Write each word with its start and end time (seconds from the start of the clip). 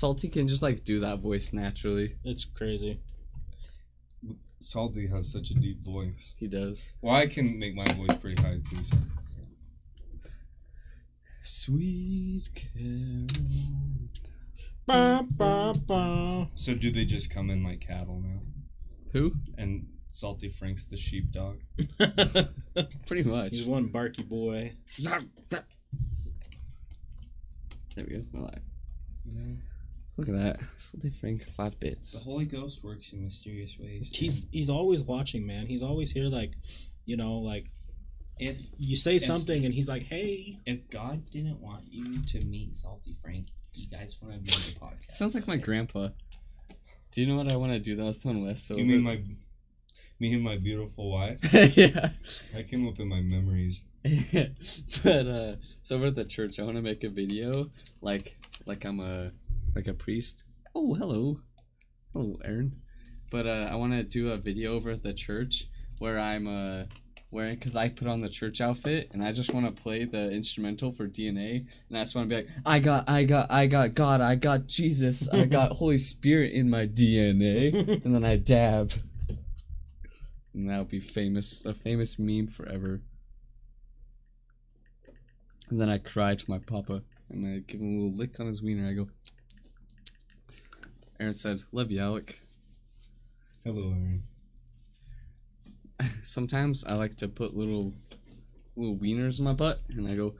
Salty 0.00 0.28
can 0.30 0.48
just 0.48 0.62
like 0.62 0.82
do 0.82 1.00
that 1.00 1.18
voice 1.18 1.52
naturally. 1.52 2.16
It's 2.24 2.46
crazy. 2.46 3.02
Salty 4.58 5.06
has 5.08 5.30
such 5.30 5.50
a 5.50 5.54
deep 5.54 5.84
voice. 5.84 6.34
He 6.38 6.48
does. 6.48 6.88
Well, 7.02 7.14
I 7.14 7.26
can 7.26 7.58
make 7.58 7.74
my 7.74 7.84
voice 7.84 8.16
pretty 8.16 8.40
high 8.40 8.60
too. 8.66 8.82
So. 8.82 8.96
Sweet 11.42 12.48
Caroline. 12.54 14.08
Ba, 14.86 15.26
ba, 15.28 15.74
ba. 15.86 16.48
so 16.54 16.72
do 16.72 16.90
they 16.90 17.04
just 17.04 17.30
come 17.30 17.50
in 17.50 17.62
like 17.62 17.80
cattle 17.80 18.22
now? 18.24 18.40
Who? 19.12 19.34
And 19.58 19.86
Salty 20.08 20.48
Frank's 20.48 20.86
the 20.86 20.96
sheepdog. 20.96 21.58
Pretty 23.06 23.24
much. 23.24 23.50
He's 23.50 23.66
one 23.66 23.88
barky 23.88 24.22
boy. 24.22 24.72
There 24.98 25.20
we 27.96 28.16
go. 28.16 28.24
We're 28.32 28.40
live. 28.40 28.62
You 29.26 29.34
know, 29.34 29.56
Look 30.20 30.28
at 30.28 30.36
that. 30.36 30.64
Salty 30.76 31.08
Frank, 31.08 31.44
five 31.44 31.80
the. 31.80 32.22
Holy 32.24 32.44
Ghost 32.44 32.84
works 32.84 33.14
in 33.14 33.24
mysterious 33.24 33.78
ways. 33.78 34.10
He's 34.12 34.46
he's 34.52 34.68
always 34.68 35.02
watching, 35.02 35.46
man. 35.46 35.66
He's 35.66 35.82
always 35.82 36.10
here, 36.10 36.26
like, 36.26 36.52
you 37.06 37.16
know, 37.16 37.38
like 37.38 37.72
if 38.38 38.68
you 38.76 38.96
say 38.96 39.18
something 39.18 39.64
and 39.64 39.72
he's 39.72 39.88
like, 39.88 40.02
"Hey, 40.02 40.58
if 40.66 40.90
God 40.90 41.24
didn't 41.30 41.58
want 41.60 41.84
you 41.88 42.22
to 42.22 42.44
meet 42.44 42.76
Salty 42.76 43.14
Frank, 43.22 43.46
you 43.72 43.88
guys 43.88 44.18
want 44.20 44.34
to 44.34 44.40
be 44.40 44.52
on 44.52 44.60
the 44.60 44.96
podcast. 44.98 45.12
Sounds 45.12 45.34
like 45.34 45.46
my 45.46 45.56
grandpa. 45.56 46.08
Do 47.12 47.22
you 47.22 47.26
know 47.26 47.36
what 47.36 47.50
I 47.50 47.56
want 47.56 47.72
to 47.72 47.78
do? 47.78 47.96
That 47.96 48.02
I 48.02 48.06
was 48.06 48.18
telling 48.18 48.44
Wes. 48.44 48.62
So 48.62 48.76
you 48.76 48.84
mean 48.84 49.02
my 49.02 49.22
me 50.18 50.34
and 50.34 50.42
my 50.42 50.58
beautiful 50.58 51.10
wife? 51.10 51.38
yeah. 51.76 52.10
That 52.52 52.68
came 52.70 52.86
up 52.86 53.00
in 53.00 53.08
my 53.08 53.22
memories. 53.22 53.84
but 55.02 55.26
uh 55.26 55.56
so 55.82 55.96
over 55.96 56.06
at 56.06 56.14
the 56.14 56.24
church 56.24 56.58
I 56.58 56.62
wanna 56.62 56.80
make 56.80 57.04
a 57.04 57.10
video 57.10 57.70
like 58.00 58.34
like 58.64 58.86
I'm 58.86 58.98
a 58.98 59.30
like 59.74 59.86
a 59.86 59.94
priest. 59.94 60.42
Oh 60.74 60.94
hello. 60.94 61.40
Hello, 62.12 62.36
Aaron. 62.44 62.80
But 63.30 63.46
uh 63.46 63.68
I 63.70 63.76
wanna 63.76 64.02
do 64.02 64.30
a 64.30 64.36
video 64.36 64.74
over 64.74 64.90
at 64.90 65.02
the 65.02 65.12
church 65.12 65.66
where 65.98 66.18
I'm 66.18 66.46
uh 66.46 66.84
wearing 67.30 67.54
because 67.54 67.76
I 67.76 67.88
put 67.88 68.08
on 68.08 68.20
the 68.20 68.28
church 68.28 68.60
outfit 68.60 69.10
and 69.12 69.22
I 69.22 69.32
just 69.32 69.54
wanna 69.54 69.70
play 69.70 70.04
the 70.04 70.30
instrumental 70.30 70.92
for 70.92 71.06
DNA 71.06 71.66
and 71.88 71.98
I 71.98 72.00
just 72.00 72.14
wanna 72.14 72.26
be 72.26 72.36
like, 72.36 72.48
I 72.66 72.80
got 72.80 73.08
I 73.08 73.24
got 73.24 73.50
I 73.50 73.66
got 73.66 73.94
God, 73.94 74.20
I 74.20 74.34
got 74.34 74.66
Jesus, 74.66 75.28
I 75.32 75.44
got 75.44 75.72
Holy 75.76 75.98
Spirit 75.98 76.52
in 76.52 76.68
my 76.68 76.86
DNA 76.86 78.04
and 78.04 78.14
then 78.14 78.24
I 78.24 78.36
dab. 78.36 78.92
And 80.52 80.68
that'll 80.68 80.84
be 80.84 81.00
famous 81.00 81.64
a 81.64 81.74
famous 81.74 82.18
meme 82.18 82.48
forever. 82.48 83.02
And 85.70 85.80
then 85.80 85.88
I 85.88 85.98
cry 85.98 86.34
to 86.34 86.50
my 86.50 86.58
papa 86.58 87.02
and 87.28 87.46
I 87.46 87.58
give 87.60 87.80
him 87.80 87.86
a 87.86 88.02
little 88.02 88.16
lick 88.16 88.40
on 88.40 88.46
his 88.46 88.60
wiener. 88.60 88.88
I 88.88 88.92
go, 88.92 89.08
Aaron 91.20 91.34
said, 91.34 91.60
Love 91.72 91.90
you, 91.90 92.00
Alec. 92.00 92.38
Hello, 93.64 93.88
Aaron. 93.90 94.22
Sometimes 96.22 96.84
I 96.84 96.94
like 96.94 97.16
to 97.16 97.28
put 97.28 97.54
little 97.54 97.92
little 98.74 98.96
wieners 98.96 99.38
in 99.38 99.44
my 99.44 99.52
butt 99.52 99.80
and 99.90 100.08
I 100.08 100.14
go, 100.14 100.34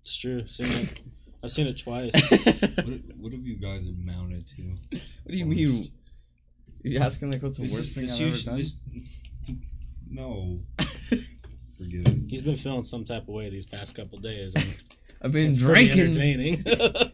it's 0.00 0.16
true." 0.18 0.38
I've 0.40 0.50
seen 0.50 0.66
it. 0.84 1.00
I've 1.44 1.50
seen 1.50 1.66
it 1.66 1.76
twice. 1.78 2.12
What, 2.84 3.00
what 3.18 3.32
have 3.32 3.46
you 3.46 3.56
guys 3.56 3.86
amounted 3.86 4.46
to? 4.46 4.62
What 4.90 5.00
do 5.32 5.36
you 5.36 5.44
mean? 5.44 5.90
You 6.82 6.98
asking 6.98 7.30
like 7.32 7.42
what's 7.42 7.58
the 7.58 7.64
This 7.64 7.74
worst 7.76 7.96
is- 7.96 8.16
thing 8.16 8.26
I've 8.26 8.28
ever 8.28 8.36
us- 8.36 8.44
done? 8.44 8.56
this- 8.56 8.76
no. 10.10 10.60
Forget 11.78 12.08
it. 12.08 12.18
He's 12.30 12.42
been 12.42 12.56
feeling 12.56 12.84
some 12.84 13.04
type 13.04 13.22
of 13.22 13.28
way 13.28 13.50
these 13.50 13.66
past 13.66 13.94
couple 13.94 14.18
days. 14.18 14.54
I've 15.20 15.32
been 15.32 15.50
it's 15.50 15.62
pretty 15.62 15.88
drinking. 15.88 16.00
entertaining. 16.64 17.12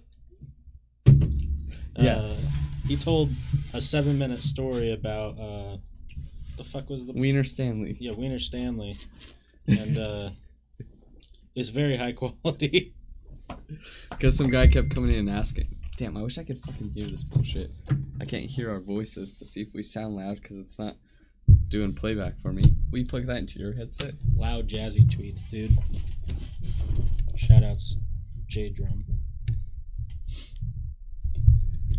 Yeah. 1.99 2.17
Uh, 2.17 2.37
he 2.87 2.97
told 2.97 3.31
a 3.75 3.81
seven-minute 3.81 4.41
story 4.41 4.93
about 4.93 5.39
uh, 5.39 5.77
the 6.57 6.65
fuck 6.65 6.89
was 6.89 7.07
the 7.07 7.13
Wiener 7.13 7.45
Stanley. 7.45 7.97
yeah 8.01 8.13
Wiener 8.13 8.39
Stanley, 8.39 8.97
and 9.67 9.99
uh, 9.99 10.31
it's 11.55 11.69
very 11.71 11.97
high 11.97 12.13
quality. 12.13 12.95
Because 14.11 14.37
some 14.37 14.49
guy 14.49 14.67
kept 14.67 14.91
coming 14.91 15.11
in 15.13 15.21
and 15.29 15.31
asking. 15.31 15.69
Damn, 15.97 16.17
I 16.19 16.23
wish 16.23 16.37
I 16.37 16.45
could 16.45 16.59
fucking 16.59 16.91
hear 16.91 17.07
this 17.07 17.23
bullshit. 17.25 17.71
I 18.21 18.27
can't 18.27 18.45
hear 18.45 18.71
our 18.71 18.79
voices 18.79 19.33
to 19.39 19.47
see 19.47 19.63
if 19.63 19.73
we 19.75 19.83
sound 19.83 20.17
loud 20.17 20.37
because 20.37 20.59
it's 20.59 20.79
not 20.79 20.97
doing 21.69 21.95
playback 21.95 22.39
for 22.39 22.53
me. 22.53 22.63
Will 22.91 22.99
you 23.01 23.07
plug 23.07 23.25
that 23.25 23.39
into 23.39 23.59
your 23.59 23.73
headset? 23.73 24.15
Loud 24.37 24.69
jazzy 24.69 25.07
tweets, 25.07 25.49
dude. 25.49 25.71
Shoutouts, 27.37 27.95
J 28.47 28.69
Drum. 28.69 29.05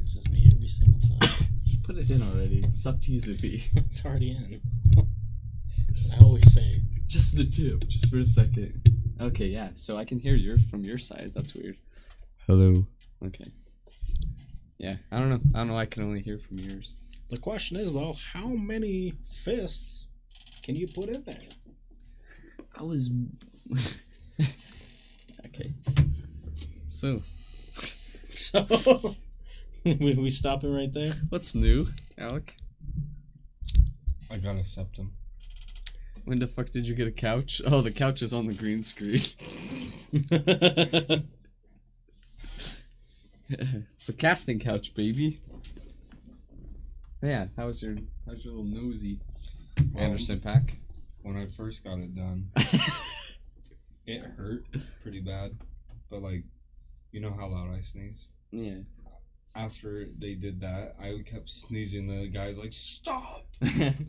This 0.09 0.25
is 0.25 0.31
me 0.31 0.50
every 0.52 0.68
single 0.68 1.00
time. 1.02 1.47
Put 1.84 1.97
it 1.97 2.09
in 2.09 2.24
already. 2.24 2.64
Stop 2.72 3.00
teasing 3.00 3.38
me. 3.44 3.64
it's 3.75 4.03
already 4.03 4.31
in. 4.31 4.59
I 6.12 6.18
always 6.24 6.52
say. 6.52 6.72
just 7.06 7.38
the 7.38 7.46
tip, 7.46 7.88
just 7.88 8.09
for 8.09 8.18
a 8.18 8.24
second. 8.24 8.90
Okay, 9.22 9.46
yeah. 9.46 9.69
So 9.75 9.98
I 9.98 10.06
can 10.06 10.18
hear 10.18 10.34
your 10.34 10.58
from 10.58 10.84
your 10.84 10.98
side. 10.98 11.34
That's 11.36 11.53
weird. 11.53 11.78
Hello. 12.48 12.88
Okay. 13.24 13.52
Yeah, 14.80 14.96
I 15.12 15.19
don't 15.19 15.30
know. 15.30 15.42
I 15.53 15.59
don't 15.59 15.68
know. 15.68 15.78
I 15.78 15.86
can 15.86 16.02
only 16.02 16.22
hear 16.22 16.40
from 16.40 16.58
yours. 16.58 16.96
The 17.30 17.38
question 17.38 17.78
is 17.78 17.94
though, 17.94 18.16
how 18.34 18.48
many 18.48 19.14
fists 19.24 20.08
can 20.64 20.75
you 20.75 20.88
put 20.88 21.09
in 21.09 21.24
there? 21.24 21.38
I 22.75 22.81
was. 22.81 23.12
okay. 25.46 25.72
So, 26.88 27.22
So 28.31 29.16
we, 30.00 30.14
we 30.16 30.30
stopping 30.30 30.74
right 30.74 30.92
there. 30.92 31.14
what's 31.30 31.56
new, 31.56 31.88
Alec? 32.18 32.56
I 34.32 34.38
got 34.38 34.56
a 34.56 34.64
septum. 34.64 35.14
When 36.26 36.40
the 36.40 36.48
fuck 36.48 36.70
did 36.70 36.88
you 36.88 36.96
get 36.96 37.08
a 37.08 37.12
couch? 37.12 37.62
Oh, 37.68 37.82
the 37.82 37.92
couch 37.92 38.22
is 38.22 38.34
on 38.34 38.48
the 38.48 38.54
green 38.54 38.84
screen. 38.84 39.20
it's 43.50 44.10
a 44.10 44.14
casting 44.14 44.60
couch, 44.60 44.94
baby. 44.94 45.40
Yeah, 47.22 47.48
how 47.58 47.66
was 47.66 47.82
your 47.82 47.96
how 48.26 48.32
was 48.32 48.46
your 48.46 48.54
little 48.56 48.70
nosy 48.70 49.20
Well, 49.94 50.04
Anderson 50.04 50.40
pack? 50.40 50.64
When 51.24 51.36
I 51.36 51.48
first 51.48 51.84
got 51.84 52.00
it 52.00 52.16
done, 52.16 52.50
it 54.06 54.22
hurt 54.22 54.66
pretty 55.02 55.20
bad. 55.20 55.58
But 56.10 56.22
like, 56.22 56.44
you 57.12 57.20
know 57.20 57.34
how 57.38 57.48
loud 57.48 57.76
I 57.76 57.82
sneeze. 57.82 58.30
Yeah. 58.52 58.80
After 59.56 60.06
they 60.18 60.36
did 60.36 60.62
that, 60.62 60.96
I 61.02 61.22
kept 61.26 61.50
sneezing. 61.50 62.08
The 62.08 62.28
guy's 62.28 62.58
like, 62.58 62.72
"Stop!" 62.74 63.48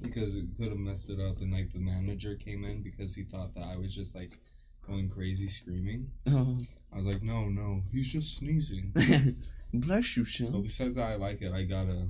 because 0.02 0.36
it 0.36 0.44
could 0.56 0.68
have 0.68 0.78
messed 0.78 1.10
it 1.10 1.18
up. 1.20 1.40
And 1.40 1.52
like 1.52 1.72
the 1.72 1.78
manager 1.80 2.34
came 2.36 2.64
in 2.64 2.82
because 2.82 3.14
he 3.14 3.24
thought 3.24 3.54
that 3.54 3.64
I 3.74 3.78
was 3.78 3.94
just 3.94 4.14
like 4.14 4.38
going 4.86 5.08
crazy 5.08 5.48
screaming. 5.48 6.10
oh. 6.28 6.56
I 6.92 6.96
was 6.96 7.06
like, 7.06 7.22
"No, 7.22 7.48
no, 7.48 7.82
he's 7.92 8.12
just 8.12 8.36
sneezing." 8.36 8.92
Bless 9.72 10.16
you, 10.16 10.24
But 10.24 10.30
Sean. 10.30 10.62
besides 10.62 10.96
that, 10.96 11.10
I 11.10 11.14
like 11.16 11.40
it. 11.42 11.52
I 11.52 11.62
got 11.64 11.86
a 11.86 12.08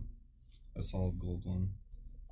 a 0.76 0.82
solid 0.82 1.18
gold 1.18 1.44
one. 1.44 1.70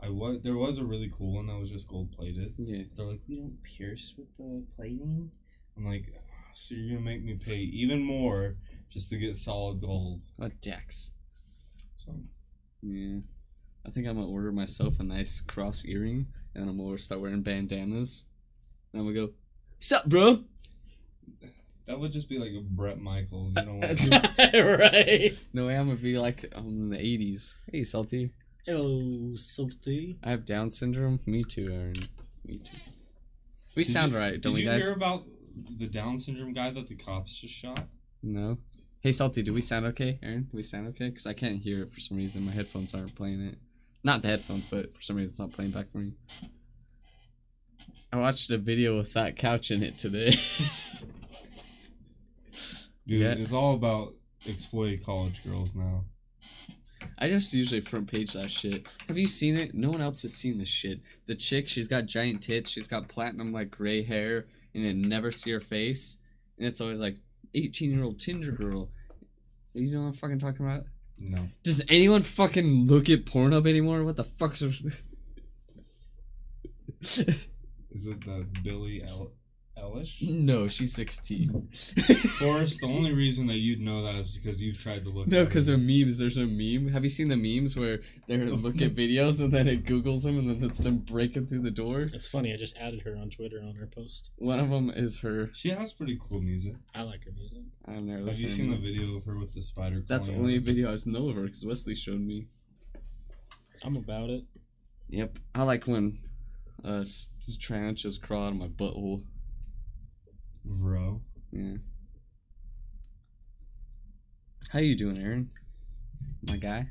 I 0.00 0.08
was 0.10 0.40
there 0.42 0.56
was 0.56 0.78
a 0.78 0.84
really 0.84 1.10
cool 1.16 1.34
one 1.34 1.46
that 1.46 1.58
was 1.58 1.70
just 1.70 1.88
gold 1.88 2.10
plated. 2.12 2.54
Yeah. 2.58 2.82
They're 2.94 3.06
like, 3.06 3.20
we 3.28 3.36
don't 3.36 3.62
pierce 3.62 4.14
with 4.18 4.36
the 4.36 4.64
plating. 4.76 5.30
I'm 5.76 5.86
like, 5.86 6.12
"Ah, 6.16 6.50
so 6.54 6.74
you're 6.74 6.96
gonna 6.96 7.04
make 7.08 7.22
me 7.24 7.34
pay 7.34 7.58
even 7.58 8.02
more 8.02 8.56
just 8.90 9.10
to 9.10 9.18
get 9.18 9.36
solid 9.36 9.80
gold. 9.80 10.20
A 10.40 10.48
Dex. 10.48 11.12
So 11.96 12.14
Yeah. 12.82 13.18
I 13.86 13.90
think 13.90 14.06
I'm 14.06 14.16
gonna 14.16 14.28
order 14.28 14.52
myself 14.52 15.00
a 15.00 15.02
nice 15.02 15.40
cross 15.40 15.84
earring 15.84 16.26
and 16.54 16.68
I'm 16.68 16.76
gonna 16.78 16.98
start 16.98 17.20
wearing 17.20 17.42
bandanas. 17.42 18.26
And 18.92 19.00
I'm 19.00 19.06
gonna 19.08 19.26
go, 19.26 19.32
Sup, 19.78 20.04
bro? 20.06 20.44
that 21.86 21.98
would 21.98 22.12
just 22.12 22.28
be 22.28 22.38
like 22.38 22.52
a 22.52 22.60
Bret 22.60 23.00
Michaels. 23.00 23.54
You 23.56 23.64
know 23.64 23.74
what? 23.74 24.54
right. 24.92 25.32
No 25.52 25.66
way, 25.66 25.76
I'm 25.76 25.86
gonna 25.86 25.98
be 25.98 26.18
like 26.18 26.44
I'm 26.54 26.66
in 26.66 26.90
the 26.90 26.98
80s. 26.98 27.56
Hey, 27.72 27.84
Salty. 27.84 28.30
Hello, 28.66 29.34
salty. 29.34 30.18
I 30.22 30.30
have 30.30 30.44
Down 30.44 30.70
syndrome. 30.70 31.20
Me 31.24 31.42
too, 31.42 31.70
Aaron. 31.72 31.94
Me 32.44 32.58
too. 32.58 32.76
We 33.74 33.82
sound 33.84 34.12
you, 34.12 34.18
right, 34.18 34.32
Did 34.32 34.42
don't 34.42 34.52
we, 34.52 34.62
guys? 34.62 34.82
Did 34.82 34.88
you 34.88 34.88
hear 34.88 34.96
about 34.96 35.24
the 35.78 35.86
Down 35.86 36.18
syndrome 36.18 36.52
guy 36.52 36.70
that 36.70 36.86
the 36.86 36.94
cops 36.94 37.34
just 37.40 37.54
shot? 37.54 37.86
No. 38.22 38.58
Hey, 39.00 39.12
Salty, 39.12 39.42
do 39.42 39.52
we 39.52 39.62
sound 39.62 39.86
okay, 39.86 40.18
Aaron? 40.22 40.48
Do 40.50 40.56
we 40.56 40.62
sound 40.62 40.88
okay? 40.88 41.08
Because 41.08 41.26
I 41.26 41.32
can't 41.32 41.60
hear 41.60 41.82
it 41.82 41.90
for 41.90 42.00
some 42.00 42.16
reason. 42.16 42.44
My 42.44 42.50
headphones 42.52 42.94
aren't 42.94 43.14
playing 43.14 43.40
it. 43.46 43.58
Not 44.02 44.22
the 44.22 44.28
headphones, 44.28 44.66
but 44.66 44.92
for 44.94 45.00
some 45.02 45.16
reason 45.16 45.30
it's 45.30 45.38
not 45.38 45.52
playing 45.52 45.70
back 45.70 45.90
for 45.90 45.98
me. 45.98 46.12
I 48.12 48.16
watched 48.16 48.50
a 48.50 48.58
video 48.58 48.96
with 48.98 49.12
that 49.14 49.36
couch 49.36 49.70
in 49.70 49.82
it 49.82 49.98
today. 49.98 50.30
Dude, 53.06 53.20
Yeah. 53.22 53.32
it's 53.32 53.52
all 53.52 53.74
about 53.74 54.14
exploited 54.46 55.04
college 55.04 55.44
girls 55.44 55.74
now. 55.74 56.04
I 57.18 57.28
just 57.28 57.52
usually 57.54 57.80
front 57.80 58.10
page 58.10 58.32
that 58.32 58.50
shit. 58.50 58.86
Have 59.08 59.18
you 59.18 59.26
seen 59.28 59.56
it? 59.56 59.74
No 59.74 59.90
one 59.90 60.00
else 60.00 60.22
has 60.22 60.34
seen 60.34 60.58
this 60.58 60.68
shit. 60.68 61.00
The 61.26 61.34
chick, 61.34 61.68
she's 61.68 61.88
got 61.88 62.06
giant 62.06 62.42
tits, 62.42 62.70
she's 62.70 62.86
got 62.88 63.08
platinum 63.08 63.52
like 63.52 63.70
gray 63.70 64.02
hair, 64.02 64.46
and 64.74 64.84
you 64.84 64.92
never 64.94 65.30
see 65.30 65.50
her 65.52 65.60
face. 65.60 66.18
And 66.58 66.66
it's 66.66 66.80
always 66.80 67.00
like 67.00 67.16
18 67.54 67.90
year 67.90 68.04
old 68.04 68.20
Tinder 68.20 68.52
girl. 68.52 68.88
You 69.74 69.92
know 69.92 70.02
what 70.02 70.08
I'm 70.08 70.12
fucking 70.14 70.38
talking 70.38 70.66
about? 70.66 70.84
No. 71.18 71.48
Does 71.62 71.84
anyone 71.88 72.22
fucking 72.22 72.86
look 72.86 73.08
at 73.10 73.24
Pornhub 73.24 73.68
anymore? 73.68 74.04
What 74.04 74.16
the 74.16 74.24
fuck's? 74.24 74.62
Is 77.02 78.06
it 78.06 78.20
the 78.24 78.46
Billie 78.62 79.02
El- 79.02 79.32
Eilish? 79.82 80.28
no, 80.28 80.66
she's 80.68 80.92
16. 80.94 81.68
Forrest, 82.38 82.80
the 82.80 82.86
only 82.86 83.12
reason 83.24 83.46
that 83.46 83.58
you'd 83.58 83.80
know 83.80 84.02
that 84.02 84.14
is 84.16 84.38
because 84.38 84.62
you've 84.62 84.78
tried 84.78 85.04
to 85.04 85.10
look. 85.10 85.28
No, 85.28 85.44
because 85.44 85.68
it. 85.68 85.74
of 85.74 85.80
memes. 85.80 86.18
There's 86.18 86.36
a 86.38 86.46
meme. 86.46 86.88
Have 86.92 87.04
you 87.04 87.10
seen 87.10 87.28
the 87.28 87.36
memes 87.36 87.76
where 87.78 88.00
they 88.26 88.36
look 88.38 88.80
at 88.82 88.94
videos 88.94 89.40
and 89.42 89.52
then 89.52 89.68
it 89.68 89.84
Googles 89.84 90.24
them 90.24 90.38
and 90.38 90.48
then 90.50 90.62
it's 90.68 90.78
them 90.78 90.98
breaking 90.98 91.46
through 91.46 91.60
the 91.62 91.70
door? 91.70 92.02
It's 92.12 92.28
funny. 92.28 92.52
I 92.52 92.56
just 92.56 92.76
added 92.78 93.02
her 93.02 93.16
on 93.16 93.30
Twitter 93.30 93.60
on 93.62 93.74
her 93.76 93.86
post. 93.86 94.32
One 94.36 94.58
of 94.60 94.70
them 94.70 94.90
is 94.90 95.20
her. 95.20 95.50
she 95.52 95.70
has 95.70 95.92
pretty 95.92 96.18
cool 96.20 96.40
music. 96.40 96.74
I 96.94 97.02
like 97.02 97.24
her 97.24 97.32
music. 97.32 97.62
I've 97.86 98.02
never 98.02 98.26
Have 98.26 98.38
you 98.40 98.48
seen 98.48 98.70
the 98.70 98.76
video 98.76 99.16
of 99.16 99.24
her 99.24 99.36
with 99.38 99.54
the 99.54 99.62
spider? 99.62 100.02
That's 100.06 100.28
the 100.28 100.36
only 100.36 100.56
up? 100.58 100.62
video 100.64 100.92
I 100.92 100.96
know 101.06 101.28
of 101.28 101.36
her 101.36 101.42
because 101.42 101.64
Wesley 101.64 101.94
showed 101.94 102.20
me. 102.20 102.46
I'm 103.84 103.96
about 103.96 104.30
it. 104.30 104.44
Yep, 105.10 105.38
I 105.54 105.62
like 105.62 105.84
when 105.86 106.18
uh 106.84 106.98
s- 107.00 107.30
tarantulas 107.60 108.18
crawl 108.18 108.44
out 108.46 108.52
of 108.52 108.56
my 108.58 108.68
butthole. 108.68 109.22
Bro. 110.68 111.22
Yeah. 111.50 111.76
How 114.70 114.80
you 114.80 114.94
doing, 114.96 115.18
Aaron? 115.18 115.50
My 116.48 116.56
guy. 116.56 116.90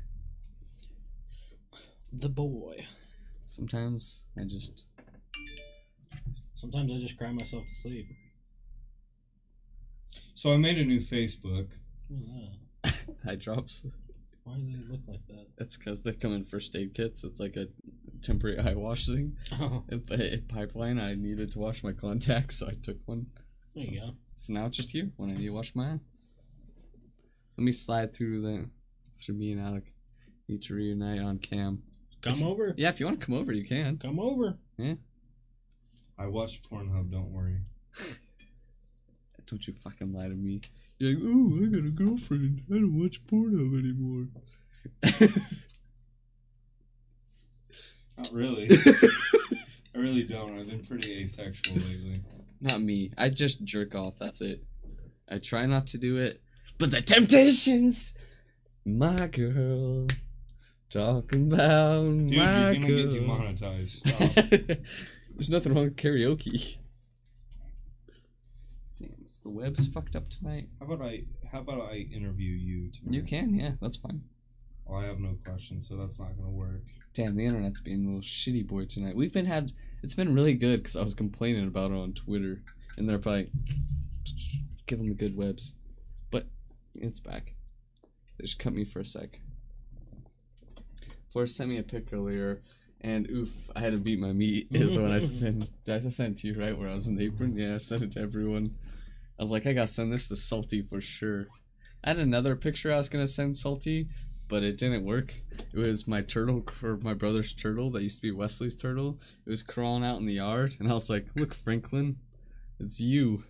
The 2.12 2.28
boy. 2.28 2.84
Sometimes 3.46 4.26
I 4.36 4.42
just 4.44 4.84
Sometimes 6.54 6.90
I 6.92 6.98
just 6.98 7.16
cry 7.16 7.30
myself 7.30 7.64
to 7.66 7.74
sleep. 7.74 8.08
So 10.34 10.52
I 10.52 10.56
made 10.56 10.76
a 10.78 10.84
new 10.84 10.98
Facebook. 10.98 11.68
What 12.08 12.20
was 12.20 12.28
that? 12.82 13.16
high 13.24 13.36
drops. 13.36 13.86
Why 14.42 14.56
do 14.56 14.66
they 14.66 14.90
look 14.90 15.02
like 15.06 15.24
that? 15.28 15.46
It's 15.58 15.76
because 15.76 16.02
they 16.02 16.12
come 16.14 16.32
in 16.32 16.42
first 16.44 16.74
aid 16.74 16.94
kits. 16.94 17.22
It's 17.22 17.38
like 17.38 17.54
a 17.54 17.68
temporary 18.22 18.58
eye 18.58 18.74
wash 18.74 19.06
thing. 19.06 19.36
Oh, 19.60 19.84
If 19.88 20.10
a 20.10 20.38
pipeline, 20.52 20.98
I 20.98 21.14
needed 21.14 21.52
to 21.52 21.60
wash 21.60 21.84
my 21.84 21.92
contacts, 21.92 22.56
so 22.58 22.66
I 22.66 22.74
took 22.82 22.96
one. 23.06 23.26
There 23.84 23.94
you 23.94 24.00
go. 24.00 24.14
So 24.36 24.52
now 24.52 24.66
it's 24.66 24.76
just 24.76 24.90
here 24.90 25.10
when 25.16 25.30
I 25.30 25.34
need 25.34 25.46
to 25.46 25.50
wash 25.50 25.74
my 25.74 25.84
eye. 25.84 26.00
Let 27.56 27.64
me 27.64 27.72
slide 27.72 28.14
through 28.14 28.42
the 28.42 28.68
through 29.16 29.34
me 29.34 29.52
and 29.52 29.60
Alec. 29.60 29.92
Need 30.48 30.62
to 30.62 30.74
reunite 30.74 31.20
on 31.20 31.38
cam. 31.38 31.82
Come 32.22 32.42
over. 32.42 32.74
Yeah, 32.76 32.88
if 32.88 33.00
you 33.00 33.06
want 33.06 33.20
to 33.20 33.26
come 33.26 33.34
over, 33.34 33.52
you 33.52 33.64
can. 33.64 33.98
Come 33.98 34.18
over. 34.18 34.58
Yeah. 34.76 34.94
I 36.18 36.26
watch 36.26 36.62
Pornhub. 36.62 37.10
Don't 37.10 37.30
worry. 37.30 37.58
Don't 39.46 39.66
you 39.66 39.72
fucking 39.72 40.12
lie 40.12 40.28
to 40.28 40.34
me. 40.34 40.60
You're 40.98 41.14
like, 41.14 41.22
oh, 41.24 41.62
I 41.62 41.66
got 41.68 41.86
a 41.86 41.90
girlfriend. 41.90 42.62
I 42.70 42.74
don't 42.74 43.00
watch 43.00 43.24
Pornhub 43.26 43.78
anymore. 43.78 44.26
Not 48.18 48.32
really. 48.32 48.68
I 49.94 49.98
really 49.98 50.24
don't. 50.24 50.58
I've 50.58 50.68
been 50.68 50.84
pretty 50.84 51.22
asexual 51.22 51.76
lately. 51.76 52.20
Not 52.60 52.80
me. 52.80 53.12
I 53.16 53.28
just 53.28 53.64
jerk 53.64 53.94
off. 53.94 54.18
That's 54.18 54.40
it. 54.40 54.64
I 55.30 55.38
try 55.38 55.66
not 55.66 55.86
to 55.88 55.98
do 55.98 56.16
it, 56.16 56.40
but 56.78 56.90
the 56.90 57.00
temptations. 57.02 58.16
My 58.84 59.26
girl, 59.26 60.06
talking 60.88 61.52
about 61.52 62.02
Dude, 62.04 62.36
my 62.36 62.70
you're 62.70 62.74
gonna 62.80 62.86
girl. 62.86 62.96
get 63.04 63.12
demonetized. 63.12 64.08
Stop. 64.08 64.34
There's 65.34 65.50
nothing 65.50 65.74
wrong 65.74 65.84
with 65.84 65.96
karaoke. 65.96 66.78
Damn, 68.98 69.10
is 69.24 69.40
the 69.42 69.50
web's 69.50 69.86
fucked 69.86 70.16
up 70.16 70.28
tonight. 70.30 70.68
how 70.80 70.86
about 70.86 71.06
I? 71.06 71.24
How 71.52 71.60
about 71.60 71.90
I 71.92 71.96
interview 72.12 72.50
you 72.52 72.90
tonight? 72.90 73.14
You 73.14 73.22
can, 73.22 73.54
yeah, 73.54 73.72
that's 73.80 73.96
fine. 73.96 74.22
Well, 74.86 75.00
I 75.00 75.04
have 75.06 75.18
no 75.20 75.36
questions, 75.44 75.86
so 75.88 75.96
that's 75.96 76.18
not 76.18 76.36
gonna 76.36 76.50
work. 76.50 76.84
Damn, 77.14 77.36
the 77.36 77.44
internet's 77.44 77.80
being 77.80 78.04
a 78.04 78.06
little 78.06 78.20
shitty 78.20 78.66
boy 78.66 78.84
tonight. 78.84 79.16
We've 79.16 79.32
been 79.32 79.46
had, 79.46 79.72
it's 80.02 80.14
been 80.14 80.34
really 80.34 80.54
good 80.54 80.78
because 80.78 80.96
I 80.96 81.02
was 81.02 81.14
complaining 81.14 81.66
about 81.66 81.90
it 81.90 81.96
on 81.96 82.12
Twitter, 82.12 82.62
and 82.96 83.08
they're 83.08 83.18
probably 83.18 83.50
give 84.86 84.98
them 84.98 85.08
the 85.08 85.14
good 85.14 85.36
webs, 85.36 85.76
but 86.30 86.46
it's 86.94 87.20
back. 87.20 87.54
They 88.36 88.42
just 88.44 88.58
cut 88.58 88.72
me 88.72 88.84
for 88.84 89.00
a 89.00 89.04
sec. 89.04 89.40
Forrest 91.32 91.56
sent 91.56 91.70
me 91.70 91.78
a 91.78 91.82
pic 91.82 92.08
earlier, 92.12 92.62
and 93.00 93.30
oof, 93.30 93.70
I 93.76 93.80
had 93.80 93.92
to 93.92 93.98
beat 93.98 94.18
my 94.18 94.32
meat. 94.32 94.68
Is 94.72 94.98
when 94.98 95.12
I 95.12 95.18
sent, 95.18 95.70
I 95.88 95.98
send 95.98 96.38
to 96.38 96.48
you 96.48 96.60
right 96.60 96.76
where 96.76 96.88
I 96.88 96.94
was 96.94 97.06
in 97.06 97.16
the 97.16 97.26
apron? 97.26 97.56
Yeah, 97.56 97.74
I 97.74 97.78
sent 97.78 98.02
it 98.02 98.12
to 98.12 98.20
everyone. 98.20 98.74
I 99.38 99.42
was 99.42 99.50
like, 99.50 99.66
I 99.66 99.72
gotta 99.72 99.86
send 99.86 100.12
this 100.12 100.28
to 100.28 100.36
Salty 100.36 100.82
for 100.82 101.00
sure. 101.00 101.46
I 102.02 102.10
had 102.10 102.18
another 102.18 102.56
picture 102.56 102.92
I 102.92 102.96
was 102.96 103.08
gonna 103.08 103.26
send 103.26 103.56
Salty, 103.56 104.08
but 104.48 104.62
it 104.62 104.78
didn't 104.78 105.04
work. 105.04 105.34
It 105.72 105.78
was 105.78 106.08
my 106.08 106.22
turtle 106.22 106.64
for 106.72 106.96
my 106.96 107.14
brother's 107.14 107.52
turtle 107.52 107.90
that 107.90 108.02
used 108.02 108.16
to 108.16 108.22
be 108.22 108.30
Wesley's 108.30 108.76
turtle. 108.76 109.18
It 109.46 109.50
was 109.50 109.62
crawling 109.62 110.04
out 110.04 110.18
in 110.18 110.26
the 110.26 110.34
yard, 110.34 110.76
and 110.80 110.90
I 110.90 110.94
was 110.94 111.10
like, 111.10 111.26
"Look, 111.36 111.54
Franklin, 111.54 112.16
it's 112.80 113.00
you." 113.00 113.44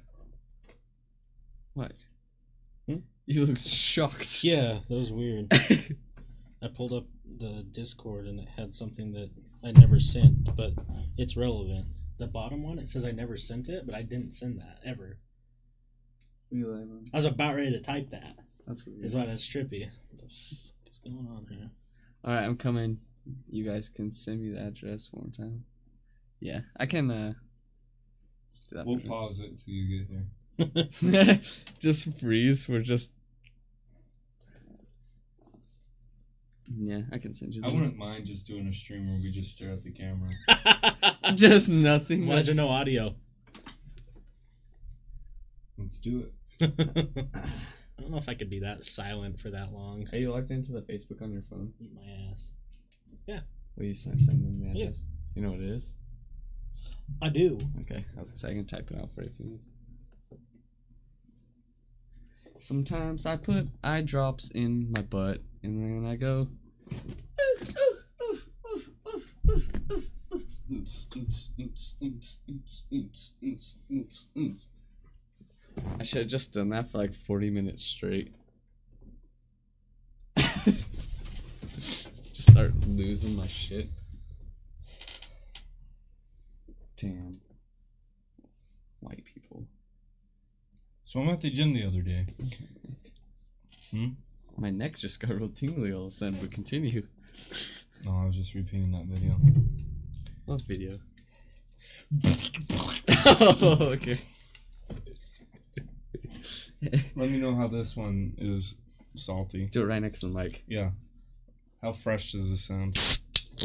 What? 1.75 1.93
Hmm? 2.87 2.99
You 3.27 3.47
look 3.47 3.59
shocked. 3.59 4.43
Yeah, 4.43 4.81
that 4.89 4.95
was 4.95 5.13
weird. 5.13 5.53
I 6.63 6.67
pulled 6.69 6.93
up 6.93 7.07
the 7.37 7.65
Discord 7.71 8.27
and 8.27 8.41
it 8.41 8.49
had 8.57 8.75
something 8.75 9.13
that 9.13 9.31
I 9.63 9.71
never 9.73 10.01
sent, 10.01 10.57
but 10.57 10.73
it's 11.17 11.37
relevant. 11.37 11.87
The 12.19 12.27
bottom 12.27 12.65
one, 12.65 12.79
it 12.79 12.89
says 12.89 13.05
I 13.05 13.13
never 13.13 13.37
sent 13.37 13.69
it, 13.69 13.87
but 13.87 13.95
I 13.95 14.03
didn't 14.03 14.33
send 14.33 14.59
that 14.59 14.79
ever. 14.85 15.19
I 16.53 17.17
was 17.17 17.27
about 17.27 17.55
ready 17.55 17.71
to 17.71 17.81
type 17.81 18.11
that. 18.11 18.37
That's 18.67 18.87
weird. 18.87 19.05
Is 19.05 19.15
why 19.15 19.27
that's 19.27 19.47
trippy. 19.47 19.89
What 21.03 21.11
the 21.11 21.17
fuck 21.17 21.23
is 21.23 21.27
going 21.27 21.37
on 21.37 21.47
here? 21.49 21.71
All 22.25 22.35
right, 22.35 22.45
I'm 22.45 22.57
coming. 22.57 22.99
You 23.51 23.65
guys 23.65 23.89
can 23.89 24.11
send 24.11 24.41
me 24.41 24.51
the 24.51 24.61
address 24.61 25.11
one 25.13 25.33
more 25.37 25.47
time. 25.47 25.65
Yeah, 26.41 26.61
I 26.79 26.87
can. 26.87 27.11
uh 27.11 27.35
do 28.69 28.77
that. 28.77 28.87
We'll 28.87 28.99
for 28.99 29.07
pause 29.07 29.41
it 29.41 29.59
till 29.65 29.75
you 29.75 29.99
get 29.99 30.09
here. 30.09 31.41
just 31.79 32.21
freeze. 32.21 32.69
We're 32.69 32.83
just. 32.83 33.13
Yeah, 36.77 37.03
I 37.11 37.19
can 37.19 37.33
send 37.33 37.55
you. 37.55 37.63
I 37.65 37.69
wouldn't 37.69 37.97
mind 37.97 38.27
just 38.27 38.47
doing 38.47 38.67
a 38.67 38.73
stream 38.73 39.09
where 39.09 39.19
we 39.23 39.31
just 39.31 39.55
stare 39.55 39.73
at 39.73 39.83
the 39.83 39.91
camera. 39.91 40.31
Just 41.35 41.69
nothing. 41.69 42.27
Why 42.27 42.37
is 42.37 42.47
there 42.47 42.55
no 42.55 42.69
audio? 42.69 43.15
Let's 45.79 45.99
do 45.99 46.27
it. 46.61 47.27
I 47.99 48.03
don't 48.03 48.13
know 48.13 48.19
if 48.19 48.29
I 48.29 48.35
could 48.35 48.51
be 48.51 48.61
that 48.61 48.85
silent 48.85 49.41
for 49.41 49.51
that 49.51 49.73
long. 49.73 50.07
Are 50.13 50.19
you 50.19 50.31
logged 50.31 50.53
into 50.53 50.73
the 50.73 50.83
Facebook 50.83 51.21
on 51.21 51.33
your 51.33 51.43
phone? 51.43 51.73
Eat 51.81 51.91
my 51.95 52.31
ass. 52.31 52.53
Yeah. 53.27 53.41
Will 53.77 53.87
you 53.87 53.95
send 53.95 54.19
them 54.19 54.61
the 54.61 54.79
Yeah. 54.79 54.91
You 55.35 55.43
know 55.43 55.51
what 55.51 55.61
it 55.61 55.71
is? 55.71 55.97
I 57.21 57.29
do. 57.29 57.59
Okay, 57.81 58.05
I 58.17 58.21
was 58.21 58.31
gonna 58.31 58.39
say 58.39 58.51
I 58.51 58.55
can 58.55 58.67
type 58.67 58.91
it 58.91 58.99
out 58.99 59.11
for 59.11 59.23
you 59.23 59.29
if 59.29 59.39
you 59.39 59.47
need. 59.47 59.61
Sometimes 62.59 63.25
I 63.25 63.37
put 63.37 63.69
eye 63.83 64.03
drops 64.03 64.51
in 64.51 64.93
my 64.97 65.03
butt 65.03 65.43
and 65.63 66.05
then 66.05 66.11
I 66.11 66.17
go. 66.17 66.49
I 75.99 76.03
should 76.03 76.23
have 76.23 76.29
just 76.29 76.55
done 76.55 76.71
that 76.71 76.87
for 76.87 76.99
like 76.99 77.15
40 77.15 77.51
minutes 77.51 77.83
straight. 77.83 78.35
just 80.37 82.51
start 82.51 82.73
losing 82.87 83.37
my 83.37 83.47
shit. 83.47 83.89
Damn. 86.97 87.41
White 89.01 89.25
people. 89.25 89.67
So 91.05 91.21
I'm 91.21 91.31
at 91.31 91.41
the 91.41 91.51
gym 91.51 91.73
the 91.73 91.85
other 91.85 92.03
day. 92.03 92.27
Hmm? 93.91 94.09
My 94.57 94.71
neck 94.71 94.99
just 94.99 95.21
got 95.21 95.31
real 95.31 95.49
tingly 95.49 95.93
all 95.93 96.07
of 96.07 96.09
a 96.09 96.15
sudden, 96.15 96.39
but 96.41 96.51
continue. 96.51 97.07
No, 98.05 98.17
I 98.17 98.25
was 98.27 98.37
just 98.37 98.55
repeating 98.55 98.91
that 98.93 99.07
video. 99.07 99.37
What 100.47 100.63
video? 100.63 100.99
oh, 103.41 103.79
okay. 103.93 104.19
Let 106.83 107.31
me 107.31 107.39
know 107.39 107.55
how 107.55 107.67
this 107.69 107.97
one 107.97 108.35
is 108.39 108.77
salty. 109.15 109.67
Do 109.67 109.83
it 109.83 109.87
right 109.87 110.03
next 110.03 110.21
to 110.21 110.27
the 110.27 110.33
mic. 110.33 110.63
Yeah. 110.67 110.91
How 111.83 111.93
fresh 111.93 112.33
does 112.33 112.51
this 112.51 112.65
sound? 112.65 112.97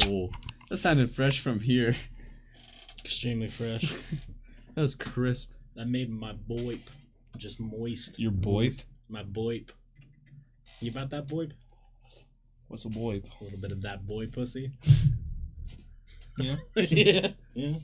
Oh, 0.06 0.30
that 0.70 0.76
sounded 0.78 1.10
fresh 1.10 1.40
from 1.40 1.60
here. 1.60 1.94
Extremely 3.04 3.48
fresh. 3.48 4.02
That 4.74 4.80
was 4.80 4.96
crisp. 4.96 5.52
I 5.78 5.84
made 5.84 6.10
my 6.10 6.32
boip 6.32 6.80
just 7.36 7.60
moist. 7.60 8.18
Your 8.18 8.32
boy? 8.32 8.70
My 9.08 9.22
boip. 9.22 9.70
You 10.80 10.90
about 10.90 11.10
that 11.10 11.28
boip? 11.28 11.52
What's 12.66 12.84
a 12.84 12.88
boy? 12.88 13.22
A 13.40 13.44
little 13.44 13.60
bit 13.60 13.70
of 13.70 13.82
that 13.82 14.04
boy 14.04 14.26
pussy. 14.26 14.72
Yeah. 16.40 16.56
yeah. 16.74 17.28
Yeah. 17.52 17.74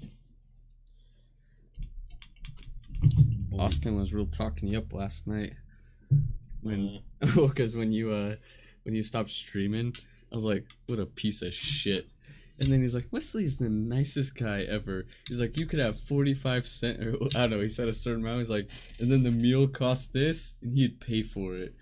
Austin 3.58 3.96
was 3.96 4.12
real 4.14 4.24
talking 4.26 4.68
you 4.68 4.78
up 4.78 4.92
last 4.92 5.26
night. 5.26 5.54
when 6.62 7.00
because 7.20 7.76
when 7.76 7.92
you 7.92 8.12
uh 8.12 8.36
when 8.84 8.94
you 8.94 9.02
stopped 9.02 9.30
streaming, 9.30 9.94
I 10.30 10.34
was 10.34 10.44
like, 10.44 10.64
what 10.86 10.98
a 10.98 11.06
piece 11.06 11.42
of 11.42 11.52
shit. 11.52 12.08
And 12.58 12.70
then 12.70 12.82
he's 12.82 12.94
like, 12.94 13.06
Wesley's 13.10 13.56
the 13.56 13.70
nicest 13.70 14.38
guy 14.38 14.62
ever. 14.64 15.06
He's 15.28 15.40
like, 15.40 15.56
you 15.56 15.64
could 15.66 15.78
have 15.78 15.98
forty 15.98 16.34
five 16.34 16.66
cent 16.66 17.00
or 17.00 17.14
I 17.34 17.40
don't 17.40 17.50
know. 17.50 17.60
He 17.60 17.68
said 17.68 17.88
a 17.88 17.92
certain 17.92 18.22
amount. 18.22 18.38
He's 18.38 18.50
like, 18.50 18.70
and 19.00 19.10
then 19.10 19.22
the 19.22 19.30
meal 19.30 19.66
cost 19.66 20.12
this, 20.12 20.56
and 20.62 20.74
he'd 20.76 21.00
pay 21.00 21.22
for 21.22 21.54
it. 21.56 21.74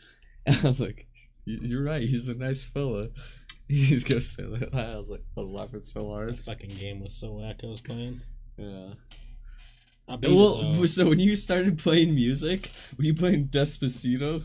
And 0.47 0.57
I 0.63 0.67
was 0.69 0.81
like, 0.81 1.07
you're 1.45 1.83
right. 1.83 2.03
He's 2.03 2.29
a 2.29 2.35
nice 2.35 2.63
fella. 2.63 3.09
He's 3.69 4.03
gonna 4.05 4.21
say 4.21 4.45
that. 4.45 4.75
I 4.75 4.97
was 4.97 5.11
like, 5.11 5.23
I 5.37 5.41
was 5.41 5.51
laughing 5.51 5.83
so 5.83 6.05
the 6.05 6.09
hard. 6.09 6.39
fucking 6.39 6.71
game 6.71 7.01
was 7.01 7.13
so 7.13 7.33
whack. 7.33 7.61
I 7.63 7.67
was 7.67 7.81
playing. 7.83 8.21
Yeah. 8.57 8.91
I 10.09 10.15
it, 10.15 10.31
Well, 10.31 10.87
so 10.87 11.09
when 11.09 11.19
you 11.19 11.37
started 11.37 11.79
playing 11.79 12.15
music, 12.15 12.71
were 12.97 13.05
you 13.05 13.15
playing 13.15 13.49
Despacito? 13.49 14.43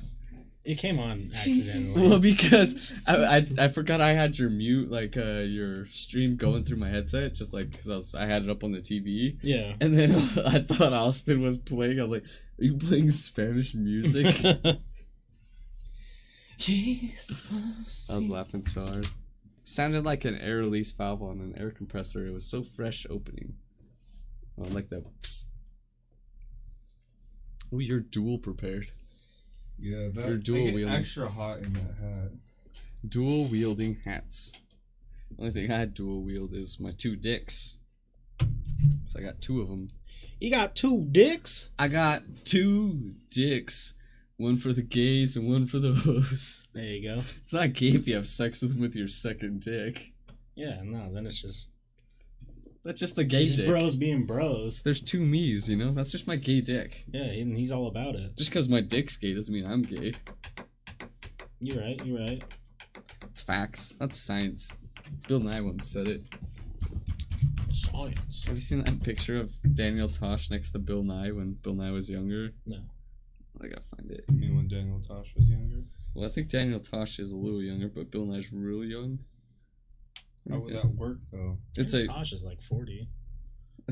It 0.66 0.78
came 0.78 1.00
on 1.00 1.32
accidentally. 1.36 2.08
Well, 2.08 2.22
because 2.22 3.02
I, 3.08 3.38
I 3.38 3.46
I 3.60 3.68
forgot 3.68 4.00
I 4.00 4.14
had 4.14 4.38
your 4.38 4.50
mute 4.50 4.90
like 4.90 5.18
uh 5.18 5.42
your 5.42 5.88
stream 5.88 6.38
going 6.38 6.64
through 6.64 6.78
my 6.78 6.90
headset 6.90 7.34
just 7.34 7.54
like 7.54 7.72
because 7.72 7.90
I 7.90 7.96
was 7.96 8.16
I 8.16 8.26
had 8.26 8.44
it 8.44 8.50
up 8.50 8.64
on 8.64 8.72
the 8.72 8.80
TV 8.80 9.38
yeah. 9.42 9.74
and 9.82 9.98
then 9.98 10.12
I 10.46 10.60
thought 10.60 10.94
Austin 10.94 11.42
was 11.42 11.58
playing. 11.58 12.00
I 12.00 12.04
was 12.04 12.12
like, 12.12 12.24
"Are 12.24 12.64
you 12.64 12.76
playing 12.76 13.12
Spanish 13.12 13.76
music?" 13.76 14.26
Jesus. 16.58 18.10
I 18.10 18.16
was 18.16 18.30
laughing 18.30 18.64
so 18.64 18.86
hard. 18.86 19.08
Sounded 19.64 20.06
like 20.06 20.24
an 20.24 20.38
air 20.38 20.58
release 20.58 20.92
valve 20.94 21.22
on 21.22 21.40
an 21.40 21.56
air 21.58 21.72
compressor. 21.72 22.26
It 22.26 22.32
was 22.32 22.46
so 22.46 22.64
fresh 22.64 23.06
opening. 23.10 23.56
Oh, 24.58 24.64
like 24.70 24.90
that. 24.90 25.04
Oh, 27.74 27.80
you're 27.80 28.00
dual 28.02 28.38
prepared. 28.38 28.92
Yeah, 29.80 30.10
that 30.14 30.28
You're 30.28 30.38
dual 30.38 30.62
I 30.62 30.66
get 30.66 30.74
wielding. 30.76 30.96
extra 30.96 31.28
hot 31.30 31.58
in 31.60 31.74
that 31.74 31.96
hat. 32.00 32.32
Dual 33.08 33.46
wielding 33.46 33.98
hats. 34.06 34.54
Only 35.40 35.52
thing 35.52 35.72
I 35.72 35.86
dual 35.86 36.22
wield 36.24 36.54
is 36.54 36.80
my 36.80 36.92
two 36.92 37.16
dicks. 37.16 37.80
So 39.08 39.20
I 39.20 39.24
got 39.24 39.42
two 39.42 39.62
of 39.62 39.68
them. 39.70 39.90
you 40.40 40.52
got 40.52 40.76
two 40.76 41.06
dicks. 41.12 41.72
I 41.80 41.88
got 41.88 42.22
two 42.46 43.16
dicks. 43.30 43.96
One 44.38 44.58
for 44.58 44.72
the 44.74 44.82
gays 44.84 45.36
and 45.36 45.48
one 45.50 45.66
for 45.66 45.80
the 45.80 45.94
hoes. 45.94 46.68
There 46.74 46.84
you 46.84 47.10
go. 47.16 47.18
It's 47.20 47.54
not 47.54 47.74
gay 47.74 47.90
if 47.90 48.08
you 48.08 48.16
have 48.16 48.28
sex 48.28 48.62
with 48.62 48.74
them 48.74 48.82
with 48.82 48.96
your 48.96 49.08
second 49.08 49.62
dick. 49.62 50.14
Yeah, 50.56 50.82
no, 50.84 51.12
then 51.12 51.26
it's 51.26 51.42
just, 51.42 51.72
That's 52.84 53.00
just 53.00 53.16
the 53.16 53.24
gay 53.24 53.46
just 53.46 53.58
dick. 53.58 53.66
bros 53.66 53.96
being 53.96 54.26
bros. 54.26 54.84
There's 54.84 55.00
two 55.00 55.22
me's, 55.22 55.70
you 55.70 55.78
know? 55.78 55.92
That's 55.92 56.12
just 56.12 56.28
my 56.28 56.36
gay 56.36 56.60
dick. 56.60 57.06
Yeah, 57.08 57.24
and 57.24 57.58
he's 57.58 57.72
all 57.72 57.88
about 57.88 58.16
it. 58.16 58.36
Just 58.36 58.50
because 58.50 58.68
my 58.68 58.82
dick's 58.82 59.16
gay 59.16 59.34
doesn't 59.34 59.54
mean 59.54 59.66
I'm 59.66 59.84
gay. 59.84 60.14
You're 61.62 61.82
right. 61.82 62.06
You're 62.06 62.20
right. 62.20 62.44
It's 63.30 63.42
facts. 63.42 63.96
That's 64.00 64.18
science. 64.20 64.78
Bill 65.28 65.40
Nye 65.40 65.62
once 65.62 65.88
said 65.88 66.10
it. 66.10 66.26
Science. 67.70 68.46
Have 68.48 68.58
you 68.58 68.62
seen 68.62 68.84
that 68.84 69.02
picture 69.02 69.38
of 69.40 69.52
Daniel 69.74 70.10
Tosh 70.10 70.50
next 70.52 70.72
to 70.72 70.80
Bill 70.80 71.04
Nye 71.04 71.32
when 71.32 71.54
Bill 71.54 71.76
Nye 71.76 71.92
was 71.92 72.10
younger? 72.10 72.52
No. 72.66 72.80
I 73.62 73.68
gotta 73.68 73.82
find 73.96 74.12
it. 74.12 74.26
I 74.30 74.34
mean, 74.34 74.58
when 74.58 74.68
Daniel 74.68 75.00
Tosh 75.00 75.34
was 75.38 75.50
younger. 75.50 75.84
Well, 76.16 76.26
I 76.26 76.30
think 76.30 76.50
Daniel 76.50 76.82
Tosh 76.82 77.20
is 77.20 77.32
a 77.32 77.38
little 77.38 77.62
younger, 77.62 77.88
but 77.88 78.12
Bill 78.12 78.26
Nye's 78.26 78.52
really 78.52 78.88
young. 78.88 79.20
How 80.50 80.60
would 80.60 80.74
that 80.74 80.96
work 80.96 81.20
though? 81.32 81.58
It's 81.78 81.94
a 81.94 82.06
Tosh 82.06 82.34
is 82.34 82.44
like 82.44 82.62
forty. 82.62 83.08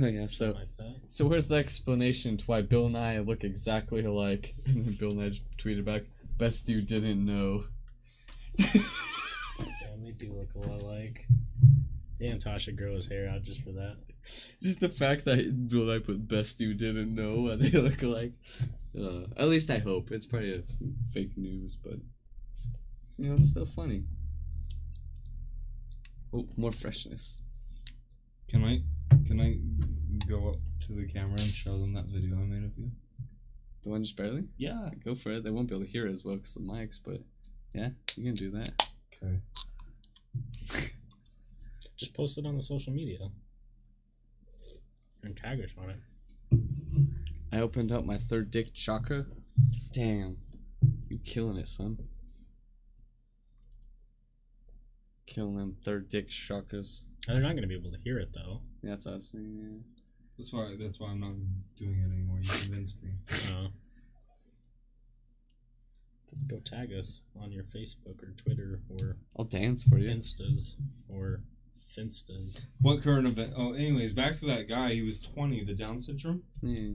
oh 0.02 0.06
yeah. 0.08 0.28
So 0.28 0.52
like 0.52 0.76
that. 0.78 0.96
so 1.08 1.28
where's 1.28 1.48
the 1.48 1.56
explanation 1.56 2.38
to 2.38 2.46
why 2.46 2.62
Bill 2.62 2.90
Nye 2.90 3.20
look 3.20 3.44
exactly 3.44 4.04
alike? 4.04 4.56
And 4.66 4.86
then 4.86 4.94
Bill 4.96 5.12
Nye 5.12 5.32
tweeted 5.58 5.86
back, 5.86 6.04
"Best 6.38 6.68
you 6.70 6.82
didn't 6.82 7.26
know." 7.26 7.64
Damn, 8.58 10.04
they 10.04 10.12
do 10.12 10.34
look 10.34 10.54
a 10.56 10.60
lot 10.70 10.82
alike. 10.82 11.26
Damn, 12.20 12.38
Tosh 12.38 12.64
should 12.64 12.78
grow 12.78 12.94
his 12.96 13.08
hair 13.08 13.28
out 13.30 13.44
just 13.44 13.62
for 13.64 13.72
that. 13.72 13.98
Just 14.62 14.80
the 14.80 14.90
fact 14.90 15.26
that 15.26 15.68
Bill 15.70 15.86
Nye 15.86 16.00
put 16.00 16.28
"Best 16.28 16.60
you 16.62 16.74
didn't 16.74 17.14
know" 17.16 17.48
and 17.48 17.62
they 17.62 17.80
look 17.80 18.02
alike. 18.04 18.34
Uh, 18.98 19.22
at 19.38 19.48
least 19.48 19.72
I 19.72 19.80
hope 19.80 20.12
it's 20.12 20.26
probably 20.26 20.54
a 20.56 20.64
fake 21.14 21.38
news, 21.38 21.76
but 21.78 21.94
you 23.18 23.30
know 23.30 23.36
it's 23.36 23.50
still 23.50 23.66
funny. 23.66 24.04
Oh, 26.34 26.48
more 26.56 26.72
freshness. 26.72 27.42
Can 28.48 28.64
I 28.64 28.82
can 29.26 29.40
I 29.40 29.60
go 30.30 30.50
up 30.50 30.56
to 30.88 30.94
the 30.94 31.06
camera 31.06 31.32
and 31.32 31.40
show 31.42 31.78
them 31.78 31.94
that 31.94 32.06
video 32.06 32.36
I 32.36 32.46
made 32.46 32.64
of 32.64 32.78
you? 32.78 32.92
The 33.84 33.90
one 33.90 34.04
just 34.04 34.16
barely. 34.16 34.46
Yeah. 34.58 34.90
Go 35.04 35.16
for 35.16 35.32
it. 35.32 35.44
They 35.44 35.50
won't 35.50 35.68
be 35.68 35.76
able 35.76 35.86
to 35.86 35.92
hear 35.92 36.08
it 36.08 36.12
as 36.12 36.24
well 36.24 36.36
because 36.36 36.54
the 36.54 36.60
mics, 36.60 37.00
but 37.04 37.22
yeah, 37.74 37.90
you 38.18 38.26
can 38.26 38.34
do 38.34 38.52
that. 38.52 38.90
Okay. 39.24 39.40
Just 41.98 42.14
post 42.14 42.38
it 42.38 42.46
on 42.46 42.56
the 42.56 42.62
social 42.64 42.94
media. 42.94 43.20
And 45.24 45.38
tag 45.38 45.62
us 45.62 45.70
on 45.78 45.92
it. 45.92 46.00
I 47.54 47.60
opened 47.60 47.92
up 47.92 48.06
my 48.06 48.18
third 48.18 48.50
dick 48.50 48.74
chakra. 48.74 49.26
Damn. 49.94 50.38
You 51.10 51.20
killing 51.20 51.58
it, 51.58 51.68
son. 51.68 51.98
Killing 55.34 55.56
them 55.56 55.78
third 55.82 56.10
dick 56.10 56.28
chakras. 56.30 57.04
And 57.28 57.36
they're 57.36 57.44
not 57.44 57.56
gonna 57.56 57.68
be 57.68 57.76
able 57.76 57.92
to 57.92 57.98
hear 58.04 58.20
it 58.20 58.34
though. 58.34 58.62
Yeah, 58.84 58.92
that's 58.92 59.06
what 59.06 59.14
I 59.14 59.16
was 59.16 59.30
saying, 59.30 59.84
That's 60.38 60.52
why 60.52 60.76
that's 60.78 61.00
why 61.00 61.08
I'm 61.08 61.22
not 61.22 61.34
doing 61.78 62.00
it 62.02 62.12
anymore. 62.12 62.40
You 62.42 62.50
convinced 62.50 62.98
me. 63.02 63.12
Uh, 63.54 63.68
go 66.48 66.60
tag 66.60 66.92
us 66.92 67.22
on 67.42 67.52
your 67.52 67.64
Facebook 67.64 68.22
or 68.22 68.34
Twitter 68.36 68.82
or 68.90 69.18
I'll 69.38 69.46
dance 69.46 69.84
for 69.84 69.98
you. 69.98 70.10
Instas 70.10 70.76
or 71.08 71.44
Finstas. 71.98 72.66
What 72.82 73.02
current 73.02 73.26
event? 73.28 73.54
Oh, 73.56 73.74
anyways, 73.74 74.14
back 74.14 74.34
to 74.40 74.46
that 74.48 74.68
guy. 74.68 74.94
He 74.94 75.02
was 75.02 75.20
20. 75.20 75.64
The 75.64 75.74
Down 75.74 76.00
syndrome. 76.00 76.44
Yeah. 76.62 76.94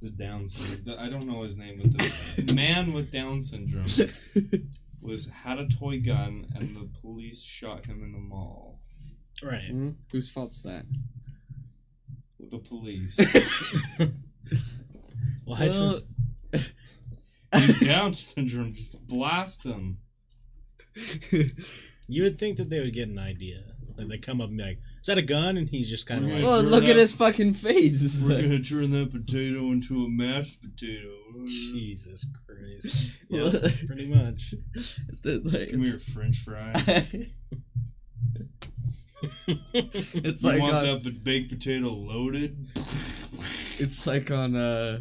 The 0.00 0.10
Down 0.10 0.48
syndrome. 0.48 0.96
The, 0.96 1.02
I 1.02 1.08
don't 1.08 1.26
know 1.26 1.42
his 1.42 1.56
name, 1.56 1.80
but 1.80 2.46
the 2.46 2.52
man 2.54 2.92
with 2.92 3.10
Down 3.12 3.40
syndrome 3.40 3.86
was 5.00 5.28
had 5.28 5.58
a 5.58 5.68
toy 5.68 6.00
gun, 6.00 6.46
and 6.54 6.74
the 6.76 6.88
police 7.00 7.42
shot 7.42 7.86
him 7.86 8.02
in 8.02 8.12
the 8.12 8.18
mall. 8.18 8.80
Right. 9.42 9.70
Mhm. 9.72 9.96
Whose 10.10 10.28
fault's 10.28 10.62
that? 10.62 10.84
The 12.40 12.58
police. 12.58 13.18
Why 15.44 15.64
is 15.64 15.80
Well, 15.80 16.02
He's 17.54 17.80
Down 17.80 18.14
syndrome. 18.14 18.72
Just 18.72 19.06
blast 19.06 19.64
him. 19.64 19.98
You 22.10 22.22
would 22.22 22.38
think 22.38 22.56
that 22.56 22.70
they 22.70 22.80
would 22.80 22.94
get 22.94 23.10
an 23.10 23.18
idea. 23.18 23.62
Like 23.98 24.08
they 24.08 24.16
come 24.16 24.40
up 24.40 24.48
and 24.48 24.56
be 24.56 24.64
like, 24.64 24.78
"Is 24.78 24.82
that 25.08 25.18
a 25.18 25.22
gun?" 25.22 25.56
And 25.56 25.68
he's 25.68 25.88
just 25.90 26.06
kind 26.06 26.24
of 26.24 26.32
like, 26.32 26.42
well, 26.42 26.62
Turn 26.62 26.70
look 26.70 26.84
at 26.84 26.96
his 26.96 27.12
fucking 27.12 27.54
face. 27.54 28.18
We're 28.22 28.40
gonna 28.40 28.58
turn 28.62 28.92
that 28.92 29.10
potato 29.10 29.70
into 29.72 30.04
a 30.04 30.08
mashed 30.08 30.62
potato. 30.62 31.08
"Jesus 31.46 32.24
Christ." 32.46 33.12
Yeah, 33.30 33.50
pretty 33.86 34.08
much. 34.08 34.54
The- 35.22 35.40
like, 35.44 35.70
Come 35.70 35.80
it's- 35.82 35.86
here, 35.86 35.98
French 35.98 36.36
fry. 36.38 36.72
it's 39.74 40.42
you 40.42 40.48
like 40.50 40.60
want 40.60 40.74
on, 40.74 40.84
that 41.02 41.24
baked 41.24 41.50
potato 41.50 41.88
loaded? 41.88 42.68
it's 43.78 44.06
like 44.06 44.30
on 44.30 44.54
uh 44.56 45.00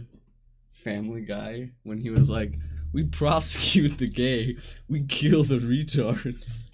Family 0.72 1.22
Guy 1.22 1.72
when 1.84 1.98
he 2.00 2.10
was 2.10 2.30
like, 2.30 2.56
"We 2.94 3.04
prosecute 3.08 3.98
the 3.98 4.08
gay, 4.08 4.58
we 4.90 5.04
kill 5.04 5.44
the 5.44 5.60
retards." 5.60 6.67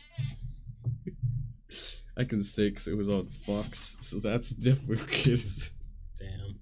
I 2.15 2.23
can 2.25 2.43
say 2.43 2.69
'cause 2.71 2.87
it 2.87 2.95
was 2.95 3.09
on 3.09 3.27
Fox, 3.27 3.97
so 4.01 4.19
that's 4.19 4.51
different, 4.51 5.07
kids. 5.11 5.73
Damn. 6.17 6.59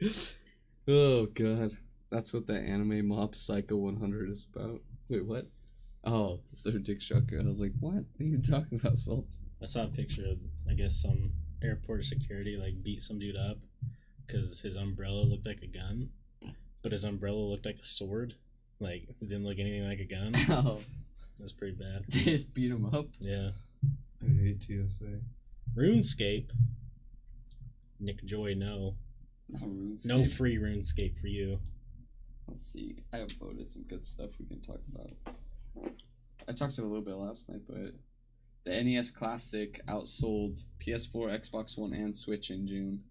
Oh 0.88 1.26
god, 1.26 1.72
that's 2.12 2.32
what 2.32 2.46
that 2.46 2.62
anime 2.62 3.08
Mob 3.08 3.34
Psycho 3.34 3.76
100 3.76 4.30
is 4.30 4.46
about. 4.54 4.80
Wait, 5.08 5.26
what? 5.26 5.46
Oh, 6.04 6.38
the 6.50 6.70
third 6.70 6.84
dick 6.84 7.00
chakra. 7.00 7.42
I 7.42 7.44
was 7.44 7.60
like, 7.60 7.72
what 7.80 7.94
are 8.20 8.24
you 8.24 8.38
talking 8.40 8.78
about, 8.78 8.96
Salt? 8.96 9.26
I 9.60 9.64
saw 9.64 9.82
a 9.84 9.88
picture 9.88 10.24
of, 10.26 10.38
I 10.70 10.74
guess, 10.74 10.94
some 10.94 11.32
airport 11.60 12.04
security 12.04 12.56
like 12.56 12.84
beat 12.84 13.02
some 13.02 13.18
dude 13.18 13.34
up 13.36 13.58
because 14.24 14.60
his 14.60 14.76
umbrella 14.76 15.22
looked 15.22 15.46
like 15.46 15.62
a 15.62 15.66
gun, 15.66 16.10
but 16.82 16.92
his 16.92 17.02
umbrella 17.02 17.38
looked 17.40 17.66
like 17.66 17.80
a 17.80 17.84
sword. 17.84 18.34
Like 18.78 19.08
it 19.08 19.18
didn't 19.18 19.44
look 19.44 19.58
anything 19.58 19.88
like 19.88 19.98
a 19.98 20.04
gun. 20.04 20.34
Oh, 20.50 20.78
That's 21.40 21.52
pretty 21.52 21.74
bad. 21.76 22.04
they 22.08 22.20
just 22.20 22.54
beat 22.54 22.70
him 22.70 22.84
up. 22.94 23.08
Yeah. 23.18 23.50
I 24.28 24.42
hate 24.42 24.62
TSA. 24.62 25.20
RuneScape. 25.76 26.50
Nick 28.00 28.24
Joy, 28.24 28.54
no, 28.54 28.96
No, 29.48 29.58
RuneScape. 29.60 30.06
no 30.08 30.24
free 30.24 30.56
RuneScape 30.58 31.18
for 31.18 31.28
you. 31.28 31.60
Let's 32.48 32.62
see. 32.64 32.96
I 33.12 33.18
upvoted 33.18 33.68
some 33.70 33.82
good 33.84 34.04
stuff 34.04 34.30
we 34.38 34.46
can 34.46 34.60
talk 34.60 34.80
about. 34.94 35.10
I 36.48 36.52
talked 36.52 36.74
to 36.76 36.82
it 36.82 36.84
a 36.84 36.88
little 36.88 37.02
bit 37.04 37.14
last 37.16 37.48
night, 37.48 37.62
but 37.68 37.94
the 38.64 38.82
NES 38.84 39.10
Classic 39.10 39.80
outsold 39.88 40.64
PS4, 40.80 41.40
Xbox 41.40 41.76
One, 41.78 41.92
and 41.92 42.14
Switch 42.14 42.50
in 42.50 42.66
June. 42.68 43.02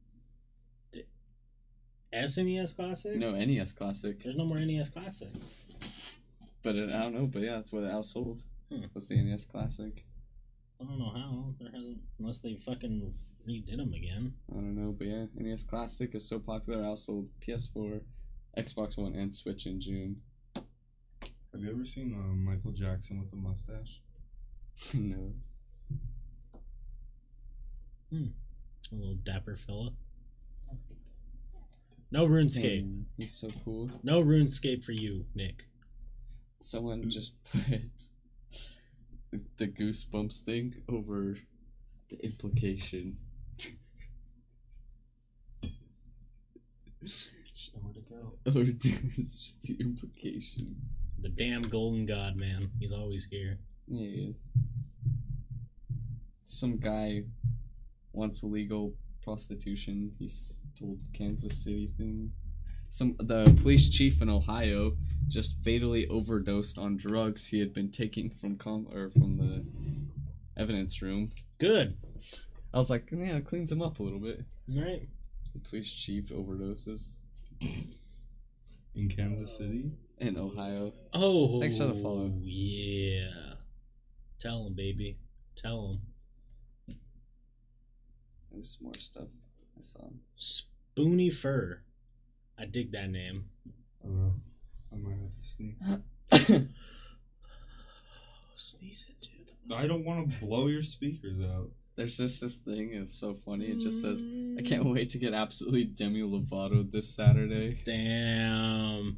SNES 2.13 2.75
Classic. 2.75 3.17
No, 3.17 3.31
NES 3.33 3.73
Classic. 3.73 4.21
There's 4.23 4.35
no 4.37 4.45
more 4.45 4.57
NES 4.57 4.89
Classics. 4.89 5.51
But 6.63 6.75
it, 6.75 6.89
I 6.89 7.03
don't 7.03 7.13
know. 7.13 7.27
But 7.27 7.41
yeah, 7.41 7.55
that's 7.55 7.73
what 7.73 7.83
it 7.83 7.91
outsold. 7.91 8.45
Hmm. 8.71 8.85
Was 8.93 9.07
the 9.09 9.21
NES 9.21 9.45
Classic? 9.47 10.04
I 10.85 10.89
don't 10.89 10.99
know 10.99 11.09
how. 11.09 11.53
There 11.59 11.71
hasn't 11.73 11.99
unless 12.19 12.39
they 12.39 12.55
fucking 12.55 13.13
redid 13.47 13.77
them 13.77 13.93
again. 13.93 14.33
I 14.51 14.55
don't 14.55 14.75
know, 14.75 14.91
but 14.97 15.07
yeah, 15.07 15.25
NES 15.35 15.63
Classic 15.63 16.13
is 16.13 16.27
so 16.27 16.39
popular, 16.39 16.81
it 16.81 16.85
outsold 16.85 17.29
PS4, 17.45 18.01
Xbox 18.57 18.97
One, 18.97 19.15
and 19.15 19.33
Switch 19.33 19.65
in 19.65 19.79
June. 19.79 20.17
Have 20.55 21.63
you 21.63 21.71
ever 21.71 21.85
seen 21.85 22.13
uh, 22.13 22.33
Michael 22.33 22.71
Jackson 22.71 23.19
with 23.21 23.31
a 23.31 23.35
mustache? 23.35 24.01
no. 24.93 25.33
Hmm. 28.09 28.25
A 28.91 28.95
little 28.95 29.15
dapper 29.15 29.55
fella. 29.55 29.91
No 32.11 32.27
RuneScape. 32.27 32.81
Damn, 32.81 33.05
he's 33.17 33.33
so 33.33 33.49
cool. 33.63 33.89
No 34.03 34.23
RuneScape 34.23 34.83
for 34.83 34.91
you, 34.91 35.25
Nick. 35.33 35.65
Someone 36.59 37.09
just 37.09 37.33
put 37.51 38.09
the, 39.57 39.65
the 39.65 39.71
goosebumps 39.71 40.41
thing 40.41 40.75
over 40.89 41.37
the 42.09 42.23
implication. 42.23 43.17
Just 47.03 47.75
nowhere 47.75 47.93
to 47.93 48.01
go. 48.01 48.33
Or 48.59 48.63
it's 48.67 49.39
just 49.39 49.63
the 49.63 49.77
implication. 49.79 50.75
The 51.19 51.29
damn 51.29 51.63
golden 51.63 52.05
god, 52.05 52.35
man. 52.35 52.71
He's 52.79 52.93
always 52.93 53.25
here. 53.25 53.59
Yeah, 53.87 54.07
he 54.07 54.21
is. 54.29 54.49
Some 56.43 56.77
guy 56.77 57.23
wants 58.13 58.43
illegal 58.43 58.93
prostitution. 59.23 60.11
He's 60.19 60.63
told 60.79 60.99
Kansas 61.13 61.63
City 61.63 61.87
thing. 61.97 62.31
Some 62.89 63.15
the 63.19 63.43
police 63.61 63.89
chief 63.89 64.21
in 64.21 64.29
Ohio 64.29 64.95
just 65.27 65.59
fatally 65.59 66.07
overdosed 66.07 66.77
on 66.77 66.95
drugs 66.97 67.47
he 67.49 67.59
had 67.59 67.73
been 67.73 67.91
taking 67.91 68.29
from 68.29 68.57
com 68.57 68.87
or 68.93 69.09
from 69.09 69.37
the 69.37 69.65
evidence 70.59 71.01
room. 71.01 71.31
Good. 71.57 71.97
I 72.73 72.77
was 72.77 72.89
like, 72.89 73.09
yeah, 73.11 73.37
it 73.37 73.45
cleans 73.45 73.71
him 73.71 73.81
up 73.81 73.99
a 73.99 74.03
little 74.03 74.19
bit. 74.19 74.43
Right. 74.67 75.07
The 75.53 75.59
police 75.59 75.93
chief 75.93 76.29
overdoses 76.29 77.21
In 78.93 79.09
Kansas 79.09 79.57
City? 79.57 79.91
in 80.19 80.37
Ohio. 80.37 80.93
Oh. 81.13 81.59
Thanks 81.59 81.77
for 81.77 81.85
the 81.85 81.93
follow. 81.95 82.31
Yeah. 82.41 83.53
Tell 84.39 84.67
him, 84.67 84.73
baby. 84.73 85.17
Tell 85.55 85.99
him. 86.87 86.95
There's 88.51 88.77
some 88.77 88.85
more 88.85 88.93
stuff 88.93 89.27
I 89.77 89.81
saw. 89.81 90.07
Spoony 90.37 91.29
Fur. 91.29 91.81
I 92.57 92.65
dig 92.65 92.91
that 92.91 93.09
name. 93.09 93.45
I 94.03 94.07
don't 94.07 94.17
know. 94.17 94.33
I 94.91 94.95
might 94.95 95.17
have 95.19 95.35
to 95.35 95.47
sneeze. 95.47 96.67
Sneeze 98.55 99.05
it, 99.09 99.21
dude. 99.21 99.75
I 99.77 99.85
don't 99.85 100.05
want 100.05 100.29
to 100.31 100.45
blow 100.45 100.67
your 100.67 100.81
speakers 100.81 101.41
out. 101.41 101.69
There's 101.95 102.17
just 102.17 102.41
this 102.41 102.57
thing. 102.57 102.91
It's 102.93 103.13
so 103.13 103.33
funny. 103.33 103.65
It 103.67 103.79
just 103.79 104.01
says, 104.01 104.23
"I 104.57 104.61
can't 104.61 104.85
wait 104.85 105.09
to 105.11 105.17
get 105.17 105.33
absolutely 105.33 105.85
Demi 105.85 106.21
Lovato 106.21 106.89
this 106.89 107.09
Saturday." 107.09 107.77
Damn. 107.85 109.17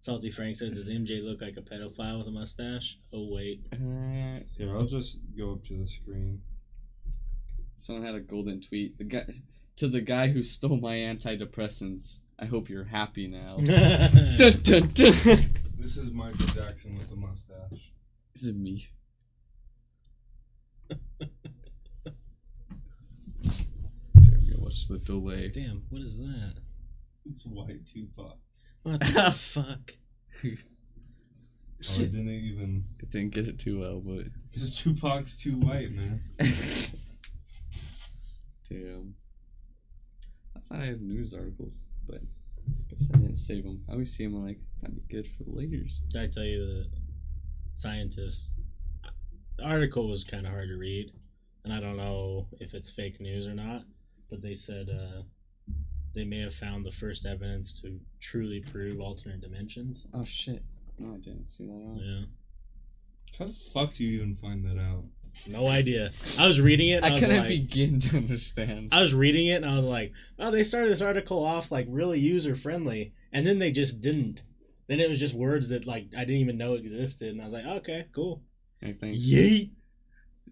Salty 0.00 0.30
Frank 0.30 0.56
says, 0.56 0.72
"Does 0.72 0.90
MJ 0.90 1.22
look 1.22 1.40
like 1.40 1.56
a 1.56 1.62
pedophile 1.62 2.18
with 2.18 2.28
a 2.28 2.30
mustache?" 2.30 2.98
Oh 3.12 3.28
wait. 3.32 3.66
Uh, 3.72 4.40
Here, 4.56 4.76
I'll 4.76 4.86
just 4.86 5.20
go 5.36 5.52
up 5.52 5.64
to 5.64 5.78
the 5.78 5.86
screen. 5.86 6.42
Someone 7.76 8.04
had 8.04 8.14
a 8.14 8.20
golden 8.20 8.60
tweet. 8.60 8.98
The 8.98 9.04
guy 9.04 9.24
to 9.76 9.88
the 9.88 10.00
guy 10.00 10.28
who 10.28 10.42
stole 10.42 10.76
my 10.76 10.94
antidepressants. 10.96 12.20
I 12.38 12.46
hope 12.46 12.68
you're 12.68 12.84
happy 12.84 13.26
now. 13.26 13.56
dun, 14.36 14.60
dun, 14.62 14.82
dun. 14.92 15.38
This 15.76 15.96
is 15.96 16.12
Michael 16.12 16.46
Jackson 16.48 16.98
with 16.98 17.10
a 17.12 17.16
mustache. 17.16 17.92
Is 18.34 18.46
it 18.48 18.56
me? 18.56 18.88
Damn, 23.50 24.40
you 24.42 24.56
watch 24.58 24.88
the 24.88 24.98
delay. 24.98 25.48
Damn, 25.48 25.82
what 25.90 26.02
is 26.02 26.18
that? 26.18 26.54
It's 27.26 27.44
white 27.46 27.86
Tupac. 27.86 28.36
What 28.82 29.00
the 29.00 29.30
fuck? 29.34 29.92
Oh, 30.44 30.50
I 32.02 32.04
didn't 32.04 32.28
even. 32.30 32.84
I 33.02 33.06
didn't 33.10 33.34
get 33.34 33.48
it 33.48 33.58
too 33.58 33.80
well, 33.80 34.00
but 34.00 34.26
Because 34.50 34.80
Tupac's 34.80 35.36
too 35.42 35.56
white, 35.56 35.90
man. 35.92 36.22
damn. 38.68 39.14
I 40.70 40.74
thought 40.74 40.82
I 40.82 40.86
had 40.86 41.02
news 41.02 41.34
articles, 41.34 41.90
but 42.06 42.16
I 42.16 42.72
guess 42.88 43.10
I 43.12 43.18
didn't 43.18 43.36
save 43.36 43.64
them. 43.64 43.82
I 43.88 43.92
always 43.92 44.12
see 44.12 44.24
them 44.24 44.44
like 44.44 44.60
that'd 44.80 44.96
be 44.96 45.14
good 45.14 45.26
for 45.26 45.44
the 45.44 45.50
Lakers. 45.52 46.02
Did 46.08 46.22
I 46.22 46.26
tell 46.26 46.44
you 46.44 46.64
that 46.66 46.90
scientists? 47.74 48.54
The 49.56 49.64
article 49.64 50.08
was 50.08 50.24
kind 50.24 50.46
of 50.46 50.52
hard 50.52 50.68
to 50.68 50.76
read, 50.76 51.12
and 51.64 51.72
I 51.72 51.80
don't 51.80 51.96
know 51.96 52.48
if 52.60 52.74
it's 52.74 52.90
fake 52.90 53.20
news 53.20 53.46
or 53.46 53.54
not. 53.54 53.82
But 54.30 54.40
they 54.42 54.54
said 54.54 54.88
uh, 54.88 55.22
they 56.14 56.24
may 56.24 56.40
have 56.40 56.54
found 56.54 56.84
the 56.84 56.90
first 56.90 57.26
evidence 57.26 57.80
to 57.82 58.00
truly 58.20 58.60
prove 58.60 59.00
alternate 59.00 59.42
dimensions. 59.42 60.06
Oh 60.14 60.24
shit! 60.24 60.62
No, 60.98 61.14
I 61.14 61.18
didn't 61.18 61.46
see 61.46 61.66
that. 61.66 61.72
Out. 61.72 62.00
Yeah, 62.00 62.24
How 63.38 63.44
the 63.46 63.52
fuck 63.52 63.92
do 63.92 64.04
you 64.04 64.16
even 64.16 64.34
find 64.34 64.64
that 64.64 64.80
out? 64.80 65.04
No 65.48 65.66
idea. 65.66 66.10
I 66.38 66.46
was 66.46 66.60
reading 66.60 66.88
it. 66.88 67.02
And 67.02 67.06
I, 67.06 67.16
I 67.16 67.20
couldn't 67.20 67.36
like, 67.36 67.48
begin 67.48 68.00
to 68.00 68.16
understand. 68.16 68.90
I 68.92 69.00
was 69.00 69.14
reading 69.14 69.46
it 69.48 69.62
and 69.62 69.66
I 69.66 69.76
was 69.76 69.84
like, 69.84 70.12
oh, 70.38 70.50
they 70.50 70.64
started 70.64 70.90
this 70.90 71.02
article 71.02 71.44
off 71.44 71.70
like 71.70 71.86
really 71.88 72.18
user 72.18 72.54
friendly, 72.54 73.12
and 73.32 73.46
then 73.46 73.58
they 73.58 73.70
just 73.70 74.00
didn't. 74.00 74.42
Then 74.86 75.00
it 75.00 75.08
was 75.08 75.18
just 75.18 75.34
words 75.34 75.68
that 75.70 75.86
like 75.86 76.08
I 76.16 76.20
didn't 76.20 76.40
even 76.40 76.58
know 76.58 76.74
existed, 76.74 77.28
and 77.28 77.40
I 77.40 77.44
was 77.44 77.54
like, 77.54 77.66
okay, 77.66 78.06
cool. 78.12 78.42
I 78.82 78.92
think. 78.92 79.16
Yeet. 79.16 79.70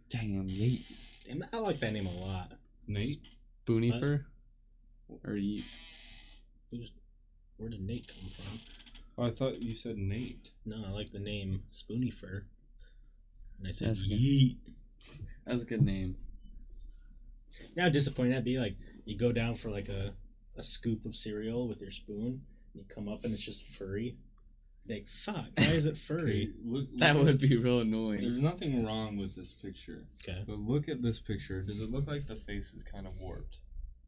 Damn, 0.08 0.46
yeet. 0.48 0.82
Damn, 1.26 1.44
I 1.52 1.58
like 1.58 1.78
that 1.80 1.92
name 1.92 2.06
a 2.06 2.24
lot. 2.24 2.52
Nate? 2.86 3.18
Spoonifer? 3.66 4.24
Or 5.08 5.32
yeet? 5.32 6.40
Where 7.56 7.68
did 7.68 7.82
Nate 7.82 8.08
come 8.08 8.28
from? 8.28 8.58
Oh, 9.18 9.24
I 9.24 9.30
thought 9.30 9.62
you 9.62 9.72
said 9.72 9.98
Nate. 9.98 10.50
No, 10.64 10.82
I 10.86 10.90
like 10.90 11.12
the 11.12 11.18
name 11.18 11.62
Spoony 11.70 12.10
Fur. 12.10 12.44
And 13.62 13.68
I 13.68 13.70
said 13.70 13.90
That's 13.90 14.02
good. 14.02 14.18
yeet. 14.18 14.56
That's 15.46 15.62
a 15.62 15.66
good 15.66 15.82
name. 15.82 16.16
Now 17.76 17.88
disappointing 17.88 18.32
that'd 18.32 18.44
be 18.44 18.58
like 18.58 18.76
you 19.04 19.16
go 19.16 19.30
down 19.30 19.54
for 19.54 19.70
like 19.70 19.88
a, 19.88 20.14
a 20.56 20.62
scoop 20.64 21.04
of 21.04 21.14
cereal 21.14 21.68
with 21.68 21.80
your 21.80 21.90
spoon, 21.90 22.42
and 22.72 22.82
you 22.82 22.84
come 22.92 23.08
up 23.08 23.20
and 23.22 23.32
it's 23.32 23.44
just 23.44 23.64
furry. 23.76 24.16
Like 24.88 25.06
fuck, 25.06 25.46
why 25.56 25.64
is 25.64 25.86
it 25.86 25.96
furry? 26.08 26.22
Okay, 26.22 26.50
look, 26.64 26.86
That 26.96 27.14
look 27.14 27.26
would 27.26 27.38
be 27.40 27.56
real 27.56 27.80
annoying. 27.80 28.22
There's 28.22 28.40
nothing 28.40 28.84
wrong 28.84 29.16
with 29.16 29.36
this 29.36 29.52
picture. 29.52 30.06
Okay. 30.28 30.42
But 30.44 30.58
look 30.58 30.88
at 30.88 31.00
this 31.02 31.20
picture. 31.20 31.62
Does 31.62 31.80
it 31.80 31.90
look 31.92 32.08
like 32.08 32.26
the 32.26 32.34
face 32.34 32.74
is 32.74 32.82
kind 32.82 33.06
of 33.06 33.16
warped? 33.20 33.58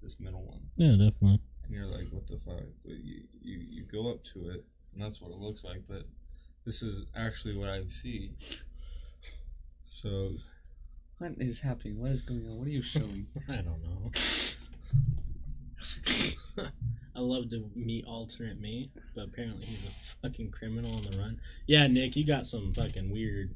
This 0.03 0.19
middle 0.19 0.45
one. 0.45 0.63
Yeah, 0.77 0.93
definitely. 0.93 1.39
And 1.63 1.71
you're 1.73 1.87
like, 1.87 2.09
what 2.11 2.27
the 2.27 2.39
fuck? 2.39 2.65
But 2.85 2.97
you, 2.97 3.23
you, 3.41 3.59
you 3.71 3.85
go 3.85 4.11
up 4.11 4.23
to 4.35 4.51
it, 4.51 4.65
and 4.93 5.01
that's 5.03 5.23
what 5.23 5.31
it 5.31 5.39
looks 5.39 5.65
like. 5.65 5.83
But 5.89 6.03
this 6.67 6.83
is 6.83 7.07
actually 7.17 7.57
what 7.57 7.69
I 7.71 7.87
see. 7.87 8.33
So, 9.95 10.33
What 11.19 11.35
is 11.39 11.61
happening? 11.61 12.01
What 12.01 12.11
is 12.11 12.23
going 12.23 12.45
on? 12.49 12.59
What 12.59 12.67
are 12.67 12.73
you 12.73 12.83
showing? 12.83 13.29
I 13.49 13.59
don't 13.59 13.81
know. 13.85 14.11
I 17.15 17.21
love 17.21 17.49
to 17.51 17.71
meet 17.77 18.05
alternate 18.05 18.61
me, 18.61 18.91
but 19.15 19.27
apparently 19.27 19.65
he's 19.65 19.87
a 19.87 19.91
fucking 19.91 20.51
criminal 20.51 20.97
on 20.97 21.03
the 21.03 21.17
run. 21.17 21.41
Yeah, 21.69 21.87
Nick, 21.87 22.17
you 22.17 22.27
got 22.27 22.45
some 22.45 22.73
fucking 22.75 23.13
weird. 23.13 23.55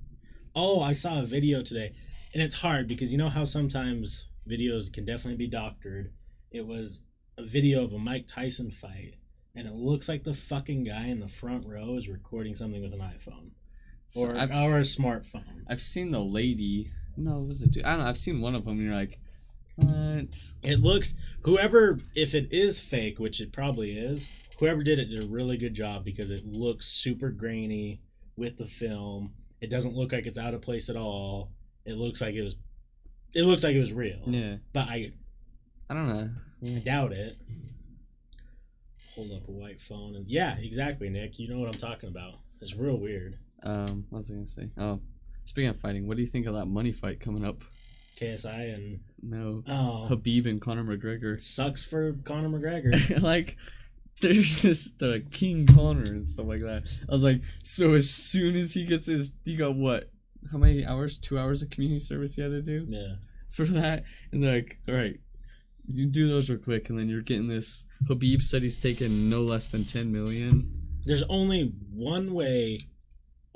Oh, 0.55 0.81
I 0.81 0.93
saw 0.93 1.19
a 1.19 1.25
video 1.25 1.61
today, 1.61 1.93
and 2.33 2.41
it's 2.41 2.55
hard 2.55 2.87
because 2.87 3.11
you 3.11 3.19
know 3.19 3.31
how 3.31 3.43
sometimes 3.43 4.29
videos 4.49 4.93
can 4.93 5.05
definitely 5.05 5.39
be 5.39 5.49
doctored. 5.49 6.13
It 6.53 6.69
was 6.69 7.03
a 7.37 7.43
video 7.43 7.83
of 7.83 7.93
a 7.93 7.99
Mike 7.99 8.29
Tyson 8.29 8.71
fight, 8.71 9.15
and 9.57 9.67
it 9.67 9.75
looks 9.75 10.09
like 10.09 10.23
the 10.23 10.35
fucking 10.35 10.85
guy 10.85 11.07
in 11.07 11.19
the 11.19 11.27
front 11.27 11.67
row 11.67 11.97
is 11.97 12.09
recording 12.09 12.55
something 12.55 12.81
with 12.81 12.95
an 12.95 13.01
iPhone 13.01 13.51
So 13.67 13.68
or 14.17 14.37
I've, 14.37 14.51
or 14.51 14.79
a 14.79 14.83
smartphone. 14.83 15.65
I've 15.69 15.81
seen 15.81 16.11
the 16.11 16.21
lady. 16.21 16.91
No, 17.17 17.41
it 17.41 17.47
was 17.47 17.63
a 17.63 17.67
dude. 17.67 17.85
I 17.85 17.91
don't 17.91 18.01
know. 18.01 18.07
I've 18.07 18.17
seen 18.17 18.41
one 18.41 18.55
of 18.55 18.65
them, 18.65 18.75
and 18.75 18.83
you're 18.83 18.95
like, 18.95 19.19
what? 19.77 20.37
It 20.63 20.81
looks 20.81 21.15
whoever 21.43 21.99
if 22.15 22.35
it 22.35 22.49
is 22.51 22.81
fake, 22.81 23.19
which 23.19 23.41
it 23.41 23.53
probably 23.53 23.97
is, 23.97 24.29
whoever 24.59 24.83
did 24.83 24.99
it 24.99 25.07
did 25.07 25.25
a 25.25 25.29
really 25.29 25.57
good 25.57 25.75
job 25.75 26.05
because 26.05 26.31
it 26.31 26.45
looks 26.45 26.87
super 26.87 27.31
grainy 27.31 28.01
with 28.37 28.57
the 28.57 28.67
film. 28.67 29.33
It 29.61 29.71
doesn't 29.71 29.95
look 29.95 30.13
like 30.13 30.27
it's 30.27 30.39
out 30.39 30.55
of 30.55 30.63
place 30.63 30.89
at 30.89 30.97
all. 30.97 31.53
It 31.85 31.95
looks 31.95 32.21
like 32.21 32.35
it 32.35 32.43
was 32.43 32.57
it 33.35 33.43
looks 33.43 33.63
like 33.63 33.75
it 33.75 33.81
was 33.81 33.93
real. 33.93 34.21
Yeah. 34.27 34.57
But 34.73 34.89
I, 34.89 35.13
I 35.91 35.95
don't 35.95 36.09
know. 36.09 36.29
I 36.65 36.79
doubt 36.81 37.13
it. 37.13 37.37
Hold 39.15 39.33
up 39.33 39.49
a 39.49 39.53
white 39.53 39.81
phone 39.81 40.17
and 40.17 40.27
yeah, 40.29 40.57
exactly, 40.59 41.09
Nick. 41.09 41.39
You 41.39 41.49
know 41.49 41.59
what 41.59 41.69
I'm 41.69 41.81
talking 41.81 42.09
about. 42.09 42.35
It's 42.61 42.75
real 42.75 42.97
weird. 42.97 43.39
Um, 43.63 44.07
what 44.11 44.19
was 44.19 44.31
I 44.31 44.35
gonna 44.35 44.47
say? 44.47 44.71
Oh, 44.79 45.01
speaking 45.45 45.71
of 45.71 45.79
fighting, 45.79 46.07
what 46.07 46.17
do 46.17 46.23
you 46.23 46.27
think 46.29 46.47
of 46.47 46.55
that 46.55 46.67
money 46.67 46.93
fight 46.93 47.21
coming 47.21 47.45
up? 47.45 47.63
KSI 48.21 48.75
and 48.75 49.01
No, 49.23 49.63
oh 49.69 50.07
Khabib 50.09 50.47
and 50.47 50.61
Conor 50.61 50.85
McGregor. 50.85 51.41
sucks 51.41 51.85
for 51.85 52.13
Conor 52.25 52.49
McGregor. 52.59 53.23
like, 53.23 53.57
there's 54.21 54.61
this 54.63 54.91
the 54.93 55.25
King 55.31 55.67
Conor 55.67 56.03
and 56.05 56.27
stuff 56.27 56.47
like 56.47 56.61
that. 56.61 56.83
I 57.09 57.13
was 57.13 57.23
like, 57.23 57.43
so 57.63 57.95
as 57.95 58.11
soon 58.11 58.57
as 58.57 58.75
he 58.75 58.85
gets 58.85 59.07
his, 59.07 59.33
he 59.45 59.55
got 59.57 59.77
what? 59.77 60.11
How 60.51 60.59
many 60.59 60.85
hours? 60.85 61.19
Two 61.19 61.39
hours 61.39 61.63
of 61.63 61.71
community 61.71 62.01
service 62.01 62.35
he 62.37 62.43
had 62.43 62.51
to 62.51 62.63
do 62.63 62.87
Yeah. 62.89 63.15
for 63.49 63.65
that, 63.67 64.05
and 64.33 64.43
they're 64.43 64.55
like, 64.57 64.79
all 64.89 64.95
right, 64.95 65.19
you 65.87 66.07
do 66.07 66.27
those 66.29 66.51
real 66.51 66.59
quick, 66.59 66.91
and 66.91 66.99
then 66.99 67.09
you're 67.09 67.23
getting 67.23 67.49
this. 67.49 67.87
Khabib 68.05 68.43
said 68.43 68.63
he's 68.63 68.77
taking 68.77 69.29
no 69.31 69.41
less 69.43 69.69
than 69.69 69.85
ten 69.85 70.11
million. 70.13 70.73
There's 71.05 71.23
only 71.25 71.73
one 71.93 72.35
way 72.35 72.88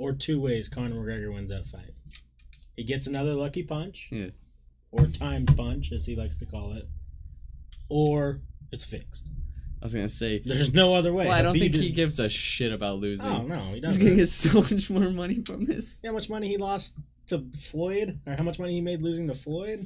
or 0.02 0.12
two 0.12 0.40
ways 0.40 0.68
Conor 0.68 0.96
McGregor 0.96 1.32
wins 1.32 1.50
that 1.50 1.66
fight. 1.66 1.92
He 2.76 2.84
gets 2.84 3.06
another 3.06 3.34
lucky 3.34 3.62
punch. 3.62 4.08
Yeah. 4.10 4.30
Or 4.90 5.06
timed 5.06 5.56
punch, 5.56 5.92
as 5.92 6.04
he 6.06 6.16
likes 6.16 6.38
to 6.38 6.46
call 6.46 6.72
it. 6.72 6.88
Or 7.88 8.40
it's 8.70 8.84
fixed. 8.84 9.30
I 9.80 9.84
was 9.84 9.94
gonna 9.94 10.08
say. 10.08 10.40
There's 10.44 10.72
no 10.72 10.94
other 10.94 11.12
way. 11.12 11.26
Well, 11.26 11.34
I 11.36 11.42
don't 11.42 11.56
Khabib 11.56 11.60
think 11.60 11.74
is- 11.74 11.84
he 11.86 11.90
gives 11.92 12.18
a 12.20 12.28
shit 12.28 12.72
about 12.72 12.98
losing. 12.98 13.28
Oh 13.28 13.42
no, 13.42 13.58
he 13.60 13.72
He's 13.74 13.80
doesn't. 13.82 14.02
gonna 14.04 14.16
get 14.16 14.28
so 14.28 14.60
much 14.60 14.90
more 14.90 15.10
money 15.10 15.42
from 15.44 15.64
this. 15.64 15.98
See 16.00 16.06
how 16.06 16.12
much 16.14 16.30
money 16.30 16.48
he 16.48 16.56
lost 16.56 16.94
to 17.28 17.44
Floyd, 17.58 18.20
or 18.26 18.34
how 18.36 18.44
much 18.44 18.58
money 18.58 18.74
he 18.74 18.80
made 18.80 19.02
losing 19.02 19.28
to 19.28 19.34
Floyd? 19.34 19.80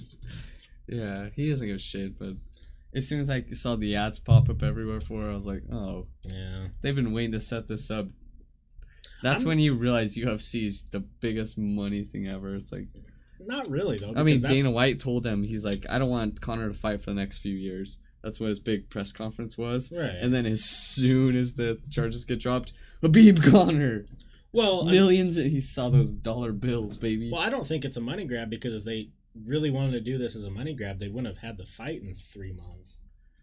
Yeah, 0.89 1.29
he 1.35 1.49
doesn't 1.51 1.67
give 1.67 1.77
a 1.77 1.81
shit. 1.81 2.19
But 2.19 2.35
as 2.95 3.09
soon 3.09 3.21
as 3.21 3.31
I 3.31 3.43
saw 3.43 3.75
the 3.77 3.97
ads 3.97 4.19
pop 4.19 4.49
up 4.51 4.63
everywhere 4.63 5.01
for, 5.01 5.27
it, 5.27 5.31
I 5.33 5.35
was 5.35 5.47
like, 5.47 5.63
oh, 5.73 6.07
Yeah. 6.31 6.69
they've 6.83 6.95
been 6.95 7.13
waiting 7.13 7.33
to 7.33 7.41
set 7.41 7.67
this 7.69 7.91
up. 7.91 8.07
That's 9.23 9.43
I'm- 9.43 9.49
when 9.49 9.59
you 9.59 9.75
realize 9.75 10.17
UFC 10.17 10.67
is 10.67 10.85
the 10.91 11.01
biggest 11.01 11.57
money 11.59 12.05
thing 12.05 12.29
ever. 12.29 12.55
It's 12.55 12.73
like, 12.73 12.89
Not 13.41 13.69
really 13.71 13.99
though. 13.99 14.15
I 14.17 14.23
mean, 14.23 14.41
Dana 14.41 14.71
White 14.71 15.01
told 15.01 15.25
him 15.27 15.43
he's 15.43 15.65
like, 15.65 15.87
I 15.89 15.99
don't 15.99 16.11
want 16.11 16.41
Conor 16.41 16.69
to 16.69 16.75
fight 16.75 17.01
for 17.01 17.11
the 17.11 17.17
next 17.21 17.39
few 17.39 17.55
years. 17.55 17.99
That's 18.23 18.41
what 18.41 18.49
his 18.49 18.59
big 18.59 18.91
press 18.91 19.13
conference 19.13 19.57
was. 19.57 19.93
Right. 19.97 20.17
And 20.21 20.35
then 20.35 20.47
as 20.47 20.65
soon 20.65 21.37
as 21.37 21.55
the 21.55 21.79
charges 21.91 22.25
get 22.25 22.41
dropped, 22.41 22.73
Khabib 23.03 23.43
Conor, 23.53 24.05
well, 24.53 24.89
I, 24.89 24.93
millions. 24.93 25.37
he 25.37 25.61
saw 25.61 25.91
those 25.91 26.11
dollar 26.11 26.51
bills, 26.53 26.97
baby. 26.97 27.31
well, 27.31 27.41
I 27.41 27.51
don't 27.51 27.67
think 27.67 27.85
it's 27.85 27.97
a 27.97 28.01
money 28.01 28.25
grab 28.25 28.51
because 28.51 28.75
if 28.75 28.85
they 28.85 29.11
really 29.47 29.71
wanted 29.71 29.93
to 29.93 30.01
do 30.01 30.19
this 30.19 30.35
as 30.35 30.45
a 30.45 30.51
money 30.51 30.75
grab, 30.75 30.99
they 30.99 31.09
wouldn't 31.09 31.27
have 31.37 31.45
had 31.47 31.57
the 31.59 31.67
fight 31.67 32.03
in 32.03 32.15
three 32.15 32.53
months. 32.53 32.99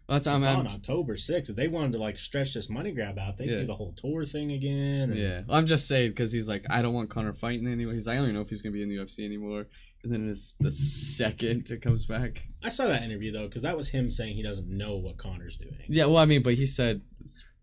That's 0.08 0.26
It's 0.26 0.28
I'm, 0.28 0.44
on 0.44 0.66
I'm 0.66 0.72
October 0.72 1.14
6th. 1.14 1.48
If 1.50 1.56
they 1.56 1.66
wanted 1.68 1.92
to 1.92 1.98
like 1.98 2.18
stretch 2.18 2.52
this 2.52 2.68
money 2.68 2.92
grab 2.92 3.18
out, 3.18 3.38
they'd 3.38 3.48
Yeah. 3.48 3.58
do 3.58 3.66
the 3.66 3.74
whole 3.74 3.92
tour 3.92 4.24
thing 4.24 4.52
again. 4.52 5.10
and- 5.10 5.18
Yeah, 5.18 5.42
I'm 5.48 5.64
just 5.66 5.88
saying 5.88 6.10
because 6.10 6.30
he's 6.32 6.48
like, 6.48 6.64
I 6.68 6.82
don't 6.82 6.92
want 6.92 7.08
Conor 7.10 7.32
fighting 7.32 7.66
anymore. 7.66 7.94
He's 7.94 8.06
like, 8.06 8.14
I 8.14 8.16
don't 8.18 8.26
even 8.26 8.34
know 8.34 8.42
if 8.42 8.50
he's 8.50 8.60
gonna 8.60 8.74
be 8.74 8.82
in 8.82 8.88
the 8.90 8.96
UFC 8.96 9.24
anymore. 9.24 9.66
And 10.02 10.12
then 10.12 10.28
it's 10.28 10.52
the 10.60 10.70
second 10.70 11.70
it 11.70 11.80
comes 11.80 12.04
back. 12.04 12.42
I 12.62 12.68
saw 12.68 12.86
that 12.88 13.02
interview 13.02 13.32
though, 13.32 13.46
because 13.46 13.62
that 13.62 13.76
was 13.76 13.88
him 13.88 14.10
saying 14.10 14.34
he 14.34 14.42
doesn't 14.42 14.68
know 14.68 14.96
what 14.98 15.16
Conor's 15.16 15.56
doing. 15.56 15.76
Yeah, 15.88 16.04
well, 16.04 16.18
I 16.18 16.26
mean, 16.26 16.42
but 16.42 16.54
he 16.54 16.66
said, 16.66 17.00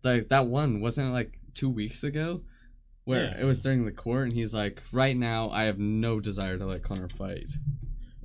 like 0.02 0.28
that 0.30 0.46
one 0.48 0.80
wasn't 0.80 1.10
it 1.10 1.12
like 1.12 1.38
two 1.54 1.70
weeks 1.70 2.02
ago, 2.02 2.42
where 3.04 3.26
Yeah. 3.26 3.40
it 3.40 3.44
was 3.44 3.60
during 3.60 3.84
the 3.84 3.92
court, 3.92 4.24
and 4.24 4.32
he's 4.32 4.52
like, 4.52 4.82
right 4.92 5.16
now, 5.16 5.50
I 5.50 5.64
have 5.64 5.78
no 5.78 6.18
desire 6.18 6.58
to 6.58 6.66
let 6.66 6.82
Conor 6.82 7.08
fight. 7.08 7.50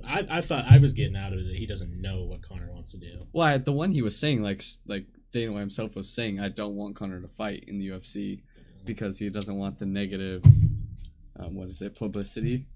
I, 0.08 0.26
I 0.30 0.40
thought 0.40 0.64
I 0.68 0.78
was 0.78 0.92
getting 0.92 1.16
out 1.16 1.32
of 1.32 1.40
it 1.40 1.46
that 1.48 1.56
he 1.56 1.66
doesn't 1.66 2.00
know 2.00 2.24
what 2.24 2.42
Conor 2.42 2.72
wants 2.72 2.92
to 2.92 2.98
do. 2.98 3.26
Well, 3.32 3.58
the 3.58 3.72
one 3.72 3.92
he 3.92 4.02
was 4.02 4.18
saying, 4.18 4.42
like, 4.42 4.62
like 4.86 5.06
Dana 5.32 5.58
himself 5.58 5.94
was 5.94 6.10
saying, 6.10 6.40
I 6.40 6.48
don't 6.48 6.74
want 6.74 6.96
Conor 6.96 7.20
to 7.20 7.28
fight 7.28 7.64
in 7.68 7.78
the 7.78 7.88
UFC 7.88 8.42
because 8.84 9.18
he 9.18 9.28
doesn't 9.28 9.56
want 9.56 9.78
the 9.78 9.86
negative, 9.86 10.42
um, 11.38 11.54
what 11.54 11.68
is 11.68 11.82
it, 11.82 11.94
publicity 11.94 12.66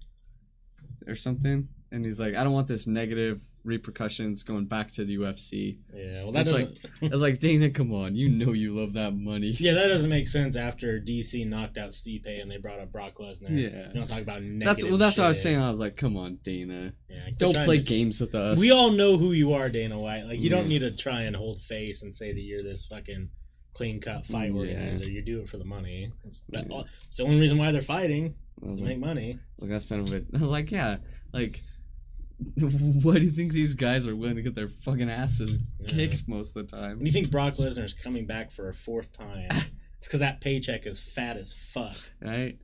or 1.07 1.15
something. 1.15 1.67
And 1.91 2.05
he's 2.05 2.19
like, 2.19 2.35
I 2.35 2.43
don't 2.43 2.53
want 2.53 2.67
this 2.67 2.87
negative 2.87 3.41
repercussions 3.63 4.43
going 4.43 4.65
back 4.65 4.91
to 4.91 5.05
the 5.05 5.17
UFC. 5.17 5.77
Yeah, 5.93 6.23
well 6.23 6.31
that 6.33 6.41
It's 6.47 6.51
doesn't. 6.51 6.79
I 7.01 7.07
was 7.07 7.21
like, 7.21 7.39
Dana, 7.39 7.69
come 7.69 7.93
on, 7.93 8.15
you 8.15 8.29
know 8.29 8.51
you 8.53 8.75
love 8.75 8.93
that 8.93 9.15
money. 9.15 9.47
yeah, 9.59 9.73
that 9.73 9.87
doesn't 9.87 10.09
make 10.09 10.27
sense 10.27 10.55
after 10.55 10.99
DC 10.99 11.47
knocked 11.47 11.77
out 11.77 11.91
Stipe 11.91 12.41
and 12.41 12.51
they 12.51 12.57
brought 12.57 12.79
up 12.79 12.91
Brock 12.91 13.15
Lesnar. 13.19 13.49
Yeah. 13.49 13.87
you 13.89 13.93
don't 13.93 14.07
talk 14.07 14.21
about 14.21 14.41
negative. 14.43 14.65
That's 14.65 14.83
well. 14.89 14.97
That's 14.97 15.17
what 15.17 15.25
I 15.25 15.27
was 15.29 15.41
saying. 15.41 15.59
I 15.59 15.69
was 15.69 15.79
like, 15.79 15.95
"Come 15.95 16.17
on, 16.17 16.39
Dana, 16.43 16.93
Yeah, 17.09 17.29
don't 17.37 17.55
play 17.55 17.77
to- 17.77 17.83
games 17.83 18.19
with 18.21 18.35
us." 18.35 18.59
We 18.59 18.71
all 18.71 18.91
know 18.91 19.17
who 19.17 19.31
you 19.31 19.53
are, 19.53 19.69
Dana 19.69 19.99
White. 19.99 20.25
Like 20.25 20.41
you 20.41 20.49
don't 20.49 20.67
need 20.67 20.79
to 20.79 20.91
try 20.91 21.21
and 21.21 21.35
hold 21.35 21.59
face 21.59 22.03
and 22.03 22.13
say 22.13 22.33
that 22.33 22.41
you're 22.41 22.63
this 22.63 22.85
fucking 22.87 23.29
clean 23.73 23.99
cut 23.99 24.25
fight 24.25 24.51
Yeah. 24.51 24.59
organizer. 24.59 25.09
You 25.09 25.21
do 25.23 25.39
it 25.41 25.49
for 25.49 25.57
the 25.57 25.65
money. 25.65 26.11
It's, 26.25 26.43
that, 26.49 26.69
Yeah. 26.69 26.83
it's 27.07 27.17
the 27.17 27.23
only 27.23 27.39
reason 27.39 27.57
why 27.57 27.71
they're 27.71 27.81
fighting 27.81 28.35
is 28.61 28.75
to 28.75 28.79
like, 28.85 28.89
make 28.89 28.99
money. 28.99 29.39
I 29.61 29.65
like, 29.65 29.71
of 29.91 30.13
a. 30.13 30.23
I 30.35 30.39
was 30.41 30.51
like, 30.51 30.71
yeah, 30.71 30.97
like, 31.33 31.59
why 33.03 33.13
do 33.15 33.21
you 33.25 33.31
think 33.31 33.51
these 33.53 33.73
guys 33.75 34.07
are 34.07 34.15
willing 34.15 34.35
to 34.35 34.41
get 34.41 34.55
their 34.55 34.67
fucking 34.69 35.09
asses 35.09 35.59
Yeah. 35.79 35.87
kicked 35.87 36.27
most 36.27 36.55
of 36.55 36.67
the 36.69 36.77
time? 36.77 36.97
When 36.97 37.05
you 37.05 37.11
think 37.11 37.31
Brock 37.31 37.55
Lesnar 37.55 37.83
is 37.83 37.93
coming 37.93 38.25
back 38.25 38.51
for 38.51 38.69
a 38.69 38.73
fourth 38.73 39.11
time, 39.17 39.47
it's 39.97 40.07
because 40.07 40.19
that 40.19 40.41
paycheck 40.41 40.85
is 40.85 40.99
fat 40.99 41.37
as 41.37 41.53
fuck. 41.53 41.95
Right? 42.21 42.57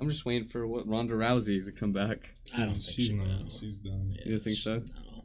I'm 0.00 0.08
just 0.08 0.24
waiting 0.24 0.46
for 0.46 0.66
what 0.66 0.86
Ronda 0.86 1.14
Rousey 1.14 1.64
to 1.64 1.72
come 1.72 1.92
back. 1.92 2.30
I 2.56 2.60
don't 2.60 2.68
think 2.70 2.82
she's 2.94 3.08
she 3.10 3.14
not. 3.16 3.26
will. 3.26 3.50
She's 3.50 3.78
done. 3.80 4.14
Yeah, 4.16 4.32
You 4.32 4.38
think 4.38 4.56
she- 4.56 4.62
so? 4.62 4.76
No. 4.78 5.24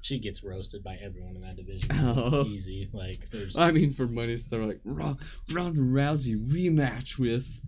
She 0.00 0.18
gets 0.20 0.42
roasted 0.42 0.82
by 0.82 0.94
everyone 1.02 1.34
in 1.36 1.42
that 1.42 1.56
division. 1.56 1.90
Oh. 1.94 2.44
Easy. 2.46 2.88
Like 2.92 3.28
there's 3.30 3.58
I 3.58 3.70
mean, 3.72 3.90
for 3.90 4.06
money, 4.06 4.36
they're 4.48 4.64
like 4.64 4.80
Ron- 4.84 5.18
Ronda 5.52 5.80
Rousey 5.80 6.36
rematch 6.50 7.18
with. 7.18 7.60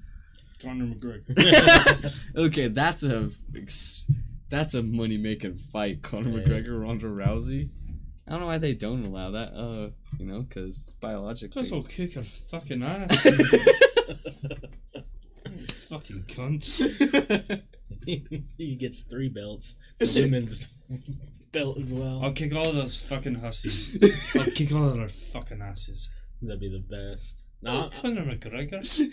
Conor 0.62 0.94
McGregor. 0.94 2.14
okay, 2.36 2.68
that's 2.68 3.02
a 3.02 3.30
ex- 3.56 4.10
that's 4.50 4.74
a 4.74 4.82
money 4.82 5.16
making 5.16 5.54
fight. 5.54 6.02
Conor 6.02 6.30
Yeah. 6.30 6.44
McGregor, 6.46 6.82
Ronda 6.82 7.06
Rousey. 7.06 7.70
I 8.26 8.32
don't 8.32 8.40
know 8.40 8.46
why 8.46 8.58
they 8.58 8.74
don't 8.74 9.04
allow 9.04 9.30
that. 9.30 9.52
Uh, 9.54 9.90
you 10.18 10.26
know, 10.26 10.42
because 10.42 10.94
biologically. 11.00 11.62
This 11.62 11.72
will 11.72 11.82
kick 11.82 12.14
her 12.14 12.22
fucking 12.22 12.82
ass. 12.82 13.22
fucking 15.88 16.22
cunt. 16.28 17.62
he 18.06 18.76
gets 18.76 19.00
three 19.02 19.28
belts. 19.28 19.74
The 19.98 20.22
women's 20.22 20.68
belt 21.52 21.78
as 21.78 21.92
well. 21.92 22.20
I'll 22.22 22.32
kick 22.32 22.54
all 22.54 22.72
those 22.72 23.00
fucking 23.08 23.36
hussies. 23.36 23.98
I'll 24.36 24.44
kick 24.46 24.72
all 24.72 24.90
of 24.90 24.96
their 24.96 25.08
fucking 25.08 25.62
asses. 25.62 26.10
That'd 26.42 26.60
be 26.60 26.68
the 26.68 26.78
best. 26.78 27.44
Oh, 27.66 27.90
Conor 28.00 28.24
McGregor. 28.24 29.12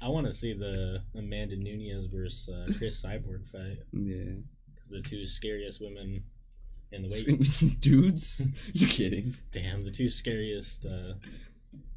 I 0.00 0.08
want 0.08 0.26
to 0.26 0.32
see 0.32 0.52
the 0.52 1.02
Amanda 1.14 1.56
Nunes 1.56 2.06
versus 2.06 2.48
uh, 2.48 2.72
Cris 2.78 3.04
Cyborg 3.04 3.46
fight 3.50 3.78
yeah. 3.92 4.40
Because 4.88 5.02
the 5.02 5.08
two 5.08 5.26
scariest 5.26 5.80
women 5.80 6.22
in 6.92 7.02
the 7.02 7.08
weight. 7.08 7.80
Dudes. 7.80 8.38
Just 8.72 8.90
kidding. 8.90 9.34
Damn, 9.52 9.84
the 9.84 9.90
two 9.90 10.08
scariest 10.08 10.86
uh, 10.86 11.14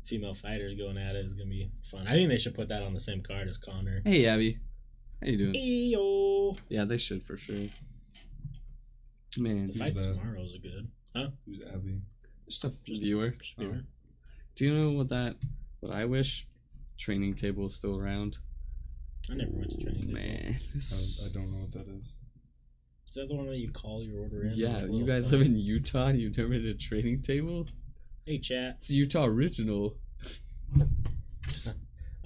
female 0.06 0.34
fighters 0.34 0.75
going 0.75 0.97
at 0.97 1.15
it 1.15 1.25
is 1.25 1.34
gonna 1.34 1.49
be 1.49 1.69
fun. 1.84 2.08
I 2.08 2.13
think 2.13 2.30
they 2.30 2.38
should 2.38 2.56
put 2.56 2.69
that 2.69 2.82
on 2.84 2.93
the 2.93 2.99
same 2.99 3.21
card 3.21 3.47
as 3.47 3.58
Conor. 3.58 4.02
Hey, 4.06 4.25
Abby. 4.25 4.60
How 5.21 5.28
you 5.28 5.38
doing? 5.38 5.54
Eyo. 5.54 6.58
Yeah, 6.69 6.86
they 6.86 6.97
should 6.97 7.23
for 7.23 7.38
sure. 7.38 7.56
Man, 9.38 9.67
The 9.67 9.73
fight 9.73 9.93
fights 9.93 10.08
tomorrow 10.08 10.41
is 10.41 10.58
good. 10.62 10.89
Huh? 11.15 11.28
Who's 11.45 11.62
Abby? 11.73 12.02
just 12.47 12.65
a 12.65 12.71
viewer. 12.86 13.30
Just 13.30 13.58
viewer. 13.58 13.82
Do 14.56 14.65
you 14.65 14.73
know 14.73 14.91
what 14.91 15.10
that? 15.10 15.36
What 15.82 15.93
I 15.93 16.06
wish? 16.06 16.47
Training 16.97 17.36
table 17.36 17.65
is 17.67 17.75
still 17.75 17.95
around. 17.97 18.39
I 19.32 19.36
never 19.36 19.52
went 19.52 19.69
to 19.71 19.78
training. 19.78 20.08
table. 20.08 20.13
Man, 20.13 20.56
I, 20.56 21.25
I 21.25 21.30
don't 21.34 21.52
know 21.52 21.60
what 21.60 21.71
that 21.73 21.88
is. 21.88 22.13
Is 23.10 23.15
that 23.15 23.28
the 23.28 23.36
one 23.36 23.48
that 23.48 23.58
you 23.58 23.72
call 23.72 24.04
your 24.04 24.19
order 24.22 24.43
in? 24.43 24.52
yeah, 24.54 24.86
you 24.86 25.04
guys 25.04 25.32
phone? 25.32 25.39
live 25.39 25.48
in 25.48 25.56
Utah. 25.58 26.08
and 26.08 26.19
You've 26.22 26.38
never 26.38 26.50
been 26.50 26.62
to 26.63 26.69
a 26.69 26.74
training 26.76 27.24
table? 27.24 27.65
Hey, 28.26 28.38
chat. 28.38 28.76
It's 28.78 28.91
Utah 28.91 29.26
original. 29.26 29.98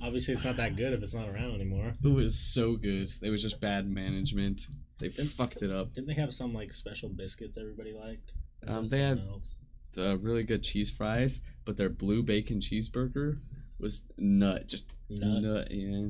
Obviously, 0.02 0.34
it's 0.34 0.44
not 0.44 0.58
that 0.58 0.76
good 0.76 0.92
if 0.92 1.02
it's 1.02 1.14
not 1.16 1.30
around 1.30 1.56
anymore. 1.56 1.94
It 2.04 2.10
was 2.10 2.38
so 2.38 2.76
good. 2.76 3.10
It 3.22 3.30
was 3.30 3.42
just 3.42 3.62
bad 3.62 3.90
management. 3.90 4.68
They 5.00 5.08
fucked 5.08 5.62
it 5.62 5.72
up. 5.72 5.94
Didn't 5.94 6.08
they 6.10 6.14
have 6.16 6.34
some 6.34 6.54
like 6.54 6.74
special 6.74 7.08
biscuits 7.08 7.58
everybody 7.58 7.94
liked? 7.94 8.34
Um, 8.68 8.90
they 8.90 9.00
had-? 9.00 9.22
The 9.94 10.18
really 10.18 10.44
good 10.44 10.64
cheese 10.64 10.90
fries, 10.92 11.42
but 11.64 11.78
their 11.78 11.88
blue 11.88 12.24
bacon 12.24 12.60
cheeseburger 12.60 13.40
was 13.80 14.08
nut. 14.18 14.68
Just 14.68 14.92
Nut. 15.10 15.42
nut. 15.42 15.68
yeah. 15.72 16.08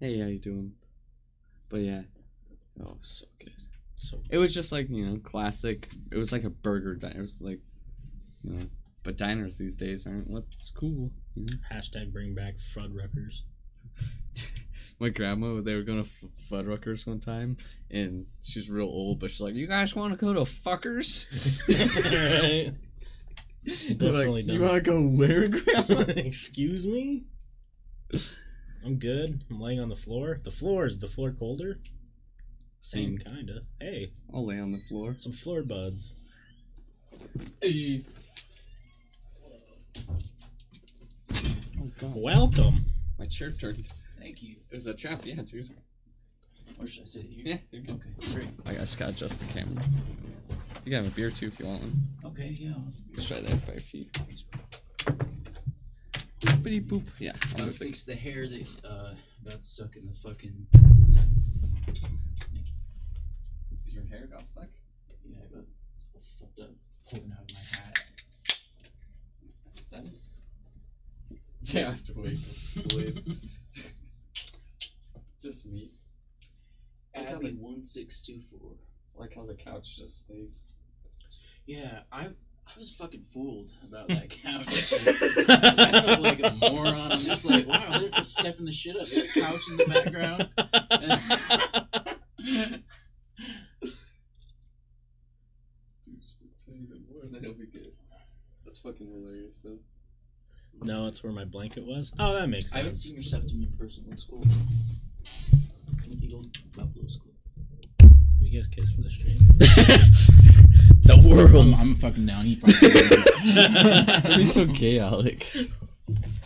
Hey, 0.00 0.20
how 0.20 0.26
you 0.26 0.38
doing? 0.38 0.72
But 1.70 1.80
yeah, 1.80 2.02
oh, 2.82 2.96
so 3.00 3.26
good. 3.38 3.52
So 3.96 4.18
It 4.30 4.38
was 4.38 4.54
just 4.54 4.72
like 4.72 4.88
you 4.90 5.06
know, 5.06 5.18
classic. 5.18 5.88
It 6.12 6.16
was 6.16 6.32
like 6.32 6.44
a 6.44 6.50
burger 6.50 6.94
diner. 6.94 7.18
It 7.18 7.20
was 7.20 7.42
like, 7.42 7.60
you 8.42 8.52
know, 8.52 8.66
but 9.02 9.16
diners 9.16 9.58
these 9.58 9.76
days 9.76 10.06
aren't 10.06 10.28
what's 10.28 10.70
cool. 10.70 11.10
You 11.34 11.46
know? 11.46 11.58
hashtag 11.72 12.12
bring 12.12 12.34
back 12.34 12.56
Fuddruckers. 12.56 13.42
My 14.98 15.10
grandma, 15.10 15.60
they 15.60 15.74
were 15.74 15.82
going 15.82 16.02
to 16.02 16.08
F- 16.08 16.50
Fuddruckers 16.50 17.06
one 17.06 17.20
time, 17.20 17.58
and 17.90 18.24
she's 18.42 18.70
real 18.70 18.86
old, 18.86 19.20
but 19.20 19.30
she's 19.30 19.42
like, 19.42 19.54
"You 19.54 19.66
guys 19.66 19.94
want 19.94 20.12
to 20.12 20.18
go 20.18 20.32
to 20.32 20.40
Fuckers?" 20.40 21.26
Definitely 23.66 24.42
like, 24.42 24.46
you 24.46 24.62
want 24.62 24.74
to 24.74 24.80
go 24.80 25.02
where, 25.02 25.48
grandma? 25.48 26.04
Excuse 26.16 26.86
me. 26.86 27.26
I'm 28.84 28.96
good. 28.96 29.42
I'm 29.50 29.60
laying 29.60 29.80
on 29.80 29.88
the 29.88 29.96
floor. 29.96 30.38
The 30.42 30.52
floor 30.52 30.86
is 30.86 31.00
the 31.00 31.08
floor 31.08 31.32
colder. 31.32 31.80
Same 32.80 33.18
Same. 33.18 33.36
kinda. 33.36 33.60
Hey, 33.80 34.12
I'll 34.32 34.46
lay 34.46 34.60
on 34.60 34.72
the 34.72 34.78
floor. 34.88 35.14
some 35.18 35.32
floor 35.32 35.62
buds. 35.62 36.14
Hey. 37.60 38.02
Oh 41.78 41.90
god, 42.00 42.12
Welcome. 42.14 42.84
my 43.18 43.26
chair 43.26 43.50
turned. 43.52 43.82
Thank 44.18 44.42
you. 44.42 44.54
It 44.70 44.74
was 44.74 44.86
a 44.86 44.94
trap, 44.94 45.20
yeah, 45.24 45.34
dude. 45.44 45.68
Where 46.76 46.88
should 46.88 47.02
I 47.02 47.06
sit 47.06 47.22
here? 47.24 47.42
Yeah, 47.44 47.56
you're 47.70 47.82
good. 47.82 47.94
Okay, 47.96 48.10
great. 48.34 48.48
I 48.66 48.74
just 48.74 48.98
gotta 48.98 49.12
adjust 49.12 49.40
the 49.40 49.46
camera. 49.52 49.82
You 50.84 50.92
can 50.92 51.04
have 51.04 51.12
a 51.12 51.14
beer 51.16 51.30
too 51.30 51.46
if 51.46 51.58
you 51.58 51.66
want 51.66 51.80
one. 51.82 52.08
Okay, 52.26 52.54
yeah. 52.58 52.74
Just 53.14 53.30
right 53.30 53.44
there 53.44 53.56
by 53.56 53.72
your 53.72 53.80
feet. 53.80 54.12
Boopity 56.40 56.86
boop. 56.86 57.02
Yeah, 57.18 57.32
I'll 57.52 57.58
Gotta 57.66 57.72
fix 57.72 58.04
the 58.04 58.14
hair 58.14 58.46
that 58.46 58.84
uh 58.84 59.14
got 59.44 59.64
stuck 59.64 59.96
in 59.96 60.06
the 60.06 60.12
fucking. 60.12 60.66
Your 63.96 64.04
hair 64.04 64.26
got 64.30 64.44
stuck? 64.44 64.68
Yeah, 65.24 65.38
I 65.42 65.46
got 65.54 65.64
all 66.14 66.20
fucked 66.38 66.58
up 66.60 66.68
holding 67.06 67.32
out 67.32 67.50
of 67.50 67.56
my 67.56 67.78
hat. 67.78 68.04
Is 69.80 69.90
that 69.90 70.04
it? 70.04 71.38
Yeah, 71.62 71.86
I 71.86 71.90
have 71.92 72.04
to 72.04 72.12
wait. 72.14 72.30
This 72.30 72.76
is 72.76 72.82
delayed. 72.84 73.22
Just 75.40 75.66
me. 75.66 75.90
I 77.14 77.20
like 77.20 77.28
how 77.30 77.36
Abby 77.36 77.56
one 77.58 77.82
six 77.82 78.20
two 78.22 78.38
four. 78.40 78.72
Like 79.14 79.34
how 79.34 79.46
the 79.46 79.54
couch 79.54 79.96
just 79.96 80.18
stays. 80.20 80.62
Yeah, 81.64 82.02
I 82.12 82.26
I 82.26 82.78
was 82.78 82.90
fucking 82.90 83.22
fooled 83.22 83.70
about 83.82 84.08
that 84.08 84.28
couch. 84.42 84.92
I 85.48 86.02
felt 86.02 86.20
like 86.20 86.40
a 86.40 86.50
moron. 86.60 87.12
I'm 87.12 87.18
just 87.18 87.46
like, 87.46 87.66
wow, 87.66 87.98
they're, 87.98 88.10
they're 88.10 88.24
stepping 88.24 88.66
the 88.66 88.72
shit 88.72 88.96
up. 88.96 89.06
There's 89.06 89.36
a 89.36 89.40
couch 89.40 89.62
in 89.70 89.76
the 89.78 89.86
background. 89.86 90.50
Dude, 96.04 96.20
just 96.20 96.42
a 96.42 96.70
tiny 96.70 96.84
bit 96.86 96.98
more, 97.10 97.22
then 97.24 97.42
it'll 97.44 97.54
be 97.54 97.66
good. 97.66 97.94
That's 98.64 98.75
fucking 98.86 99.08
hilarious, 99.08 99.62
though. 99.62 99.78
No, 100.82 101.06
it's 101.08 101.24
where 101.24 101.32
my 101.32 101.44
blanket 101.44 101.84
was. 101.84 102.12
Oh, 102.20 102.34
that 102.34 102.48
makes 102.48 102.70
sense. 102.70 102.74
I 102.74 102.78
haven't 102.78 102.94
seen 102.94 103.14
your 103.14 103.22
septum 103.22 103.62
in 103.62 103.72
person. 103.78 104.04
What 104.06 104.20
school? 104.20 104.44
Couldn't 106.00 106.20
be 106.20 106.28
going 106.28 106.50
Buffalo 106.76 107.06
school. 107.06 107.32
You 108.40 108.56
guys 108.58 108.68
kiss 108.68 108.90
for 108.92 109.02
the 109.02 109.10
stream. 109.10 109.36
The 111.02 111.12
I'm, 111.14 111.22
world! 111.30 111.74
I'm 111.78 111.94
fucking 111.94 112.26
down. 112.26 112.44
He 112.46 112.56
probably 112.56 112.90
Don't 114.28 114.38
be 114.38 114.44
so 114.44 114.64
gay, 114.66 114.98
Alec. 114.98 115.46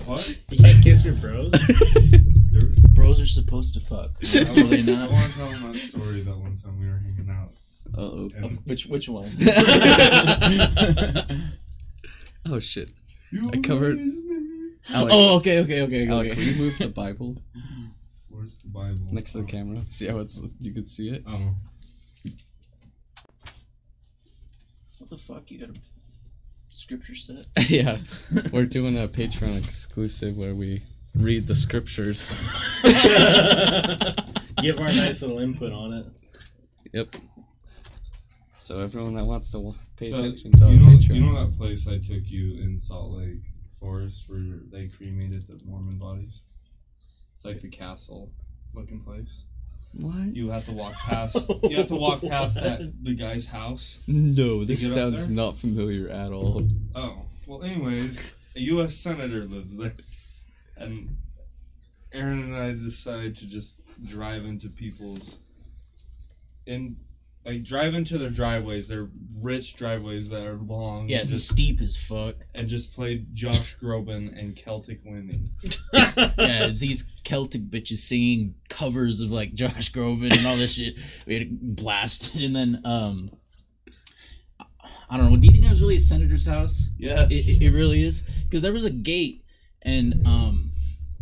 What? 0.04 0.38
You 0.50 0.58
can't 0.58 0.82
kiss 0.84 1.02
your 1.04 1.14
bros. 1.14 1.52
Bros 2.90 3.20
are 3.22 3.26
supposed 3.26 3.72
to 3.74 3.80
fuck. 3.80 4.10
Are 4.20 4.24
they 4.64 4.80
I 4.80 4.82
not? 4.96 5.10
want 5.10 5.24
to 5.24 5.32
tell 5.38 5.48
him 5.48 5.72
that 5.72 5.78
story 5.78 6.20
that 6.20 6.36
one 6.36 6.54
time 6.54 6.78
we 6.78 6.86
were 6.88 6.98
hanging 6.98 7.30
out. 7.30 7.52
Uh 7.96 8.00
oh. 8.00 8.28
Which 8.66 8.86
which 8.86 9.08
one? 9.08 9.24
Oh 12.46 12.58
shit. 12.58 12.90
you 13.30 13.50
I 13.52 13.58
covered- 13.58 13.96
raised 13.96 14.24
me. 14.24 14.36
Alec, 14.94 15.12
Oh, 15.14 15.36
okay, 15.38 15.60
okay, 15.60 15.82
okay, 15.82 16.02
okay. 16.02 16.10
Alec, 16.10 16.30
okay. 16.32 16.40
will 16.40 16.46
you 16.46 16.62
move 16.62 16.78
the 16.78 16.88
Bible 16.88 17.36
Where's 18.28 18.56
the 18.58 18.68
Bible? 18.68 19.06
next 19.12 19.32
to 19.32 19.38
the 19.38 19.44
camera? 19.44 19.82
See 19.90 20.06
how 20.06 20.18
it's 20.18 20.42
you 20.60 20.72
can 20.72 20.86
see 20.86 21.10
it? 21.10 21.22
Oh. 21.28 21.54
What 24.98 25.10
the 25.10 25.16
fuck? 25.16 25.50
You 25.50 25.60
got 25.66 25.70
a 25.76 25.80
scripture 26.70 27.14
set? 27.14 27.46
yeah. 27.70 27.98
We're 28.52 28.64
doing 28.66 28.96
a 28.98 29.08
Patreon 29.08 29.62
exclusive 29.64 30.36
where 30.36 30.54
we 30.54 30.82
read 31.14 31.46
the 31.46 31.54
scriptures. 31.54 32.30
Give 34.62 34.78
our 34.78 34.92
nice 34.92 35.22
little 35.22 35.38
input 35.38 35.72
on 35.72 35.92
it. 35.92 36.06
Yep. 36.92 37.16
So 38.70 38.78
everyone 38.78 39.14
that 39.14 39.24
wants 39.24 39.50
to 39.50 39.74
pay 39.96 40.10
So, 40.10 40.18
attention 40.18 40.52
to 40.52 40.68
you 40.70 40.78
know, 40.78 40.86
Patreon. 40.86 41.14
you 41.16 41.20
know 41.22 41.44
that 41.44 41.58
place 41.58 41.88
I 41.88 41.98
took 41.98 42.30
you 42.30 42.62
in 42.62 42.78
Salt 42.78 43.10
Lake 43.18 43.42
Forest 43.80 44.30
where 44.30 44.60
they 44.70 44.86
cremated 44.86 45.48
the 45.48 45.60
Mormon 45.66 45.98
bodies? 45.98 46.42
It's 47.34 47.44
like 47.44 47.60
the 47.62 47.68
castle 47.68 48.30
looking 48.72 49.00
place. 49.00 49.44
what? 49.94 50.36
You 50.36 50.50
have 50.50 50.66
to 50.66 50.72
walk 50.72 50.92
past. 51.08 51.50
you 51.64 51.78
have 51.78 51.88
to 51.88 51.96
walk 51.96 52.20
past 52.22 52.62
that 52.62 52.92
the 53.02 53.12
guy's 53.16 53.48
house. 53.48 54.04
No, 54.06 54.64
this 54.64 54.88
sounds 54.94 55.28
not 55.28 55.56
familiar 55.58 56.08
at 56.08 56.30
all. 56.30 56.68
Oh 56.94 57.22
well. 57.48 57.64
Anyways, 57.64 58.36
a 58.54 58.60
U.S. 58.60 58.94
senator 58.94 59.46
lives 59.46 59.76
there, 59.78 59.94
and 60.76 61.16
Aaron 62.12 62.38
and 62.44 62.54
I 62.54 62.70
decided 62.70 63.34
to 63.34 63.48
just 63.50 63.82
drive 64.06 64.44
into 64.44 64.68
people's 64.68 65.40
in 66.66 66.94
like 67.44 67.62
drive 67.64 67.94
into 67.94 68.18
their 68.18 68.30
driveways. 68.30 68.86
They're 68.88 69.08
rich 69.42 69.74
driveways 69.76 70.28
that 70.30 70.42
are 70.46 70.56
long. 70.56 71.08
Yeah, 71.08 71.16
and 71.18 71.22
it's 71.22 71.32
just 71.32 71.48
steep 71.48 71.80
as 71.80 71.96
fuck. 71.96 72.34
and 72.54 72.68
just 72.68 72.94
played 72.94 73.34
Josh 73.34 73.76
Groban 73.78 74.38
and 74.38 74.54
Celtic 74.56 75.00
Women. 75.04 75.50
Yeah, 76.16 76.66
it's 76.66 76.80
these 76.80 77.04
Celtic 77.24 77.62
bitches 77.70 77.98
singing 77.98 78.54
covers 78.68 79.20
of 79.20 79.30
like 79.30 79.54
Josh 79.54 79.92
Groban 79.92 80.36
and 80.36 80.46
all 80.46 80.56
this 80.56 80.74
shit. 80.74 80.96
We 81.26 81.34
had 81.34 81.42
it 81.44 81.76
blasted, 81.76 82.42
and 82.44 82.54
then 82.56 82.80
um, 82.84 83.30
I 85.08 85.16
don't 85.16 85.30
know. 85.30 85.36
Do 85.36 85.46
you 85.46 85.52
think 85.52 85.64
that 85.64 85.70
was 85.70 85.80
really 85.82 85.96
a 85.96 86.00
senator's 86.00 86.46
house? 86.46 86.90
Yes. 86.98 87.30
It, 87.30 87.62
it 87.62 87.70
really 87.70 88.02
is 88.02 88.22
because 88.22 88.62
there 88.62 88.72
was 88.72 88.84
a 88.84 88.90
gate, 88.90 89.44
and 89.82 90.26
um, 90.26 90.70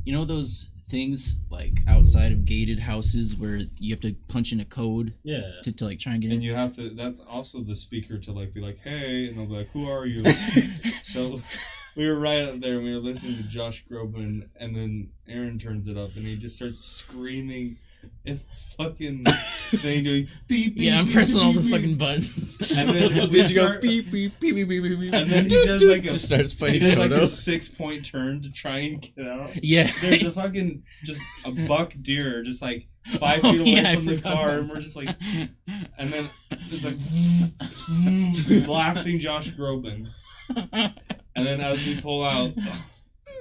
you 0.04 0.12
know 0.12 0.24
those 0.24 0.66
things 0.88 1.37
like 1.51 1.81
outside 1.87 2.33
of 2.33 2.44
gated 2.44 2.79
houses 2.81 3.37
where 3.37 3.61
you 3.79 3.92
have 3.92 4.01
to 4.01 4.14
punch 4.29 4.53
in 4.53 4.61
a 4.61 4.64
code 4.64 5.14
Yeah. 5.22 5.42
to, 5.64 5.72
to 5.72 5.85
like 5.85 5.98
try 5.98 6.12
and 6.12 6.22
get 6.22 6.29
and 6.33 6.37
in. 6.37 6.42
you 6.42 6.55
have 6.55 6.74
to. 6.77 6.90
That's 6.90 7.20
also 7.20 7.61
the 7.61 7.77
speaker 7.77 8.18
to 8.18 8.33
like 8.33 8.55
be 8.55 8.61
like, 8.61 8.79
"Hey," 8.83 9.27
and 9.29 9.37
they'll 9.37 9.46
be 9.46 9.53
like, 9.55 9.70
"Who 9.70 9.88
are 9.88 10.07
you?" 10.07 10.24
so 11.03 11.40
we 11.96 12.07
were 12.07 12.18
right 12.18 12.42
up 12.42 12.61
there, 12.61 12.77
and 12.77 12.85
we 12.85 12.92
were 12.92 13.01
listening 13.01 13.37
to 13.37 13.42
Josh 13.48 13.85
Groban, 13.90 14.48
and 14.59 14.74
then 14.74 15.11
Aaron 15.29 15.59
turns 15.59 15.88
it 15.88 15.96
up, 15.96 16.14
and 16.16 16.24
he 16.24 16.37
just 16.37 16.57
starts 16.57 16.81
screaming 16.85 17.77
and 18.26 18.40
fucking 18.76 19.24
thing 19.24 20.04
doing 20.04 20.28
beep. 20.46 20.74
beep 20.74 20.84
yeah, 20.84 20.98
I'm 20.98 21.06
beep, 21.06 21.14
pressing 21.14 21.40
all 21.40 21.52
the 21.52 21.62
fucking 21.62 21.96
buttons. 21.96 22.56
And 22.76 22.88
then 22.90 23.12
Did 23.12 23.32
we 23.32 23.38
go 23.40 23.44
start- 23.44 23.80
beep 23.82 24.11
beep 24.11 24.38
beep 24.40 24.54
beep 24.56 24.68
beep 24.68 24.82
beep 24.82 25.00
beep? 25.00 25.14
And 25.14 25.30
then 25.30 25.44
he 25.44 25.64
does 25.64 25.87
like 25.87 26.04
a 26.04 26.08
just 26.08 26.26
starts 26.26 26.52
he 26.52 26.58
playing 26.58 26.80
does 26.80 26.98
like 26.98 27.11
a 27.11 27.26
six 27.26 27.68
point 27.68 28.04
turn 28.04 28.40
to 28.42 28.52
try 28.52 28.78
and 28.78 29.00
get 29.16 29.26
out. 29.26 29.50
yeah, 29.62 29.90
There's 30.00 30.24
a 30.26 30.30
fucking 30.32 30.82
just 31.04 31.22
a 31.46 31.50
buck 31.66 31.92
deer 32.00 32.42
just 32.42 32.61
like 32.62 32.87
five 33.18 33.40
Oh, 33.42 33.52
feet 33.52 33.61
away 33.61 33.70
yeah, 33.70 33.90
I 33.90 33.96
from 33.96 34.06
the 34.06 34.20
car, 34.20 34.50
and 34.58 34.68
we're 34.68 34.80
just 34.80 34.96
like, 34.96 35.08
and 35.96 36.11
then 36.11 36.28
it's 36.50 36.84
like 36.84 36.98
blasting 38.66 39.18
Josh 39.18 39.50
Groban, 39.52 40.08
and 40.72 41.46
then 41.46 41.61
as 41.61 41.84
we 41.87 41.98
pull 42.00 42.22
out, 42.24 42.52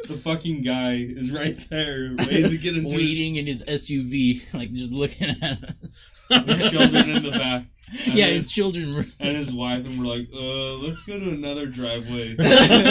the 0.07 0.17
fucking 0.17 0.61
guy 0.61 0.93
is 0.95 1.31
right 1.31 1.57
there 1.69 2.13
waiting 2.17 2.49
to 2.51 2.57
get 2.57 2.75
into 2.77 2.95
his, 2.97 3.37
in 3.37 3.47
his 3.47 3.63
SUV, 3.63 4.53
like 4.53 4.71
just 4.73 4.93
looking 4.93 5.29
at 5.41 5.63
us. 5.63 6.25
with 6.29 6.69
children 6.71 7.09
in 7.09 7.23
the 7.23 7.31
back. 7.31 7.63
Yeah, 8.05 8.25
then- 8.25 8.33
his 8.33 8.49
children 8.51 8.93
were. 8.93 9.05
and 9.21 9.37
his 9.37 9.53
wife, 9.53 9.85
and 9.85 9.97
we're 9.97 10.13
like, 10.13 10.27
uh, 10.33 10.73
let's 10.85 11.03
go 11.03 11.17
to 11.17 11.29
another 11.29 11.65
driveway. 11.67 12.35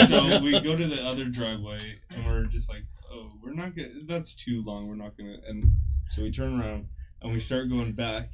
so 0.05 0.39
we 0.41 0.59
go 0.59 0.75
to 0.75 0.87
the 0.87 1.03
other 1.05 1.25
driveway, 1.25 1.99
and 2.09 2.25
we're 2.25 2.45
just 2.45 2.67
like, 2.67 2.81
oh, 3.11 3.31
we're 3.43 3.53
not 3.53 3.75
gonna. 3.75 3.89
That's 4.07 4.33
too 4.35 4.63
long. 4.63 4.87
We're 4.87 4.95
not 4.95 5.15
gonna. 5.15 5.37
And 5.47 5.65
so 6.09 6.23
we 6.23 6.31
turn 6.31 6.59
around 6.59 6.87
and 7.21 7.31
we 7.31 7.39
start 7.39 7.69
going 7.69 7.91
back. 7.91 8.27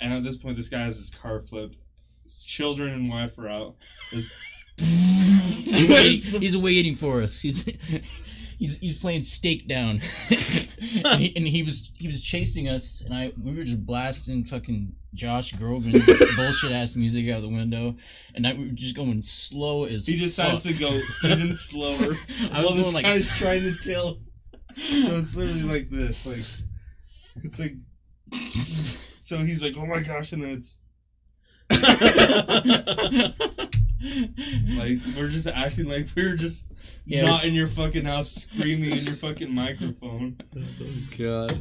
And 0.00 0.12
at 0.14 0.22
this 0.22 0.36
point, 0.36 0.56
this 0.56 0.68
guy 0.68 0.82
has 0.82 0.98
his 0.98 1.10
car 1.10 1.40
flipped. 1.40 1.78
His 2.22 2.44
children 2.44 2.92
and 2.92 3.10
wife 3.10 3.36
are 3.38 3.48
out. 3.48 3.74
His 4.12 4.30
He's 4.78 5.88
waiting, 5.90 6.40
he's 6.40 6.56
waiting 6.56 6.94
for 6.94 7.22
us. 7.22 7.40
He's 7.40 7.64
he's 8.58 8.78
he's 8.78 8.98
playing 8.98 9.22
stake 9.22 9.68
down, 9.68 10.00
and, 11.04 11.20
he, 11.20 11.32
and 11.36 11.46
he 11.46 11.62
was 11.62 11.90
he 11.96 12.06
was 12.06 12.22
chasing 12.22 12.68
us, 12.68 13.02
and 13.04 13.14
I 13.14 13.32
we 13.42 13.54
were 13.54 13.64
just 13.64 13.84
blasting 13.84 14.44
fucking 14.44 14.94
Josh 15.14 15.52
Groban 15.54 15.92
bullshit 16.36 16.72
ass 16.72 16.96
music 16.96 17.28
out 17.30 17.42
the 17.42 17.48
window, 17.48 17.96
and 18.34 18.46
I, 18.46 18.54
we 18.54 18.68
were 18.68 18.74
just 18.74 18.96
going 18.96 19.20
slow 19.22 19.84
as 19.84 20.06
he 20.06 20.16
decides 20.16 20.64
fuck. 20.64 20.74
to 20.74 20.80
go 20.80 21.00
even 21.24 21.54
slower. 21.54 22.16
I 22.52 22.62
was 22.62 22.76
this 22.76 22.94
like 22.94 23.04
guy's 23.04 23.38
trying 23.38 23.62
to 23.62 23.74
tilt. 23.78 24.18
So 24.74 25.16
it's 25.16 25.36
literally 25.36 25.62
like 25.62 25.90
this. 25.90 26.26
Like 26.26 26.38
it's 27.44 27.58
like. 27.58 27.72
So 29.16 29.38
he's 29.38 29.62
like, 29.62 29.74
"Oh 29.76 29.86
my 29.86 30.00
gosh!" 30.00 30.32
and 30.32 30.42
then 30.42 30.52
it's 30.52 30.80
Like 34.02 34.98
we're 35.16 35.28
just 35.28 35.46
acting 35.48 35.86
like 35.88 36.08
we're 36.16 36.36
just 36.36 36.66
Yeah. 37.06 37.24
not 37.26 37.44
in 37.44 37.54
your 37.54 37.66
fucking 37.68 38.04
house 38.04 38.30
screaming 38.30 38.90
in 38.92 38.98
your 39.06 39.16
fucking 39.16 39.54
microphone. 39.54 40.36
Oh 40.56 41.16
God. 41.18 41.52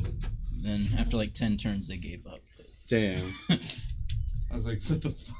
then 0.62 0.88
after 0.98 1.18
like 1.18 1.34
ten 1.34 1.58
turns, 1.58 1.88
they 1.88 1.98
gave 1.98 2.26
up. 2.28 2.40
Damn. 2.88 3.24
I 3.50 3.56
was 4.54 4.66
like, 4.66 4.80
what 4.88 5.02
the 5.02 5.10
fuck? 5.12 5.38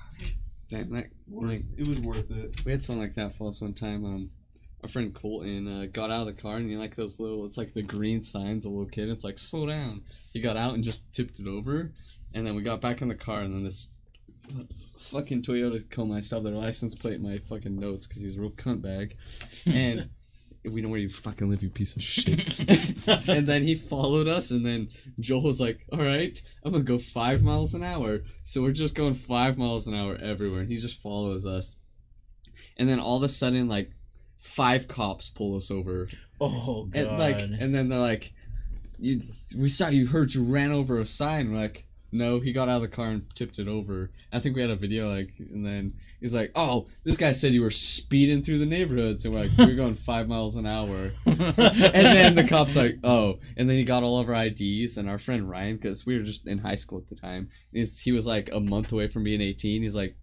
Damn. 0.70 0.90
That, 0.92 1.12
like, 1.28 1.62
it 1.78 1.88
was 1.88 2.00
worth 2.00 2.32
it. 2.32 2.64
we 2.66 2.72
had 2.72 2.84
something 2.84 3.02
like 3.02 3.16
that 3.16 3.34
for 3.36 3.48
us 3.50 3.62
one 3.62 3.74
time. 3.74 4.06
Um, 4.06 4.30
our 4.84 4.90
friend 4.90 5.14
Colton 5.14 5.68
uh, 5.68 5.86
got 5.92 6.10
out 6.12 6.22
of 6.28 6.36
the 6.36 6.42
car 6.42 6.58
and 6.58 6.70
you 6.70 6.76
know, 6.76 6.82
like 6.82 6.96
those 6.96 7.20
little, 7.20 7.46
it's 7.46 7.58
like 7.58 7.74
the 7.74 7.84
green 7.84 8.22
signs, 8.22 8.66
a 8.66 8.70
little 8.70 8.86
kid. 8.90 9.10
It's 9.10 9.24
like 9.24 9.38
slow 9.38 9.66
down. 9.68 10.02
He 10.34 10.40
got 10.42 10.58
out 10.58 10.74
and 10.76 10.84
just 10.84 11.14
tipped 11.14 11.40
it 11.40 11.48
over, 11.48 11.92
and 12.34 12.48
then 12.48 12.56
we 12.56 12.64
got 12.64 12.82
back 12.82 13.02
in 13.02 13.08
the 13.10 13.16
car, 13.16 13.42
and 13.42 13.54
then 13.54 13.64
this 13.64 13.92
fucking 15.02 15.42
Toyota 15.42 15.80
Tacoma. 15.80 16.16
I 16.16 16.20
still 16.20 16.42
their 16.42 16.54
license 16.54 16.96
plate 16.96 17.16
in 17.16 17.24
my 17.24 17.38
fucking 17.40 17.78
notes 17.80 18.08
because 18.08 18.22
he's 18.22 18.38
a 18.38 18.42
real 18.42 18.52
cunt 18.52 18.82
bag. 18.82 19.16
And 19.66 20.10
we 20.64 20.82
know 20.82 20.90
where 20.90 21.00
you 21.00 21.10
fucking 21.10 21.50
live, 21.50 21.64
you 21.64 21.70
piece 21.70 21.96
of 21.96 22.04
shit. 22.04 22.68
and 23.28 23.48
then 23.48 23.64
he 23.64 23.74
followed 23.76 24.28
us, 24.28 24.52
and 24.52 24.64
then 24.66 24.90
Joel 25.20 25.44
was 25.44 25.60
like, 25.60 25.86
"All 25.92 26.00
right, 26.04 26.40
I'm 26.64 26.72
gonna 26.72 26.84
go 26.84 27.00
five 27.00 27.42
miles 27.42 27.74
an 27.74 27.84
hour." 27.84 28.22
So 28.44 28.62
we're 28.62 28.72
just 28.72 28.94
going 28.94 29.16
five 29.16 29.58
miles 29.58 29.88
an 29.88 29.96
hour 29.96 30.16
everywhere, 30.22 30.60
and 30.62 30.70
he 30.70 30.78
just 30.78 31.02
follows 31.02 31.48
us. 31.48 31.78
And 32.78 32.88
then 32.88 33.00
all 33.00 33.18
of 33.18 33.24
a 33.24 33.28
sudden, 33.28 33.68
like 33.68 33.90
five 34.38 34.88
cops 34.88 35.30
pull 35.32 35.56
us 35.56 35.72
over, 35.72 36.08
Oh 36.40 36.86
god. 36.86 37.02
and 37.02 37.18
like, 37.18 37.38
and 37.40 37.74
then 37.74 37.90
they're 37.90 37.98
like, 38.00 38.32
"You, 39.00 39.22
we 39.58 39.68
saw 39.68 39.88
you 39.88 40.06
heard 40.08 40.34
you 40.36 40.44
ran 40.44 40.72
over 40.72 41.00
a 41.00 41.06
sign." 41.06 41.52
We're 41.52 41.58
like, 41.60 41.86
"No, 42.12 42.40
he 42.40 42.52
got 42.52 42.70
out 42.70 42.78
of 42.78 42.82
the 42.82 42.88
car 42.88 43.08
and 43.08 43.24
tipped 43.36 43.60
it 43.60 43.68
over." 43.68 44.10
I 44.32 44.40
think 44.40 44.56
we 44.56 44.62
had 44.62 44.70
a 44.70 44.76
video, 44.76 45.14
like, 45.14 45.34
and 45.40 45.66
then 45.66 45.94
he's 46.20 46.36
like, 46.36 46.52
"Oh, 46.56 46.88
this 47.04 47.18
guy 47.18 47.32
said 47.32 47.54
you 47.54 47.62
were 47.62 47.72
speeding 47.72 48.42
through 48.42 48.60
the 48.60 48.66
neighborhoods," 48.66 49.26
and 49.26 49.34
we're 49.34 49.42
like, 49.42 49.52
"We're 49.58 49.76
going 49.76 49.96
five 50.12 50.28
miles 50.28 50.56
an 50.56 50.66
hour." 50.66 51.12
and 51.26 51.38
then 51.58 52.36
the 52.36 52.48
cops 52.48 52.76
like, 52.76 53.00
"Oh," 53.04 53.40
and 53.58 53.70
then 53.70 53.78
he 53.78 53.84
got 53.84 54.04
all 54.04 54.20
of 54.20 54.30
our 54.30 54.36
IDs 54.46 54.98
and 54.98 55.10
our 55.10 55.18
friend 55.18 55.50
Ryan, 55.50 55.76
because 55.76 56.06
we 56.06 56.18
were 56.18 56.24
just 56.24 56.48
in 56.48 56.58
high 56.60 56.76
school 56.76 57.00
at 57.00 57.08
the 57.08 57.16
time. 57.16 57.50
He's, 57.72 58.00
he 58.00 58.12
was 58.12 58.28
like 58.28 58.50
a 58.52 58.60
month 58.60 58.92
away 58.92 59.08
from 59.08 59.24
being 59.24 59.42
eighteen. 59.42 59.82
He's 59.82 59.96
like. 59.96 60.16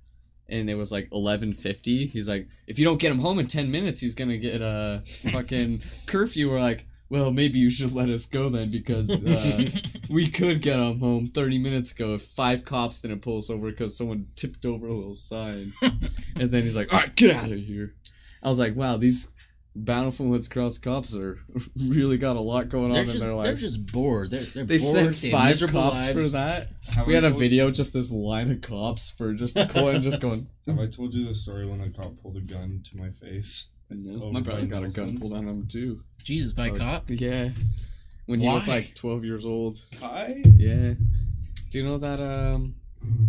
And 0.51 0.71
it 0.71 0.77
was 0.77 0.91
like 0.91 1.09
eleven 1.13 1.53
fifty. 1.53 2.07
He's 2.07 2.27
like, 2.27 2.49
if 2.67 2.79
you 2.79 2.85
don't 2.87 2.97
get 2.99 3.13
him 3.13 3.19
home 3.19 3.39
in 3.39 3.49
ten 3.49 3.71
minutes, 3.71 4.01
he's 4.01 4.15
gonna 4.15 4.39
get 4.39 4.63
a 4.63 5.03
fucking 5.31 5.83
curfew. 6.07 6.49
We're 6.51 6.59
like, 6.59 6.87
well, 7.11 7.31
maybe 7.31 7.59
you 7.59 7.71
should 7.71 7.93
let 7.93 8.09
us 8.09 8.27
go 8.27 8.49
then 8.49 8.71
because 8.71 9.09
uh, 9.11 9.71
we 10.11 10.29
could 10.29 10.61
get 10.63 10.79
him 10.79 11.01
home 11.01 11.27
30 11.27 11.59
minutes 11.59 11.93
ago 11.93 12.15
if 12.15 12.23
five 12.23 12.65
cops 12.65 13.01
didn't 13.01 13.21
pull 13.21 13.39
us 13.39 13.51
over 13.51 13.71
because 13.71 13.97
someone 13.97 14.27
tipped 14.37 14.65
over 14.67 14.87
a 14.89 14.93
little 14.95 15.15
sign. 15.15 15.73
and 16.37 16.51
then 16.51 16.63
he's 16.63 16.77
like, 16.77 16.93
all 16.93 17.01
right, 17.01 17.15
get 17.17 17.35
out 17.35 17.51
of 17.51 17.59
here. 17.59 17.95
I 18.43 18.49
was 18.49 18.59
like, 18.61 18.77
wow, 18.77 18.97
these 18.97 19.33
Bountiful 19.75 20.27
Woods 20.27 20.49
Cross 20.49 20.79
cops 20.79 21.15
are 21.15 21.39
really 21.89 22.19
got 22.19 22.37
a 22.37 22.41
lot 22.41 22.69
going 22.69 22.93
they're 22.93 23.03
on 23.03 23.07
in 23.09 23.13
just 23.13 23.27
their 23.27 23.43
they're 23.43 23.55
just 23.55 23.93
bored. 23.93 24.31
They're, 24.31 24.41
they're 24.43 24.65
They 24.65 24.79
bored. 24.79 25.15
sent 25.15 25.33
five 25.33 25.49
miserable 25.51 25.83
cops 25.91 26.09
for 26.11 26.23
that. 26.31 26.69
Have 26.95 27.07
We 27.07 27.15
I 27.15 27.17
had 27.17 27.25
a 27.25 27.29
told- 27.31 27.41
video, 27.41 27.71
just 27.71 27.93
this 27.93 28.11
line 28.11 28.51
of 28.51 28.61
cops 28.61 29.11
for 29.11 29.33
just 29.35 29.57
going, 29.73 30.03
just 30.03 30.21
going. 30.21 30.49
Have 30.67 30.79
I 30.79 30.87
told 30.89 31.15
you 31.15 31.25
the 31.27 31.35
story 31.35 31.67
when 31.67 31.81
a 31.81 31.91
cop 31.91 32.21
pulled 32.21 32.37
a 32.37 32.41
gun 32.41 32.83
to 32.91 32.97
my 32.97 33.11
face? 33.11 33.73
No, 33.91 34.25
Oh, 34.25 34.33
my 34.33 34.41
brother 34.41 34.67
Brian 34.67 34.69
got 34.69 34.85
a 34.85 34.89
gun 34.95 35.17
pulled 35.19 35.33
on 35.33 35.47
him 35.49 35.67
too. 35.67 36.01
Jesus, 36.29 36.53
by 36.53 36.69
Oh, 36.69 36.75
cop. 36.75 37.05
Yeah, 37.09 37.49
when 38.27 38.41
he 38.41 38.47
was 38.47 38.69
like 38.69 38.95
12 38.95 39.25
years 39.25 39.47
old. 39.47 39.79
Kai? 39.99 40.43
Yeah. 40.57 40.93
Do 41.71 41.79
you 41.79 41.85
know 41.87 41.97
that 41.97 42.21
um 42.21 42.75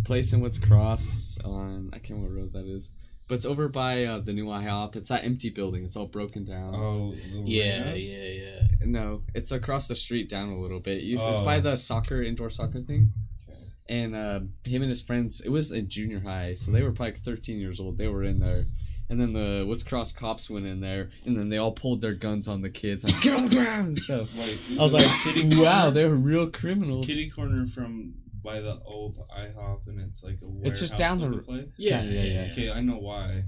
place 0.03 0.33
in 0.33 0.41
Woods 0.41 0.59
Cross 0.59 1.39
on 1.45 1.89
I 1.93 1.99
can't 1.99 2.19
remember 2.19 2.35
what 2.41 2.41
road 2.41 2.51
that 2.53 2.65
is. 2.69 2.91
But 3.29 3.35
it's 3.35 3.45
over 3.45 3.69
by 3.69 4.03
uh, 4.05 4.19
the 4.19 4.33
new 4.33 4.47
IHOP. 4.47 4.95
It's 4.97 5.09
that 5.09 5.23
empty 5.23 5.49
building. 5.51 5.83
It's 5.85 5.95
all 5.95 6.07
broken 6.07 6.43
down. 6.45 6.73
Oh, 6.75 7.12
the 7.12 7.41
Yeah, 7.45 7.93
yeah, 7.93 8.27
yeah. 8.43 8.59
No, 8.85 9.21
it's 9.35 9.51
across 9.51 9.88
the 9.88 9.95
street 9.95 10.27
down 10.29 10.49
a 10.49 10.59
little 10.59 10.79
bit. 10.79 10.97
It 10.97 11.03
used- 11.03 11.27
It's 11.29 11.41
by 11.41 11.57
Oh. 11.57 11.62
the 11.62 11.75
soccer 11.77 12.21
indoor 12.23 12.49
soccer 12.49 12.81
thing. 12.81 13.13
Okay. 13.47 13.59
And 13.88 14.15
uh, 14.15 14.39
him 14.65 14.81
and 14.81 14.89
his 14.89 15.01
friends. 15.03 15.41
It 15.41 15.49
was 15.49 15.71
a 15.71 15.81
junior 15.83 16.19
high, 16.21 16.55
so 16.55 16.71
they 16.71 16.81
were 16.81 16.91
probably 16.91 17.13
like 17.13 17.17
13 17.17 17.59
years 17.62 17.79
old. 17.79 17.97
They 17.99 18.07
were 18.07 18.23
in 18.23 18.39
there. 18.39 18.65
And 19.09 19.19
then 19.19 19.33
the 19.33 19.65
Woods 19.67 19.81
Cross 19.83 20.13
cops 20.13 20.49
went 20.49 20.67
in 20.67 20.81
there, 20.81 21.09
and 21.25 21.35
then 21.35 21.49
they 21.49 21.57
all 21.57 21.71
pulled 21.71 22.01
their 22.01 22.13
guns 22.13 22.47
on 22.47 22.61
the 22.61 22.69
kids, 22.69 23.03
like 23.05 23.19
get 23.21 23.35
on 23.39 23.49
the 23.49 23.55
ground 23.55 23.87
and 23.87 23.97
stuff. 23.97 24.35
Wait, 24.37 24.59
I 24.79 24.83
was 24.83 24.93
like, 24.93 25.05
kitty 25.23 25.59
wow, 25.61 25.81
corner? 25.81 25.91
they're 25.91 26.09
real 26.13 26.47
criminals. 26.51 27.05
kitty 27.07 27.29
corner 27.29 27.65
from 27.65 28.13
by 28.43 28.59
the 28.61 28.79
old 28.85 29.17
IHOP, 29.35 29.87
and 29.87 29.99
it's 29.99 30.23
like 30.23 30.39
a 30.43 30.67
It's 30.67 30.79
just 30.79 30.95
down 30.97 31.17
the 31.19 31.25
looking 31.25 31.39
r- 31.39 31.43
place. 31.43 31.73
Yeah, 31.77 32.03
Yeah, 32.03 32.21
yeah, 32.21 32.43
yeah. 32.45 32.51
Okay, 32.51 32.71
I 32.71 32.81
know 32.81 32.97
why. 32.97 33.45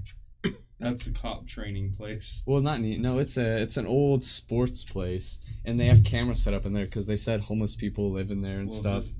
That's 0.80 1.04
the 1.04 1.12
cop 1.16 1.46
training 1.46 1.92
place. 1.92 2.42
Well, 2.44 2.60
not 2.60 2.80
neat. 2.80 2.98
No, 3.00 3.20
it's 3.20 3.36
a 3.36 3.62
it's 3.62 3.76
an 3.76 3.86
old 3.86 4.24
sports 4.24 4.82
place, 4.84 5.40
and 5.64 5.78
they 5.78 5.86
have 5.86 6.02
cameras 6.02 6.42
set 6.42 6.54
up 6.54 6.66
in 6.66 6.72
there 6.72 6.86
because 6.86 7.06
they 7.06 7.14
said 7.14 7.42
homeless 7.42 7.76
people 7.76 8.10
live 8.10 8.32
in 8.32 8.42
there 8.42 8.58
and 8.58 8.68
Well, 8.68 8.76
stuff. 8.78 9.04
the- 9.04 9.12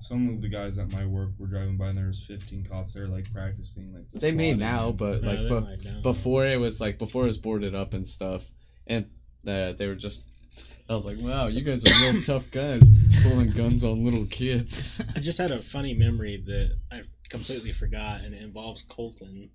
some 0.00 0.28
of 0.30 0.40
the 0.40 0.48
guys 0.48 0.78
at 0.78 0.92
my 0.92 1.04
work 1.06 1.30
were 1.38 1.46
driving 1.46 1.76
by, 1.76 1.88
and 1.88 1.96
there 1.96 2.06
was 2.06 2.24
15 2.26 2.64
cops 2.64 2.94
there, 2.94 3.06
like 3.06 3.32
practicing, 3.32 3.92
like 3.94 4.10
the 4.10 4.18
They 4.18 4.32
may 4.32 4.54
now, 4.54 4.92
but 4.92 5.22
No, 5.22 5.28
like 5.28 5.38
they 5.40 5.48
bu- 5.48 5.90
now. 5.94 6.00
before 6.02 6.46
it 6.46 6.56
was 6.58 6.80
like 6.80 6.98
before 6.98 7.24
it 7.24 7.26
was 7.26 7.38
boarded 7.38 7.74
up 7.74 7.94
and 7.94 8.06
stuff, 8.06 8.50
and 8.86 9.06
uh, 9.46 9.72
they 9.72 9.86
were 9.86 9.94
just. 9.94 10.24
I 10.88 10.94
was 10.94 11.06
like, 11.06 11.20
wow, 11.20 11.46
you 11.46 11.60
guys 11.60 11.84
are 11.84 12.12
real 12.12 12.20
tough 12.24 12.50
guys, 12.50 12.82
pulling 13.22 13.50
guns 13.50 13.84
on 13.84 14.04
little 14.04 14.26
kids. 14.26 15.00
I 15.14 15.20
just 15.20 15.38
had 15.38 15.52
a 15.52 15.58
funny 15.60 15.94
memory 15.94 16.42
that 16.46 16.76
I 16.90 17.02
completely 17.28 17.70
forgot, 17.70 18.22
and 18.22 18.34
it 18.34 18.42
involves 18.42 18.82
Colton. 18.82 19.50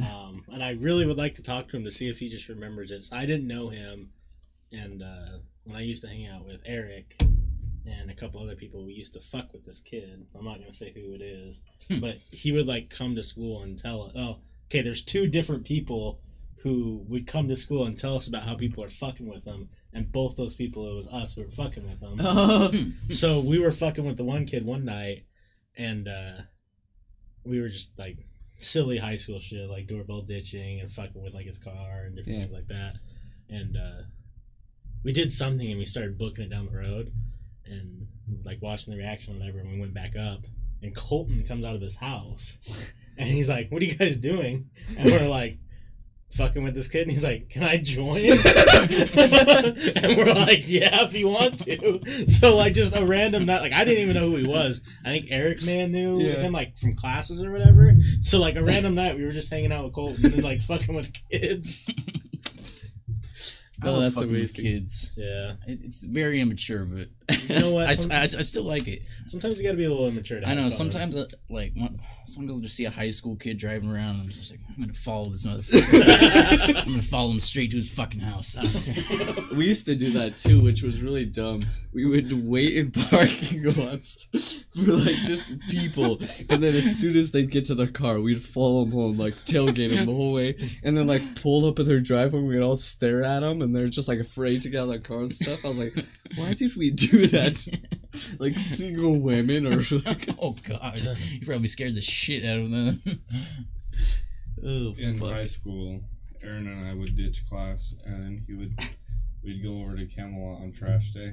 Um, 0.00 0.42
and 0.50 0.60
I 0.60 0.70
really 0.72 1.06
would 1.06 1.18
like 1.18 1.34
to 1.34 1.42
talk 1.42 1.68
to 1.68 1.76
him 1.76 1.84
to 1.84 1.90
see 1.92 2.08
if 2.08 2.18
he 2.18 2.28
just 2.28 2.48
remembers 2.48 2.90
it. 2.90 3.04
So 3.04 3.16
I 3.16 3.26
didn't 3.26 3.46
know 3.46 3.68
him, 3.68 4.10
and 4.72 5.02
uh, 5.02 5.38
when 5.62 5.76
I 5.76 5.82
used 5.82 6.02
to 6.02 6.08
hang 6.08 6.26
out 6.26 6.44
with 6.44 6.60
Eric 6.66 7.14
and 7.86 8.10
a 8.10 8.14
couple 8.14 8.40
other 8.42 8.54
people, 8.56 8.84
we 8.84 8.92
used 8.92 9.14
to 9.14 9.20
fuck 9.20 9.52
with 9.52 9.64
this 9.64 9.80
kid. 9.80 10.26
I'm 10.38 10.44
not 10.44 10.58
gonna 10.58 10.70
say 10.72 10.92
who 10.92 11.14
it 11.14 11.22
is, 11.22 11.62
but 12.00 12.16
he 12.30 12.52
would 12.52 12.66
like 12.66 12.90
come 12.90 13.14
to 13.16 13.22
school 13.22 13.62
and 13.62 13.78
tell 13.78 14.02
us, 14.02 14.12
"Oh, 14.14 14.38
okay, 14.66 14.82
there's 14.82 15.02
two 15.04 15.28
different 15.28 15.64
people." 15.64 16.20
Who 16.62 17.04
would 17.08 17.26
come 17.26 17.48
to 17.48 17.56
school 17.56 17.86
and 17.86 17.98
tell 17.98 18.14
us 18.14 18.28
about 18.28 18.44
how 18.44 18.54
people 18.54 18.84
are 18.84 18.88
fucking 18.88 19.26
with 19.26 19.42
them, 19.44 19.68
and 19.92 20.12
both 20.12 20.36
those 20.36 20.54
people, 20.54 20.88
it 20.88 20.94
was 20.94 21.08
us 21.08 21.32
who 21.32 21.42
were 21.42 21.50
fucking 21.50 21.82
with 21.88 21.98
them 21.98 22.18
Oh. 22.20 22.70
so 23.10 23.40
we 23.40 23.58
were 23.58 23.72
fucking 23.72 24.04
with 24.04 24.16
the 24.16 24.22
one 24.22 24.46
kid 24.46 24.64
one 24.64 24.84
night 24.84 25.24
and 25.76 26.06
uh 26.06 26.42
we 27.44 27.60
were 27.60 27.68
just 27.68 27.98
like 27.98 28.18
silly 28.58 28.98
high 28.98 29.16
school 29.16 29.40
shit 29.40 29.68
like 29.68 29.88
doorbell 29.88 30.22
ditching 30.22 30.78
and 30.78 30.88
fucking 30.88 31.20
with 31.20 31.34
like 31.34 31.46
his 31.46 31.58
car 31.58 32.04
and 32.06 32.14
different 32.14 32.38
Yeah. 32.38 32.44
things 32.44 32.52
like 32.54 32.68
that 32.68 32.94
and 33.48 33.76
uh 33.76 34.02
we 35.02 35.12
did 35.12 35.32
something 35.32 35.68
and 35.68 35.78
we 35.80 35.84
started 35.84 36.16
booking 36.16 36.44
it 36.44 36.50
down 36.50 36.66
the 36.66 36.78
road 36.78 37.12
and 37.66 38.06
like 38.44 38.60
watching 38.62 38.92
the 38.92 38.98
reaction 38.98 39.34
or 39.34 39.38
whatever 39.38 39.58
and 39.60 39.70
we 39.72 39.80
went 39.80 39.94
back 39.94 40.14
up 40.16 40.40
and 40.82 40.94
colton 40.94 41.44
comes 41.44 41.64
out 41.64 41.74
of 41.76 41.80
his 41.80 41.96
house 41.96 42.92
and 43.18 43.28
he's 43.28 43.48
like 43.48 43.70
what 43.70 43.82
are 43.82 43.84
you 43.84 43.94
guys 43.94 44.18
doing? 44.18 44.68
And 44.98 45.10
we're 45.10 45.28
like 45.28 45.58
fucking 46.32 46.64
with 46.64 46.74
this 46.74 46.88
kid 46.88 47.02
and 47.02 47.10
he's 47.10 47.22
like 47.22 47.50
can 47.50 47.62
i 47.62 47.76
join? 47.76 48.16
And 50.02 50.16
we're 50.16 50.32
like 50.34 50.68
yeah 50.68 51.04
if 51.04 51.14
you 51.14 51.28
want 51.28 51.60
to. 51.64 52.28
So 52.28 52.56
like 52.56 52.72
just 52.74 52.96
a 52.96 53.04
random 53.04 53.44
night 53.46 53.60
like 53.60 53.72
i 53.72 53.84
didn't 53.84 54.02
even 54.02 54.14
know 54.14 54.30
who 54.30 54.36
he 54.36 54.46
was. 54.46 54.82
I 55.04 55.10
think 55.10 55.26
eric 55.30 55.64
man 55.64 55.92
knew 55.92 56.20
Yeah. 56.20 56.36
him 56.40 56.52
like 56.52 56.76
from 56.78 56.94
classes 56.94 57.44
or 57.44 57.50
whatever. 57.52 57.92
So 58.22 58.40
like 58.40 58.56
a 58.56 58.64
random 58.64 58.94
night 58.94 59.16
we 59.16 59.24
were 59.24 59.30
just 59.32 59.50
hanging 59.50 59.72
out 59.72 59.84
with 59.84 59.92
colton 59.94 60.24
and 60.32 60.42
like 60.42 60.60
fucking 60.62 60.94
with 60.94 61.12
kids. 61.30 61.88
Oh, 63.84 63.94
love 63.94 64.02
that's 64.02 64.16
a 64.18 64.20
with 64.20 64.30
amazing. 64.30 64.64
kids. 64.64 65.12
yeah. 65.16 65.54
It's 65.66 66.04
very 66.04 66.40
immature, 66.40 66.84
but 66.84 67.08
you 67.30 67.58
know 67.60 67.70
what 67.72 67.86
I, 67.90 67.94
Some- 67.94 68.12
I, 68.12 68.22
I 68.22 68.26
still 68.26 68.64
like 68.64 68.88
it. 68.88 69.02
sometimes 69.26 69.58
you 69.60 69.64
gotta 69.66 69.76
be 69.78 69.84
a 69.84 69.90
little 69.90 70.08
immature 70.08 70.40
to 70.40 70.48
I 70.48 70.54
know. 70.54 70.68
Sometimes, 70.68 71.16
uh, 71.16 71.26
like, 71.48 71.72
one- 71.76 72.00
sometimes 72.26 72.52
I'll 72.52 72.60
just 72.60 72.76
see 72.76 72.84
a 72.84 72.90
high 72.90 73.10
school 73.10 73.36
kid 73.36 73.58
driving 73.58 73.90
around, 73.90 74.16
and 74.16 74.22
I'm 74.22 74.28
just 74.28 74.50
like, 74.50 74.60
I'm 74.68 74.82
gonna 74.82 74.92
follow 74.94 75.28
this 75.30 75.46
motherfucker. 75.46 76.76
I'm 76.84 76.90
gonna 76.90 77.02
follow 77.02 77.30
him 77.32 77.40
straight 77.40 77.70
to 77.72 77.76
his 77.76 77.88
fucking 77.90 78.20
house. 78.20 78.56
I 78.56 78.62
don't 78.66 78.84
care. 78.84 79.44
We 79.52 79.66
used 79.66 79.84
to 79.86 79.94
do 79.94 80.12
that 80.12 80.38
too, 80.38 80.62
which 80.62 80.82
was 80.82 81.02
really 81.02 81.26
dumb. 81.26 81.60
We 81.92 82.06
would 82.06 82.48
wait 82.48 82.76
in 82.76 82.90
parking 82.90 83.64
lots 83.74 84.28
for 84.74 84.80
like 84.92 85.16
just 85.16 85.46
people, 85.68 86.18
and 86.48 86.62
then 86.62 86.74
as 86.74 86.98
soon 86.98 87.16
as 87.16 87.32
they'd 87.32 87.50
get 87.50 87.66
to 87.66 87.74
their 87.74 87.86
car, 87.86 88.18
we'd 88.20 88.40
follow 88.42 88.84
them 88.84 88.92
home, 88.92 89.18
like 89.18 89.34
tailgate 89.44 89.94
them 89.94 90.06
the 90.06 90.12
whole 90.14 90.32
way, 90.32 90.54
and 90.82 90.96
then 90.96 91.06
like 91.06 91.22
pull 91.42 91.66
up 91.66 91.78
at 91.78 91.86
their 91.86 92.00
driveway. 92.00 92.38
and 92.40 92.48
We'd 92.48 92.62
all 92.62 92.76
stare 92.76 93.22
at 93.24 93.40
them, 93.40 93.60
and 93.60 93.76
they're 93.76 93.88
just 93.88 94.08
like 94.08 94.20
afraid 94.20 94.62
to 94.62 94.70
get 94.70 94.78
out 94.78 94.84
of 94.84 94.88
their 94.90 94.98
car 95.00 95.18
and 95.18 95.32
stuff. 95.34 95.62
I 95.64 95.68
was 95.68 95.78
like, 95.78 95.94
why 96.36 96.54
did 96.54 96.74
we 96.76 96.90
do 96.90 97.11
that? 97.32 97.78
Like 98.38 98.58
single 98.58 99.18
women 99.18 99.66
or 99.66 99.76
like, 100.04 100.28
oh 100.42 100.54
god, 100.68 101.00
you 101.30 101.46
probably 101.46 101.66
scared 101.66 101.94
the 101.94 102.02
shit 102.02 102.44
out 102.44 102.58
of 102.58 102.70
them. 102.70 103.00
oh 104.62 104.94
in 104.98 105.18
fuck. 105.18 105.32
high 105.32 105.46
school, 105.46 106.00
Aaron 106.42 106.66
and 106.68 106.86
I 106.86 106.92
would 106.92 107.16
ditch 107.16 107.42
class, 107.48 107.94
and 108.04 108.22
then 108.22 108.44
he 108.46 108.52
would. 108.54 108.78
We'd 109.44 109.60
go 109.64 109.70
over 109.80 109.96
to 109.96 110.06
Camelot 110.06 110.60
on 110.60 110.70
trash 110.70 111.10
day 111.10 111.32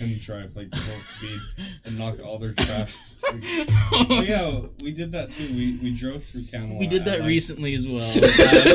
and 0.00 0.18
drive 0.22 0.56
like 0.56 0.74
full 0.74 1.00
speed 1.00 1.38
and 1.84 1.98
knock 1.98 2.14
all 2.24 2.38
their 2.38 2.54
trash. 2.54 2.96
oh 3.28 4.22
yeah, 4.26 4.60
we 4.82 4.90
did 4.90 5.12
that 5.12 5.32
too. 5.32 5.52
We 5.54 5.76
we 5.82 5.94
drove 5.94 6.24
through 6.24 6.44
Camelot. 6.50 6.80
We 6.80 6.86
did 6.86 7.04
that 7.04 7.18
like- 7.20 7.28
recently 7.28 7.74
as 7.74 7.86
well. 7.86 8.10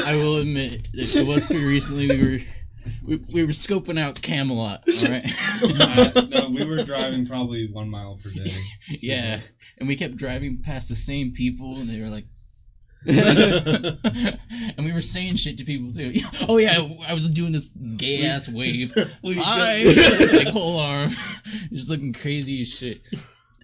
I, 0.05 0.11
I 0.11 0.15
will 0.17 0.38
admit, 0.38 0.89
it 0.93 1.15
it 1.15 1.26
was 1.26 1.45
pretty 1.47 1.65
recently. 1.65 2.07
We 2.07 2.24
were 2.38 2.43
we, 3.05 3.17
we 3.31 3.43
were 3.43 3.51
scoping 3.51 3.99
out 3.99 4.21
Camelot. 4.21 4.83
All 4.88 5.09
right. 5.09 5.25
Uh, 5.79 6.21
no, 6.29 6.49
we 6.49 6.65
were 6.65 6.83
driving 6.83 7.25
probably 7.25 7.69
one 7.71 7.89
mile 7.89 8.19
per 8.23 8.29
day. 8.29 8.51
yeah, 8.89 9.39
and 9.77 9.88
we 9.88 9.95
kept 9.95 10.15
driving 10.15 10.61
past 10.61 10.89
the 10.89 10.95
same 10.95 11.31
people, 11.31 11.77
and 11.77 11.89
they 11.89 11.99
were 11.99 12.09
like. 12.09 12.25
and 13.07 14.85
we 14.85 14.91
were 14.91 15.01
saying 15.01 15.35
shit 15.35 15.57
to 15.57 15.63
people 15.63 15.91
too. 15.91 16.13
Oh 16.47 16.57
yeah, 16.57 16.81
I 17.07 17.13
was 17.13 17.29
doing 17.31 17.53
this 17.53 17.69
gay 17.69 18.25
ass 18.25 18.49
wave. 18.49 18.93
Like 19.23 20.47
whole 20.47 20.79
arm, 20.79 21.11
just 21.71 21.89
looking 21.89 22.11
crazy 22.11 22.61
as 22.61 22.67
shit. 22.67 23.01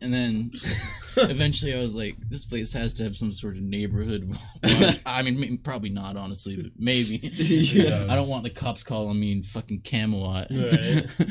And 0.04 0.14
then 0.14 0.52
eventually 1.18 1.74
I 1.74 1.80
was 1.80 1.96
like, 1.96 2.18
this 2.30 2.44
place 2.44 2.74
has 2.74 2.94
to 2.96 3.04
have 3.04 3.16
some 3.16 3.32
sort 3.32 3.56
of 3.56 3.62
neighborhood. 3.62 4.30
watch. 4.62 5.00
I 5.06 5.22
mean, 5.22 5.58
probably 5.60 5.90
not, 5.90 6.18
honestly, 6.18 6.58
but 6.58 6.74
maybe. 6.78 7.32
Yeah. 7.74 8.08
I 8.10 8.16
don't 8.16 8.28
want 8.28 8.44
the 8.44 8.50
cops 8.50 8.84
calling 8.84 9.20
me 9.20 9.32
in 9.32 9.44
fucking 9.44 9.82
Camelot. 9.82 10.48
Right. 10.52 11.06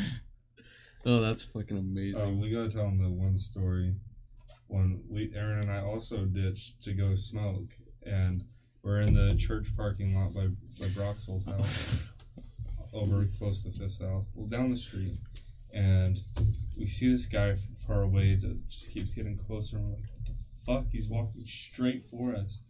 oh, 1.06 1.20
that's 1.20 1.44
fucking 1.44 1.76
amazing. 1.76 2.22
Um, 2.22 2.40
we 2.40 2.50
gotta 2.50 2.70
tell 2.70 2.84
them 2.84 2.98
the 2.98 3.10
one 3.10 3.36
story 3.36 3.94
when 4.68 5.02
we 5.08 5.30
Aaron 5.36 5.60
and 5.60 5.70
I 5.70 5.82
also 5.82 6.24
ditched 6.24 6.82
to 6.84 6.92
go 6.94 7.14
smoke, 7.14 7.76
and 8.04 8.44
we're 8.82 9.02
in 9.02 9.14
the 9.14 9.34
church 9.36 9.68
parking 9.76 10.18
lot 10.18 10.34
by 10.34 10.48
by 10.80 10.88
Brock's 10.94 11.28
old 11.28 11.44
house, 11.44 12.12
over 12.92 13.26
close 13.38 13.62
to 13.64 13.70
Fifth 13.70 13.92
South, 13.92 14.24
well 14.34 14.48
down 14.48 14.70
the 14.70 14.76
street, 14.76 15.18
and 15.74 16.20
we 16.78 16.86
see 16.86 17.10
this 17.10 17.26
guy 17.26 17.54
from 17.54 17.74
far 17.74 18.02
away 18.02 18.34
that 18.34 18.68
just 18.68 18.92
keeps 18.92 19.14
getting 19.14 19.36
closer, 19.36 19.76
and 19.76 19.86
we're 19.86 19.94
like, 19.96 20.04
what 20.14 20.26
the 20.26 20.32
fuck? 20.66 20.84
He's 20.90 21.08
walking 21.08 21.42
straight 21.42 22.04
for 22.04 22.34
us. 22.34 22.62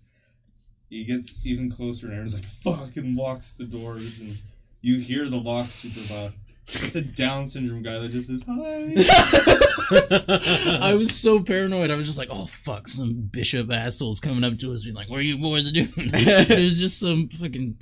He 0.88 1.04
gets 1.04 1.44
even 1.46 1.70
closer, 1.70 2.06
and 2.06 2.16
Aaron's 2.16 2.34
like, 2.34 2.44
fuck, 2.44 2.96
and 2.96 3.16
locks 3.16 3.52
the 3.54 3.64
doors, 3.64 4.20
and 4.20 4.36
you 4.82 4.98
hear 4.98 5.28
the 5.28 5.38
lock 5.38 5.66
super 5.66 6.12
loud. 6.12 6.32
It's 6.64 6.94
a 6.94 7.02
Down 7.02 7.46
syndrome 7.46 7.82
guy 7.82 7.98
that 7.98 8.10
just 8.10 8.28
says 8.28 8.44
hi. 8.48 8.94
I 10.90 10.94
was 10.94 11.14
so 11.14 11.42
paranoid. 11.42 11.90
I 11.90 11.96
was 11.96 12.06
just 12.06 12.18
like, 12.18 12.28
"Oh 12.30 12.46
fuck, 12.46 12.88
some 12.88 13.14
bishop 13.14 13.70
assholes 13.72 14.20
coming 14.20 14.44
up 14.44 14.58
to 14.58 14.72
us, 14.72 14.84
being 14.84 14.94
like, 14.94 15.10
what 15.10 15.18
are 15.18 15.22
you 15.22 15.38
boys 15.38 15.72
doing?" 15.72 15.88
it 15.96 16.64
was 16.64 16.78
just 16.78 17.00
some 17.00 17.28
fucking, 17.28 17.78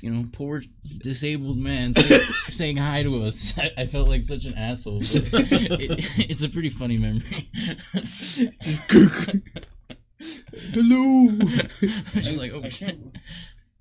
you 0.00 0.10
know, 0.10 0.24
poor 0.32 0.62
disabled 1.02 1.58
man 1.58 1.94
say, 1.94 2.18
saying 2.50 2.76
hi 2.76 3.02
to 3.02 3.22
us. 3.22 3.58
I, 3.58 3.82
I 3.82 3.86
felt 3.86 4.08
like 4.08 4.22
such 4.22 4.44
an 4.44 4.56
asshole. 4.56 5.00
But 5.00 5.32
it, 5.32 6.30
it's 6.30 6.42
a 6.42 6.48
pretty 6.48 6.70
funny 6.70 6.96
memory. 6.96 7.20
just 8.00 8.90
hello. 10.72 11.28
She's 12.14 12.38
like, 12.38 12.52
oh 12.52 12.68
shit. 12.68 12.98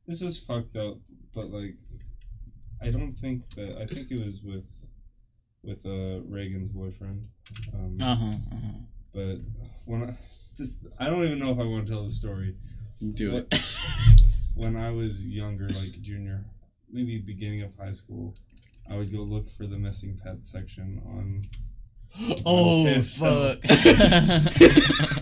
This 0.08 0.22
is 0.22 0.40
fucked 0.40 0.76
up, 0.76 0.98
but 1.34 1.52
like, 1.52 1.78
I 2.82 2.92
don't 2.92 3.14
think 3.14 3.50
that. 3.56 3.78
I 3.78 3.86
think 3.86 4.10
it 4.10 4.20
was 4.24 4.42
with, 4.42 4.86
with 5.64 5.86
uh 5.86 6.22
Reagan's 6.28 6.70
boyfriend. 6.70 7.28
Um, 7.74 7.96
Uh 8.02 8.16
huh. 8.16 8.26
Uh-huh. 8.26 8.80
But 9.14 9.38
when 9.86 10.04
I 10.04 10.14
this, 10.58 10.86
I 11.00 11.10
don't 11.10 11.24
even 11.24 11.40
know 11.40 11.52
if 11.52 11.60
I 11.60 11.64
want 11.64 11.88
to 11.88 11.92
tell 11.94 12.04
the 12.04 12.10
story. 12.10 12.56
Do 13.14 13.38
it. 13.38 13.54
When 14.60 14.76
I 14.76 14.92
was 14.92 15.26
younger, 15.26 15.70
like 15.70 16.02
junior, 16.02 16.44
maybe 16.92 17.18
beginning 17.20 17.62
of 17.62 17.74
high 17.78 17.94
school, 17.94 18.34
I 18.92 18.98
would 18.98 19.10
go 19.10 19.20
look 19.20 19.48
for 19.48 19.66
the 19.66 19.78
missing 19.78 20.20
pets 20.22 20.52
section 20.52 21.02
on 21.08 21.44
Oh 22.46 22.82
Okay, 22.86 23.02
fuck. 23.02 23.64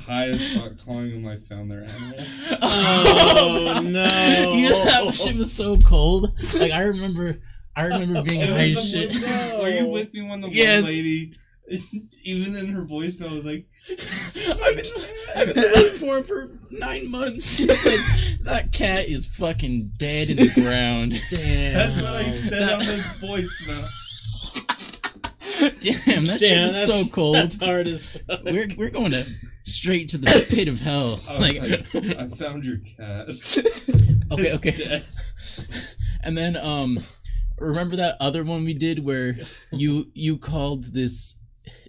high 0.07 0.29
as 0.29 0.55
fuck, 0.55 0.83
calling 0.83 1.11
them 1.11 1.27
I 1.27 1.37
found 1.37 1.69
their 1.69 1.83
animals. 1.83 2.53
Oh, 2.63 3.81
no. 3.85 4.53
Yeah, 4.55 4.69
that 5.05 5.13
shit 5.13 5.35
was 5.35 5.53
so 5.53 5.77
cold. 5.77 6.33
Like 6.59 6.71
I 6.71 6.81
remember, 6.83 7.37
I 7.75 7.83
remember 7.85 8.23
being 8.27 8.41
It 8.41 8.49
high 8.49 8.69
was 8.69 8.91
as 8.95 9.13
shit. 9.21 9.51
one- 9.53 9.61
Were 9.61 9.69
you 9.69 9.87
with 9.87 10.13
me 10.15 10.23
when 10.27 10.41
the 10.41 10.49
Yes. 10.49 10.81
one 10.83 10.91
lady, 10.91 11.33
even 12.23 12.55
in 12.55 12.69
her 12.69 12.81
voicemail, 12.85 13.31
was 13.33 13.45
like, 13.45 13.67
I've 13.89 14.75
been, 14.75 14.85
I've 15.35 15.53
been 15.53 15.63
looking 15.63 15.99
for 15.99 16.17
him 16.17 16.23
for 16.23 16.51
nine 16.71 17.11
months. 17.11 17.61
like, 17.61 17.99
that 18.47 18.71
cat 18.71 19.07
is 19.07 19.25
fucking 19.25 19.93
dead 19.97 20.29
in 20.29 20.37
the 20.37 20.51
ground. 20.55 21.11
Damn. 21.29 21.73
That's 21.73 22.01
what 22.01 22.13
I 22.15 22.23
said 22.31 22.61
That- 22.61 22.73
on 22.73 22.79
the 22.79 23.27
voicemail. 23.27 23.87
Damn, 25.59 26.25
that 26.25 26.39
shit 26.39 26.49
Damn, 26.49 26.63
was 26.65 26.85
that's 26.87 27.09
so 27.09 27.15
cold. 27.15 27.35
That's 27.35 27.59
hard 27.61 27.87
as 27.87 28.05
fuck. 28.15 28.43
We're 28.43 28.67
we're 28.77 28.89
going 28.91 29.11
to 29.11 29.25
straight 29.63 30.09
to 30.09 30.17
the 30.19 30.45
pit 30.49 30.67
of 30.67 30.79
hell. 30.79 31.19
I 31.29 31.37
Like, 31.39 31.59
like, 31.61 32.17
I 32.17 32.27
found 32.27 32.63
your 32.63 32.77
cat. 32.77 33.27
okay, 33.29 34.49
It's 34.51 34.55
okay. 34.57 34.71
dead. 34.71 35.05
And 36.23 36.37
then 36.37 36.57
um, 36.57 36.99
remember 37.57 37.95
that 37.95 38.17
other 38.19 38.43
one 38.43 38.65
we 38.65 38.73
did 38.75 39.03
where 39.03 39.35
you 39.71 40.11
you 40.13 40.37
called 40.37 40.93
this 40.93 41.35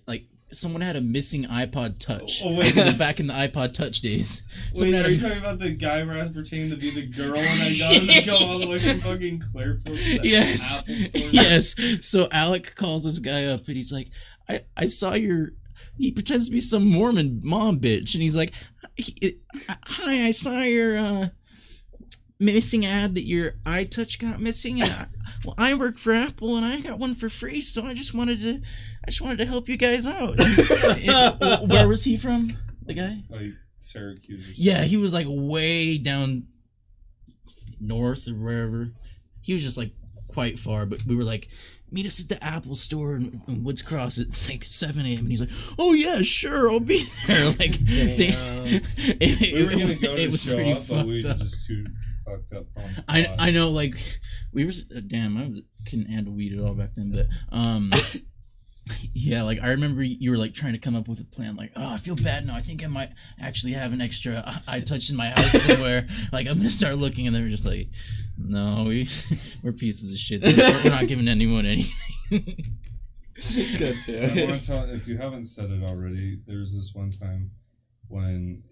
like 0.06 0.24
someone 0.50 0.80
had 0.80 0.96
a 0.96 1.00
missing 1.00 1.44
iPod 1.44 1.98
Touch. 1.98 2.42
Oh, 2.44 2.54
wait. 2.58 2.76
it 2.76 2.84
was 2.84 2.94
back 2.94 3.20
in 3.20 3.26
the 3.26 3.34
iPod 3.34 3.72
Touch 3.74 4.00
days. 4.00 4.42
Wait, 4.72 4.76
Someone 4.76 4.94
had 4.94 5.04
are 5.06 5.08
a- 5.08 5.12
you 5.12 5.20
talking 5.20 5.38
about 5.38 5.58
the 5.58 5.70
guy 5.74 6.02
where 6.04 6.18
I 6.18 6.22
was 6.22 6.32
pretending 6.32 6.70
to 6.70 6.76
be 6.76 6.90
the 6.90 7.06
girl 7.16 7.36
and 7.38 7.62
I 7.62 7.78
got 7.78 7.92
him 7.92 8.06
to 8.08 8.22
go 8.26 8.36
all 8.46 8.58
the 8.58 8.68
way 8.68 8.78
from 8.78 9.00
fucking 9.00 9.42
yes 10.24 10.84
yes 11.14 11.74
so 12.06 12.28
alec 12.32 12.74
calls 12.74 13.04
this 13.04 13.18
guy 13.18 13.44
up 13.46 13.66
and 13.66 13.76
he's 13.76 13.92
like 13.92 14.08
i 14.48 14.60
i 14.76 14.84
saw 14.86 15.14
your 15.14 15.50
he 15.96 16.10
pretends 16.10 16.46
to 16.46 16.52
be 16.52 16.60
some 16.60 16.84
mormon 16.84 17.40
mom 17.42 17.78
bitch 17.78 18.14
and 18.14 18.22
he's 18.22 18.36
like 18.36 18.52
hi 19.86 20.26
i 20.26 20.30
saw 20.30 20.60
your 20.60 20.96
uh 20.98 21.28
missing 22.40 22.86
ad 22.86 23.14
that 23.16 23.24
your 23.24 23.52
iTouch 23.66 24.18
got 24.18 24.40
missing 24.40 24.80
and 24.80 24.90
I, 24.92 25.06
well 25.44 25.56
i 25.58 25.74
work 25.74 25.98
for 25.98 26.12
apple 26.12 26.56
and 26.56 26.64
i 26.64 26.80
got 26.80 26.98
one 26.98 27.16
for 27.16 27.28
free 27.28 27.60
so 27.60 27.84
i 27.84 27.94
just 27.94 28.14
wanted 28.14 28.40
to 28.42 28.62
i 29.04 29.10
just 29.10 29.20
wanted 29.20 29.38
to 29.38 29.46
help 29.46 29.68
you 29.68 29.76
guys 29.76 30.06
out. 30.06 30.38
And 30.38 31.70
where 31.70 31.88
was 31.88 32.04
he 32.04 32.16
from 32.16 32.56
the 32.84 32.94
guy? 32.94 33.22
Like 33.28 33.54
Syracuse 33.78 34.50
or 34.50 34.52
yeah, 34.54 34.84
he 34.84 34.96
was 34.96 35.14
like 35.14 35.26
way 35.28 35.98
down 35.98 36.44
north 37.80 38.28
or 38.28 38.34
wherever. 38.34 38.92
He 39.40 39.52
was 39.52 39.62
just 39.62 39.78
like 39.78 39.92
quite 40.26 40.58
far, 40.58 40.84
but 40.86 41.04
we 41.06 41.16
were 41.16 41.24
like, 41.24 41.48
meet 41.90 42.06
us 42.06 42.20
at 42.22 42.28
the 42.28 42.42
Apple 42.44 42.74
store 42.74 43.16
in, 43.16 43.40
in 43.48 43.64
Woods 43.64 43.82
Cross. 43.82 44.18
at 44.18 44.26
like 44.52 44.64
7 44.64 45.04
a.m. 45.04 45.18
And 45.20 45.28
he's 45.28 45.40
like, 45.40 45.50
oh 45.78 45.92
yeah, 45.94 46.22
sure, 46.22 46.70
I'll 46.70 46.80
be 46.80 47.04
there. 47.26 47.46
Like, 47.58 47.72
they, 47.72 48.30
it, 49.20 49.52
We 49.54 49.84
were 49.84 49.92
it- 49.92 50.02
go 50.02 50.14
it 50.14 50.30
was 50.30 50.44
pretty 50.44 50.72
up, 50.72 50.86
but 50.88 51.06
we 51.06 51.24
up. 51.24 51.38
just 51.38 51.66
too 51.66 51.84
fucked 52.24 52.52
up 52.52 52.66
I. 53.08 53.26
I 53.38 53.50
know, 53.50 53.70
like, 53.70 53.94
we 54.52 54.64
were, 54.64 54.72
uh, 54.96 55.00
damn, 55.06 55.36
I 55.36 55.48
was- 55.48 55.62
couldn't 55.88 56.10
handle 56.10 56.34
weed 56.34 56.52
at 56.52 56.60
all 56.64 56.74
back 56.74 56.90
then, 56.94 57.10
but, 57.12 57.26
um, 57.50 57.90
yeah, 59.12 59.42
like, 59.42 59.60
I 59.62 59.68
remember 59.70 60.02
you 60.02 60.30
were, 60.30 60.36
like, 60.38 60.54
trying 60.54 60.72
to 60.72 60.78
come 60.78 60.94
up 60.96 61.08
with 61.08 61.20
a 61.20 61.24
plan, 61.24 61.56
like, 61.56 61.72
oh, 61.76 61.94
I 61.94 61.96
feel 61.96 62.16
bad 62.16 62.46
now, 62.46 62.54
I 62.56 62.60
think 62.60 62.84
I 62.84 62.86
might 62.88 63.10
actually 63.40 63.72
have 63.72 63.92
an 63.92 64.00
extra 64.00 64.42
I 64.66 64.80
touched 64.80 65.10
in 65.10 65.16
my 65.16 65.28
house 65.28 65.52
somewhere, 65.62 66.06
like, 66.32 66.46
I'm 66.48 66.56
gonna 66.58 66.70
start 66.70 66.96
looking, 66.96 67.26
and 67.26 67.34
they 67.34 67.42
were 67.42 67.48
just 67.48 67.66
like, 67.66 67.88
no, 68.38 68.84
we, 68.86 69.08
we're 69.62 69.72
pieces 69.72 70.12
of 70.12 70.18
shit, 70.18 70.42
we're, 70.42 70.56
we're 70.84 70.90
not 70.90 71.06
giving 71.08 71.28
anyone 71.28 71.66
anything. 71.66 71.94
God 73.78 73.94
I 74.08 74.46
want 74.46 74.60
to 74.60 74.66
tell 74.66 74.90
if 74.90 75.06
you 75.06 75.16
haven't 75.16 75.44
said 75.44 75.70
it 75.70 75.84
already. 75.84 76.38
There's 76.46 76.74
this 76.74 76.92
one 76.94 77.10
time 77.12 77.50
when, 78.08 78.62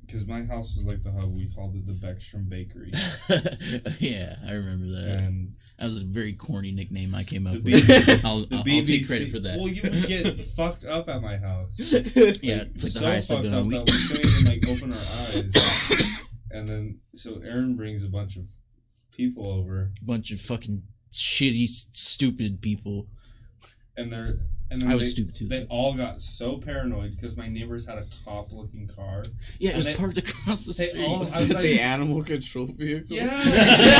because 0.00 0.26
my 0.26 0.42
house 0.42 0.74
was 0.74 0.86
like 0.86 1.02
the 1.04 1.12
hub, 1.12 1.32
we 1.34 1.48
called 1.54 1.76
it 1.76 1.86
the 1.86 1.92
Beckstrom 1.92 2.48
Bakery, 2.48 2.92
yeah, 4.00 4.34
I 4.48 4.52
remember 4.52 4.86
that. 5.00 5.20
and 5.20 5.54
That 5.78 5.86
was 5.86 6.02
a 6.02 6.06
very 6.06 6.32
corny 6.32 6.72
nickname 6.72 7.14
I 7.14 7.22
came 7.24 7.46
up 7.46 7.54
The 7.54 7.60
with. 7.60 7.84
BBC 7.84 8.24
I'll, 8.24 8.38
I'll, 8.50 8.58
I'll 8.58 8.64
take 8.82 9.06
credit 9.06 9.30
for 9.30 9.38
that. 9.40 9.58
Well, 9.58 9.68
you 9.68 9.82
would 9.82 10.06
get 10.06 10.40
fucked 10.40 10.84
up 10.84 11.08
at 11.08 11.22
my 11.22 11.36
house. 11.36 11.78
yeah, 12.42 12.62
it's 12.74 12.82
like 12.84 12.92
so 12.92 13.06
highest 13.06 13.28
fucked 13.28 13.46
up 13.46 13.52
on 13.52 13.68
that 13.68 13.90
we 13.90 14.08
couldn't 14.08 14.26
even 14.32 14.44
like 14.44 14.68
open 14.68 14.92
our 14.92 14.98
eyes. 14.98 16.24
and 16.50 16.68
then 16.68 16.98
so 17.12 17.40
Aaron 17.44 17.76
brings 17.76 18.02
a 18.02 18.08
bunch 18.08 18.36
of 18.36 18.46
people 19.18 19.50
over, 19.52 19.90
bunch 20.00 20.30
of 20.30 20.40
fucking 20.40 20.84
shitty, 21.10 21.66
stupid 21.68 22.62
people. 22.62 23.08
and 23.96 24.12
they're 24.12 24.38
and 24.70 24.80
then 24.82 24.90
I 24.90 24.94
was 24.94 25.04
they, 25.06 25.10
stupid 25.10 25.34
too. 25.34 25.48
They 25.48 25.64
all 25.70 25.94
got 25.94 26.20
so 26.20 26.58
paranoid 26.58 27.14
because 27.16 27.36
my 27.36 27.48
neighbors 27.48 27.86
had 27.86 27.98
a 27.98 28.04
cop 28.24 28.52
looking 28.52 28.86
car. 28.86 29.24
yeah, 29.58 29.70
it 29.70 29.76
was 29.76 29.84
they- 29.86 29.94
parked 29.94 30.18
across 30.18 30.66
the 30.66 30.72
they 30.74 30.88
street. 30.88 31.04
all- 31.04 31.20
Was 31.20 31.40
it 31.50 31.54
like- 31.54 31.62
the 31.62 31.80
animal 31.80 32.22
control 32.22 32.66
vehicle? 32.66 33.16
Yeah. 33.16 33.26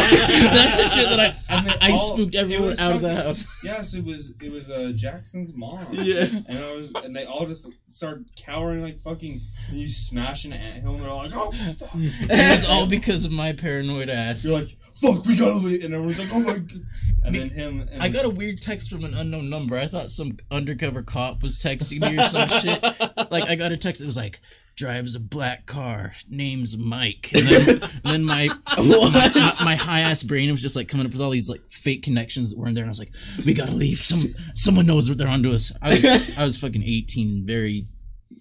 That's 0.08 0.76
the 0.78 0.84
shit 0.84 1.08
that 1.08 1.20
I 1.20 1.26
and 1.56 1.68
I, 1.68 1.88
I 1.88 1.92
all- 1.92 1.98
spooked 2.16 2.34
everyone 2.34 2.66
was 2.66 2.80
out 2.80 2.96
of 2.96 3.02
the 3.02 3.14
house. 3.14 3.46
Yes, 3.64 3.94
it 3.94 4.04
was 4.04 4.34
it 4.42 4.50
was 4.52 4.70
uh, 4.70 4.92
Jackson's 4.94 5.54
mom. 5.54 5.78
Yeah. 5.92 6.24
And 6.46 6.58
I 6.58 6.74
was 6.76 6.92
and 7.04 7.14
they 7.14 7.24
all 7.24 7.46
just 7.46 7.68
started 7.86 8.26
cowering 8.36 8.82
like 8.82 8.98
fucking 9.00 9.40
and 9.68 9.76
you 9.76 9.86
smash 9.86 10.44
an 10.44 10.52
anthill 10.52 10.94
and 10.94 11.02
they're 11.02 11.10
all 11.10 11.18
like, 11.18 11.32
Oh 11.34 11.50
fuck 11.50 11.90
It 11.94 12.30
was 12.30 12.66
all 12.68 12.86
because 12.86 13.24
of 13.24 13.32
my 13.32 13.52
paranoid 13.52 14.08
ass. 14.08 14.44
You're 14.44 14.58
like, 14.60 14.68
fuck, 15.00 15.24
we 15.26 15.36
gotta 15.36 15.56
leave 15.56 15.84
and 15.84 15.92
everyone's 15.94 16.18
like, 16.18 16.28
Oh 16.32 16.40
my 16.40 16.58
god 16.58 16.82
And 17.24 17.34
then 17.34 17.50
him 17.50 17.88
and 17.92 18.02
I 18.02 18.08
his- 18.08 18.16
got 18.16 18.24
a 18.26 18.30
weird 18.30 18.60
text 18.60 18.90
from 18.90 19.04
an 19.04 19.14
unknown 19.14 19.50
number. 19.50 19.76
I 19.76 19.86
thought 19.86 20.10
some 20.10 20.38
undercover 20.58 21.02
cop 21.02 21.42
was 21.42 21.58
texting 21.58 22.00
me 22.02 22.18
or 22.18 22.24
some 22.24 22.48
shit. 22.60 22.82
Like 23.30 23.48
I 23.48 23.54
got 23.54 23.72
a 23.72 23.76
text 23.78 24.02
It 24.02 24.06
was 24.06 24.16
like, 24.16 24.40
"Drives 24.76 25.14
a 25.14 25.20
black 25.20 25.64
car, 25.66 26.12
name's 26.28 26.76
Mike." 26.76 27.30
And 27.34 27.46
then, 27.46 27.82
and 27.82 27.90
then 28.04 28.24
my, 28.24 28.48
my 28.76 29.10
my, 29.34 29.54
my 29.64 29.74
high 29.76 30.00
ass 30.00 30.22
brain 30.22 30.50
was 30.50 30.60
just 30.60 30.76
like 30.76 30.88
coming 30.88 31.06
up 31.06 31.12
with 31.12 31.20
all 31.22 31.30
these 31.30 31.48
like 31.48 31.60
fake 31.70 32.02
connections 32.02 32.50
that 32.50 32.58
weren't 32.58 32.74
there, 32.74 32.84
and 32.84 32.90
I 32.90 32.92
was 32.92 32.98
like, 32.98 33.12
"We 33.46 33.54
gotta 33.54 33.72
leave. 33.72 33.98
Some 33.98 34.34
someone 34.54 34.86
knows 34.86 35.08
what 35.08 35.16
they're 35.16 35.28
onto 35.28 35.52
us." 35.52 35.72
I 35.80 35.94
was 35.94 36.38
I 36.38 36.44
was 36.44 36.56
fucking 36.58 36.82
eighteen, 36.82 37.44
very 37.46 37.84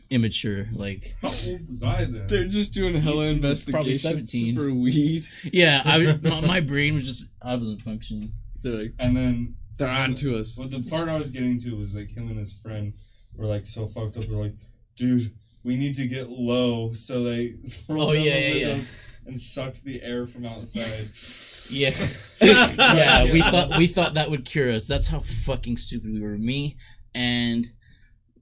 immature. 0.10 0.68
Like, 0.74 1.16
How 1.22 1.28
old 1.28 1.68
was 1.68 1.84
I 1.84 2.06
then? 2.06 2.28
They're 2.28 2.48
just 2.48 2.74
doing 2.74 2.96
hella 2.96 3.28
You- 3.28 3.34
you 3.36 3.42
were 3.42 3.50
probably 3.72 3.92
investigations 3.92 4.32
17. 4.32 4.56
for 4.56 4.74
weed. 4.74 5.26
yeah, 5.52 5.82
I 5.84 6.18
my, 6.24 6.42
my 6.48 6.62
brain 6.62 6.94
was 6.94 7.06
just 7.06 7.26
I 7.42 7.56
wasn't 7.56 7.82
functioning. 7.82 8.32
They're 8.62 8.74
like, 8.74 8.94
And 9.00 9.16
then 9.16 9.56
they're 9.78 9.90
on 9.90 10.14
to 10.16 10.38
us. 10.40 10.58
What 10.58 10.72
the 10.72 10.82
part 10.90 11.10
I 11.10 11.18
was 11.18 11.32
getting 11.32 11.58
to 11.60 11.76
was 11.76 11.96
like 11.96 12.10
him 12.12 12.28
and 12.30 12.38
his 12.38 12.54
friend 12.54 12.94
were 13.36 13.46
like 13.46 13.66
so 13.66 13.86
fucked 13.86 14.18
up. 14.18 14.24
They're 14.26 14.38
like, 14.38 14.56
dude, 14.96 15.32
we 15.64 15.76
need 15.76 15.96
to 15.96 16.08
get 16.08 16.30
low, 16.30 16.92
so 16.94 17.24
they 17.24 17.56
rolled 17.90 18.10
Oh, 18.10 18.12
yeah, 18.14 18.24
the 18.24 18.30
yeah, 18.30 18.48
yeah. 18.48 18.66
windows 18.68 18.96
and 19.26 19.40
sucked 19.40 19.84
the 19.84 20.02
air 20.02 20.26
from 20.28 20.46
outside. 20.46 21.10
Yeah. 21.70 21.92
yeah, 22.40 23.24
we 23.34 23.42
thought 23.42 23.78
we 23.78 23.88
thought 23.88 24.14
that 24.14 24.30
would 24.30 24.46
cure 24.46 24.72
us. 24.72 24.88
That's 24.88 25.08
how 25.08 25.20
fucking 25.20 25.76
stupid 25.76 26.14
we 26.14 26.22
were. 26.22 26.38
Me 26.38 26.78
and 27.14 27.68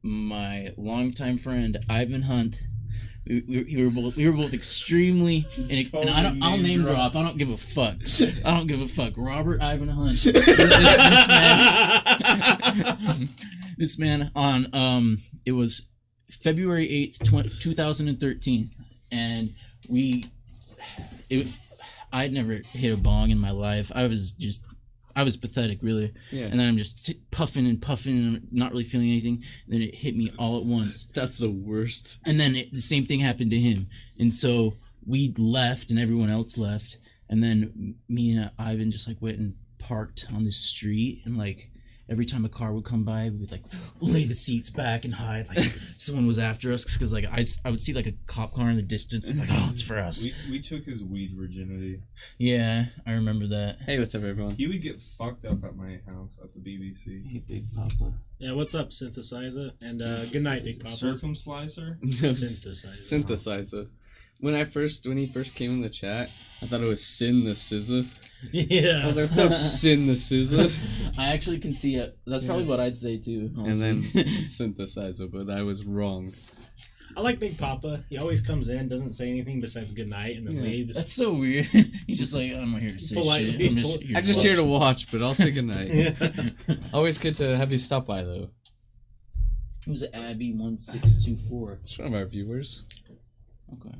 my 0.03 0.69
longtime 0.77 1.39
friend 1.39 1.75
Ivan 1.89 2.21
Hunt. 2.21 2.61
We, 3.28 3.43
we, 3.47 3.63
we 3.63 3.84
were 3.84 3.89
both 3.89 4.17
we 4.17 4.30
were 4.30 4.36
both 4.36 4.53
extremely 4.53 5.47
and, 5.57 5.93
and 5.95 6.09
I 6.11 6.21
don't 6.21 6.43
I'll 6.43 6.57
name 6.57 6.63
name 6.63 6.82
drop. 6.84 7.15
I 7.15 7.23
don't 7.23 7.38
give 7.38 7.49
a 7.49 7.57
fuck. 7.57 7.95
I 8.45 8.55
don't 8.55 8.67
give 8.67 8.82
a 8.82 8.88
fuck. 8.88 9.13
Robert 9.17 9.63
Ivan 9.63 9.89
Hunt. 9.89 10.17
this, 10.23 10.34
this 10.36 11.28
man, 11.28 12.01
this 13.78 13.99
man 13.99 14.32
on 14.36 14.67
um 14.73 15.17
it 15.45 15.53
was 15.53 15.84
February 16.30 16.88
8th, 16.88 17.49
tw- 17.49 17.61
2013 17.61 18.69
and 19.11 19.49
we 19.89 20.26
it 21.30 21.47
I'd 22.13 22.32
never 22.32 22.61
hit 22.71 22.93
a 22.93 22.97
bong 22.97 23.32
in 23.32 23.39
my 23.39 23.51
life. 23.51 23.91
I 23.93 24.07
was 24.07 24.32
just 24.32 24.63
I 25.16 25.24
was 25.24 25.38
pathetic 25.38 25.80
really. 25.82 26.13
Yeah. 26.32 26.45
And 26.45 26.59
then 26.59 26.68
I'm 26.68 26.78
just 26.78 27.05
t- 27.05 27.22
puffing 27.32 27.66
and 27.66 27.82
puffing 27.82 28.18
and 28.18 28.47
not 28.51 28.72
really 28.72 28.84
feeling 28.84 29.09
anything. 29.09 29.43
And 29.66 29.74
then 29.74 29.82
it 29.82 29.95
hit 29.95 30.16
me 30.16 30.32
all 30.38 30.57
at 30.57 30.66
once. 30.66 31.05
That's 31.05 31.38
the 31.38 31.49
worst. 31.49 32.20
And 32.26 32.39
then 32.39 32.55
it, 32.55 32.74
the 32.74 32.82
same 32.82 33.05
thing 33.05 33.20
happened 33.20 33.51
to 33.51 33.59
him. 33.59 33.88
And 34.20 34.34
so 34.34 34.74
we 35.05 35.34
left 35.38 35.89
and 35.89 35.99
everyone 35.99 36.30
else 36.30 36.57
left. 36.57 36.97
And 37.30 37.43
then 37.43 37.95
me 38.09 38.36
and 38.36 38.45
uh, 38.45 38.49
Ivan 38.59 38.91
just 38.91 39.07
like 39.07 39.22
went 39.22 39.39
and 39.39 39.55
parked 39.80 40.28
on 40.34 40.43
this 40.43 40.57
street 40.57 41.22
and 41.26 41.38
like 41.38 41.72
every 42.10 42.26
time 42.26 42.45
a 42.45 42.49
car 42.49 42.74
would 42.74 42.86
come 42.86 43.03
by 43.03 43.30
we 43.30 43.38
would 43.39 43.51
like 43.51 43.62
lay 43.99 44.26
the 44.26 44.34
seats 44.34 44.70
back 44.70 45.06
and 45.06 45.14
hide 45.16 45.47
like 45.47 45.58
someone 45.97 46.26
was 46.28 46.38
after 46.39 46.72
us 46.72 46.84
because 46.86 47.12
like 47.12 47.26
I, 47.32 47.45
I 47.66 47.72
would 47.72 47.82
see 47.82 47.93
like 47.93 48.08
a 48.08 48.14
cop 48.28 48.53
car 48.53 48.70
in 48.70 48.76
the 48.76 48.82
distance 48.82 49.30
I'm 49.30 49.39
like 49.39 49.49
oh 49.51 49.70
it's 49.72 49.82
for 49.82 49.97
us 49.97 50.24
We, 50.24 50.34
we 50.51 50.60
took 50.60 50.86
his 50.86 51.03
weed 51.03 51.32
virginity. 51.36 52.01
yeah 52.38 52.86
I 53.06 53.14
remember 53.14 53.47
that 53.47 53.78
Hey, 53.86 53.99
what's 53.99 54.14
up, 54.16 54.24
everyone? 54.24 54.51
He 54.56 54.68
would 54.68 54.82
get 54.82 55.01
fucked 55.01 55.45
up 55.45 55.64
at 55.64 55.76
my 55.76 55.99
house 56.08 56.39
at 56.43 56.53
the 56.53 56.60
BBC. 56.60 57.26
hey 57.32 57.43
big 57.47 57.74
papa 57.76 58.14
yeah, 58.38 58.51
what's 58.51 58.76
up, 58.76 58.89
synthesizer? 58.89 59.72
And 59.80 60.01
uh, 60.01 60.26
good 60.26 60.43
night, 60.43 60.66
Big 60.66 60.80
Papa. 60.80 60.91
Circumslicer? 60.93 61.97
Synthesizer. 62.03 62.97
Synthesizer. 62.97 63.88
When 64.41 64.53
I 64.53 64.65
first, 64.65 65.07
when 65.07 65.17
he 65.17 65.25
first 65.27 65.55
came 65.55 65.71
in 65.71 65.81
the 65.81 65.89
chat, 65.89 66.29
I 66.61 66.65
thought 66.65 66.81
it 66.81 66.88
was 66.89 67.05
Sin 67.05 67.45
the 67.45 67.55
Scissor. 67.55 68.03
yeah. 68.51 69.01
I 69.03 69.07
was 69.07 69.15
like, 69.17 69.25
"What's 69.29 69.39
up, 69.39 69.53
Sin 69.81 70.07
the 70.07 70.15
Scissor?" 70.15 70.67
I 71.17 71.33
actually 71.33 71.59
can 71.59 71.73
see 71.73 71.95
it 71.95 72.17
that's 72.27 72.45
probably 72.45 72.65
what 72.65 72.79
I'd 72.79 72.97
say 72.97 73.17
too 73.17 73.49
And 73.57 73.73
then 73.75 74.03
synthesizer, 74.47 75.31
but 75.31 75.49
I 75.49 75.63
was 75.63 75.86
wrong. 75.86 76.31
I 77.17 77.21
like 77.21 77.39
Big 77.39 77.57
Papa. 77.57 78.03
He 78.09 78.17
always 78.17 78.41
comes 78.41 78.67
in, 78.69 78.89
doesn't 78.89 79.13
say 79.13 79.29
anything 79.29 79.61
besides 79.61 79.93
good 79.93 80.09
night, 80.09 80.36
and 80.36 80.45
then 80.47 80.57
Yeah. 80.57 80.63
leaves. 80.63 80.95
That's 80.97 81.13
so 81.13 81.31
weird. 81.31 81.65
He's 82.05 82.19
just 82.19 82.36
like, 82.36 82.51
I'm 82.51 82.73
here 82.77 82.91
to 82.91 82.99
say 82.99 83.15
Politely- 83.15 83.51
shit. 83.57 83.71
I'm 83.71 83.77
just 83.77 84.01
here 84.01 84.17
I'm 84.17 84.21
to 84.23 84.27
just 84.27 84.38
watch." 84.39 84.43
here 84.45 84.55
to 84.57 84.63
watch, 84.65 85.11
but 85.13 85.21
I'll 85.23 85.33
say 85.33 85.51
goodnight. 85.51 85.91
yeah. 85.93 86.13
Always 86.93 87.17
good 87.17 87.38
to 87.38 87.55
have 87.55 87.71
you 87.71 87.79
stop 87.79 88.05
by, 88.05 88.21
though. 88.23 88.49
Who's 89.86 90.03
Abby 90.13 90.51
one 90.51 90.77
six 90.77 91.23
two 91.23 91.38
four? 91.38 91.79
It's 91.83 91.97
one 91.97 92.09
of 92.09 92.13
our 92.15 92.25
viewers. 92.25 92.83
Okay. 93.73 93.95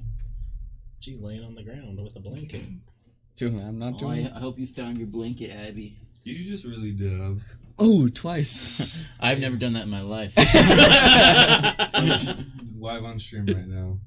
She's 1.06 1.22
laying 1.22 1.44
on 1.44 1.54
the 1.54 1.62
ground 1.62 2.04
with 2.04 2.16
a 2.16 2.20
blanket. 2.20 2.64
Dude, 3.36 3.62
I'm 3.62 3.78
not 3.78 3.94
Oh, 3.94 3.98
doing. 4.00 4.26
I 4.26 4.40
hope 4.40 4.58
you 4.58 4.66
found 4.66 4.98
your 4.98 5.06
blanket, 5.06 5.52
Abby. 5.52 6.00
You 6.24 6.34
just 6.44 6.66
really 6.66 6.94
dub. 6.94 7.42
Oh, 7.78 8.08
twice. 8.08 9.08
I've 9.20 9.40
never 9.40 9.56
done 9.56 9.74
that 9.74 9.84
in 9.84 9.92
my 9.92 10.02
life. 10.02 10.34
Live 12.80 13.04
on 13.04 13.20
stream 13.20 13.46
right 13.46 13.68
now. 13.68 14.00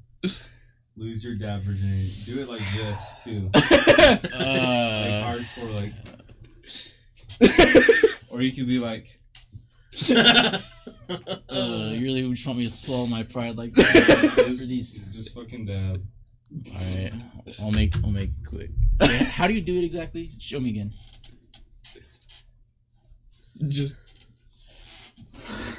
Lose 0.96 1.24
your 1.24 1.36
dab 1.36 1.60
virginity. 1.60 2.10
Do 2.24 2.40
it 2.40 2.48
like 2.48 2.62
this 2.72 3.14
too. 3.22 3.48
Like 3.54 4.34
uh, 4.34 5.22
hardcore 5.22 5.72
like 5.76 5.92
Or 8.32 8.42
you 8.42 8.50
could 8.50 8.66
be 8.66 8.80
like 8.80 9.20
uh, 10.10 10.58
you 11.92 12.02
really 12.02 12.28
just 12.30 12.44
want 12.44 12.58
me 12.58 12.64
to 12.66 12.72
swallow 12.72 13.06
my 13.06 13.22
pride 13.22 13.56
like 13.56 13.72
that 13.74 13.84
for 14.34 14.42
just, 14.42 14.66
these? 14.68 14.98
just 15.12 15.32
fucking 15.32 15.66
dab. 15.66 16.04
All 16.50 16.80
right, 16.96 17.12
I'll 17.60 17.72
make 17.72 17.94
I'll 18.04 18.10
make 18.10 18.30
it 18.30 18.46
quick. 18.46 18.70
How 19.30 19.46
do 19.46 19.52
you 19.52 19.60
do 19.60 19.76
it 19.78 19.84
exactly? 19.84 20.30
Show 20.38 20.60
me 20.60 20.70
again. 20.70 20.92
Just 23.68 23.96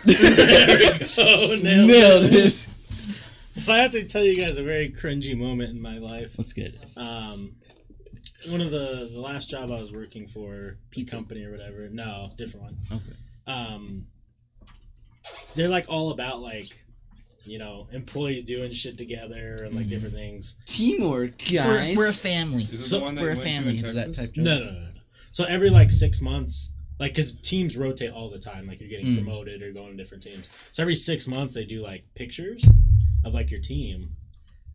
oh, 1.18 1.58
nailed, 1.62 1.88
nailed 1.88 2.34
it. 2.34 2.68
So 3.58 3.74
I 3.74 3.80
have 3.80 3.92
to 3.92 4.04
tell 4.06 4.24
you 4.24 4.38
guys 4.38 4.58
a 4.58 4.64
very 4.64 4.90
cringy 4.90 5.38
moment 5.38 5.72
in 5.72 5.82
my 5.82 5.98
life. 5.98 6.38
Let's 6.38 6.54
get 6.54 6.76
it. 6.76 6.98
Um, 6.98 7.56
one 8.48 8.62
of 8.62 8.72
the 8.72 9.10
the 9.14 9.20
last 9.20 9.50
job 9.50 9.72
I 9.72 9.82
was 9.82 9.92
working 9.92 10.28
for, 10.28 10.78
Pizza. 10.92 11.18
company 11.18 11.44
or 11.44 11.52
whatever. 11.52 11.90
No, 11.90 12.30
different 12.38 12.66
one. 12.66 12.78
Okay. 12.92 13.16
Um, 13.48 14.06
they're 15.56 15.70
like 15.70 15.88
all 15.90 16.12
about 16.12 16.40
like, 16.40 16.68
you 17.46 17.58
know, 17.60 17.88
employees 17.92 18.44
doing 18.44 18.72
shit 18.72 18.98
together 18.98 19.64
and 19.64 19.76
like 19.76 19.86
Mhm. 19.86 19.90
different 19.90 20.16
things. 20.16 20.56
Teamwork, 20.66 21.42
We're, 21.50 21.54
guys. 21.64 21.98
we're 21.98 22.10
a 22.10 22.14
family. 22.14 22.64
Is 22.64 22.70
this 22.72 22.90
So 22.90 23.00
the 23.00 23.06
one 23.06 23.16
that 23.16 23.22
we're 23.22 23.32
a 23.32 23.36
went 23.36 23.44
to 23.44 23.50
family. 23.50 23.76
Is 23.76 23.96
that 23.96 24.06
Texas? 24.14 24.26
type? 24.28 24.38
No, 24.38 24.60
no, 24.60 24.66
no, 24.66 24.72
no. 24.72 24.90
So 25.32 25.46
every 25.46 25.70
like 25.70 25.90
six 25.92 26.22
months, 26.22 26.74
like 27.00 27.14
because 27.14 27.32
teams 27.42 27.78
rotate 27.78 28.12
all 28.12 28.30
the 28.30 28.40
time, 28.40 28.68
like 28.68 28.80
you're 28.82 28.90
getting 28.90 29.06
Mm. 29.08 29.16
promoted 29.24 29.62
or 29.62 29.72
going 29.72 29.92
to 29.96 29.98
different 30.04 30.24
teams. 30.24 30.50
So 30.72 30.84
every 30.84 30.96
six 30.96 31.28
months 31.28 31.54
they 31.54 31.66
do 31.66 31.82
like 31.82 32.04
pictures 32.16 32.64
of 33.24 33.34
like 33.34 33.52
your 33.52 33.62
team. 33.62 34.16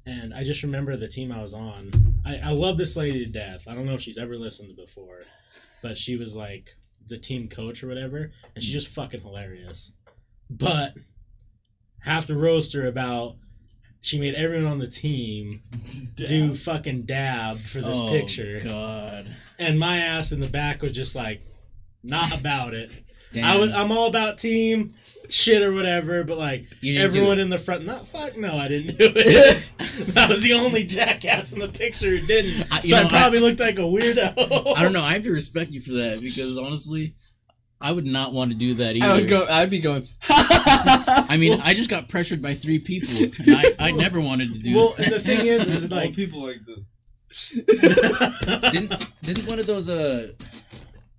And 0.06 0.34
I 0.34 0.44
just 0.44 0.62
remember 0.62 0.96
the 0.96 1.08
team 1.08 1.32
I 1.32 1.42
was 1.42 1.54
on. 1.54 1.90
I, 2.24 2.38
I 2.38 2.50
love 2.52 2.76
this 2.78 2.96
lady 2.96 3.24
to 3.24 3.30
death. 3.30 3.66
I 3.68 3.74
don't 3.74 3.86
know 3.86 3.94
if 3.94 4.00
she's 4.02 4.18
ever 4.18 4.36
listened 4.36 4.76
before, 4.76 5.22
but 5.82 5.96
she 5.98 6.16
was 6.16 6.34
like 6.36 6.76
the 7.06 7.18
team 7.18 7.48
coach 7.48 7.82
or 7.82 7.88
whatever, 7.88 8.32
and 8.54 8.62
she's 8.64 8.72
just 8.72 8.88
fucking 8.88 9.20
hilarious. 9.22 9.92
But 10.50 10.94
have 12.05 12.26
to 12.26 12.36
roast 12.36 12.72
her 12.74 12.86
about 12.86 13.36
she 14.00 14.20
made 14.20 14.34
everyone 14.34 14.70
on 14.72 14.78
the 14.78 14.86
team 14.86 15.61
do 16.14 16.55
fucking 16.55 17.02
dab 17.02 17.59
for 17.59 17.78
this 17.78 17.98
oh, 18.00 18.11
picture 18.11 18.61
God. 18.62 19.26
and 19.59 19.78
my 19.78 19.96
ass 19.96 20.32
in 20.32 20.40
the 20.40 20.48
back 20.48 20.82
was 20.82 20.92
just 20.92 21.16
like 21.16 21.40
not 22.02 22.38
about 22.38 22.74
it. 22.74 22.90
Damn. 23.32 23.44
I 23.44 23.57
was 23.59 23.72
I'm 23.72 23.90
all 23.90 24.07
about 24.07 24.38
team 24.38 24.94
shit 25.28 25.62
or 25.62 25.72
whatever, 25.72 26.22
but 26.22 26.38
like 26.38 26.66
You 26.80 26.92
didn't 26.92 27.12
do 27.12 27.18
everyone 27.18 27.38
in 27.40 27.48
the 27.48 27.59
front, 27.59 27.84
not 27.84 28.07
fuck 28.07 28.36
no, 28.36 28.55
I 28.55 28.68
didn't 28.68 28.98
do 28.98 29.11
it. 29.14 29.72
that 30.14 30.28
was 30.28 30.42
the 30.42 30.52
only 30.52 30.84
jackass 30.84 31.52
in 31.52 31.59
the 31.59 31.68
picture 31.68 32.11
who 32.11 32.24
didn't. 32.26 32.72
I- 32.72 32.80
so 32.80 32.96
I 32.96 33.02
know, 33.02 33.09
probably 33.09 33.40
looked 33.40 33.61
like 33.61 33.78
a 33.78 33.82
weirdo. 33.82 34.76
I 34.76 34.82
don't 34.82 34.92
know. 34.92 35.00
I 35.02 35.14
have 35.14 35.22
to 35.22 35.32
respect 35.32 35.70
you 35.70 35.80
for 35.80 35.92
that 35.92 36.20
because 36.20 36.59
honestly, 36.59 37.14
I 37.80 37.92
would 37.92 38.06
not 38.06 38.32
want 38.32 38.50
to 38.50 38.56
do 38.56 38.74
that 38.74 38.96
either. 38.96 39.06
I 39.06 39.16
would 39.16 39.28
go. 39.28 39.46
I'd 39.48 39.70
be 39.70 39.80
going. 39.80 40.06
I 40.30 41.36
mean, 41.38 41.60
I 41.62 41.74
just 41.74 41.90
got 41.90 42.08
pressured 42.08 42.40
by 42.40 42.54
three 42.54 42.78
people, 42.78 43.08
and 43.18 43.56
I, 43.56 43.88
I 43.88 43.90
never 43.96 44.20
wanted 44.20 44.54
to 44.54 44.60
do. 44.60 44.74
well, 44.74 44.94
that. 44.96 45.06
and 45.06 45.14
the 45.14 45.20
thing 45.20 45.46
is, 45.46 45.68
is 45.68 45.90
Like 45.90 46.06
like 46.06 46.16
people 46.16 46.40
like 46.40 46.60
the 46.64 46.84
didn't 48.72 49.10
didn't 49.22 49.48
one 49.48 49.58
of 49.58 49.66
those 49.66 49.88
uh 49.90 50.28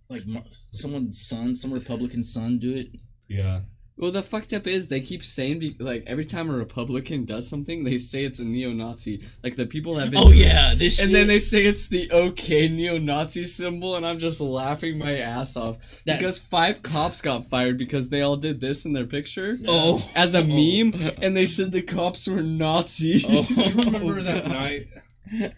like 0.10 0.24
someone's 0.72 1.20
son, 1.22 1.54
some 1.54 1.72
Republican 1.74 2.24
son, 2.24 2.58
do 2.58 2.74
it? 2.74 2.88
yeah. 3.28 3.62
Well, 3.98 4.12
the 4.12 4.22
fucked 4.22 4.54
up 4.54 4.68
is 4.68 4.90
they 4.90 5.00
keep 5.00 5.24
saying 5.24 5.60
be- 5.60 5.78
like 5.80 6.04
every 6.06 6.26
time 6.26 6.50
a 6.50 6.54
Republican 6.54 7.24
does 7.24 7.48
something, 7.48 7.86
they 7.86 7.98
say 7.98 8.26
it's 8.26 8.40
a 8.40 8.46
neo-Nazi. 8.46 9.24
Like 9.42 9.56
the 9.56 9.66
people 9.66 9.98
have 9.98 10.12
been. 10.12 10.20
Oh 10.22 10.32
yeah, 10.32 10.74
this. 10.76 11.00
And 11.00 11.08
shit. 11.08 11.14
then 11.14 11.28
they 11.28 11.40
say 11.40 11.66
it's 11.66 11.88
the 11.88 12.12
OK 12.12 12.68
neo-Nazi 12.68 13.46
symbol, 13.46 13.96
and 13.96 14.06
I'm 14.06 14.20
just 14.20 14.42
laughing 14.42 14.98
my 14.98 15.18
ass 15.20 15.56
off 15.56 15.80
That's- 16.04 16.20
because 16.20 16.46
five 16.46 16.84
cops 16.84 17.22
got 17.22 17.46
fired 17.46 17.78
because 17.78 18.10
they 18.10 18.22
all 18.22 18.36
did 18.36 18.60
this 18.60 18.86
in 18.86 18.92
their 18.92 19.06
picture 19.06 19.58
oh 19.66 20.06
as 20.14 20.36
a 20.36 20.40
oh. 20.40 20.44
meme, 20.46 21.14
and 21.22 21.38
they 21.38 21.46
said 21.46 21.72
the 21.72 21.82
cops 21.82 22.28
were 22.28 22.44
Nazis. 22.44 23.26
Oh. 23.26 23.48
remember 23.86 24.22
that 24.22 24.48
night 24.50 24.88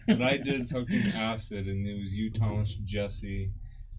that 0.06 0.22
I 0.22 0.36
did 0.36 0.68
fucking 0.68 1.12
acid 1.16 1.66
and 1.66 1.84
it 1.86 1.98
was 1.98 2.16
you, 2.16 2.30
Thomas, 2.30 2.74
Jesse, 2.74 3.50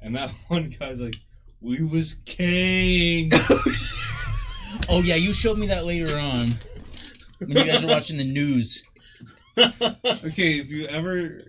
and 0.01 0.15
that 0.15 0.29
one 0.47 0.69
guy's 0.79 1.01
like, 1.01 1.15
"We 1.59 1.83
was 1.83 2.13
kings." 2.25 3.35
Oh 4.89 5.01
yeah, 5.01 5.15
you 5.15 5.33
showed 5.33 5.57
me 5.57 5.67
that 5.67 5.85
later 5.85 6.17
on 6.17 6.47
when 7.39 7.49
you 7.57 7.65
guys 7.65 7.81
were 7.83 7.89
watching 7.89 8.17
the 8.17 8.23
news. 8.31 8.83
okay, 9.57 10.57
if 10.59 10.69
you 10.69 10.85
ever 10.87 11.41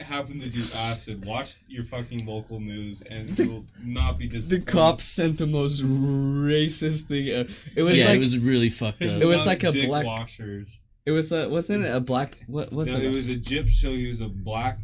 happen 0.00 0.40
to 0.40 0.48
do 0.48 0.60
acid, 0.76 1.24
watch 1.26 1.56
your 1.68 1.84
fucking 1.84 2.24
local 2.24 2.58
news 2.58 3.02
and 3.02 3.38
you'll 3.38 3.66
not 3.84 4.16
be 4.18 4.26
disappointed. 4.26 4.62
the 4.62 4.64
disappointed. 4.64 4.66
cops 4.66 5.04
sent 5.04 5.38
the 5.38 5.46
most 5.46 5.82
racist 5.84 7.02
thing. 7.02 7.28
uh, 7.34 7.44
It 7.76 7.82
was 7.82 7.98
yeah, 7.98 8.06
like 8.06 8.16
it 8.16 8.20
was 8.20 8.38
really 8.38 8.70
fucked 8.70 9.02
up. 9.02 9.20
It 9.20 9.26
was 9.26 9.46
like 9.46 9.62
a 9.62 9.70
dick 9.72 9.88
black- 9.88 10.06
washers. 10.06 10.80
it 11.04 11.10
was 11.10 11.32
a 11.32 11.48
wasn't 11.48 11.84
it 11.84 11.94
a 11.94 12.00
black 12.00 12.38
what 12.46 12.72
was 12.72 12.92
No, 12.94 13.00
it? 13.00 13.08
it 13.08 13.14
was 13.14 13.28
a 13.28 13.36
gypsy. 13.36 13.70
So 13.72 13.94
he 13.94 14.06
was 14.06 14.20
a 14.22 14.28
black 14.28 14.78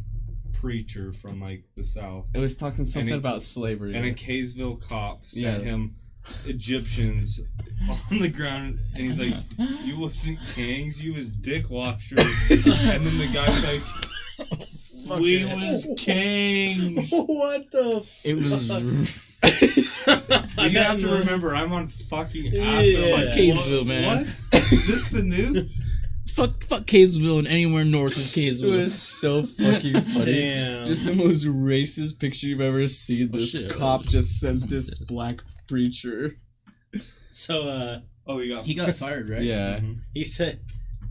preacher 0.53 1.11
from 1.11 1.41
like 1.41 1.63
the 1.75 1.83
south, 1.83 2.29
It 2.35 2.39
was 2.39 2.55
talking 2.55 2.85
something 2.85 3.13
it- 3.13 3.17
about 3.17 3.41
slavery. 3.41 3.95
and 3.95 4.05
a 4.05 4.13
Kaysville 4.13 4.87
cop 4.87 5.25
sent 5.25 5.63
Yeah. 5.63 5.69
him 5.71 5.95
Egyptians 6.45 7.41
on 8.11 8.19
the 8.19 8.29
ground, 8.29 8.79
and 8.93 9.03
he's 9.03 9.19
like, 9.19 9.33
"You 9.83 9.97
wasn't 9.99 10.39
Kangs, 10.39 11.01
you 11.03 11.13
was 11.13 11.27
Dick 11.29 11.69
Washer." 11.69 12.15
and 12.19 13.05
then 13.05 13.17
the 13.17 13.29
guy's 13.33 13.65
like, 15.09 15.19
"We 15.19 15.45
was 15.45 15.87
kings." 15.97 17.11
what 17.11 17.69
the? 17.71 18.07
It 18.23 18.35
was 18.35 18.69
You 20.59 20.79
have 20.79 20.99
to 21.01 21.07
remember, 21.19 21.55
I'm 21.55 21.71
on 21.71 21.87
fucking 21.87 22.53
Yeah. 22.53 22.63
after 22.63 23.11
like 23.13 23.35
Kaysville, 23.35 23.85
man. 23.85 24.25
What? 24.25 24.27
Is 24.71 24.87
this 24.87 25.07
the 25.09 25.23
news? 25.23 25.81
Fuck 26.29 26.63
fuck 26.63 26.83
Kaysville 26.83 27.39
and 27.39 27.47
anywhere 27.47 27.83
north 27.85 28.15
of 28.17 28.23
Kaysville. 28.35 28.47
It 28.47 28.61
Kaysville. 28.61 28.83
was 28.83 29.01
so 29.01 29.43
fucking 29.43 29.93
funny. 30.13 30.25
Damn. 30.25 30.85
Just 30.85 31.05
the 31.05 31.15
most 31.15 31.45
racist 31.45 32.19
picture 32.19 32.47
you've 32.47 32.61
ever 32.61 32.87
seen. 32.87 33.29
Oh, 33.33 33.37
This 33.37 33.51
shit. 33.51 33.71
cop 33.71 34.03
just 34.03 34.39
sent 34.39 34.59
Someone 34.59 34.75
this 34.75 34.97
did. 34.97 35.07
black 35.07 35.41
preacher. 35.67 36.37
so 37.31 37.67
uh, 37.69 37.99
Oh, 38.29 38.39
he 38.39 38.49
got. 38.49 38.65
He 38.65 38.73
got 38.73 38.93
fired, 38.95 39.29
right? 39.29 39.41
Yeah. 39.41 39.79
Mhm. 39.81 39.99
he 40.13 40.23
said, 40.25 40.59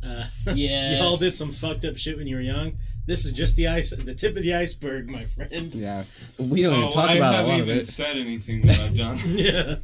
uh, 0.02 0.26
Yeah. 0.54 0.98
y'all 1.00 1.16
did 1.16 1.34
some 1.34 1.50
fucked 1.50 1.84
up 1.86 1.96
shit 1.96 2.18
when 2.18 2.26
you 2.26 2.36
were 2.36 2.42
young. 2.42 2.78
This 3.06 3.24
is 3.24 3.32
just 3.32 3.56
the 3.56 3.68
ice, 3.68 3.90
the 3.90 4.14
tip 4.14 4.36
of 4.36 4.42
the 4.42 4.54
iceberg, 4.54 5.08
my 5.10 5.24
friend. 5.24 5.72
Yeah. 5.74 6.04
We 6.38 6.62
don't 6.62 6.72
even 6.74 6.84
Oh, 6.88 6.90
talk 6.90 7.08
I 7.10 7.14
about 7.14 7.34
a 7.34 7.36
haven't 7.38 7.50
lot 7.52 7.60
of 7.60 7.66
even 7.68 7.78
it. 7.78 7.86
said 7.86 8.16
anything 8.16 8.62
that 8.66 8.80
I've 8.80 8.96
done. 8.96 9.18
Yeah. 9.26 9.76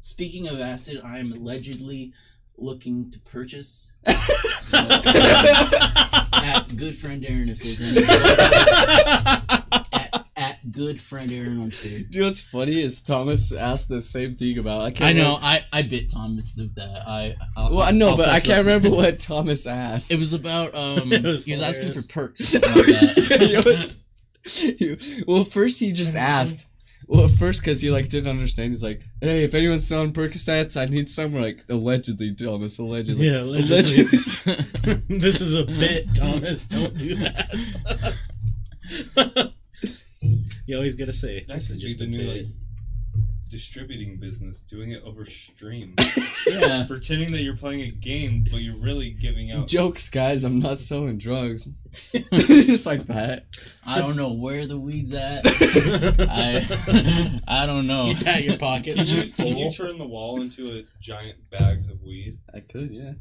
Speaking 0.00 0.48
of 0.48 0.58
acid, 0.60 1.00
I 1.04 1.18
am 1.18 1.32
allegedly 1.32 2.12
looking 2.56 3.10
to 3.10 3.18
purchase. 3.20 3.92
So, 4.62 4.78
at 4.78 6.74
good 6.76 6.96
friend 6.96 7.24
Aaron, 7.26 7.48
if 7.48 7.62
there's 7.62 7.80
any. 7.80 8.02
at, 9.92 10.26
at 10.36 10.72
good 10.72 11.00
friend 11.00 11.30
Aaron 11.32 11.60
on 11.60 11.70
Twitter. 11.70 12.00
Dude, 12.00 12.24
what's 12.24 12.40
funny 12.42 12.82
is 12.82 13.02
Thomas 13.02 13.52
asked 13.52 13.88
the 13.88 14.00
same 14.00 14.34
thing 14.36 14.58
about. 14.58 14.82
I 14.82 14.90
can't 14.90 15.10
I 15.10 15.12
know. 15.12 15.36
remember- 15.36 15.44
I, 15.46 15.64
I 15.72 15.82
bit 15.82 16.10
Thomas 16.12 16.58
of 16.58 16.74
that. 16.76 17.04
I. 17.08 17.36
I'll, 17.56 17.70
Well, 17.74 17.82
I 17.86 17.90
know, 17.92 18.16
but 18.16 18.28
I 18.28 18.40
can't 18.40 18.52
up. 18.60 18.66
remember 18.66 18.90
what 18.90 19.20
Thomas 19.20 19.66
asked. 19.66 20.10
It 20.12 20.18
was 20.18 20.34
about 20.34 20.74
um. 20.74 21.12
It 21.12 21.22
was 21.22 21.44
he 21.44 21.52
was 21.52 21.62
asking 21.62 21.92
for 21.92 22.02
perks 22.12 22.40
or 22.40 22.44
something 22.44 22.72
like 22.74 22.86
that. 22.86 23.62
Was- 23.64 24.04
he- 24.44 25.24
well, 25.26 25.44
first 25.44 25.80
he 25.80 25.92
just 25.92 26.14
asked. 26.14 26.66
Well, 27.06 27.24
at 27.26 27.30
first, 27.32 27.60
because 27.62 27.80
he 27.82 27.90
like 27.90 28.08
didn't 28.08 28.30
understand. 28.30 28.72
He's 28.72 28.82
like, 28.82 29.02
"Hey, 29.20 29.44
if 29.44 29.54
anyone's 29.54 29.86
selling 29.86 30.12
Percocets, 30.12 30.80
I 30.80 30.86
need 30.86 31.10
some." 31.10 31.34
Like 31.34 31.62
allegedly, 31.68 32.34
Thomas. 32.34 32.78
Allegedly. 32.78 33.26
Yeah, 33.30 33.42
allegedly. 33.42 34.04
this 35.18 35.40
is 35.40 35.54
a 35.54 35.64
bit, 35.84 36.14
Thomas. 36.14 36.66
Don't 36.66 36.96
do 36.96 37.14
that. 37.16 38.14
you 40.66 40.76
always 40.76 40.96
gotta 40.96 41.12
say 41.12 41.44
That 41.48 41.54
this 41.54 41.70
is 41.70 41.78
just 41.78 41.98
the 41.98 42.04
a 42.06 42.08
new 42.08 42.18
bit. 42.18 42.36
like 42.36 42.46
distributing 43.54 44.16
business, 44.18 44.60
doing 44.60 44.90
it 44.90 45.00
over 45.04 45.24
stream, 45.24 45.94
yeah. 46.50 46.84
pretending 46.88 47.30
that 47.32 47.40
you're 47.42 47.56
playing 47.56 47.82
a 47.82 47.90
game, 47.90 48.44
but 48.50 48.60
you're 48.60 48.76
really 48.76 49.10
giving 49.10 49.52
out. 49.52 49.68
Jokes, 49.68 50.10
guys. 50.10 50.42
I'm 50.42 50.58
not 50.58 50.78
selling 50.78 51.18
drugs. 51.18 51.64
just 52.32 52.84
like 52.84 53.06
that. 53.06 53.46
I 53.86 53.98
don't 54.00 54.16
know 54.16 54.32
where 54.32 54.66
the 54.66 54.76
weed's 54.78 55.14
at. 55.14 55.42
I 55.46 56.66
I 57.46 57.66
don't 57.66 57.86
know. 57.86 58.06
You 58.06 58.16
pat 58.16 58.42
your 58.42 58.58
pocket. 58.58 58.96
Can 58.96 59.06
you, 59.06 59.22
can 59.32 59.56
you 59.56 59.70
turn 59.70 59.98
the 59.98 60.06
wall 60.08 60.40
into 60.40 60.66
a 60.78 60.84
giant 61.00 61.48
bags 61.50 61.88
of 61.88 62.02
weed? 62.02 62.38
I 62.52 62.58
could, 62.60 62.90
yeah. 62.90 63.12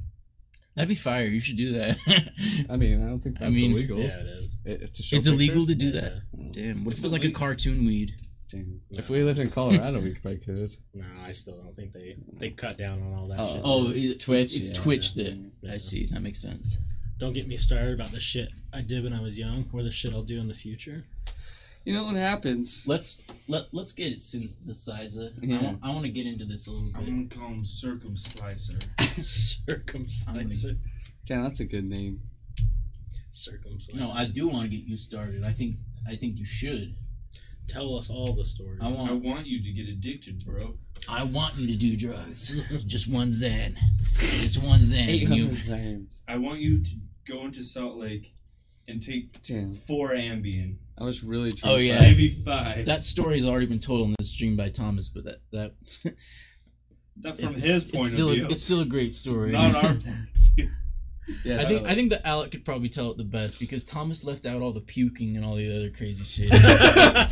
That'd 0.76 0.90
be 0.90 0.96
fire. 0.96 1.26
You 1.28 1.40
should 1.40 1.58
do 1.58 1.74
that. 1.74 1.98
I 2.68 2.76
mean, 2.78 3.04
I 3.04 3.08
don't 3.08 3.20
think 3.20 3.38
I 3.40 3.46
that's 3.46 3.56
mean, 3.56 3.74
illegal. 3.74 4.00
Yeah, 4.00 4.18
it 4.22 4.26
is. 4.26 4.58
It- 4.66 4.82
it- 4.82 4.94
to 4.96 5.04
show 5.04 5.16
it's 5.18 5.28
illegal 5.28 5.68
to 5.68 5.74
pictures? 5.74 5.92
do 5.92 6.00
that. 6.02 6.14
Oh, 6.36 6.50
Damn. 6.52 6.84
What 6.84 6.94
if 6.94 6.98
It's 6.98 7.00
it 7.00 7.04
was 7.04 7.14
like 7.14 7.24
a 7.26 7.30
cartoon 7.32 7.86
weed? 7.86 8.16
Damn. 8.54 8.82
If 8.92 9.10
we 9.10 9.24
lived 9.24 9.40
in 9.40 9.50
Colorado, 9.50 10.00
we 10.00 10.12
probably 10.22 10.38
could. 10.40 10.76
No, 10.94 11.06
I 11.26 11.32
still 11.32 11.58
don't 11.58 11.76
think 11.76 11.92
they 11.94 12.16
they 12.34 12.52
cut 12.52 12.78
down 12.78 13.02
on 13.02 13.14
all 13.14 13.28
that 13.28 13.40
Oh. 13.40 13.48
shit. 13.54 13.62
Oh, 13.64 13.90
it, 13.92 14.20
Twitch, 14.22 14.46
It's, 14.46 14.56
it's 14.56 14.70
yeah. 14.78 14.84
Twitch 14.84 15.14
that 15.16 15.38
Yeah. 15.62 15.74
I 15.74 15.78
see. 15.78 16.06
That 16.08 16.22
makes 16.22 16.42
sense. 16.42 16.78
Don't 17.18 17.34
get 17.34 17.48
me 17.48 17.58
started 17.58 17.94
about 17.94 18.12
the 18.12 18.20
shit 18.20 18.52
I 18.74 18.82
did 18.82 19.04
when 19.04 19.14
I 19.14 19.22
was 19.22 19.38
young, 19.38 19.66
or 19.74 19.84
the 19.84 19.92
shit 19.92 20.14
I'll 20.14 20.24
do 20.24 20.40
in 20.40 20.48
the 20.48 20.54
future. 20.54 21.04
You 21.86 21.94
know 21.94 22.06
what 22.06 22.16
happens? 22.16 22.86
Let's 22.88 23.24
let 23.50 23.66
let's 23.74 23.92
get 23.92 24.12
it 24.14 24.20
synthesizer. 24.20 25.32
I, 25.42 25.46
Yeah. 25.46 25.62
want, 25.62 25.80
I 25.84 25.90
want 25.90 26.04
to 26.06 26.12
get 26.12 26.26
into 26.28 26.46
this 26.46 26.68
a 26.68 26.72
little 26.72 26.88
bit. 26.88 26.96
I'm 27.10 27.28
gonna 27.28 27.42
call 27.42 27.54
him 27.54 27.64
Circumslicer. 27.64 28.88
Circumciser. 29.00 30.78
Damn, 31.26 31.44
that's 31.44 31.60
a 31.60 31.66
good 31.66 31.86
name. 31.86 32.22
Circumciser. 33.34 33.96
No, 33.96 34.12
I 34.12 34.26
do 34.26 34.48
want 34.48 34.70
to 34.70 34.76
get 34.78 34.86
you 34.88 34.96
started. 34.98 35.44
I 35.44 35.52
think 35.52 35.76
I 36.08 36.16
think 36.16 36.38
you 36.38 36.46
should. 36.46 36.96
Tell 37.68 37.96
us 37.98 38.10
all 38.10 38.34
the 38.34 38.46
stories. 38.46 38.80
I 38.82 38.88
want- 38.90 39.10
I 39.10 39.14
want 39.14 39.48
you 39.48 39.62
to 39.64 39.72
get 39.72 39.88
addicted, 39.90 40.44
bro. 40.46 40.76
I 41.10 41.24
want 41.24 41.58
you 41.58 41.68
to 41.68 41.76
do 41.76 41.96
drugs. 41.98 42.62
Just 42.86 43.10
one 43.10 43.32
Zen. 43.32 43.78
Just 44.16 44.62
one 44.64 44.80
Zen. 44.82 45.10
Eight 45.10 45.28
You. 45.30 45.50
I 46.28 46.38
want 46.38 46.60
you 46.60 46.82
to 46.84 46.90
go 47.26 47.46
into 47.46 47.64
Salt 47.64 47.98
Lake 47.98 48.34
and 48.88 49.02
take 49.02 49.42
Damn, 49.42 49.70
four 49.70 50.10
Ambien, 50.12 50.76
I 50.98 51.04
was 51.06 51.24
really 51.24 51.52
trying. 51.52 51.74
Oh, 51.74 51.78
yeah. 51.78 52.02
maybe 52.02 52.28
five. 52.30 52.86
that 52.86 53.04
story 53.06 53.36
has 53.36 53.48
already 53.48 53.66
been 53.66 53.80
told 53.80 54.06
on 54.06 54.16
this 54.20 54.30
stream 54.32 54.56
by 54.58 54.70
Thomas, 54.70 55.08
but 55.10 55.24
that 55.24 55.38
that 55.52 55.74
that 57.22 57.38
from 57.40 57.50
it's- 57.50 57.64
his 57.64 57.84
it's 57.88 57.92
point 57.92 58.08
still 58.10 58.28
of 58.28 58.34
a, 58.34 58.36
view, 58.36 58.48
it's 58.50 58.62
still 58.64 58.82
a 58.82 58.86
great 58.86 59.14
story. 59.14 59.52
not 59.52 59.74
our 59.76 59.82
point. 59.94 60.06
Of 61.28 61.36
view. 61.44 61.52
Yeah, 61.54 61.62
I 61.62 61.66
think. 61.66 61.88
I 61.88 61.96
think 61.96 62.12
that 62.12 62.26
Alec 62.28 62.52
could 62.52 62.66
probably 62.66 62.90
tell 62.90 63.12
it 63.12 63.18
the 63.18 63.24
best 63.24 63.60
because 63.60 63.84
Thomas 63.84 64.24
left 64.24 64.46
out 64.46 64.62
all 64.62 64.72
the 64.72 64.82
puking 64.82 65.36
and 65.36 65.46
all 65.46 65.56
the 65.56 65.76
other 65.76 65.90
crazy 65.90 66.24
shit. 66.24 66.52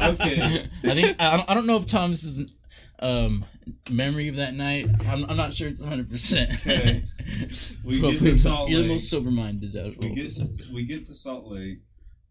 Okay. 0.02 0.42
I 0.84 0.94
think 0.94 1.22
I 1.22 1.38
don't, 1.38 1.50
I 1.50 1.54
don't 1.54 1.66
know 1.68 1.78
if 1.78 1.88
Thomas's 1.88 2.52
um 3.00 3.44
memory 3.90 4.28
of 4.28 4.36
that 4.38 4.54
night. 4.54 4.88
I'm, 5.08 5.26
I'm 5.26 5.38
not 5.38 5.54
sure 5.54 5.68
it's 5.68 5.82
100. 5.82 6.10
percent 6.10 6.52
Okay. 6.68 7.04
We 7.84 8.00
get 8.00 8.20
to 8.20 8.36
Salt 8.36 8.66
Lake. 8.66 8.72
You're 8.74 8.82
the 8.84 8.88
most 8.90 9.10
sober 9.10 9.32
minded 9.32 9.76
out 9.76 9.88
of 9.88 9.98
we 9.98 10.10
all 10.10 10.16
get 10.16 10.38
of 10.38 10.50
us. 10.50 10.62
we 10.74 10.86
get 10.86 11.06
to 11.06 11.14
Salt 11.14 11.46
Lake. 11.48 11.80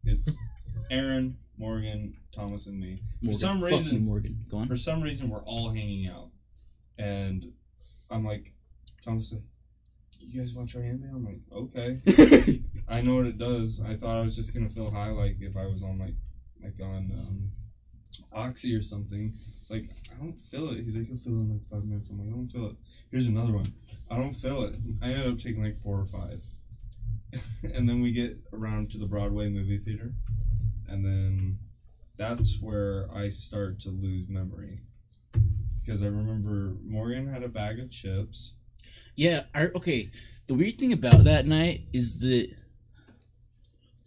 It's 0.05 0.37
Aaron, 0.91 1.37
Morgan, 1.59 2.17
Thomas, 2.33 2.67
and 2.67 2.79
me. 2.81 3.03
For 3.21 3.27
Morgan. 3.27 3.39
some 3.39 3.61
Fuck 3.61 3.71
you, 3.71 3.77
reason, 3.77 4.05
Morgan. 4.05 4.45
Go 4.51 4.57
on. 4.59 4.67
for 4.67 4.77
some 4.77 5.01
reason, 5.03 5.29
we're 5.31 5.45
all 5.45 5.71
hanging 5.71 6.07
out, 6.09 6.31
and 6.99 7.53
I'm 8.11 8.25
like, 8.25 8.53
Thomas, 9.05 9.33
like, 9.33 9.43
you 10.33 10.41
guys 10.41 10.55
want 10.55 10.69
to 10.69 10.77
try 10.77 10.87
Ambien? 10.87 11.15
I'm 11.15 11.25
like, 11.25 11.41
okay. 11.53 12.63
I 12.89 13.03
know 13.03 13.17
what 13.17 13.27
it 13.27 13.39
does. 13.39 13.83
I 13.87 13.97
thought 13.97 14.19
I 14.19 14.23
was 14.23 14.37
just 14.37 14.55
gonna 14.55 14.69
feel 14.69 14.91
high, 14.91 15.11
like 15.11 15.37
if 15.41 15.57
I 15.57 15.67
was 15.67 15.83
on 15.83 15.99
like 15.99 16.15
like 16.63 16.81
on 16.81 17.11
um, 17.13 17.51
oxy 18.33 18.75
or 18.75 18.83
something. 18.83 19.33
It's 19.61 19.71
like 19.71 19.91
I 20.11 20.19
don't 20.19 20.39
feel 20.39 20.71
it. 20.71 20.79
He's 20.79 20.97
like, 20.97 21.09
you'll 21.09 21.19
feel 21.19 21.39
it 21.39 21.45
in 21.45 21.51
like 21.51 21.65
five 21.65 21.85
minutes. 21.85 22.11
I'm 22.11 22.19
like, 22.19 22.29
I 22.29 22.33
don't 22.33 22.49
feel 22.49 22.67
it. 22.69 22.77
Here's 23.11 23.29
another 23.29 23.53
one. 23.53 23.73
I 24.11 24.17
don't 24.17 24.33
feel 24.33 24.65
it. 24.65 24.75
I 25.03 25.09
ended 25.13 25.27
up 25.27 25.39
taking 25.39 25.63
like 25.63 25.77
four 25.77 26.01
or 26.01 26.07
five, 26.07 26.41
and 27.75 27.89
then 27.89 28.01
we 28.01 28.13
get 28.13 28.37
around 28.53 28.91
to 28.91 28.99
the 28.99 29.07
Broadway 29.07 29.49
movie 29.49 29.79
theater, 29.79 30.13
and 30.89 31.05
then 31.05 31.59
that's 32.17 32.59
where 32.61 33.09
I 33.15 33.31
start 33.31 33.81
to 33.81 33.91
lose 33.91 34.29
memory 34.29 34.81
because 35.81 36.03
I 36.03 36.09
remember 36.09 36.77
Morgan 36.85 37.27
had 37.27 37.43
a 37.43 37.49
bag 37.49 37.81
of 37.81 37.91
chips. 37.91 38.55
Yeah. 39.17 39.43
I, 39.55 39.67
okay. 39.77 40.11
The 40.47 40.55
weird 40.55 40.79
thing 40.79 40.93
about 40.93 41.25
that 41.25 41.47
night 41.47 41.83
is 41.93 42.19
that 42.21 42.51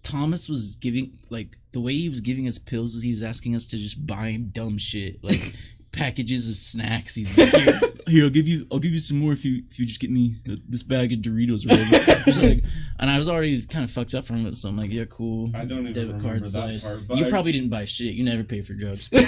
Thomas 0.03 0.49
was 0.49 0.75
giving 0.75 1.17
like 1.29 1.57
the 1.71 1.79
way 1.79 1.93
he 1.93 2.09
was 2.09 2.21
giving 2.21 2.47
us 2.47 2.59
pills 2.59 2.93
is 2.93 3.01
he 3.01 3.13
was 3.13 3.23
asking 3.23 3.55
us 3.55 3.65
to 3.67 3.77
just 3.77 4.05
buy 4.05 4.29
him 4.29 4.49
dumb 4.53 4.77
shit 4.77 5.23
like 5.23 5.55
packages 5.93 6.49
of 6.49 6.57
snacks. 6.57 7.15
He's 7.15 7.37
like, 7.37 7.49
here, 7.49 7.79
here, 8.07 8.23
I'll 8.25 8.29
give 8.29 8.47
you, 8.47 8.67
I'll 8.71 8.79
give 8.79 8.91
you 8.91 8.99
some 8.99 9.17
more 9.19 9.31
if 9.31 9.45
you 9.45 9.63
if 9.69 9.79
you 9.79 9.85
just 9.85 10.01
get 10.01 10.11
me 10.11 10.35
this 10.67 10.83
bag 10.83 11.13
of 11.13 11.19
Doritos 11.19 11.65
or 11.65 11.69
whatever. 11.69 12.09
Like, 12.43 12.63
and 12.99 13.09
I 13.11 13.17
was 13.17 13.27
already 13.27 13.61
kind 13.63 13.83
of 13.83 13.91
fucked 13.91 14.13
up 14.15 14.23
from 14.25 14.45
it, 14.47 14.55
so 14.55 14.69
I'm 14.69 14.77
like, 14.77 14.89
yeah, 14.91 15.03
cool. 15.09 15.51
I 15.53 15.65
don't 15.65 15.79
even 15.81 15.93
Debit 15.93 16.07
remember 16.15 16.27
card 16.29 16.41
that 16.43 16.47
slide. 16.47 16.81
part. 16.81 17.07
But 17.07 17.17
you 17.17 17.25
I- 17.25 17.29
probably 17.29 17.51
didn't 17.51 17.69
buy 17.69 17.83
shit. 17.85 18.13
You 18.15 18.23
never 18.23 18.43
pay 18.43 18.61
for 18.61 18.73
drugs. 18.73 19.09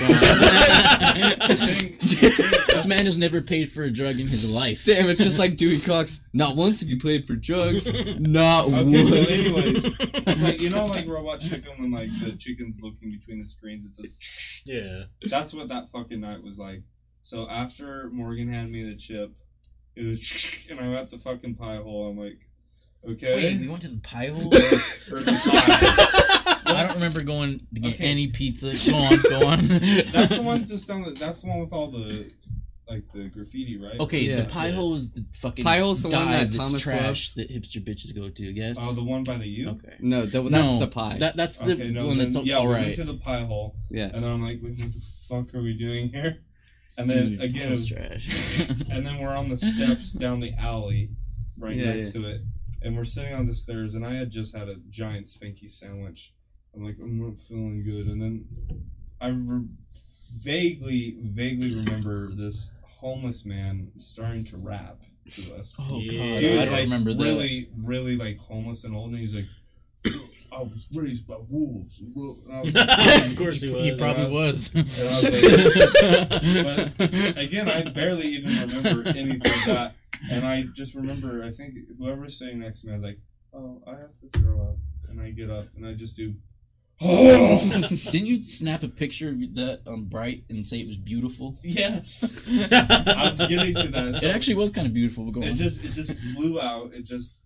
This 1.56 2.86
man 2.88 3.06
has 3.06 3.18
never 3.18 3.42
paid 3.42 3.70
for 3.70 3.84
a 3.84 3.90
drug 3.92 4.20
in 4.20 4.28
his 4.28 4.48
life. 4.50 4.86
Damn, 4.86 5.10
it's 5.10 5.24
just 5.24 5.40
like 5.40 5.56
Dewey 5.58 5.80
Cox. 5.80 6.22
Not 6.34 6.56
once 6.56 6.82
have 6.82 6.90
you 6.90 7.00
played 7.00 7.26
for 7.28 7.34
drugs. 7.36 7.92
Not 8.20 8.66
Okay, 8.66 8.84
once. 8.84 9.10
so 9.12 9.18
anyways, 9.18 9.86
it's 9.86 10.44
like 10.44 10.62
you 10.62 10.70
know, 10.70 10.86
like 10.86 11.08
Robot 11.08 11.40
Chicken 11.40 11.72
when 11.78 11.92
like 11.92 12.10
the 12.24 12.34
chicken's 12.34 12.82
looking 12.82 13.10
between 13.12 13.40
the 13.40 13.46
screens. 13.46 13.86
It's 13.86 14.00
like, 14.00 14.12
Yeah. 14.66 15.04
that's 15.30 15.54
what 15.54 15.70
that 15.70 15.90
fucking 15.90 16.20
night 16.22 16.44
was 16.44 16.58
like. 16.60 16.82
So 17.22 17.48
after 17.50 18.10
Morgan 18.12 18.52
handed 18.52 18.72
me 18.74 18.84
the 18.84 18.96
chip, 18.96 19.32
it 19.96 20.04
was 20.06 20.58
and 20.70 20.80
I 20.80 20.92
got 20.94 21.12
the 21.12 21.18
fucking 21.18 21.56
pie 21.56 21.78
hole. 21.78 22.08
I'm 22.10 22.18
like, 22.18 22.48
okay, 23.10 23.36
Wait, 23.36 23.62
we 23.62 23.68
went 23.70 23.82
to 23.84 23.88
the 23.90 24.00
pie 24.00 24.28
hole. 24.28 24.48
or 24.54 25.20
the 25.20 25.32
pie. 25.32 26.52
I 26.68 26.84
don't 26.84 26.96
remember 26.96 27.22
going 27.22 27.60
to 27.74 27.80
get 27.80 27.94
Okay. 27.96 28.06
any 28.12 28.28
pizza. 28.28 28.74
Go 28.92 28.98
on, 28.98 29.18
go 29.30 29.48
on. 29.48 29.68
That's 30.12 30.36
the 30.36 30.42
one 30.44 30.64
just 30.66 30.88
down. 30.88 31.04
The, 31.04 31.12
that's 31.12 31.42
the 31.42 31.48
one 31.48 31.60
with 31.60 31.72
all 31.72 31.88
the 31.88 32.30
like 32.90 33.10
the 33.12 33.30
graffiti, 33.30 33.78
right? 33.78 34.00
Okay, 34.00 34.20
Yeah. 34.22 34.42
the 34.42 34.46
pie 34.46 34.72
hole 34.72 34.94
is 34.96 35.12
the 35.12 35.26
fucking 35.34 35.66
Pie 35.66 35.80
hole's 35.80 36.02
the 36.04 36.10
one 36.10 36.28
dive 36.28 36.32
that 36.52 36.58
that's 36.58 36.58
Thomas 36.58 36.82
trash 36.84 37.02
loves. 37.06 37.34
that 37.36 37.50
hipster 37.50 37.84
bitches 37.84 38.16
go 38.16 38.30
to. 38.30 38.44
Yes. 38.52 38.78
Oh, 38.80 38.94
the 38.94 39.04
one 39.04 39.24
by 39.24 39.38
the 39.38 39.48
U. 39.48 39.70
okay. 39.70 39.96
No, 40.00 40.26
that, 40.26 40.42
that's 40.52 40.74
No, 40.76 40.80
the 40.80 40.88
pie. 40.88 41.18
That 41.20 41.36
that's 41.36 41.60
the 41.60 41.74
Okay, 41.74 41.90
no, 41.90 42.08
one 42.08 42.18
then, 42.18 42.30
that's 42.30 42.46
yeah, 42.46 42.56
all 42.58 42.68
we 42.68 42.74
right. 42.74 42.84
went 42.84 42.96
to 42.96 43.04
the 43.06 43.16
pie 43.16 43.42
hole, 43.44 43.76
yeah. 43.90 44.12
and 44.14 44.24
then 44.24 44.32
I'm 44.32 44.44
like, 44.44 44.62
what 44.62 44.78
the 44.78 45.02
fuck 45.28 45.54
are 45.56 45.62
we 45.62 45.74
doing 45.76 46.10
here? 46.10 46.40
And 46.98 47.10
then 47.10 47.32
Dude, 47.32 47.42
again, 47.42 47.72
was 47.72 47.82
was 47.82 47.90
trash. 47.90 48.70
and 48.90 49.06
then 49.06 49.20
we're 49.20 49.36
on 49.36 49.50
the 49.50 49.58
steps 49.58 50.14
down 50.14 50.40
the 50.40 50.54
alley 50.54 51.10
right 51.60 51.76
Yeah, 51.76 51.94
next 51.96 52.14
to 52.14 52.26
it 52.26 52.40
and 52.82 52.96
we're 52.96 53.04
sitting 53.04 53.34
on 53.34 53.46
the 53.46 53.54
stairs 53.54 53.96
and 53.96 54.06
i 54.06 54.14
had 54.14 54.30
just 54.30 54.56
had 54.56 54.70
a 54.70 54.78
giant 54.90 55.26
spanky 55.26 55.70
sandwich 55.70 56.34
i'm 56.74 56.86
like 56.86 56.96
i'm 57.02 57.20
not 57.22 57.38
feeling 57.38 57.84
good 57.84 58.08
and 58.08 58.22
then 58.22 58.46
i 59.20 59.28
re- 59.28 59.68
vaguely 60.44 61.18
vaguely 61.22 61.76
remember 61.76 62.32
this 62.34 62.72
homeless 62.82 63.46
man 63.46 63.92
starting 63.96 64.44
to 64.46 64.58
rap 64.58 64.98
to 65.32 65.56
us 65.56 65.76
oh 65.80 66.00
Yeah. 66.00 66.12
god, 66.34 66.42
he 66.42 66.52
I 66.52 66.64
don't 66.66 66.72
like 66.74 66.84
remember 66.84 67.14
that. 67.14 67.24
really 67.24 67.70
really 67.84 68.16
like 68.16 68.38
homeless 68.38 68.84
and 68.84 68.96
old 68.96 69.12
and 69.12 69.20
he's 69.20 69.36
like 69.36 69.46
i 70.52 70.60
was 70.62 70.88
raised 70.94 71.28
by 71.28 71.36
wolves 71.50 72.00
and 72.00 72.16
I 72.54 72.62
was 72.62 72.74
like, 72.76 72.88
of 73.32 73.36
course 73.36 73.62
he 73.62 73.70
was. 73.74 73.84
He 73.84 73.98
probably 73.98 74.30
was. 74.32 74.74
and 74.74 74.88
I 74.88 75.04
was 75.04 75.24
like, 77.00 77.38
again, 77.38 77.68
I 77.68 77.90
barely 77.90 78.28
even 78.28 78.68
remember 78.70 79.10
anything 79.10 79.42
of 79.42 79.66
that. 79.66 79.96
And 80.32 80.46
I 80.46 80.64
just 80.74 80.96
remember, 80.96 81.44
I 81.44 81.50
think 81.50 81.74
whoever's 81.98 82.40
sitting 82.40 82.60
next 82.60 82.82
to 82.82 82.88
me, 82.88 82.94
I 82.94 82.96
was 82.96 83.04
like, 83.04 83.20
oh, 83.54 83.82
I 83.86 83.92
have 83.98 84.18
to 84.22 84.40
throw 84.40 84.62
up. 84.62 84.78
And 85.10 85.20
I 85.22 85.32
get 85.32 85.50
up 85.50 85.66
and 85.76 85.86
I 85.86 85.94
just 85.94 86.16
do, 86.16 86.34
Didn't 87.00 88.26
you 88.26 88.42
snap 88.42 88.84
a 88.84 88.88
picture 88.88 89.30
of 89.30 89.40
that 89.56 89.82
on 89.86 90.06
Bright 90.06 90.44
and 90.50 90.66
say 90.66 90.80
it 90.80 90.88
was 90.88 90.98
beautiful? 90.98 91.58
yes. 91.64 92.48
I'm 92.72 93.36
getting 93.50 93.76
to 93.76 93.88
that. 93.90 94.16
So 94.22 94.28
It 94.28 94.36
actually 94.36 94.56
was 94.56 94.72
kind 94.72 94.88
of 94.88 94.94
beautiful. 94.94 95.30
Go 95.32 95.42
it 95.42 95.50
on. 95.50 95.56
just, 95.56 95.84
it 95.84 95.92
just 95.92 96.14
flew 96.36 96.60
out. 96.62 96.94
It 96.94 97.04
just, 97.04 97.38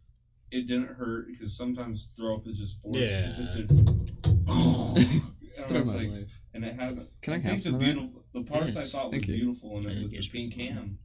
it 0.52 0.68
didn't 0.68 0.94
hurt 0.96 1.28
because 1.28 1.56
sometimes 1.58 2.10
throw 2.16 2.36
up 2.36 2.48
is 2.48 2.60
just 2.60 2.82
forced. 2.82 3.00
Yeah. 3.00 3.30
It 3.30 3.34
just 3.34 3.54
did. 3.56 3.70
and 3.72 5.76
I 5.76 5.80
was 5.80 5.96
my 5.96 6.02
like, 6.02 6.12
life. 6.12 6.40
and 6.54 6.66
it 6.66 6.76
had. 6.76 7.00
Can 7.22 7.34
I 7.34 7.40
have 7.40 7.54
the 7.56 7.60
some 7.60 7.74
of 7.76 7.80
that? 7.80 7.86
beautiful, 7.86 8.24
the 8.34 8.44
parts 8.44 8.76
Yes, 8.76 8.94
I 8.96 8.98
thought 8.98 9.12
was 9.12 9.20
thank 9.22 9.28
you. 9.30 9.36
beautiful, 9.36 9.78
and 9.78 9.86
it 9.88 9.94
Yeah, 9.94 10.00
was 10.00 10.12
the 10.12 10.18
pink 10.40 10.54
please. 10.54 10.70
ham. 10.70 10.98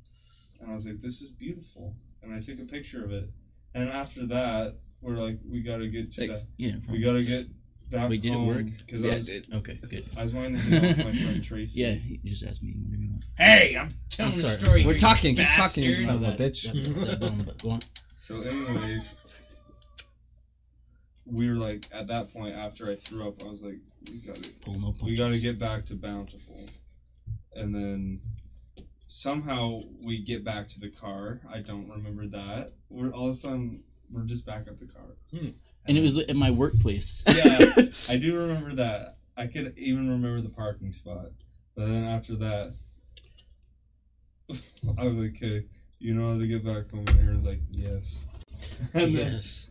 And 0.60 0.70
I 0.70 0.74
was 0.74 0.86
like, 0.86 0.98
"This 1.00 1.20
is 1.22 1.30
beautiful," 1.30 1.94
and 2.22 2.32
I 2.34 2.40
took 2.40 2.58
a 2.58 2.64
picture 2.64 3.04
of 3.04 3.12
it. 3.12 3.28
And 3.74 3.88
after 3.88 4.26
that, 4.26 4.76
we're 5.00 5.16
like, 5.16 5.38
"We 5.46 5.62
gotta 5.62 5.88
get 5.88 6.12
to 6.12 6.26
Thanks. 6.26 6.44
that. 6.44 6.50
yeah. 6.56 6.76
We 6.90 7.00
gotta 7.00 7.22
get 7.24 7.46
back 7.94 8.10
Wait, 8.10 8.20
did 8.22 8.32
it 8.32 8.34
home." 8.34 8.46
work? 8.46 8.66
Because 8.78 9.02
Yeah, 9.02 9.12
I 9.12 9.14
it 9.16 9.26
did. 9.26 9.54
Okay, 9.54 9.78
good. 9.88 10.04
I 10.16 10.22
was 10.22 10.34
wanting 10.34 10.54
to 10.56 10.58
hang 10.60 10.90
out 10.90 10.96
with 10.98 11.06
my 11.06 11.12
friend 11.12 11.42
Tracy. 11.44 11.80
Yeah, 11.80 11.92
he 11.94 12.20
just 12.24 12.42
asked 12.44 12.62
me 12.62 12.72
whatever 12.76 13.02
you 13.02 13.08
want. 13.10 13.24
Hey, 13.38 13.76
I'm 13.76 13.88
telling 14.10 14.32
I'm 14.32 14.38
sorry, 14.38 14.54
a 14.54 14.60
story. 14.60 14.80
I'm 14.80 14.86
We're 14.86 14.92
you 14.94 14.98
talking. 14.98 15.34
Keep 15.36 15.44
bastard. 15.46 15.62
talking, 15.64 15.84
you 15.84 15.92
son 15.94 16.16
of 16.16 16.22
a 16.22 16.26
that, 16.26 16.38
bitch. 16.38 16.72
That, 16.72 17.06
that 17.06 17.20
bell 17.20 17.28
on. 17.30 17.50
Go 17.62 17.70
on. 17.70 17.80
So, 18.20 18.36
anyways, 18.36 19.14
we 21.26 21.48
were 21.48 21.56
like 21.56 21.86
at 21.92 22.06
that 22.08 22.32
point 22.32 22.54
after 22.54 22.90
I 22.90 22.94
threw 22.96 23.26
up, 23.28 23.42
I 23.42 23.48
was 23.48 23.62
like, 23.62 23.78
"We 24.10 24.18
gotta 24.26 24.40
Pull 24.62 24.74
no 24.74 24.86
punches. 24.92 25.02
we 25.06 25.16
got 25.16 25.30
to 25.30 25.40
get 25.40 25.58
back 25.58 25.84
to 25.86 25.94
Bountiful. 25.94 26.58
And 27.56 27.74
then 27.74 28.20
somehow 29.06 29.78
we 30.02 30.18
get 30.18 30.44
back 30.44 30.68
to 30.68 30.80
the 30.80 30.90
car. 30.90 31.40
I 31.52 31.60
don't 31.60 31.88
remember 31.88 32.26
that. 32.26 32.72
We're 32.90 33.12
all 33.12 33.26
of 33.26 33.32
a 33.32 33.34
sudden 33.34 33.84
we're 34.10 34.24
just 34.24 34.44
back 34.46 34.66
at 34.66 34.78
the 34.78 34.86
car. 34.86 35.16
Hmm. 35.30 35.48
And 35.86 35.98
it 35.98 36.02
was 36.02 36.18
at 36.18 36.36
my 36.36 36.50
workplace. 36.50 37.22
yeah, 37.28 37.72
I 38.08 38.16
do 38.18 38.38
remember 38.38 38.70
that. 38.76 39.16
I 39.36 39.46
could 39.46 39.76
even 39.76 40.08
remember 40.08 40.40
the 40.40 40.48
parking 40.54 40.92
spot. 40.92 41.26
But 41.76 41.86
then 41.88 42.04
after 42.04 42.36
that, 42.36 42.72
I 44.50 45.04
was 45.04 45.14
like, 45.14 45.36
"Okay, 45.36 45.66
you 45.98 46.14
know 46.14 46.32
how 46.32 46.38
to 46.38 46.46
get 46.46 46.64
back 46.64 46.90
home?" 46.90 47.04
And 47.08 47.20
Aaron's 47.20 47.46
like, 47.46 47.60
"Yes." 47.70 48.24
And 48.94 49.14
then 49.14 49.32
yes. 49.32 49.70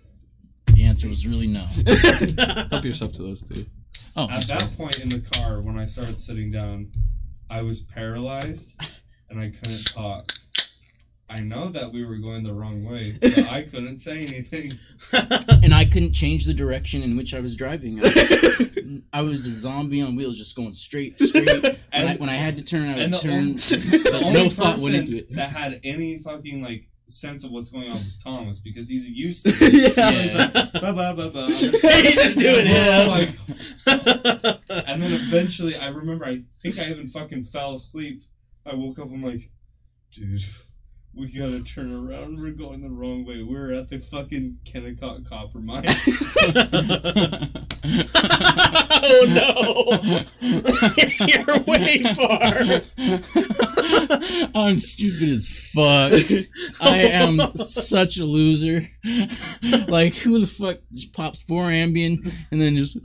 The 0.68 0.84
answer 0.84 1.08
was 1.08 1.26
really 1.26 1.48
no. 1.48 1.66
Help 2.70 2.84
yourself 2.84 3.14
to 3.14 3.24
those 3.24 3.42
two. 3.42 3.66
Oh, 4.16 4.30
At 4.30 4.48
that 4.48 4.62
fine. 4.64 4.70
point 4.76 5.00
in 5.00 5.10
the 5.10 5.22
car, 5.36 5.62
when 5.62 5.78
I 5.78 5.86
started 5.86 6.20
sitting 6.20 6.52
down, 6.52 6.92
I 7.50 7.62
was 7.64 7.80
paralyzed 7.80 8.74
and 9.30 9.40
I 9.40 9.50
couldn't 9.50 9.86
talk. 9.94 10.32
I 11.30 11.40
know 11.40 11.70
that 11.70 11.92
we 11.92 12.06
were 12.06 12.18
going 12.18 12.44
the 12.44 12.54
wrong 12.54 12.84
way, 12.86 13.18
but 13.22 13.50
I 13.50 13.64
couldn't 13.64 13.98
say 14.00 14.26
anything. 14.26 14.74
and 15.64 15.74
I 15.74 15.86
couldn't 15.86 16.14
change 16.14 16.46
the 16.46 16.54
direction 16.54 17.02
in 17.02 17.18
which 17.18 17.34
I 17.34 17.40
was 17.40 17.56
driving. 17.56 18.00
I 18.00 18.04
was, 18.04 19.02
I 19.14 19.22
was 19.22 19.46
a 19.46 19.50
zombie 19.52 20.02
on 20.02 20.16
wheels, 20.16 20.38
just 20.38 20.56
going 20.56 20.74
straight, 20.74 21.18
straight. 21.20 21.48
When, 21.94 22.08
I, 22.08 22.12
And- 22.12 22.20
when 22.20 22.30
I 22.30 22.36
had 22.36 22.58
to 22.58 22.64
turn, 22.64 22.90
I 22.90 23.08
would 23.08 23.20
turn. 23.20 23.32
only- 23.34 23.54
but 24.04 24.34
no 24.34 24.50
thought 24.50 24.80
went 24.84 24.96
into 24.96 25.18
it. 25.20 25.32
that 25.34 25.50
had 25.52 25.80
any 25.84 26.18
fucking 26.18 26.62
like 26.64 26.90
sense 27.06 27.44
of 27.44 27.52
what's 27.52 27.70
going 27.70 27.86
on 27.92 27.94
was 27.98 28.18
Thomas 28.18 28.60
because 28.60 28.90
he's 28.90 29.10
used 29.10 29.44
to 29.46 29.52
it. 29.56 29.96
Yeah. 29.98 30.12
He's 30.12 30.36
like, 30.36 30.54
ba 30.54 30.94
ba 30.94 31.14
ba 31.16 31.30
ba. 31.30 31.46
He's 31.48 31.72
just 31.72 32.40
doing 32.40 32.66
it. 32.68 33.08
Like, 33.08 34.60
and 34.88 35.02
then 35.02 35.14
eventually, 35.14 35.76
I 35.76 35.90
remember. 35.90 36.26
I 36.26 36.42
think 36.62 36.80
I 36.80 36.90
even 36.90 37.08
fucking 37.08 37.44
fell 37.44 37.74
asleep. 37.76 38.24
I 38.66 38.74
woke 38.76 38.98
up. 39.00 39.06
I'm 39.12 39.22
like, 39.22 39.50
dude, 40.12 40.40
we 41.16 41.28
gotta 41.28 41.62
turn 41.62 41.94
around. 41.94 42.42
We're 42.42 42.50
going 42.52 42.82
the 42.82 42.90
wrong 42.90 43.24
way. 43.26 43.44
We're 43.44 43.72
at 43.74 43.90
the 43.90 44.00
fucking 44.00 44.58
Kennecott 44.66 45.28
copper 45.30 45.60
mine. 45.60 45.84
oh 49.04 49.26
no! 49.30 50.22
You're 51.28 51.60
way 51.66 52.00
far. 52.16 52.54
I'm 54.56 54.80
stupid 54.80 55.30
as 55.30 55.48
fuck. 55.74 56.14
I 56.82 56.98
am 56.98 57.40
such 57.56 58.18
a 58.18 58.26
loser. 58.26 58.88
Like, 59.88 60.16
who 60.16 60.40
the 60.40 60.48
fuck 60.48 60.78
just 60.92 61.14
pops 61.14 61.38
four 61.44 61.66
Ambien 61.66 62.26
and 62.52 62.60
then 62.60 62.76
just. 62.76 62.98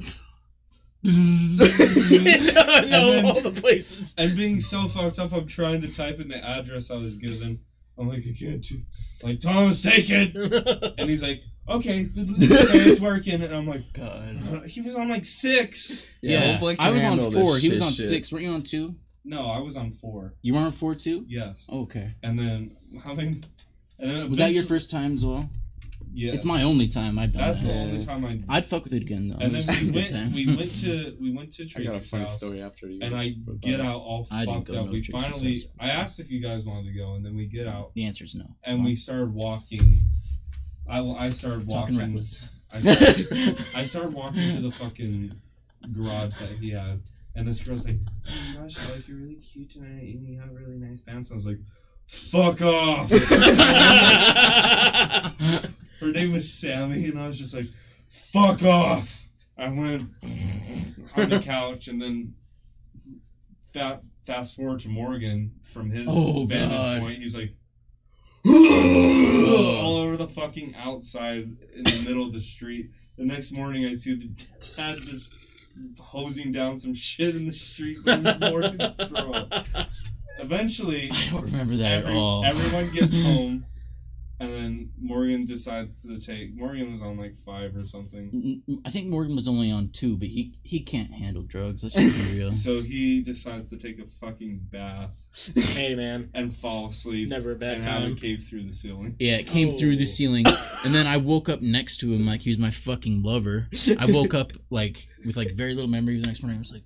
no, 1.04 1.12
then- 1.12 3.24
all 3.26 3.40
the 3.40 3.52
places. 3.60 4.14
and 4.16 4.34
being 4.34 4.60
so 4.60 4.88
fucked 4.88 5.18
up, 5.18 5.32
I'm 5.32 5.46
trying 5.46 5.82
to 5.82 5.88
type 5.88 6.20
in 6.20 6.28
the 6.28 6.42
address 6.42 6.90
I 6.90 6.96
was 6.96 7.16
given. 7.16 7.60
I'm 7.98 8.08
like, 8.08 8.20
I 8.20 8.34
can't 8.38 8.62
do. 8.62 8.76
Like, 9.22 9.40
Thomas, 9.40 9.82
take 9.82 10.06
it. 10.08 10.94
And 10.98 11.10
he's 11.10 11.22
like, 11.22 11.42
okay, 11.68 12.02
okay, 12.02 12.08
it's 12.16 13.00
working. 13.00 13.42
And 13.42 13.54
I'm 13.54 13.66
like, 13.66 13.92
God. 13.92 14.36
Uh, 14.36 14.60
he 14.62 14.80
was 14.80 14.94
on 14.94 15.08
like 15.08 15.24
six. 15.24 16.06
Yeah, 16.22 16.52
hopefully 16.52 16.76
I 16.78 16.90
was 16.90 17.04
on 17.04 17.18
four. 17.32 17.56
He 17.56 17.70
was 17.70 17.82
on 17.82 17.90
shit. 17.90 18.06
six. 18.06 18.32
Weren't 18.32 18.44
you 18.44 18.52
on 18.52 18.62
two? 18.62 18.94
No, 19.24 19.50
I 19.50 19.58
was 19.58 19.76
on 19.76 19.90
four. 19.90 20.34
You 20.42 20.54
were 20.54 20.60
on 20.60 20.70
four 20.70 20.94
too? 20.94 21.24
Yes. 21.28 21.66
Oh, 21.70 21.82
okay. 21.82 22.10
And 22.22 22.38
then 22.38 22.76
having. 23.04 23.44
And 23.98 24.10
then 24.10 24.28
Was 24.30 24.38
that 24.38 24.52
your 24.52 24.62
first 24.62 24.90
time 24.90 25.14
as 25.14 25.24
well? 25.24 25.48
Yes. 26.18 26.34
It's 26.34 26.44
my 26.44 26.64
only 26.64 26.88
time 26.88 27.16
I've 27.16 27.32
done 27.32 27.42
That's 27.42 27.62
the 27.62 27.72
only 27.72 28.04
time 28.04 28.24
I. 28.24 28.40
I'd 28.48 28.66
fuck 28.66 28.82
with 28.82 28.92
it 28.92 29.02
again 29.02 29.28
though. 29.28 29.36
and 29.36 29.54
then 29.54 29.58
was, 29.58 29.68
it 29.68 29.94
was 29.94 30.10
we 30.10 30.18
went. 30.18 30.34
We 30.34 30.56
went 30.56 30.70
to 30.80 31.16
we 31.20 31.30
went 31.30 31.52
to 31.52 31.62
I 31.76 31.82
got 31.84 31.94
a 31.94 32.00
funny 32.00 32.22
house, 32.24 32.36
story 32.36 32.60
after 32.60 32.88
you. 32.88 32.98
and 33.00 33.14
I 33.14 33.34
get 33.60 33.80
out 33.80 34.00
all 34.00 34.26
I 34.32 34.44
fucked 34.44 34.70
up. 34.70 34.88
We 34.88 35.00
finally. 35.00 35.52
house. 35.52 35.66
I 35.78 35.90
asked 35.90 36.18
if 36.18 36.28
you 36.28 36.40
guys 36.40 36.64
wanted 36.64 36.92
to 36.92 36.98
go, 36.98 37.14
and 37.14 37.24
then 37.24 37.36
we 37.36 37.46
get 37.46 37.68
out, 37.68 37.94
the 37.94 38.04
answer 38.04 38.24
is 38.24 38.34
no. 38.34 38.46
and 38.64 38.84
we 38.84 38.96
started 38.96 39.32
walking. 39.32 40.00
I, 40.88 41.02
I 41.02 41.30
started 41.30 41.70
talking 41.70 41.94
walking. 41.94 41.98
reckless. 41.98 42.48
I 42.74 42.80
started, 42.80 43.64
I 43.76 43.84
started 43.84 44.12
walking 44.12 44.56
to 44.56 44.60
the 44.60 44.72
fucking 44.72 45.40
garage 45.92 46.34
that 46.34 46.50
he 46.60 46.70
had, 46.70 47.00
and 47.36 47.46
this 47.46 47.60
girl's 47.60 47.86
like, 47.86 48.00
"Oh 48.26 48.32
my 48.56 48.62
gosh, 48.62 48.90
I 48.90 48.94
like 48.94 49.06
you're 49.06 49.18
really 49.18 49.36
cute 49.36 49.70
tonight, 49.70 50.02
and 50.16 50.26
you 50.26 50.40
have 50.40 50.50
really 50.50 50.78
nice 50.78 51.00
pants." 51.00 51.30
I 51.30 51.34
was 51.34 51.46
like, 51.46 51.60
"Fuck 52.08 52.60
off!" 52.60 53.08
Her 56.00 56.12
name 56.12 56.32
was 56.32 56.52
Sammy, 56.52 57.06
and 57.06 57.18
I 57.18 57.26
was 57.26 57.38
just 57.38 57.54
like, 57.54 57.66
"Fuck 58.08 58.62
off!" 58.62 59.28
I 59.56 59.68
went 59.68 60.08
on 61.16 61.28
the 61.30 61.40
couch, 61.44 61.88
and 61.88 62.00
then 62.00 62.34
fa- 63.72 64.02
fast 64.24 64.54
forward 64.56 64.80
to 64.80 64.88
Morgan 64.88 65.52
from 65.64 65.90
his 65.90 66.06
Oh, 66.08 66.44
vantage 66.46 66.70
God. 66.70 67.00
point. 67.00 67.18
He's 67.18 67.36
like, 67.36 67.54
all 68.46 69.96
over 69.96 70.16
the 70.16 70.28
fucking 70.28 70.74
outside 70.76 71.42
in 71.74 71.82
the 71.84 72.04
middle 72.06 72.24
of 72.26 72.32
the 72.32 72.40
street. 72.40 72.90
The 73.16 73.24
next 73.24 73.52
morning, 73.52 73.84
I 73.86 73.92
see 73.94 74.14
the 74.14 74.30
dad 74.76 74.98
just 75.04 75.34
hosing 75.98 76.52
down 76.52 76.76
some 76.76 76.94
shit 76.94 77.34
in 77.34 77.46
the 77.46 77.52
street 77.52 77.98
from 77.98 78.22
Morgan's 78.40 78.94
throw. 78.94 79.32
Eventually, 80.40 81.10
I 81.12 81.28
don't 81.32 81.44
remember 81.46 81.76
that 81.76 82.04
every- 82.04 82.10
at 82.12 82.16
all. 82.16 82.44
everyone 82.44 82.94
gets 82.94 83.20
home, 83.22 83.66
and 84.40 84.52
then 84.52 84.90
Morgan 85.00 85.44
decides 85.44 86.02
to 86.02 86.18
take. 86.20 86.54
Morgan 86.56 86.92
was 86.92 87.02
on 87.02 87.16
like 87.16 87.34
five 87.34 87.76
or 87.76 87.84
something. 87.84 88.30
Mm, 88.30 88.62
mm, 88.76 88.80
I 88.86 88.90
think 88.90 89.08
Morgan 89.08 89.34
was 89.34 89.48
only 89.48 89.70
on 89.70 89.88
two, 89.90 90.16
but 90.16 90.28
he 90.28 90.54
he 90.62 90.80
can't 90.80 91.12
handle 91.12 91.42
drugs. 91.42 91.82
Let's 91.82 91.94
just 91.96 92.32
be 92.34 92.38
real. 92.42 92.52
So 92.52 92.80
he 92.82 93.22
decides 93.22 93.70
to 93.70 93.76
take 93.76 93.98
a 93.98 94.06
fucking 94.06 94.60
bath 94.70 95.10
hey 95.74 95.94
man, 95.94 96.30
and 96.34 96.52
fall 96.54 96.88
asleep 96.88 97.28
never 97.28 97.52
a 97.52 97.56
bad 97.56 97.76
and 97.76 97.84
have 97.84 98.02
time. 98.02 98.12
it 98.12 98.20
cave 98.20 98.40
through 98.48 98.62
the 98.64 98.72
ceiling. 98.72 99.16
Yeah, 99.18 99.36
it 99.36 99.46
came 99.46 99.76
through 99.76 99.96
the 99.96 100.04
Oh. 100.04 100.06
ceiling, 100.06 100.44
and 100.84 100.94
then 100.94 101.06
I 101.06 101.16
woke 101.16 101.48
up 101.48 101.60
next 101.62 101.98
to 101.98 102.12
him 102.12 102.26
like 102.26 102.42
he 102.42 102.50
was 102.50 102.58
my 102.58 102.70
fucking 102.70 103.22
lover. 103.22 103.68
I 103.98 104.06
woke 104.06 104.34
up 104.34 104.52
like 104.70 105.06
with 105.26 105.36
like 105.36 105.52
very 105.52 105.74
little 105.74 105.90
memory. 105.90 106.20
The 106.20 106.26
next 106.26 106.42
morning, 106.42 106.58
I 106.58 106.60
was 106.60 106.72
like, 106.72 106.84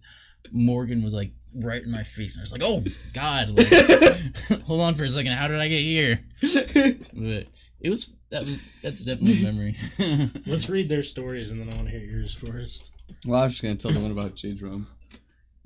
Morgan 0.50 1.02
was 1.02 1.14
like 1.14 1.32
right 1.54 1.82
in 1.82 1.90
my 1.90 2.02
face, 2.02 2.36
and 2.36 2.40
I 2.40 2.44
was 2.44 2.52
like, 2.52 2.62
oh 2.64 2.82
god, 3.12 3.50
like, 3.50 4.62
hold 4.66 4.80
on 4.80 4.94
for 4.94 5.04
a 5.04 5.08
second, 5.08 5.32
how 5.32 5.48
did 5.48 5.58
I 5.58 5.68
get 5.68 5.80
here? 5.80 6.20
But 7.14 7.46
it 7.80 7.90
was 7.90 8.14
that 8.30 8.44
was 8.44 8.60
that's 8.82 9.04
definitely 9.04 9.42
a 9.44 9.52
memory. 9.52 9.76
Let's 10.46 10.70
read 10.70 10.88
their 10.88 11.02
stories 11.02 11.50
and 11.50 11.60
then 11.60 11.68
I 11.72 11.76
want 11.76 11.88
to 11.88 11.98
hear 11.98 12.00
yours 12.06 12.34
first. 12.34 12.92
Well, 13.26 13.40
I 13.40 13.44
was 13.44 13.52
just 13.52 13.62
gonna 13.62 13.74
tell 13.76 13.90
the 13.92 14.00
one 14.00 14.10
about 14.12 14.34
J 14.36 14.52
Drum. 14.54 14.86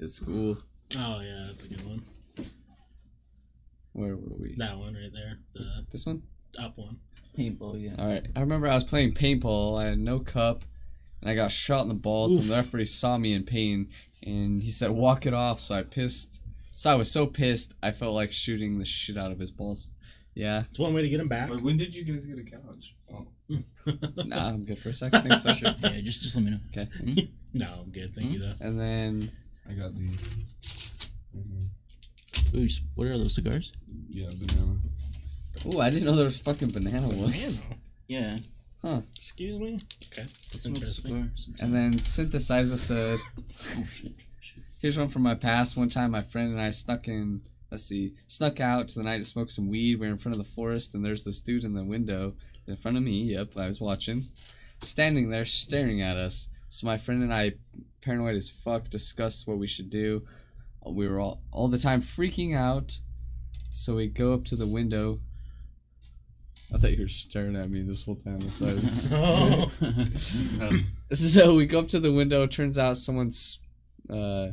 At 0.03 0.11
school. 0.11 0.59
Oh 0.99 1.21
yeah, 1.21 1.45
that's 1.49 1.65
a 1.65 1.69
good 1.69 1.87
one. 1.87 2.03
Where 3.93 4.15
were 4.17 4.37
we? 4.39 4.55
That 4.57 4.77
one 4.77 4.95
right 4.95 5.13
there, 5.13 5.39
the 5.55 5.87
This 5.91 6.05
one. 6.07 6.23
up 6.59 6.77
one. 6.77 6.99
Paintball, 7.37 7.83
yeah. 7.83 7.95
All 7.99 8.07
right. 8.09 8.27
I 8.35 8.41
remember 8.41 8.69
I 8.69 8.75
was 8.75 8.85
playing 8.85 9.15
paintball. 9.15 9.81
I 9.81 9.87
had 9.89 9.99
no 9.99 10.19
cup, 10.21 10.63
and 11.21 11.31
I 11.31 11.35
got 11.35 11.51
shot 11.51 11.83
in 11.83 11.89
the 11.89 11.95
balls. 11.95 12.33
And 12.37 12.45
the 12.45 12.55
referee 12.57 12.85
saw 12.87 13.17
me 13.19 13.33
in 13.35 13.45
pain, 13.45 13.89
and 14.27 14.63
he 14.63 14.71
said, 14.71 14.91
"Walk 14.91 15.25
it 15.25 15.33
off." 15.33 15.61
So 15.61 15.77
I 15.77 15.83
pissed. 15.83 16.43
So 16.75 16.91
I 16.91 16.95
was 16.95 17.11
so 17.11 17.27
pissed, 17.27 17.73
I 17.83 17.91
felt 17.91 18.15
like 18.15 18.33
shooting 18.33 18.79
the 18.79 18.85
shit 18.85 19.17
out 19.17 19.33
of 19.33 19.39
his 19.39 19.51
balls. 19.51 19.93
Yeah. 20.35 20.65
It's 20.69 20.79
one 20.79 20.93
way 20.93 21.01
to 21.01 21.09
get 21.09 21.21
him 21.21 21.29
back. 21.29 21.49
Wait, 21.49 21.63
when 21.63 21.79
did 21.79 21.95
you 21.97 22.05
guys 22.05 22.27
get 22.27 22.39
a 22.39 22.43
couch? 22.43 22.95
Oh, 23.11 23.27
Nah, 24.27 24.49
I'm 24.51 24.61
good 24.63 24.79
for 24.79 24.91
a 24.91 24.93
second. 24.93 25.23
Thanks, 25.23 25.45
so 25.45 25.55
sure. 25.55 25.75
Yeah, 25.83 26.01
just 26.03 26.23
just 26.23 26.37
let 26.37 26.45
me 26.45 26.51
know. 26.51 26.61
Okay. 26.77 27.31
no, 27.55 27.67
I'm 27.83 27.91
good. 27.91 28.15
Thank 28.15 28.33
you 28.33 28.41
though. 28.41 28.53
And 28.61 28.79
then 28.79 29.31
I 29.67 29.73
got 29.73 29.95
the. 29.95 30.03
Mhm. 31.35 31.69
Ooh, 32.55 32.69
what 32.95 33.07
are 33.07 33.17
those 33.17 33.35
cigars? 33.35 33.73
Yeah, 34.11 34.29
banana. 34.29 34.77
Oh, 35.65 35.81
I 35.81 35.89
didn't 35.89 36.05
know 36.05 36.15
there 36.15 36.25
was 36.27 36.39
fucking 36.41 36.71
banana 36.71 37.09
ones. 37.09 37.63
Man, 37.63 37.79
Yeah. 38.09 38.37
Hmm. 38.87 39.01
excuse 39.17 39.59
me. 39.59 39.81
Okay, 40.13 40.23
that's 40.23 40.65
interesting. 40.65 41.33
cigar. 41.35 41.67
And 41.67 41.75
then 41.75 41.95
Synthesizer 41.95 42.79
said, 42.79 43.19
oh 43.39 43.85
shit. 43.85 44.13
shit. 44.41 44.63
Here's 44.81 44.97
one 44.97 45.09
from 45.09 45.23
my 45.23 45.35
past. 45.35 45.77
One 45.77 45.89
time 45.89 46.13
my 46.13 46.23
friend 46.23 46.53
and 46.53 46.61
I 46.61 46.71
snuck 46.71 47.09
in, 47.09 47.41
let's 47.73 47.83
see, 47.83 48.13
snuck 48.29 48.61
out 48.61 48.87
to 48.89 49.01
the 49.01 49.03
night 49.03 49.19
to 49.19 49.25
smoke 49.25 49.51
some 49.51 49.69
weed. 49.69 49.99
We 49.99 50.07
are 50.07 50.11
in 50.11 50.19
front 50.19 50.37
of 50.37 50.39
the 50.39 50.49
forest 50.49 50.95
and 50.95 51.05
there's 51.05 51.25
this 51.25 51.41
dude 51.41 51.65
in 51.65 51.75
the 51.75 51.83
window 51.83 52.35
in 52.69 52.77
front 52.77 52.97
of 52.97 53.03
me. 53.03 53.23
Yep, 53.23 53.57
I 53.57 53.67
was 53.67 53.81
watching. 53.81 54.27
Standing 54.81 55.31
there 55.31 55.45
staring 55.45 56.01
at 56.01 56.17
us. 56.17 56.49
So 56.69 56.87
my 56.87 56.97
friend 56.97 57.25
and 57.25 57.35
I, 57.35 57.55
paranoid 58.03 58.37
as 58.37 58.51
fuck, 58.51 58.89
discussed 58.89 59.49
what 59.49 59.59
we 59.59 59.67
should 59.67 59.91
do. 59.91 60.23
We 60.89 61.09
were 61.09 61.19
all, 61.19 61.43
all 61.51 61.67
the 61.67 61.79
time 61.79 62.03
freaking 62.03 62.57
out. 62.57 63.01
So 63.73 63.97
we 63.97 64.07
go 64.07 64.33
up 64.33 64.45
to 64.45 64.55
the 64.55 64.69
window. 64.69 65.19
I 66.75 66.79
thought 66.79 66.93
you 66.93 67.03
were 67.03 67.09
staring 67.09 67.57
at 67.57 67.71
me 67.71 67.83
this 67.83 68.05
whole 68.05 68.17
time. 68.17 68.41
That's 68.41 68.61
why 68.61 68.71
I 68.71 68.75
was 68.75 69.11
Oh, 69.13 70.73
So 71.15 71.55
we 71.55 71.67
go 71.67 71.79
up 71.81 71.89
to 71.89 72.01
the 72.01 72.13
window. 72.13 72.47
Turns 72.47 72.79
out 72.79 72.97
someone's 72.97 73.61
uh, 74.11 74.49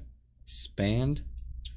spanned. 0.45 1.23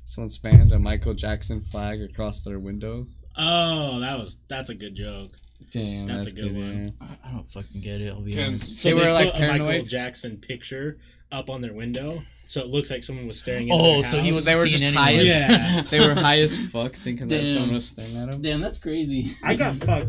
Someone 0.04 0.30
spanned 0.30 0.72
a 0.72 0.78
Michael 0.78 1.14
Jackson 1.14 1.60
flag 1.60 2.00
across 2.00 2.42
their 2.42 2.58
window. 2.58 3.06
oh, 3.36 4.00
that 4.00 4.18
was 4.18 4.38
that's 4.48 4.68
a 4.70 4.74
good 4.74 4.94
joke. 4.94 5.30
Damn, 5.72 6.06
That's 6.06 6.26
that's, 6.26 6.36
a 6.38 6.42
good 6.42 6.54
good. 6.54 6.62
one. 6.62 6.94
yeah. 7.00 7.06
I, 7.24 7.28
I 7.28 7.32
don't 7.32 7.50
fucking 7.50 7.80
get 7.80 8.00
it. 8.00 8.12
I'll 8.12 8.20
be 8.20 8.32
Ken, 8.32 8.48
honest. 8.50 8.76
So 8.76 8.90
They 8.90 8.94
they, 9.00 9.06
were, 9.06 9.12
like, 9.12 9.32
put 9.32 9.42
a 9.42 9.58
Michael? 9.58 9.84
Jackson 9.84 10.36
picture 10.36 10.98
up 11.32 11.50
on 11.50 11.60
their 11.60 11.72
window, 11.74 12.22
so 12.46 12.60
it 12.60 12.68
looks 12.68 12.90
like 12.90 13.02
someone 13.02 13.26
was 13.26 13.40
staring. 13.40 13.68
Into 13.68 13.82
Oh, 13.82 13.92
their 13.94 14.02
so 14.04 14.20
he 14.20 14.32
was- 14.32 14.44
They 14.44 14.54
were 14.54 14.66
just 14.66 14.84
anyone. 14.84 15.02
high 15.02 15.14
as 15.14 15.26
Yeah. 15.28 15.82
they 15.82 15.98
were 16.06 16.14
high 16.14 16.38
as 16.38 16.56
fuck, 16.70 16.94
thinking 16.94 17.26
that 17.28 17.44
someone 17.46 17.72
was 17.74 17.88
staring 17.88 18.16
at 18.16 18.30
them. 18.30 18.42
Damn, 18.42 18.60
that's 18.60 18.78
crazy. 18.78 19.34
I 19.42 19.56
got 19.56 19.76
fucked. 19.76 20.08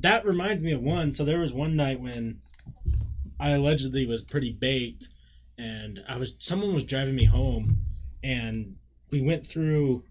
That 0.00 0.24
reminds 0.24 0.62
me 0.62 0.72
of 0.72 0.80
one. 0.80 1.12
So 1.12 1.24
there 1.24 1.40
was 1.40 1.52
one 1.52 1.76
night 1.76 2.00
when 2.00 2.40
I 3.40 3.50
allegedly 3.50 4.06
was 4.06 4.22
pretty 4.22 4.52
baked, 4.52 5.08
and 5.58 6.00
I 6.08 6.16
was 6.18 6.36
someone 6.38 6.74
was 6.74 6.84
driving 6.84 7.16
me 7.16 7.24
home, 7.24 7.76
and 8.22 8.76
we 9.10 9.20
went 9.20 9.46
through, 9.46 10.04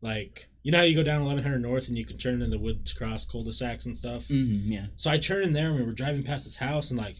like 0.00 0.48
you 0.64 0.72
know 0.72 0.78
how 0.78 0.84
you 0.84 0.96
go 0.96 1.02
down 1.02 1.20
1100 1.20 1.60
North 1.60 1.88
and 1.88 1.98
you 1.98 2.06
can 2.06 2.16
turn 2.16 2.40
into 2.40 2.58
Woods 2.58 2.94
Cross 2.94 3.26
cul-de-sacs 3.26 3.84
and 3.84 3.96
stuff. 3.96 4.26
Mm-hmm, 4.28 4.72
yeah. 4.72 4.86
So 4.96 5.10
I 5.10 5.18
turned 5.18 5.44
in 5.44 5.52
there 5.52 5.68
and 5.68 5.76
we 5.76 5.84
were 5.84 5.92
driving 5.92 6.22
past 6.22 6.44
this 6.44 6.56
house 6.56 6.90
and 6.90 6.98
like 6.98 7.16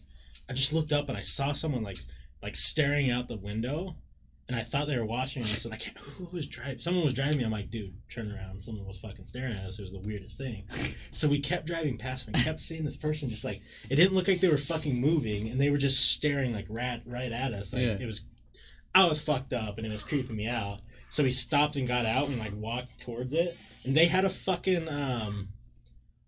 I 0.48 0.54
just 0.54 0.72
looked 0.72 0.92
up 0.92 1.10
and 1.10 1.18
I 1.18 1.20
saw 1.20 1.52
someone 1.52 1.82
like 1.82 1.98
like 2.42 2.56
staring 2.56 3.10
out 3.10 3.28
the 3.28 3.36
window 3.36 3.96
and 4.48 4.56
I 4.56 4.62
thought 4.62 4.86
they 4.86 4.98
were 4.98 5.06
watching 5.06 5.42
us 5.42 5.64
and 5.64 5.72
I 5.72 5.78
can't 5.78 5.96
who 5.98 6.28
was 6.32 6.46
driving 6.46 6.78
someone 6.78 7.04
was 7.04 7.14
driving 7.14 7.38
me 7.38 7.44
I'm 7.44 7.50
like 7.50 7.70
dude 7.70 7.94
turn 8.10 8.30
around 8.30 8.60
someone 8.62 8.86
was 8.86 8.98
fucking 8.98 9.24
staring 9.24 9.56
at 9.56 9.64
us 9.64 9.78
it 9.78 9.82
was 9.82 9.92
the 9.92 10.00
weirdest 10.00 10.36
thing 10.38 10.64
so 11.12 11.28
we 11.28 11.38
kept 11.40 11.66
driving 11.66 11.96
past 11.98 12.26
and 12.26 12.36
kept 12.36 12.60
seeing 12.60 12.84
this 12.84 12.96
person 12.96 13.28
just 13.30 13.44
like 13.44 13.60
it 13.90 13.96
didn't 13.96 14.14
look 14.14 14.28
like 14.28 14.40
they 14.40 14.48
were 14.48 14.58
fucking 14.58 15.00
moving 15.00 15.48
and 15.48 15.60
they 15.60 15.70
were 15.70 15.78
just 15.78 16.12
staring 16.12 16.52
like 16.52 16.66
rat 16.68 17.00
right 17.06 17.32
at 17.32 17.52
us 17.52 17.72
like 17.72 17.82
Yeah. 17.82 17.96
it 18.00 18.06
was 18.06 18.26
I 18.94 19.08
was 19.08 19.20
fucked 19.20 19.52
up 19.52 19.78
and 19.78 19.86
it 19.86 19.92
was 19.92 20.02
creeping 20.02 20.36
me 20.36 20.46
out 20.46 20.80
so 21.10 21.22
we 21.22 21.30
stopped 21.30 21.76
and 21.76 21.88
got 21.88 22.04
out 22.06 22.28
and 22.28 22.38
like 22.38 22.52
walked 22.54 23.00
towards 23.00 23.34
it 23.34 23.56
and 23.84 23.96
they 23.96 24.06
had 24.06 24.24
a 24.24 24.30
fucking 24.30 24.88
um 24.88 25.48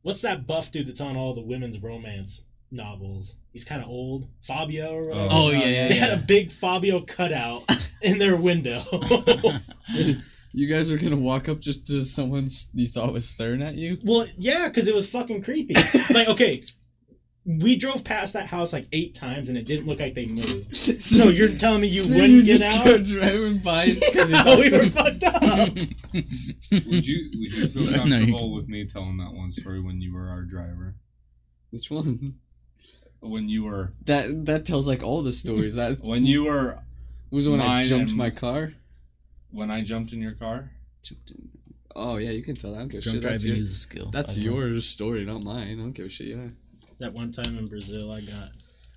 What's 0.02 0.20
that 0.20 0.46
buff 0.46 0.70
dude 0.70 0.86
that's 0.86 1.00
on 1.00 1.16
all 1.16 1.34
the 1.34 1.40
women's 1.42 1.82
romance 1.82 2.42
novels? 2.70 3.38
He's 3.52 3.64
kind 3.64 3.82
of 3.82 3.88
old. 3.88 4.28
Fabio 4.42 4.94
or 4.94 5.08
whatever. 5.08 5.28
Oh, 5.32 5.50
yeah, 5.50 5.58
yeah, 5.64 5.88
They 5.88 5.96
yeah. 5.96 6.06
had 6.06 6.18
a 6.18 6.22
big 6.22 6.52
Fabio 6.52 7.00
cutout 7.00 7.64
in 8.12 8.18
their 8.18 8.36
window. 8.36 8.82
So 9.82 10.14
you 10.52 10.66
guys 10.68 10.90
were 10.90 10.96
gonna 10.96 11.16
walk 11.16 11.48
up 11.48 11.61
just 11.61 11.86
to 11.88 12.04
someone 12.04 12.48
you 12.74 12.86
thought 12.88 13.12
was 13.12 13.28
staring 13.28 13.62
at 13.62 13.74
you? 13.74 13.98
well, 14.04 14.26
yeah, 14.38 14.68
because 14.68 14.88
it 14.88 14.94
was 14.94 15.09
fucking 15.11 15.42
creepy. 15.42 15.74
like, 16.14 16.28
okay, 16.28 16.62
we 17.44 17.76
drove 17.76 18.02
past 18.02 18.32
that 18.32 18.46
house 18.48 18.72
like 18.72 18.86
eight 18.92 19.14
times 19.14 19.48
and 19.48 19.57
it 19.57 19.66
didn't 19.66 19.86
look 19.86 20.00
like 20.00 20.14
they 20.14 20.26
moved. 20.26 20.74
So 21.00 21.28
you're 21.28 21.48
telling 21.48 21.82
me 21.82 21.86
you 21.88 22.00
So 22.02 22.16
wouldn't 22.16 22.44
get 22.46 22.59
just 22.59 22.80
out? 22.80 22.84
go 22.86 22.98
driving 22.98 23.59
by 23.59 23.86
because 23.86 24.32
No, 24.32 24.57
we 24.59 24.70
were 24.72 24.86
fucked 24.86 25.22
up. 25.22 25.68
Would 26.12 27.07
you 27.07 27.30
would 27.38 27.52
you 27.54 27.68
feel 27.68 27.68
Sorry, 27.68 27.96
no, 27.96 28.04
you- 28.04 28.11
comfortable 28.11 28.52
with 28.54 28.66
me 28.68 28.84
telling 28.86 29.18
that 29.18 29.32
one 29.32 29.50
story 29.52 29.80
when 29.80 30.00
you 30.00 30.12
were 30.14 30.28
our 30.28 30.42
driver? 30.42 30.96
Which 31.70 31.90
one? 31.90 32.34
When 33.20 33.48
you 33.48 33.64
were 33.64 33.92
That 34.07 34.46
that 34.46 34.66
tells 34.66 34.88
like 34.88 35.02
all 35.02 35.22
the 35.22 35.32
stories. 35.32 35.76
That 35.76 35.98
when 36.00 36.26
you 36.26 36.44
were 36.44 36.80
was 37.30 37.48
when 37.48 37.60
I 37.60 37.66
Mine 37.66 37.84
jumped 37.84 38.10
and- 38.10 38.18
my 38.18 38.30
car. 38.30 38.72
when 39.50 39.70
I 39.70 39.82
jumped 39.82 40.12
in 40.12 40.20
your 40.20 40.32
car? 40.32 40.70
Jumped 41.02 41.30
in. 41.32 41.48
Oh 41.94 42.16
yeah, 42.16 42.30
you 42.30 42.42
can 42.42 42.54
tell. 42.54 42.74
I 42.74 42.78
don't 42.78 42.88
give 42.88 42.98
a 43.00 43.02
Drunk 43.02 43.14
shit. 43.16 43.22
That's, 43.22 43.42
driving 43.42 43.56
your, 43.56 43.62
is 43.62 43.70
a 43.72 43.74
skill. 43.76 44.10
that's 44.10 44.34
by 44.34 44.40
the 44.42 44.48
way. 44.50 44.54
your 44.68 44.80
story, 44.80 45.24
not 45.24 45.42
mine. 45.42 45.60
I 45.62 45.74
don't 45.74 45.92
give 45.92 46.06
a 46.06 46.10
shit. 46.10 46.36
Yeah. 46.36 46.48
that 46.98 47.12
one 47.14 47.32
time 47.32 47.56
in 47.58 47.66
Brazil, 47.68 48.12
I 48.12 48.20
got 48.20 48.50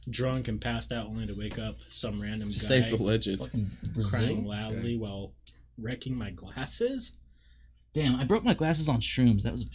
drunk 0.09 0.47
and 0.49 0.59
passed 0.59 0.91
out 0.91 1.07
only 1.07 1.25
to 1.27 1.33
wake 1.33 1.57
up 1.59 1.75
some 1.89 2.21
random 2.21 2.49
Just 2.49 2.63
guy 2.63 2.67
say 2.67 2.77
it's 2.79 2.93
alleged. 2.93 3.39
Fucking 3.39 3.71
crying 4.09 4.43
Brazil. 4.43 4.49
loudly 4.49 4.97
while 4.97 5.33
wrecking 5.77 6.15
my 6.17 6.29
glasses. 6.31 7.17
Damn, 7.93 8.15
I 8.17 8.25
broke 8.25 8.43
my 8.43 8.53
glasses 8.53 8.89
on 8.89 8.99
shrooms. 8.99 9.43
That 9.43 9.53
was 9.53 9.65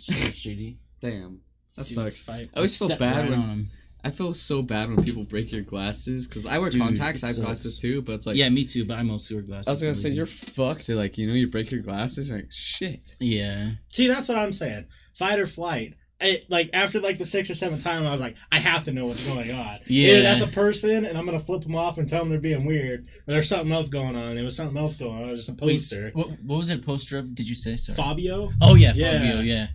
so 0.00 0.12
shitty. 0.12 0.76
Damn, 1.00 1.40
that 1.76 1.86
Dude, 1.86 1.94
sucks. 1.94 2.22
fight. 2.22 2.48
I 2.54 2.56
always 2.56 2.76
feel 2.76 2.88
Stepped 2.88 3.00
bad 3.00 3.16
right 3.20 3.30
when 3.30 3.38
on 3.40 3.50
'em. 3.50 3.66
I 4.04 4.10
feel 4.10 4.34
so 4.34 4.60
bad 4.62 4.88
when 4.94 5.02
people 5.02 5.24
break 5.24 5.50
your 5.50 5.62
glasses 5.62 6.28
because 6.28 6.46
I 6.46 6.58
wear 6.58 6.68
Dude, 6.70 6.80
contacts. 6.82 7.24
I 7.24 7.28
have 7.28 7.36
sucks. 7.36 7.44
glasses 7.46 7.78
too, 7.78 8.02
but 8.02 8.12
it's 8.12 8.26
like 8.26 8.36
yeah, 8.36 8.48
me 8.50 8.64
too. 8.64 8.84
But 8.84 8.98
I 8.98 9.02
mostly 9.02 9.36
wear 9.36 9.44
glasses. 9.44 9.68
I 9.68 9.70
was 9.70 9.82
gonna 9.82 9.94
say 9.94 10.10
you're 10.10 10.26
fucked. 10.26 10.88
You're 10.88 10.96
like 10.98 11.16
you 11.18 11.26
know 11.26 11.32
you 11.34 11.48
break 11.50 11.72
your 11.72 11.80
glasses. 11.80 12.28
You're 12.28 12.38
like 12.38 12.52
shit. 12.52 13.16
Yeah. 13.18 13.70
See, 13.88 14.06
that's 14.06 14.28
what 14.28 14.38
I'm 14.38 14.52
saying. 14.52 14.86
Fight 15.14 15.38
or 15.38 15.46
flight. 15.46 15.94
It, 16.20 16.48
like 16.48 16.70
after 16.72 17.00
like 17.00 17.18
the 17.18 17.24
sixth 17.24 17.50
or 17.50 17.54
seventh 17.54 17.82
time, 17.82 18.06
I 18.06 18.10
was 18.12 18.20
like, 18.20 18.36
I 18.52 18.58
have 18.58 18.84
to 18.84 18.92
know 18.92 19.06
what's 19.06 19.26
going 19.28 19.50
on. 19.52 19.78
Yeah. 19.86 20.10
Either 20.12 20.22
that's 20.22 20.42
a 20.42 20.46
person, 20.46 21.04
and 21.04 21.18
I'm 21.18 21.24
gonna 21.26 21.40
flip 21.40 21.62
them 21.62 21.74
off 21.74 21.98
and 21.98 22.08
tell 22.08 22.20
them 22.20 22.30
they're 22.30 22.38
being 22.38 22.64
weird, 22.64 23.00
or 23.26 23.34
there's 23.34 23.48
something 23.48 23.72
else 23.72 23.88
going 23.88 24.16
on. 24.16 24.38
It 24.38 24.42
was 24.44 24.56
something 24.56 24.76
else 24.76 24.96
going 24.96 25.22
on. 25.22 25.28
It 25.28 25.30
was 25.32 25.46
just 25.46 25.60
a 25.60 25.64
Wait, 25.64 25.74
poster. 25.74 26.10
what, 26.14 26.28
what 26.44 26.58
was 26.58 26.70
it 26.70 26.80
a 26.80 26.82
poster 26.82 27.18
of? 27.18 27.34
Did 27.34 27.48
you 27.48 27.54
say? 27.54 27.76
Sorry. 27.76 27.96
Fabio. 27.96 28.52
oh 28.62 28.74
yeah, 28.74 28.92
Yeah. 28.94 29.18
Fabio. 29.18 29.40
Yeah. 29.40 29.66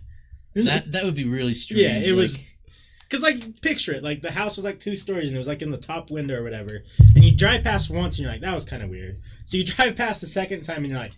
That 0.54 0.92
that 0.92 1.04
would 1.04 1.14
be 1.14 1.28
really 1.28 1.54
strange. 1.54 1.82
Yeah, 1.82 2.10
it 2.10 2.14
was. 2.16 2.42
Like- 3.12 3.40
Cause 3.40 3.44
like 3.44 3.60
picture 3.62 3.92
it, 3.92 4.02
like 4.02 4.22
the 4.22 4.30
house 4.30 4.56
was 4.56 4.64
like 4.64 4.78
two 4.78 4.96
stories 4.96 5.28
and 5.28 5.34
it 5.34 5.38
was 5.38 5.48
like 5.48 5.62
in 5.62 5.70
the 5.70 5.78
top 5.78 6.10
window 6.10 6.38
or 6.38 6.42
whatever. 6.42 6.82
And 7.14 7.24
you 7.24 7.36
drive 7.36 7.62
past 7.64 7.90
once 7.90 8.16
and 8.18 8.22
you're 8.24 8.32
like, 8.32 8.40
that 8.42 8.54
was 8.54 8.64
kind 8.64 8.82
of 8.82 8.90
weird. 8.90 9.16
So 9.46 9.56
you 9.56 9.64
drive 9.76 9.96
past 9.96 10.20
the 10.20 10.26
second 10.26 10.62
time 10.62 10.78
and 10.78 10.88
you're 10.88 10.98
like, 10.98 11.12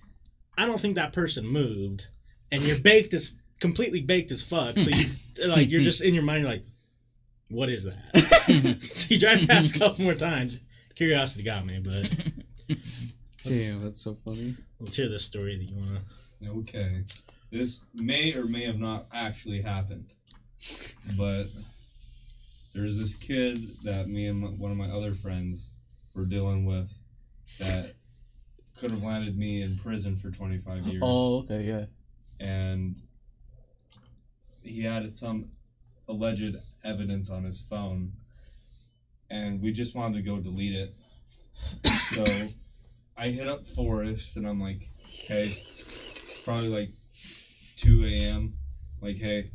I 0.56 0.66
don't 0.66 0.80
think 0.80 0.94
that 0.96 1.12
person 1.12 1.46
moved. 1.46 2.06
And 2.50 2.62
you're 2.62 2.78
baked 2.80 3.14
as 3.14 3.32
completely 3.60 4.00
baked 4.02 4.30
as 4.30 4.42
fuck. 4.42 4.76
So 4.78 4.90
you 4.90 5.06
like 5.48 5.70
you're 5.70 5.80
just 5.82 6.02
in 6.02 6.14
your 6.14 6.22
mind, 6.22 6.42
you're 6.42 6.50
like, 6.50 6.64
what 7.48 7.68
is 7.68 7.84
that? 7.84 8.78
so 8.82 9.14
you 9.14 9.20
drive 9.20 9.46
past 9.46 9.76
a 9.76 9.78
couple 9.78 10.04
more 10.04 10.14
times. 10.14 10.60
Curiosity 10.94 11.42
got 11.44 11.64
me, 11.66 11.78
but 11.78 12.10
Damn, 13.44 13.82
that's 13.82 14.00
so 14.02 14.14
funny. 14.24 14.56
let's 14.80 14.96
hear 14.96 15.08
this 15.08 15.24
story 15.24 15.56
that 15.56 15.64
you 15.64 15.76
wanna. 15.76 16.00
Okay. 16.60 17.02
This 17.50 17.84
may 17.94 18.34
or 18.34 18.44
may 18.44 18.64
have 18.64 18.78
not 18.78 19.06
actually 19.12 19.60
happened. 19.62 20.06
But 21.16 21.44
there's 22.74 22.98
this 22.98 23.14
kid 23.14 23.58
that 23.84 24.08
me 24.08 24.26
and 24.26 24.40
my, 24.40 24.48
one 24.48 24.70
of 24.70 24.76
my 24.76 24.88
other 24.88 25.14
friends 25.14 25.70
were 26.14 26.24
dealing 26.24 26.64
with 26.64 26.96
that 27.58 27.92
could 28.78 28.90
have 28.90 29.02
landed 29.02 29.36
me 29.36 29.62
in 29.62 29.76
prison 29.76 30.16
for 30.16 30.30
25 30.30 30.86
years. 30.86 31.02
oh 31.04 31.40
okay, 31.40 31.62
yeah. 31.62 31.84
And 32.40 32.96
he 34.62 34.82
had 34.82 35.14
some 35.16 35.50
alleged 36.08 36.56
evidence 36.84 37.30
on 37.30 37.44
his 37.44 37.60
phone. 37.60 38.12
And 39.30 39.62
we 39.62 39.72
just 39.72 39.94
wanted 39.94 40.16
to 40.16 40.22
go 40.22 40.38
delete 40.38 40.74
it. 40.74 40.94
So 42.06 42.24
I 43.16 43.28
hit 43.28 43.48
up 43.48 43.64
Forrest 43.64 44.36
and 44.36 44.46
I'm 44.46 44.60
like, 44.60 44.82
hey, 45.06 45.56
it's 46.28 46.40
probably 46.40 46.68
like 46.68 46.90
2 47.76 48.04
a.m. 48.06 48.54
Like, 49.00 49.16
hey, 49.16 49.50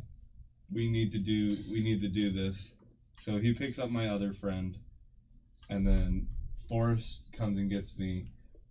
we 0.72 0.90
need 0.90 1.12
to 1.12 1.18
do 1.18 1.56
we 1.70 1.82
need 1.82 2.00
to 2.00 2.08
do 2.08 2.30
this. 2.30 2.74
So 3.18 3.38
he 3.38 3.52
picks 3.52 3.78
up 3.78 3.90
my 3.90 4.08
other 4.08 4.32
friend, 4.32 4.78
and 5.68 5.86
then 5.86 6.28
Forrest 6.68 7.32
comes 7.32 7.58
and 7.58 7.68
gets 7.68 7.98
me, 7.98 8.26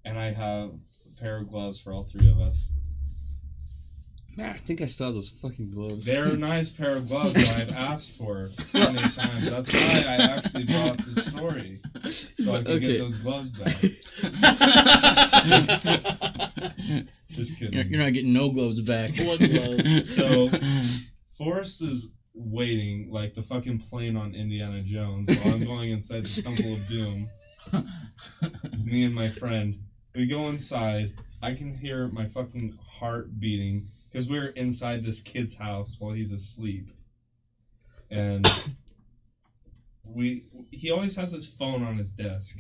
and 0.06 0.18
I 0.18 0.32
have 0.32 0.72
a 1.06 1.20
pair 1.22 1.38
of 1.38 1.50
gloves 1.50 1.80
for 1.80 1.91
all 1.93 2.04
three 2.04 2.28
of 2.30 2.39
us. 2.39 2.72
Man, 4.36 4.50
I 4.52 4.54
think 4.54 4.82
I 4.82 4.86
still 4.86 5.08
have 5.08 5.16
those 5.16 5.30
fucking 5.30 5.72
gloves. 5.72 6.06
They're 6.06 6.34
a 6.34 6.38
nice 6.38 6.70
pair 6.70 6.95
of 6.95 7.08
gloves 7.10 7.34
that 7.39 7.58
I've 7.60 7.74
asked 7.76 8.12
for 8.20 8.52
many 8.76 9.00
times. 9.10 9.50
That's 9.50 9.74
why 9.74 10.04
I 10.08 10.16
actually 10.36 10.66
brought 10.66 11.00
the 11.00 11.12
story. 11.20 11.78
So 12.12 12.54
I 12.54 12.58
can 12.62 12.68
Okay. 12.74 12.88
get 12.88 13.00
those 13.00 13.18
gloves 13.18 13.52
back. 13.52 13.76
Just 17.32 17.58
kidding. 17.58 17.74
You're, 17.74 17.84
you're 17.86 18.04
not 18.04 18.14
getting 18.14 18.34
no 18.34 18.50
gloves 18.52 18.80
back. 18.82 19.16
Blood 19.16 19.39
gloves. 19.39 20.16
So 20.16 20.50
Forrest 21.30 21.82
is 21.82 22.12
waiting 22.38 23.09
like 23.11 23.33
the 23.33 23.41
fucking 23.41 23.79
plane 23.79 24.15
on 24.15 24.35
Indiana 24.35 24.81
Jones 24.81 25.29
while 25.39 25.55
I'm 25.55 25.65
going 25.65 25.91
inside 25.91 26.25
the 26.25 26.41
Temple 26.41 26.73
of 26.73 26.88
Doom. 26.88 27.27
Me 28.85 29.03
and 29.03 29.15
my 29.15 29.27
friend. 29.27 29.79
We 30.15 30.27
go 30.27 30.47
inside. 30.47 31.13
I 31.41 31.53
can 31.53 31.75
hear 31.75 32.07
my 32.07 32.25
fucking 32.25 32.77
heart 32.88 33.39
beating 33.39 33.88
because 34.11 34.29
we're 34.29 34.47
inside 34.47 35.03
this 35.03 35.21
kid's 35.21 35.57
house 35.57 35.97
while 35.99 36.13
he's 36.13 36.31
asleep. 36.31 36.89
And 38.09 38.47
we 40.09 40.43
he 40.71 40.91
always 40.91 41.15
has 41.17 41.31
his 41.31 41.47
phone 41.47 41.83
on 41.83 41.97
his 41.97 42.11
desk. 42.11 42.59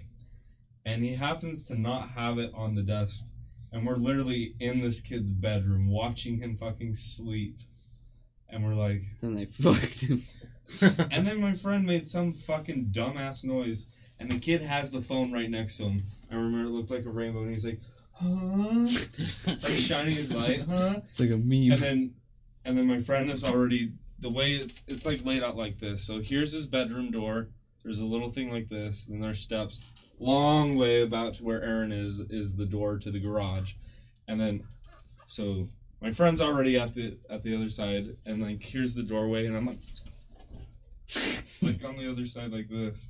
And 0.85 1.03
he 1.03 1.15
happens 1.15 1.67
to 1.67 1.79
not 1.79 2.09
have 2.09 2.37
it 2.37 2.51
on 2.53 2.75
the 2.75 2.83
desk. 2.83 3.25
And 3.71 3.85
we're 3.85 3.95
literally 3.95 4.55
in 4.59 4.81
this 4.81 5.01
kid's 5.01 5.31
bedroom 5.31 5.89
watching 5.89 6.37
him 6.37 6.55
fucking 6.55 6.93
sleep. 6.93 7.57
And 8.49 8.63
we're 8.65 8.75
like, 8.75 9.03
Then 9.21 9.35
they 9.35 9.45
fucked 9.45 10.01
him. 10.03 10.21
and 11.11 11.25
then 11.25 11.39
my 11.39 11.53
friend 11.53 11.85
made 11.85 12.07
some 12.07 12.33
fucking 12.33 12.87
dumbass 12.91 13.43
noise, 13.43 13.87
and 14.19 14.29
the 14.29 14.39
kid 14.39 14.61
has 14.61 14.91
the 14.91 15.01
phone 15.01 15.31
right 15.31 15.49
next 15.49 15.77
to 15.77 15.83
him. 15.83 16.03
I 16.31 16.35
remember 16.35 16.65
it 16.67 16.71
looked 16.71 16.91
like 16.91 17.05
a 17.05 17.09
rainbow, 17.09 17.41
and 17.41 17.49
he's 17.51 17.65
like, 17.65 17.79
huh? 18.13 18.87
like 19.47 19.59
shining 19.73 20.15
his 20.15 20.35
light, 20.35 20.63
huh? 20.69 20.95
It's 21.09 21.19
like 21.19 21.29
a 21.31 21.37
meme. 21.37 21.71
And 21.73 21.81
then, 21.81 22.13
and 22.65 22.77
then 22.77 22.87
my 22.87 22.99
friend 22.99 23.29
is 23.29 23.43
already 23.43 23.93
the 24.19 24.29
way 24.31 24.53
it's 24.53 24.83
it's 24.87 25.05
like 25.05 25.23
laid 25.25 25.43
out 25.43 25.55
like 25.55 25.77
this. 25.77 26.03
So 26.05 26.19
here's 26.19 26.51
his 26.51 26.65
bedroom 26.65 27.11
door. 27.11 27.49
There's 27.83 28.01
a 28.01 28.05
little 28.05 28.29
thing 28.29 28.51
like 28.51 28.67
this. 28.67 29.05
Then 29.05 29.19
there's 29.19 29.39
steps. 29.39 30.11
Long 30.19 30.75
way 30.75 31.03
about 31.03 31.35
to 31.35 31.43
where 31.43 31.63
Aaron 31.63 31.91
is 31.91 32.21
is 32.29 32.55
the 32.55 32.65
door 32.65 32.97
to 32.97 33.11
the 33.11 33.19
garage, 33.19 33.75
and 34.27 34.39
then, 34.41 34.63
so 35.27 35.67
my 36.01 36.11
friend's 36.11 36.41
already 36.41 36.77
at 36.77 36.93
the 36.93 37.17
at 37.29 37.43
the 37.43 37.55
other 37.55 37.69
side, 37.69 38.07
and 38.25 38.41
like 38.41 38.61
here's 38.61 38.93
the 38.93 39.03
doorway, 39.03 39.45
and 39.45 39.57
I'm 39.57 39.65
like, 39.65 39.79
like 41.61 41.83
on 41.83 41.97
the 41.97 42.09
other 42.09 42.25
side 42.25 42.51
like 42.51 42.69
this. 42.69 43.09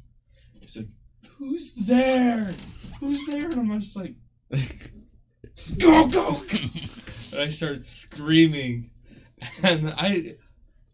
He's 0.60 0.78
like, 0.78 0.88
"Who's 1.38 1.74
there? 1.74 2.54
Who's 3.00 3.26
there?" 3.26 3.50
And 3.52 3.72
I'm 3.72 3.80
just 3.80 3.98
like, 3.98 4.16
"Go 5.80 6.08
go!" 6.08 6.32
go. 6.32 6.38
and 7.34 7.42
I 7.42 7.50
start 7.50 7.84
screaming, 7.84 8.92
and 9.64 9.94
I. 9.98 10.36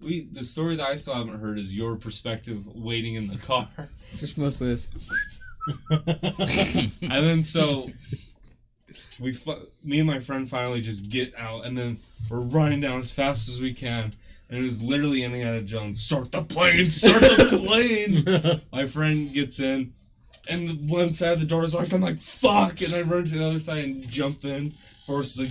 We, 0.01 0.27
the 0.29 0.43
story 0.43 0.75
that 0.75 0.85
I 0.85 0.97
still 0.97 1.13
haven't 1.13 1.39
heard 1.39 1.57
is 1.57 1.73
your 1.73 1.95
perspective 1.95 2.67
waiting 2.67 3.15
in 3.15 3.27
the 3.27 3.37
car. 3.37 3.69
Just 4.17 4.37
mostly 4.37 4.67
this. 4.67 4.89
and 5.89 6.91
then 7.01 7.41
so 7.41 7.89
we 9.19 9.31
fu- 9.31 9.67
me 9.83 9.99
and 9.99 10.07
my 10.07 10.19
friend 10.19 10.49
finally 10.49 10.81
just 10.81 11.09
get 11.09 11.37
out 11.37 11.65
and 11.65 11.77
then 11.77 11.97
we're 12.29 12.39
running 12.39 12.81
down 12.81 12.99
as 12.99 13.13
fast 13.13 13.49
as 13.49 13.61
we 13.61 13.73
can. 13.73 14.13
And 14.49 14.59
it 14.59 14.63
was 14.63 14.83
literally 14.83 15.23
Indiana 15.23 15.61
Jones. 15.61 16.03
Start 16.03 16.31
the 16.31 16.43
plane! 16.43 16.89
Start 16.89 17.21
the 17.21 17.61
plane! 17.65 18.61
My 18.71 18.87
friend 18.87 19.31
gets 19.33 19.59
in 19.59 19.93
and 20.47 20.67
the 20.67 20.93
one 20.93 21.13
side 21.13 21.33
of 21.33 21.39
the 21.39 21.45
door 21.45 21.63
is 21.63 21.73
locked. 21.73 21.93
I'm 21.93 22.01
like 22.01 22.19
fuck! 22.19 22.81
And 22.81 22.93
I 22.93 23.01
run 23.01 23.25
to 23.25 23.37
the 23.37 23.45
other 23.45 23.59
side 23.59 23.85
and 23.85 24.09
jump 24.09 24.43
in. 24.45 24.71
Is 25.07 25.39
like 25.39 25.49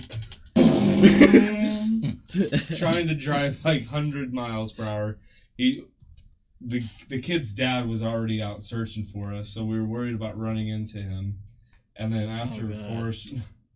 trying 2.77 3.07
to 3.07 3.15
drive 3.15 3.63
like 3.63 3.85
100 3.85 4.33
miles 4.33 4.73
per 4.73 4.83
hour. 4.83 5.17
He 5.57 5.85
the 6.59 6.81
the 7.09 7.21
kid's 7.21 7.53
dad 7.53 7.87
was 7.87 8.01
already 8.01 8.41
out 8.41 8.61
searching 8.61 9.03
for 9.03 9.33
us, 9.33 9.49
so 9.49 9.63
we 9.63 9.77
were 9.77 9.85
worried 9.85 10.15
about 10.15 10.39
running 10.39 10.69
into 10.69 10.99
him. 10.99 11.39
And 11.95 12.11
then 12.11 12.29
oh, 12.29 12.43
after 12.43 12.63
God. 12.63 12.75
Forrest 12.77 13.35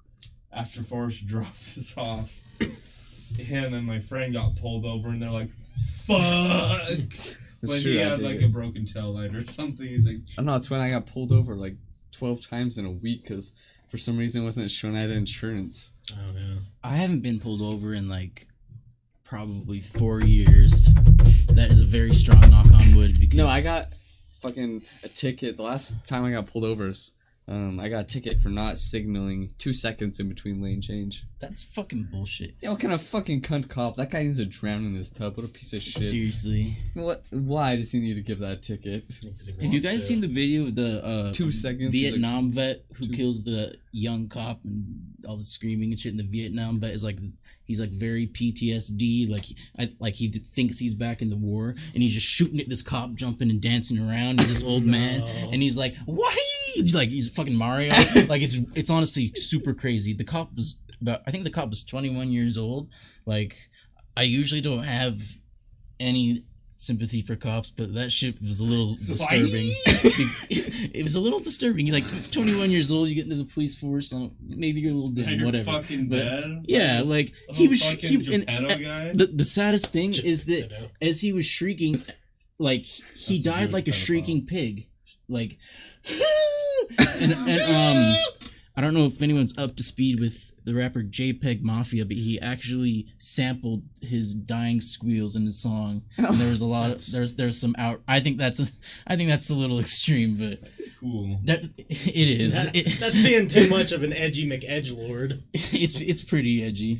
after 0.51 0.81
Forrest 0.83 1.27
drops 1.27 1.77
us 1.77 1.97
off, 1.97 2.33
him 3.37 3.73
and 3.73 3.85
my 3.85 3.99
friend 3.99 4.33
got 4.33 4.55
pulled 4.55 4.85
over, 4.85 5.09
and 5.09 5.21
they're 5.21 5.29
like, 5.29 5.51
"Fuck!" 6.07 6.89
It's 7.59 7.71
when 7.71 7.81
true, 7.81 7.91
he 7.93 7.97
had 7.97 8.19
like 8.19 8.37
it. 8.37 8.43
a 8.45 8.49
broken 8.49 8.85
tail 8.85 9.15
light 9.15 9.33
or 9.33 9.43
something, 9.43 9.87
he's 9.87 10.07
like, 10.07 10.17
I 10.17 10.35
don't 10.37 10.45
know. 10.45 10.55
It's 10.55 10.69
when 10.69 10.79
I 10.79 10.91
got 10.91 11.07
pulled 11.07 11.31
over 11.31 11.55
like 11.55 11.75
twelve 12.11 12.39
times 12.47 12.77
in 12.77 12.85
a 12.85 12.91
week 12.91 13.23
because 13.23 13.53
for 13.87 13.97
some 13.97 14.15
reason 14.15 14.43
it 14.43 14.45
wasn't 14.45 14.69
showing 14.69 14.95
I 14.95 15.01
had 15.01 15.09
insurance. 15.09 15.93
Oh 16.13 16.15
yeah. 16.35 16.55
I 16.83 16.97
haven't 16.97 17.21
been 17.21 17.39
pulled 17.39 17.63
over 17.63 17.95
in 17.95 18.07
like 18.09 18.47
probably 19.23 19.79
four 19.81 20.21
years. 20.21 20.85
That 21.49 21.71
is 21.71 21.81
a 21.81 21.85
very 21.85 22.11
strong 22.13 22.47
knock 22.51 22.71
on 22.71 22.95
wood 22.95 23.19
because 23.19 23.35
No, 23.35 23.47
I 23.47 23.61
got 23.63 23.87
fucking 24.41 24.83
a 25.03 25.07
ticket. 25.07 25.57
The 25.57 25.63
last 25.63 26.07
time 26.07 26.25
I 26.25 26.31
got 26.31 26.45
pulled 26.45 26.63
over, 26.63 26.85
is, 26.89 27.13
um, 27.49 27.79
I 27.79 27.87
got 27.87 28.01
a 28.01 28.03
ticket 28.03 28.39
for 28.39 28.49
not 28.49 28.75
signaling 28.77 29.53
two 29.57 29.71
seconds 29.73 30.19
in 30.19 30.27
between 30.27 30.61
lane 30.61 30.81
change. 30.81 31.23
that's 31.39 31.63
fucking 31.63 32.09
bullshit. 32.11 32.55
Yeah, 32.61 32.71
what 32.71 32.79
kind 32.81 32.93
of 32.93 33.01
fucking 33.01 33.41
cunt 33.41 33.69
cop? 33.69 33.95
That 33.95 34.09
guy 34.09 34.23
needs 34.23 34.39
to 34.39 34.45
drown 34.45 34.85
in 34.85 34.95
his 34.95 35.09
tub. 35.09 35.37
What 35.37 35.45
a 35.45 35.49
piece 35.49 35.71
of 35.73 35.81
shit. 35.81 36.01
Seriously. 36.03 36.75
What? 36.93 37.23
Why 37.31 37.75
does 37.77 37.91
he 37.91 37.99
need 37.99 38.15
to 38.15 38.21
give 38.21 38.39
that 38.39 38.63
ticket? 38.63 39.05
Have 39.61 39.73
you 39.73 39.79
guys 39.81 40.05
seen 40.07 40.19
the 40.21 40.27
video 40.27 40.63
of 40.67 40.75
the 40.75 41.05
uh, 41.05 41.31
Two 41.33 41.51
seconds, 41.51 41.91
Vietnam 41.91 42.51
vet 42.51 42.83
who 42.95 43.05
two- 43.07 43.13
kills 43.13 43.43
the 43.43 43.77
young 43.91 44.27
cop 44.27 44.59
and 44.65 45.13
all 45.27 45.37
the 45.37 45.43
screaming 45.45 45.91
and 45.91 45.99
shit? 45.99 46.11
And 46.11 46.19
the 46.19 46.23
Vietnam 46.25 46.79
vet 46.79 46.91
is 46.91 47.03
like 47.03 47.19
he's 47.67 47.79
like 47.79 47.91
very 47.91 48.27
PTSD, 48.27 49.29
like 49.29 49.45
I 49.77 49.89
like 49.99 50.15
he 50.15 50.29
thinks 50.29 50.79
he's 50.79 50.95
back 50.95 51.21
in 51.21 51.29
the 51.29 51.35
war, 51.35 51.75
and 51.93 52.01
he's 52.01 52.13
just 52.13 52.27
shooting 52.27 52.59
at 52.59 52.69
this 52.69 52.81
cop, 52.81 53.13
jumping 53.13 53.49
and 53.49 53.61
dancing 53.61 53.99
around. 53.99 54.39
And 54.39 54.49
this 54.49 54.63
old 54.63 54.85
man, 54.85 55.21
and 55.51 55.61
he's 55.61 55.77
like, 55.77 55.95
"What?" 56.05 56.35
Like 56.93 57.09
he's 57.09 57.29
fucking 57.29 57.55
Mario. 57.55 57.89
like 58.27 58.41
it's 58.41 58.57
it's 58.73 58.89
honestly 58.89 59.33
super 59.35 59.73
crazy. 59.73 60.13
The 60.13 60.23
cop 60.23 60.55
was 60.55 60.79
about 61.01 61.21
I 61.27 61.31
think 61.31 61.43
the 61.43 61.49
cop 61.49 61.69
was 61.69 61.83
21 61.83 62.31
years 62.31 62.57
old. 62.57 62.89
Like 63.25 63.69
I 64.15 64.23
usually 64.23 64.61
don't 64.61 64.83
have 64.83 65.21
any 65.99 66.43
sympathy 66.77 67.21
for 67.21 67.35
cops, 67.35 67.69
but 67.69 67.93
that 67.95 68.11
shit 68.11 68.41
was 68.41 68.59
a 68.59 68.63
little 68.63 68.95
disturbing. 68.95 69.71
it 70.93 71.03
was 71.03 71.15
a 71.15 71.19
little 71.19 71.39
disturbing. 71.39 71.87
You're 71.87 71.95
like 71.95 72.31
21 72.31 72.71
years 72.71 72.91
old, 72.91 73.09
you 73.09 73.15
get 73.15 73.25
into 73.25 73.35
the 73.35 73.45
police 73.45 73.75
force, 73.75 74.11
and 74.11 74.31
maybe 74.41 74.79
you're 74.79 74.91
a 74.91 74.95
little 74.95 75.09
dim, 75.09 75.43
whatever. 75.43 75.71
fucking 75.71 76.07
But- 76.07 76.23
dead." 76.23 76.65
Yeah, 76.67 77.01
like 77.05 77.33
he 77.49 77.67
was. 77.67 77.81
He, 77.83 78.15
and, 78.33 78.45
guy. 78.47 79.13
the 79.13 79.29
the 79.33 79.43
saddest 79.43 79.87
thing 79.91 80.13
is 80.23 80.45
that 80.45 80.71
as 81.01 81.21
he 81.21 81.33
was 81.33 81.45
shrieking, 81.45 82.01
like 82.59 82.83
he 82.83 83.41
That's 83.41 83.57
died 83.59 83.71
like 83.73 83.87
a 83.87 83.91
shrieking 83.91 84.45
pig, 84.45 84.87
like. 85.27 85.57
and, 87.19 87.33
and 87.33 87.61
um, 87.61 88.15
I 88.77 88.81
don't 88.81 88.93
know 88.93 89.05
if 89.05 89.21
anyone's 89.21 89.57
up 89.57 89.75
to 89.75 89.83
speed 89.83 90.19
with 90.19 90.53
the 90.67 90.75
rapper 90.75 91.01
JPEG 91.01 91.61
Mafia, 91.61 92.03
but 92.05 92.17
he 92.17 92.39
actually 92.41 93.07
sampled 93.17 93.83
his 94.01 94.35
dying 94.35 94.81
squeals 94.81 95.35
in 95.37 95.45
his 95.45 95.57
song. 95.59 96.01
And 96.17 96.27
oh. 96.27 96.33
there 96.33 96.49
was 96.49 96.59
a 96.61 96.67
lot 96.67 96.91
of 96.91 97.03
there's 97.11 97.35
there's 97.35 97.59
some 97.59 97.73
out. 97.77 98.01
I 98.07 98.19
think 98.19 98.37
that's 98.37 98.59
a, 98.59 98.65
I 99.07 99.15
think 99.15 99.29
that's 99.29 99.49
a 99.49 99.55
little 99.55 99.79
extreme, 99.79 100.35
but 100.35 100.59
It's 100.77 100.89
cool. 100.99 101.39
that 101.45 101.63
it 101.77 102.41
is. 102.41 102.53
That- 102.55 102.75
It- 102.75 102.99
that's 102.99 103.17
being 103.23 103.47
too 103.47 103.69
much 103.69 103.93
of 103.93 104.03
an 104.03 104.11
edgy 104.11 104.47
McEdgelord. 104.47 105.41
it's 105.53 105.99
it's 106.01 106.21
pretty 106.23 106.63
edgy. 106.63 106.99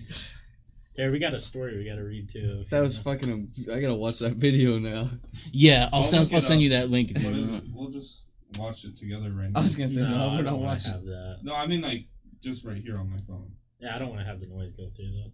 Yeah, 0.98 1.12
we 1.12 1.20
got 1.20 1.34
a 1.34 1.40
story 1.40 1.78
we 1.78 1.86
got 1.86 1.98
to 1.98 2.04
read 2.04 2.30
too. 2.30 2.64
That 2.72 2.80
was 2.82 2.98
fucking. 2.98 3.50
I 3.72 3.80
gotta 3.82 3.94
watch 3.96 4.20
that 4.20 4.38
video 4.38 4.80
now. 4.80 5.10
Yeah, 5.52 5.90
I'll 5.94 5.98
I'll 6.00 6.04
send 6.04 6.24
look 6.24 6.34
I'll 6.34 6.42
send 6.42 6.60
up. 6.60 6.64
you 6.64 6.70
that 6.70 6.90
link 6.90 7.12
if 7.12 7.22
you 7.24 7.30
want. 7.52 7.64
it? 7.64 7.64
We'll 7.72 7.90
just 7.92 8.24
watch 8.58 8.84
it 8.86 8.96
together 8.98 9.30
right 9.30 9.52
now. 9.52 9.60
I 9.60 9.62
was 9.64 9.76
gonna 9.76 9.90
say 9.90 10.02
no, 10.02 10.08
I 10.08 10.28
we're 10.28 10.36
don't 10.38 10.46
not 10.46 10.54
wanna 10.54 10.66
watching. 10.68 11.06
that. 11.06 11.40
No, 11.44 11.54
I 11.54 11.68
mean 11.68 11.82
like 11.82 12.06
just 12.48 12.66
right 12.66 12.82
here 12.82 12.98
on 12.98 13.10
my 13.12 13.20
phone. 13.28 13.52
Yeah, 13.80 13.96
I 13.96 14.00
don't 14.00 14.10
want 14.10 14.22
to 14.22 14.26
have 14.26 14.40
the 14.40 14.48
noise 14.48 14.72
go 14.72 14.90
through 14.96 15.12
though. 15.12 15.32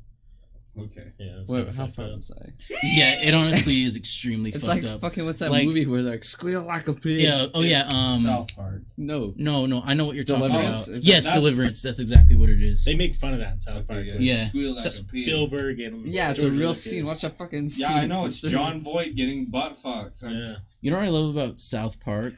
Okay. 0.76 1.04
Yeah, 1.20 1.42
it's 1.42 1.52
What? 1.52 1.66
kinda 1.68 1.72
How 1.74 1.86
fucked 1.86 1.96
far 1.98 2.06
up. 2.06 2.16
was 2.16 2.32
I? 2.32 2.50
Yeah, 2.84 3.14
it 3.28 3.34
honestly 3.36 3.84
is 3.84 3.96
extremely 3.96 4.50
It's 4.50 4.66
fucked 4.66 4.84
like 4.84 4.92
up. 4.92 5.02
fucking. 5.02 5.24
What's 5.24 5.40
that 5.42 5.52
Like- 5.52 5.68
movie 5.68 5.86
where 5.86 6.02
they're 6.02 6.14
like 6.14 6.24
squeal 6.24 6.64
like 6.64 6.88
a 6.88 6.94
pig? 6.94 7.22
Yeah. 7.22 7.46
Oh 7.54 7.62
yeah. 7.62 7.84
Um. 7.92 8.16
South 8.20 8.56
Park. 8.56 8.82
No. 8.98 9.36
No, 9.38 9.68
no. 9.68 9.84
I 9.86 9.94
know 9.94 10.06
what 10.06 10.16
you're 10.16 10.24
talking 10.26 10.48
Deliverance. 10.48 10.88
about. 10.88 10.98
Is 10.98 11.08
Yes, 11.08 11.26
that's- 11.26 11.40
Deliverance. 11.44 11.82
That's 11.84 12.00
exactly 12.00 12.36
what 12.36 12.50
it 12.50 12.62
is. 12.64 12.84
They 12.86 12.96
make 12.96 13.14
fun 13.14 13.34
of 13.36 13.40
that 13.42 13.54
in 13.54 13.60
South 13.60 13.88
Park. 13.88 14.00
Okay, 14.00 14.14
like, 14.14 14.22
Yeah. 14.22 14.46
Squeal 14.48 14.74
like 14.74 14.84
So- 14.84 15.04
a 15.04 15.06
pig. 15.06 15.24
Spielberg 15.26 15.80
and 15.80 16.08
Yeah, 16.08 16.32
it's 16.32 16.42
a 16.42 16.50
real 16.50 16.60
Lucas. 16.70 16.84
scene. 16.84 17.06
Watch 17.06 17.22
that 17.22 17.38
fucking 17.38 17.70
scene. 17.70 17.82
Yeah, 17.88 17.96
I 17.96 18.08
know. 18.08 18.26
It's 18.26 18.42
disturbing. 18.42 18.58
Jon 18.66 18.82
Voight 18.82 19.16
getting 19.16 19.46
butt 19.52 19.78
fucked. 19.78 20.24
Yeah, 20.24 20.56
You 20.82 20.90
know 20.90 20.98
what 20.98 21.06
I 21.06 21.10
love 21.10 21.36
about 21.38 21.62
South 21.62 22.00
Park? 22.00 22.34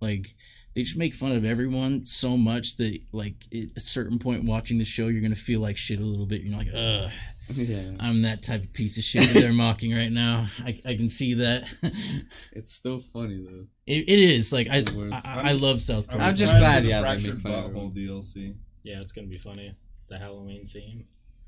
Like 0.00 0.34
they 0.76 0.82
just 0.82 0.98
make 0.98 1.14
fun 1.14 1.32
of 1.32 1.46
everyone 1.46 2.04
so 2.04 2.36
much 2.36 2.76
that 2.76 3.00
like 3.10 3.46
at 3.50 3.68
a 3.76 3.80
certain 3.80 4.18
point 4.18 4.44
watching 4.44 4.76
the 4.76 4.84
show 4.84 5.06
you're 5.06 5.22
gonna 5.22 5.34
feel 5.34 5.60
like 5.60 5.78
shit 5.78 5.98
a 5.98 6.04
little 6.04 6.26
bit. 6.26 6.42
You're 6.42 6.56
like, 6.56 6.68
ugh, 6.68 7.10
Yeah, 7.54 7.92
I'm 7.98 8.22
that 8.22 8.42
type 8.42 8.62
of 8.62 8.74
piece 8.74 8.98
of 8.98 9.02
shit 9.02 9.22
that 9.22 9.40
they're 9.40 9.54
mocking 9.54 9.94
right 9.96 10.12
now. 10.12 10.48
I, 10.62 10.78
I 10.84 10.96
can 10.96 11.08
see 11.08 11.32
that. 11.34 11.64
it's 12.52 12.72
still 12.72 12.98
funny 12.98 13.42
though. 13.42 13.64
it, 13.86 14.04
it 14.06 14.18
is 14.18 14.52
like 14.52 14.68
I, 14.68 14.76
It's 14.76 14.90
the 14.90 14.98
worst. 14.98 15.26
I, 15.26 15.50
I 15.50 15.52
love 15.52 15.80
South 15.80 16.08
Park. 16.08 16.20
I'm 16.20 16.34
just 16.34 16.54
excited 16.54 16.60
glad, 16.60 16.76
for 16.76 16.82
the 16.82 16.88
yeah, 16.90 17.00
they 17.00 17.06
Fractured 17.06 17.34
make 17.34 17.42
fun 17.42 17.64
of 17.64 17.70
Butthole 17.70 17.96
DLC. 17.96 18.54
yeah, 18.82 18.98
it's 18.98 19.12
gonna 19.12 19.28
be 19.28 19.38
funny. 19.38 19.74
The 20.08 20.18
Halloween 20.18 20.66
theme. 20.66 21.04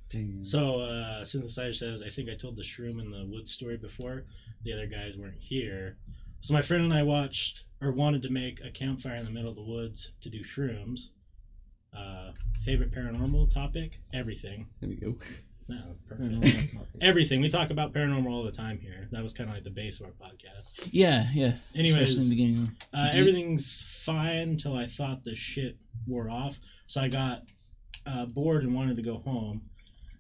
Damn. 0.09 0.43
So 0.43 0.81
uh, 0.81 1.23
synthesizer 1.25 1.75
says, 1.75 2.03
I 2.03 2.09
think 2.09 2.31
I 2.31 2.35
told 2.35 2.57
the 2.57 2.63
shroom 2.63 2.99
in 2.99 3.11
the 3.11 3.27
wood 3.27 3.47
story 3.47 3.77
before. 3.77 4.25
The 4.65 4.73
other 4.73 4.87
guys 4.87 5.19
weren't 5.19 5.39
here. 5.39 5.99
So 6.41 6.55
my 6.55 6.63
friend 6.63 6.83
and 6.83 6.95
I 6.95 7.03
watched 7.03 7.65
or 7.81 7.93
wanted 7.93 8.23
to 8.25 8.31
make 8.31 8.61
a 8.65 8.71
campfire 8.71 9.17
in 9.17 9.25
the 9.25 9.31
middle 9.31 9.51
of 9.51 9.57
the 9.57 9.63
woods 9.63 10.13
to 10.21 10.31
do 10.31 10.41
shrooms. 10.41 11.11
Uh, 11.97 12.33
favorite 12.61 12.93
paranormal 12.93 13.53
topic? 13.53 14.01
Everything. 14.13 14.69
There 14.81 14.91
we 14.91 14.97
go. 14.97 15.17
No, 15.71 15.97
perfect. 16.09 16.77
Everything. 17.03 17.43
We 17.43 17.51
talk 17.51 17.69
about 17.69 17.93
paranormal 17.93 18.31
all 18.31 18.43
the 18.43 18.51
time 18.51 18.79
here. 18.79 19.07
That 19.13 19.23
was 19.23 19.35
kind 19.35 19.51
of 19.51 19.55
like 19.55 19.65
the 19.65 19.71
base 19.71 20.01
of 20.01 20.07
our 20.07 20.13
podcast. 20.13 20.89
Yeah, 20.93 21.27
yeah. 21.35 21.53
Anyways, 21.75 21.95
Especially 21.95 22.23
in 22.23 22.23
the 22.23 22.31
beginning. 22.31 22.77
Uh, 22.95 23.11
everything's 23.13 23.83
fine 24.03 24.49
until 24.49 24.75
I 24.75 24.87
thought 24.87 25.25
the 25.25 25.35
shit 25.35 25.77
wore 26.07 26.31
off. 26.31 26.59
So 26.87 27.03
I 27.03 27.09
got 27.09 27.43
uh, 28.07 28.25
bored 28.25 28.63
and 28.63 28.75
wanted 28.75 28.97
to 28.97 29.03
go 29.03 29.19
home. 29.19 29.61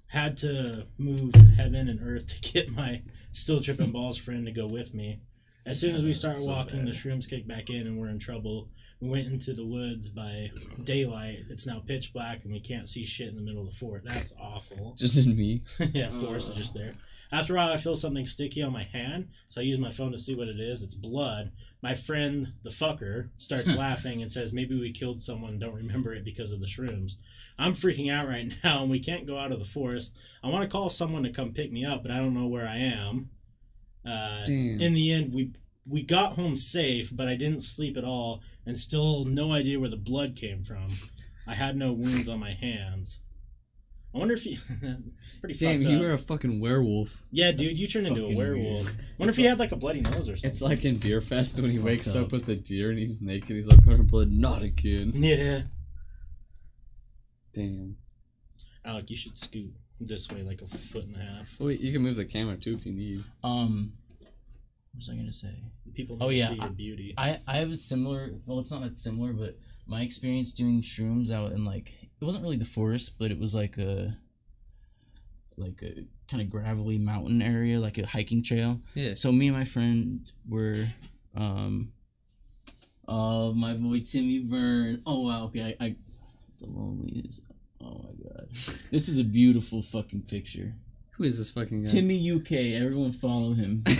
Had 0.08 0.36
to 0.38 0.86
move 0.98 1.34
heaven 1.56 1.88
and 1.88 2.00
earth 2.02 2.28
to 2.42 2.52
get 2.52 2.70
my 2.70 3.00
still 3.32 3.60
tripping 3.60 3.90
balls 3.90 4.18
friend 4.18 4.44
to 4.44 4.52
go 4.52 4.66
with 4.66 4.92
me. 4.92 5.20
As 5.68 5.78
soon 5.78 5.94
as 5.94 6.02
we 6.02 6.14
start 6.14 6.36
so 6.36 6.48
walking, 6.48 6.86
the 6.86 6.92
shrooms 6.92 7.28
kick 7.28 7.46
back 7.46 7.68
in 7.68 7.86
and 7.86 7.98
we're 7.98 8.08
in 8.08 8.18
trouble. 8.18 8.70
We 9.02 9.10
went 9.10 9.28
into 9.28 9.52
the 9.52 9.66
woods 9.66 10.08
by 10.08 10.50
daylight. 10.82 11.40
It's 11.50 11.66
now 11.66 11.82
pitch 11.86 12.14
black 12.14 12.42
and 12.44 12.52
we 12.54 12.58
can't 12.58 12.88
see 12.88 13.04
shit 13.04 13.28
in 13.28 13.36
the 13.36 13.42
middle 13.42 13.60
of 13.60 13.68
the 13.68 13.76
fort. 13.76 14.02
That's 14.02 14.32
awful. 14.40 14.94
Just 14.98 15.18
in 15.18 15.36
me. 15.36 15.60
yeah, 15.92 16.06
uh. 16.06 16.20
Forrest 16.22 16.52
is 16.52 16.56
just 16.56 16.72
there. 16.72 16.94
After 17.30 17.52
a 17.52 17.56
while, 17.58 17.68
I 17.70 17.76
feel 17.76 17.96
something 17.96 18.24
sticky 18.24 18.62
on 18.62 18.72
my 18.72 18.84
hand, 18.84 19.28
so 19.50 19.60
I 19.60 19.64
use 19.64 19.78
my 19.78 19.90
phone 19.90 20.12
to 20.12 20.18
see 20.18 20.34
what 20.34 20.48
it 20.48 20.58
is. 20.58 20.82
It's 20.82 20.94
blood. 20.94 21.52
My 21.82 21.92
friend, 21.92 22.48
the 22.62 22.70
fucker, 22.70 23.28
starts 23.36 23.76
laughing 23.76 24.22
and 24.22 24.30
says, 24.30 24.54
Maybe 24.54 24.80
we 24.80 24.90
killed 24.90 25.20
someone 25.20 25.58
don't 25.58 25.74
remember 25.74 26.14
it 26.14 26.24
because 26.24 26.52
of 26.52 26.60
the 26.60 26.66
shrooms. 26.66 27.16
I'm 27.58 27.72
freaking 27.72 28.10
out 28.10 28.26
right 28.26 28.50
now, 28.64 28.80
and 28.80 28.90
we 28.90 29.00
can't 29.00 29.26
go 29.26 29.38
out 29.38 29.52
of 29.52 29.58
the 29.58 29.66
forest. 29.66 30.18
I 30.42 30.48
want 30.48 30.62
to 30.62 30.74
call 30.74 30.88
someone 30.88 31.24
to 31.24 31.30
come 31.30 31.52
pick 31.52 31.70
me 31.70 31.84
up, 31.84 32.02
but 32.02 32.10
I 32.10 32.16
don't 32.16 32.32
know 32.32 32.46
where 32.46 32.66
I 32.66 32.78
am. 32.78 33.28
Uh, 34.06 34.42
in 34.48 34.94
the 34.94 35.12
end, 35.12 35.34
we 35.34 35.52
we 35.86 36.02
got 36.02 36.34
home 36.34 36.56
safe, 36.56 37.14
but 37.14 37.28
I 37.28 37.36
didn't 37.36 37.62
sleep 37.62 37.96
at 37.96 38.04
all, 38.04 38.42
and 38.66 38.76
still 38.78 39.24
no 39.24 39.52
idea 39.52 39.80
where 39.80 39.88
the 39.90 39.96
blood 39.96 40.36
came 40.36 40.62
from. 40.62 40.86
I 41.46 41.54
had 41.54 41.76
no 41.76 41.92
wounds 41.92 42.28
on 42.28 42.38
my 42.40 42.52
hands. 42.52 43.20
I 44.14 44.18
wonder 44.18 44.34
if 44.34 44.46
you 44.46 44.56
pretty 45.40 45.58
Damn, 45.58 45.82
you 45.82 45.96
up. 45.96 46.02
were 46.02 46.12
a 46.12 46.18
fucking 46.18 46.60
werewolf. 46.60 47.24
Yeah, 47.30 47.52
dude, 47.52 47.68
That's 47.68 47.80
you 47.80 47.88
turned 47.88 48.06
into 48.06 48.24
a 48.24 48.34
werewolf. 48.34 48.84
weird. 48.84 48.96
Wonder 49.18 49.30
if 49.30 49.36
he 49.36 49.44
had 49.44 49.58
like 49.58 49.72
a 49.72 49.76
bloody 49.76 50.00
nose 50.00 50.28
or 50.30 50.36
something. 50.36 50.50
It's 50.50 50.62
like 50.62 50.84
in 50.84 50.96
Beerfest 50.96 51.60
when 51.60 51.70
he 51.70 51.78
wakes 51.78 52.16
up. 52.16 52.26
up. 52.26 52.32
with 52.32 52.48
a 52.48 52.54
deer 52.56 52.90
and 52.90 52.98
he's 52.98 53.20
naked. 53.20 53.50
He's 53.50 53.68
like, 53.68 53.86
"Our 53.86 53.98
blood, 53.98 54.30
not 54.32 54.62
again." 54.62 55.12
yeah. 55.14 55.62
Damn. 57.52 57.96
Alec, 58.84 59.10
you 59.10 59.16
should 59.16 59.36
scoot 59.38 59.72
this 60.00 60.30
way 60.30 60.42
like 60.42 60.62
a 60.62 60.66
foot 60.66 61.04
and 61.04 61.16
a 61.16 61.18
half. 61.18 61.56
Oh, 61.60 61.66
wait, 61.66 61.80
you 61.80 61.92
can 61.92 62.02
move 62.02 62.16
the 62.16 62.24
camera 62.24 62.56
too 62.56 62.74
if 62.74 62.86
you 62.86 62.92
need. 62.92 63.24
Um, 63.42 63.92
what 64.20 64.96
was 64.96 65.10
I 65.10 65.14
gonna 65.16 65.32
say? 65.32 65.54
People 65.94 66.16
need 66.16 66.24
Oh, 66.24 66.28
to 66.28 66.34
yeah, 66.34 66.48
see 66.48 66.54
your 66.56 66.64
I- 66.64 66.68
beauty. 66.68 67.14
I 67.18 67.40
I 67.46 67.56
have 67.56 67.70
a 67.70 67.76
similar. 67.76 68.30
Well, 68.46 68.58
it's 68.60 68.70
not 68.70 68.82
that 68.82 68.96
similar, 68.96 69.32
but 69.32 69.58
my 69.86 70.02
experience 70.02 70.52
doing 70.54 70.82
shrooms 70.82 71.30
out 71.32 71.52
in 71.52 71.64
like 71.64 71.94
it 72.20 72.24
wasn't 72.24 72.44
really 72.44 72.56
the 72.56 72.64
forest, 72.64 73.18
but 73.18 73.30
it 73.30 73.38
was 73.38 73.54
like 73.54 73.78
a 73.78 74.16
like 75.56 75.82
a 75.82 76.04
kind 76.28 76.40
of 76.40 76.48
gravelly 76.50 76.98
mountain 76.98 77.42
area, 77.42 77.80
like 77.80 77.98
a 77.98 78.06
hiking 78.06 78.42
trail. 78.42 78.80
Yeah. 78.94 79.14
So 79.16 79.32
me 79.32 79.48
and 79.48 79.56
my 79.56 79.64
friend 79.64 80.30
were, 80.48 80.84
um, 81.34 81.92
oh 83.08 83.52
my 83.54 83.74
boy 83.74 84.00
Timmy 84.00 84.38
Byrne. 84.40 85.02
Oh 85.06 85.22
wow, 85.26 85.44
okay, 85.46 85.76
I, 85.80 85.84
I 85.86 85.96
the 86.60 86.66
loneliest. 86.66 87.42
Oh 87.80 88.04
my 88.04 88.28
god, 88.30 88.48
this 88.50 89.08
is 89.08 89.18
a 89.18 89.24
beautiful 89.24 89.82
fucking 89.82 90.22
picture. 90.22 90.74
Who 91.12 91.24
is 91.24 91.38
this 91.38 91.50
fucking 91.50 91.84
guy? 91.84 91.90
Timmy 91.90 92.30
UK, 92.30 92.52
everyone 92.82 93.12
follow 93.12 93.52
him. 93.52 93.84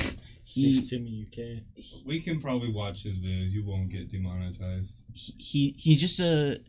He 0.50 0.68
He's 0.68 0.88
Timmy 0.88 1.26
UK. 1.26 1.62
We 2.06 2.20
can 2.20 2.40
probably 2.40 2.72
watch 2.72 3.02
his 3.02 3.18
videos. 3.18 3.50
You 3.50 3.64
won't 3.66 3.90
get 3.90 4.10
demonetized. 4.10 5.02
he, 5.12 5.34
he 5.38 5.74
he's 5.76 6.00
just 6.00 6.20
a 6.20 6.62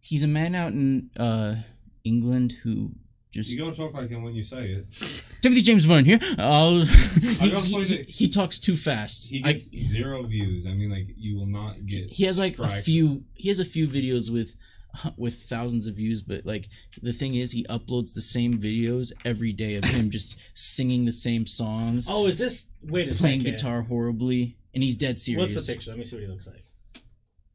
he's 0.00 0.24
a 0.24 0.26
man 0.26 0.54
out 0.54 0.72
in 0.72 1.10
uh 1.18 1.56
England 2.02 2.52
who 2.62 2.92
just 3.30 3.50
You 3.50 3.58
gotta 3.58 3.76
talk 3.76 3.92
like 3.92 4.08
him 4.08 4.22
when 4.22 4.34
you 4.34 4.42
say 4.42 4.70
it. 4.70 5.24
Timothy 5.42 5.60
James 5.60 5.86
Byrne 5.86 6.06
here. 6.06 6.18
Uh, 6.38 6.82
he, 7.20 7.50
gotta 7.50 7.66
he, 7.66 7.84
he, 7.84 8.02
he 8.04 8.28
talks 8.28 8.58
too 8.58 8.74
fast. 8.74 9.28
He 9.28 9.42
I- 9.44 9.52
gets 9.52 9.68
zero 9.76 10.22
views. 10.22 10.64
I 10.64 10.72
mean, 10.72 10.90
like 10.90 11.08
you 11.14 11.36
will 11.36 11.46
not 11.46 11.84
get. 11.84 12.10
he 12.10 12.24
has 12.24 12.38
like 12.38 12.58
a 12.58 12.68
few 12.68 13.24
he 13.34 13.48
has 13.50 13.60
a 13.60 13.66
few 13.66 13.86
videos 13.86 14.32
with 14.32 14.54
with 15.16 15.34
thousands 15.34 15.86
of 15.86 15.94
views 15.96 16.22
but 16.22 16.44
like 16.46 16.68
the 17.02 17.12
thing 17.12 17.34
is 17.34 17.52
he 17.52 17.64
uploads 17.64 18.14
the 18.14 18.20
same 18.20 18.54
videos 18.54 19.12
every 19.24 19.52
day 19.52 19.74
of 19.76 19.84
him 19.84 20.10
just 20.10 20.38
singing 20.54 21.04
the 21.04 21.12
same 21.12 21.46
songs 21.46 22.08
Oh, 22.10 22.26
is 22.26 22.38
this? 22.38 22.70
Wait 22.82 23.10
a 23.10 23.14
playing 23.14 23.40
second. 23.40 23.56
guitar 23.56 23.82
horribly 23.82 24.56
and 24.74 24.82
he's 24.82 24.96
dead 24.96 25.18
serious 25.18 25.54
What's 25.54 25.66
the 25.66 25.72
picture? 25.72 25.90
Let 25.90 25.98
me 25.98 26.04
see 26.04 26.16
what 26.16 26.22
he 26.22 26.28
looks 26.28 26.46
like. 26.46 26.62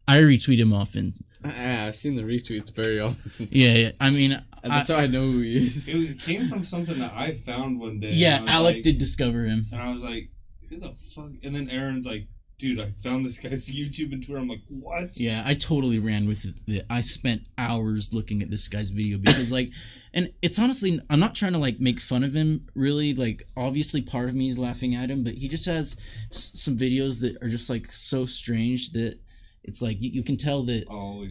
i 0.08 0.18
retweet 0.18 0.60
him 0.60 0.74
often 0.74 1.14
Ah, 1.48 1.86
I've 1.86 1.96
seen 1.96 2.16
the 2.16 2.24
retweets 2.24 2.74
very 2.74 3.00
often. 3.00 3.48
yeah, 3.52 3.74
yeah. 3.74 3.92
i 4.00 4.10
mean 4.10 4.32
And 4.64 4.74
That's 4.74 4.90
how 4.90 4.96
I 4.96 5.06
know 5.06 5.30
who 5.32 5.42
he 5.42 5.58
is. 5.58 5.88
It 5.94 6.20
came 6.20 6.48
from 6.48 6.64
something 6.64 6.98
that 6.98 7.14
I 7.14 7.34
found 7.34 7.80
one 7.80 8.00
day. 8.00 8.12
yeah 8.14 8.38
and 8.38 8.50
I 8.50 8.54
was 8.54 8.62
alec 8.62 8.76
like- 8.78 8.84
did 8.84 8.98
discover 8.98 9.44
him 9.44 9.66
And 9.72 9.80
I 9.82 9.92
was 9.94 10.04
like, 10.04 10.32
who 10.70 10.80
the 10.80 10.94
fuck? 10.96 11.32
And 11.44 11.56
then 11.56 11.70
Aaron's 11.70 12.08
like, 12.08 12.28
dude, 12.58 12.80
I 12.80 12.90
found 12.92 13.26
this 13.26 13.38
guy's 13.38 13.70
YouTube 13.72 14.14
and 14.14 14.24
Twitter. 14.26 14.40
I'm 14.40 14.48
like, 14.48 14.62
what? 14.70 15.20
Yeah, 15.20 15.44
I 15.46 15.54
totally 15.54 16.00
ran 16.00 16.28
with 16.28 16.46
it. 16.68 16.86
I 16.90 17.02
spent 17.02 17.44
hours 17.58 18.14
looking 18.14 18.42
at 18.42 18.50
this 18.50 18.68
guy's 18.68 18.90
video 18.92 19.18
because, 19.18 19.52
like, 19.52 19.72
and 20.14 20.32
it's 20.42 20.58
honestly, 20.60 21.00
I'm 21.10 21.20
not 21.20 21.36
trying 21.36 21.54
to 21.54 21.60
like 21.60 21.80
make 21.80 22.00
fun 22.00 22.24
of 22.24 22.34
him. 22.34 22.68
Really, 22.76 23.14
like, 23.14 23.48
obviously, 23.58 24.02
part 24.02 24.30
of 24.30 24.36
me 24.36 24.50
is 24.50 24.58
laughing 24.60 24.96
at 24.96 25.10
him, 25.10 25.24
but 25.24 25.34
he 25.34 25.48
just 25.48 25.66
has 25.66 25.98
s- 26.32 26.52
some 26.54 26.78
videos 26.78 27.22
that 27.22 27.38
are 27.42 27.50
just 27.50 27.70
like 27.70 27.92
so 27.92 28.26
strange 28.26 28.92
that 28.92 29.20
it's 29.64 29.82
like 29.82 30.02
you, 30.02 30.10
you 30.12 30.24
can 30.24 30.38
tell 30.38 30.64
that 30.64 30.86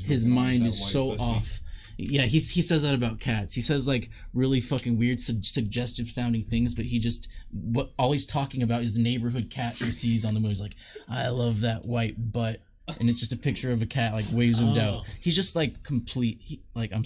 his 0.05 0.27
mind 0.27 0.67
is 0.67 0.91
so 0.91 1.13
pussy. 1.13 1.23
off. 1.23 1.61
Yeah, 1.97 2.23
he's 2.23 2.51
he 2.51 2.63
says 2.63 2.83
that 2.83 2.95
about 2.95 3.21
cats. 3.21 3.55
He 3.55 3.61
says 3.61 3.87
like 3.87 4.11
really 4.33 4.61
fucking 4.61 4.99
weird, 4.99 5.21
sug- 5.21 5.45
suggestive 5.45 6.11
sounding 6.11 6.43
things, 6.43 6.75
but 6.75 6.85
he 6.87 6.99
just 6.99 7.29
what 7.53 7.93
all 7.99 8.13
he's 8.13 8.27
talking 8.27 8.63
about 8.63 8.83
is 8.83 8.95
the 8.95 9.03
neighborhood 9.03 9.51
cat 9.51 9.75
he 9.77 9.85
sees 9.87 10.25
on 10.25 10.35
the 10.35 10.41
movie. 10.41 10.51
He's 10.51 10.61
like, 10.61 10.77
I 11.09 11.29
love 11.29 11.61
that 11.61 11.85
white 11.85 12.33
butt, 12.33 12.61
and 12.99 13.09
it's 13.09 13.21
just 13.21 13.33
a 13.33 13.37
picture 13.37 13.71
of 13.71 13.81
a 13.83 13.87
cat 13.87 14.13
like 14.13 14.25
way 14.33 14.53
zoomed 14.53 14.79
Oh. 14.79 14.81
out. 14.99 15.05
He's 15.21 15.37
just 15.37 15.55
like 15.55 15.83
complete. 15.83 16.39
He, 16.41 16.63
like 16.75 16.93
I'm 16.93 17.05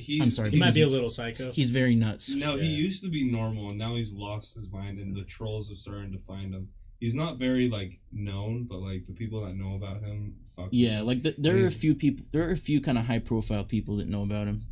He's, 0.00 0.22
I'm 0.22 0.30
sorry, 0.30 0.50
He 0.50 0.60
might 0.60 0.74
be 0.74 0.82
a 0.82 0.88
little 0.88 1.10
psycho. 1.10 1.50
he's 1.50 1.70
very 1.70 1.96
nuts. 1.96 2.32
No, 2.32 2.56
he 2.56 2.66
used 2.68 3.02
to 3.02 3.10
be 3.10 3.24
normal, 3.28 3.70
and 3.70 3.78
now 3.78 3.96
he's 3.96 4.12
lost 4.12 4.54
his 4.54 4.70
mind, 4.70 5.00
and 5.00 5.16
the 5.16 5.24
trolls 5.24 5.72
are 5.72 5.74
starting 5.74 6.12
to 6.12 6.18
find 6.18 6.54
him. 6.54 6.68
He's 7.00 7.14
not 7.14 7.36
very 7.38 7.68
like 7.68 8.00
known, 8.12 8.64
but 8.64 8.78
like 8.80 9.04
the 9.06 9.12
people 9.12 9.44
that 9.44 9.54
know 9.54 9.74
about 9.76 10.00
him, 10.02 10.34
fuck. 10.56 10.68
Yeah, 10.72 11.00
him. 11.00 11.06
like 11.06 11.22
the, 11.22 11.34
there 11.38 11.56
are 11.56 11.66
a 11.66 11.70
few 11.70 11.94
people. 11.94 12.24
There 12.32 12.48
are 12.48 12.52
a 12.52 12.56
few 12.56 12.80
kind 12.80 12.98
of 12.98 13.06
high 13.06 13.20
profile 13.20 13.64
people 13.64 13.96
that 13.96 14.08
know 14.08 14.22
about 14.24 14.46
him. 14.48 14.62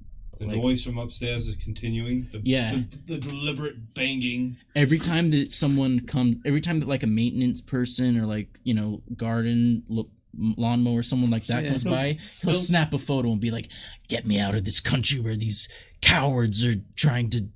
the 0.41 0.47
like- 0.47 0.57
noise 0.57 0.83
from 0.83 0.99
upstairs 0.99 1.47
is 1.47 1.57
continuing. 1.57 2.27
The, 2.33 2.41
Yeah. 2.45 2.73
the, 2.75 3.15
the 3.15 3.19
deliberate 3.19 3.95
banging. 3.95 4.57
every 4.75 4.99
time 4.99 5.31
that 5.31 5.53
someone 5.53 6.01
comes 6.01 6.37
every 6.45 6.61
time 6.61 6.81
that 6.81 6.89
like 6.89 7.03
a 7.05 7.07
maintenance 7.07 7.61
person 7.61 8.19
or 8.19 8.27
like 8.27 8.59
you 8.65 8.75
know 8.75 9.03
garden 9.17 9.85
lo- 9.89 10.11
lawnmower 10.37 11.03
someone 11.03 11.31
like 11.31 11.47
that 11.47 11.63
Yeah. 11.63 11.71
comes 11.71 11.85
by 11.85 12.19
he'll 12.43 12.51
He'll- 12.51 12.61
snap 12.61 12.93
a 12.93 12.99
photo 12.99 13.33
and 13.33 13.41
be 13.41 13.51
like 13.51 13.69
get 14.09 14.27
me 14.27 14.39
out 14.39 14.55
of 14.55 14.65
this 14.65 14.81
country 14.81 15.21
where 15.21 15.37
these 15.37 15.69
cowards 16.03 16.63
are 16.65 16.75
trying 16.97 17.31
to 17.31 17.49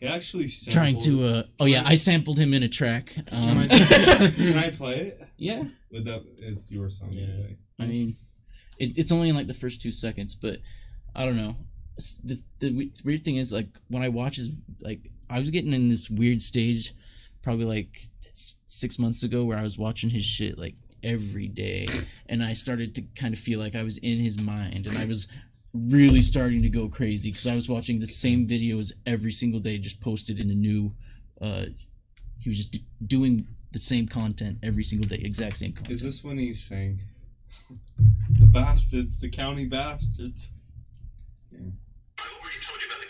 He 0.00 0.06
actually 0.06 0.48
trying 0.70 0.98
to 0.98 1.24
uh 1.24 1.42
oh 1.60 1.64
yeah 1.66 1.82
i 1.86 1.94
sampled 1.94 2.38
him 2.38 2.52
in 2.54 2.62
a 2.62 2.68
track 2.68 3.14
Can 3.14 3.24
um, 3.32 3.58
I, 3.58 4.32
can 4.36 4.56
I 4.56 4.70
play 4.70 4.94
it? 5.08 5.22
yeah 5.36 5.62
With 5.90 6.04
that, 6.06 6.22
it's 6.38 6.70
your 6.72 6.90
song 6.90 7.10
Yeah. 7.12 7.24
anyway. 7.24 7.56
i 7.78 7.86
mean 7.86 8.14
it, 8.78 8.96
it's 8.98 9.10
only 9.12 9.28
in 9.28 9.34
like 9.36 9.46
the 9.46 9.54
first 9.54 9.80
two 9.82 9.90
seconds 9.92 10.34
but 10.34 10.58
i 11.14 11.24
don't 11.24 11.36
know 11.36 11.56
the, 12.24 12.40
the 12.60 12.90
weird 13.04 13.24
thing 13.24 13.36
is 13.36 13.52
like 13.52 13.68
when 13.88 14.02
i 14.02 14.08
watch 14.08 14.36
his 14.36 14.50
like 14.80 15.10
i 15.28 15.38
was 15.38 15.50
getting 15.50 15.72
in 15.72 15.88
this 15.88 16.08
weird 16.08 16.40
stage 16.42 16.92
probably 17.42 17.64
like 17.64 18.00
six 18.32 18.98
months 18.98 19.22
ago 19.24 19.44
where 19.44 19.58
i 19.58 19.62
was 19.62 19.76
watching 19.78 20.10
his 20.10 20.24
shit 20.24 20.56
like 20.58 20.74
every 21.02 21.48
day 21.48 21.86
and 22.28 22.42
i 22.42 22.52
started 22.52 22.94
to 22.94 23.02
kind 23.16 23.32
of 23.34 23.40
feel 23.40 23.58
like 23.58 23.74
i 23.74 23.82
was 23.82 23.98
in 23.98 24.18
his 24.20 24.40
mind 24.40 24.86
and 24.86 24.96
i 24.98 25.04
was 25.06 25.26
really 25.74 26.22
starting 26.22 26.62
to 26.62 26.68
go 26.70 26.88
crazy 26.88 27.30
because 27.30 27.46
i 27.46 27.54
was 27.54 27.68
watching 27.68 27.98
the 28.00 28.06
same 28.06 28.46
videos 28.46 28.92
every 29.06 29.30
single 29.32 29.60
day 29.60 29.76
just 29.78 30.00
posted 30.00 30.40
in 30.40 30.50
a 30.50 30.54
new 30.54 30.92
uh 31.42 31.64
he 32.40 32.48
was 32.48 32.56
just 32.56 32.72
d- 32.72 32.84
doing 33.06 33.46
the 33.72 33.78
same 33.78 34.06
content 34.08 34.58
every 34.62 34.82
single 34.82 35.06
day 35.06 35.16
exact 35.22 35.56
same 35.58 35.72
content 35.72 35.92
Is 35.92 36.02
this 36.02 36.24
when 36.24 36.38
he's 36.38 36.60
saying, 36.62 37.00
"The 38.40 38.46
bastards, 38.46 39.18
the 39.18 39.28
county 39.28 39.66
bastards"? 39.66 40.52
I've 41.52 41.58
already 41.60 42.60
told 42.66 42.80
you 42.80 42.86
about 42.88 43.00
the 43.00 43.07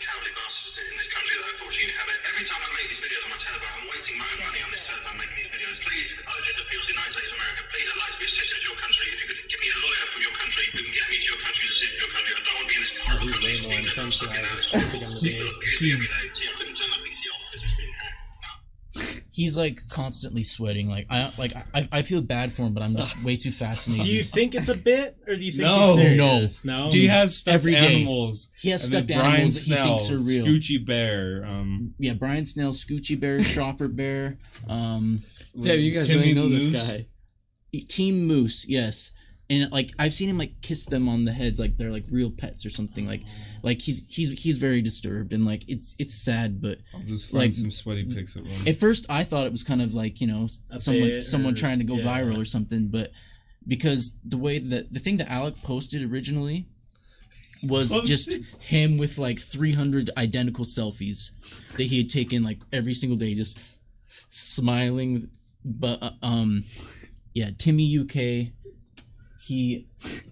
off 14.23 14.35
because 14.35 14.71
it's 14.73 14.91
been 17.79 17.89
hacked. 17.99 19.29
he's 19.31 19.57
like 19.57 19.81
constantly 19.89 20.43
sweating. 20.43 20.89
Like 20.89 21.07
I 21.09 21.31
like 21.37 21.53
I, 21.73 21.87
I 21.91 22.01
feel 22.01 22.21
bad 22.21 22.51
for 22.51 22.63
him, 22.63 22.73
but 22.73 22.83
I'm 22.83 22.95
just 22.95 23.23
way 23.23 23.37
too 23.37 23.51
fascinated. 23.51 24.05
Do 24.05 24.11
you 24.11 24.23
think 24.23 24.55
it's 24.55 24.69
a 24.69 24.77
bit, 24.77 25.17
or 25.27 25.35
do 25.35 25.41
you 25.41 25.51
think 25.51 25.63
No, 25.63 25.85
he's 25.85 25.95
serious? 25.95 26.65
no. 26.65 26.85
no. 26.85 26.91
Do 26.91 26.99
you 26.99 27.09
have 27.09 27.29
stuffed 27.29 27.55
every 27.55 27.73
day. 27.73 27.95
animals? 27.97 28.51
he 28.59 28.69
has 28.69 28.83
And 28.83 28.91
stuffed 28.91 29.07
Brian 29.07 29.33
animals 29.35 29.65
that 29.67 29.79
he 29.83 29.87
thinks 29.89 30.09
are 30.11 30.17
real? 30.17 30.45
Scoochie 30.45 30.85
Bear. 30.85 31.45
Um, 31.45 31.93
Yeah, 31.97 32.13
Brian 32.13 32.45
Snell, 32.45 32.71
Scoochie 32.73 33.19
Bear, 33.19 33.41
Chopper 33.43 33.87
Bear, 33.87 34.37
um, 34.67 35.21
Damn, 35.59 35.79
you 35.79 35.91
guys 35.91 36.07
Timmy 36.07 36.21
really 36.21 36.33
know 36.33 36.49
this 36.49 36.67
guy. 36.67 37.05
Team 37.87 38.25
Moose. 38.27 38.67
Yes, 38.67 39.11
and 39.49 39.71
like 39.71 39.91
I've 39.97 40.13
seen 40.13 40.29
him 40.29 40.37
like 40.37 40.61
kiss 40.61 40.85
them 40.85 41.09
on 41.09 41.25
the 41.25 41.31
heads 41.31 41.59
like 41.59 41.77
they're 41.77 41.91
like 41.91 42.05
real 42.09 42.29
pets 42.31 42.65
or 42.65 42.69
something. 42.69 43.07
Like 43.07 43.21
like 43.63 43.81
he's 43.81 44.07
he's 44.13 44.31
he's 44.41 44.57
very 44.57 44.81
disturbed 44.81 45.33
and 45.33 45.45
like 45.45 45.63
it's 45.67 45.95
it's 45.99 46.13
sad, 46.23 46.61
but 46.61 46.79
I'll 46.93 47.01
just 47.01 47.29
find 47.31 47.43
Like- 47.45 47.53
some 47.53 47.71
sweaty 47.71 48.05
pics 48.05 48.35
of 48.35 48.45
him. 48.45 48.67
at 48.67 48.77
first 48.79 49.05
I 49.09 49.23
thought 49.23 49.45
it 49.47 49.51
was 49.51 49.63
kind 49.63 49.81
of 49.81 49.93
like 49.95 50.21
you 50.21 50.27
know 50.27 50.47
A 50.71 50.79
someone 50.79 51.03
bit 51.03 51.23
someone 51.23 51.55
trying 51.55 51.79
to 51.79 51.83
go 51.83 51.95
yeah. 51.95 52.03
viral 52.05 52.37
or 52.39 52.45
something, 52.45 52.87
but 52.89 53.11
because 53.67 54.15
the 54.23 54.37
way 54.37 54.59
that 54.59 54.93
the 54.93 54.99
thing 54.99 55.17
that 55.17 55.29
Alec 55.29 55.61
posted 55.63 56.03
originally 56.11 56.67
was 57.61 57.89
just 58.05 58.31
him 58.61 58.97
with 58.97 59.17
like 59.17 59.37
300 59.37 60.09
identical 60.15 60.63
selfies 60.63 61.31
that 61.75 61.83
he 61.83 61.97
had 61.97 62.07
taken 62.09 62.41
like 62.41 62.59
every 62.71 62.93
single 62.93 63.17
day, 63.17 63.33
just 63.33 63.59
smiling. 64.29 65.29
But 65.65 66.01
uh, 66.01 66.11
um, 66.23 66.63
yeah, 67.33 67.49
Timmy 67.57 67.97
UK. 67.99 68.53
He, 69.49 69.87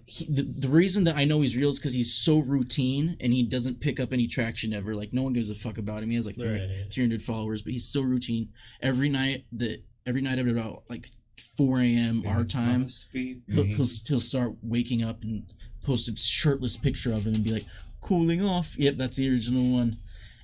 he 0.06 0.26
the, 0.32 0.42
the 0.42 0.68
reason 0.68 1.02
that 1.04 1.16
I 1.16 1.24
know 1.24 1.40
he's 1.40 1.56
real 1.56 1.70
is 1.70 1.78
because 1.80 1.92
he's 1.92 2.14
so 2.14 2.38
routine 2.38 3.16
and 3.20 3.32
he 3.32 3.42
doesn't 3.42 3.80
pick 3.80 3.98
up 3.98 4.12
any 4.12 4.28
traction 4.28 4.72
ever. 4.72 4.94
Like 4.94 5.12
no 5.12 5.22
one 5.22 5.32
gives 5.32 5.50
a 5.50 5.56
fuck 5.56 5.76
about 5.76 6.04
him. 6.04 6.10
He 6.10 6.14
has 6.14 6.24
like 6.24 6.36
300, 6.36 6.60
Right. 6.60 6.92
300 6.92 7.20
followers, 7.22 7.62
but 7.62 7.72
he's 7.72 7.88
so 7.88 8.00
routine. 8.02 8.50
Every 8.80 9.08
night 9.08 9.44
that 9.52 9.82
every 10.06 10.20
night 10.20 10.38
at 10.38 10.46
about 10.46 10.84
like 10.88 11.08
4 11.56 11.80
a.m. 11.80 12.22
our 12.26 12.44
time, 12.44 12.86
he'll, 13.12 13.64
mhm. 13.64 13.74
he'll 13.74 13.86
he'll 14.06 14.20
start 14.20 14.52
waking 14.62 15.02
up 15.02 15.24
and 15.24 15.52
post 15.82 16.08
a 16.08 16.16
shirtless 16.16 16.76
picture 16.76 17.12
of 17.12 17.26
him 17.26 17.34
and 17.34 17.42
be 17.44 17.52
like 17.52 17.66
cooling 18.00 18.44
off. 18.44 18.78
Yep, 18.78 18.98
that's 18.98 19.16
the 19.16 19.28
original 19.28 19.72
one. 19.76 19.96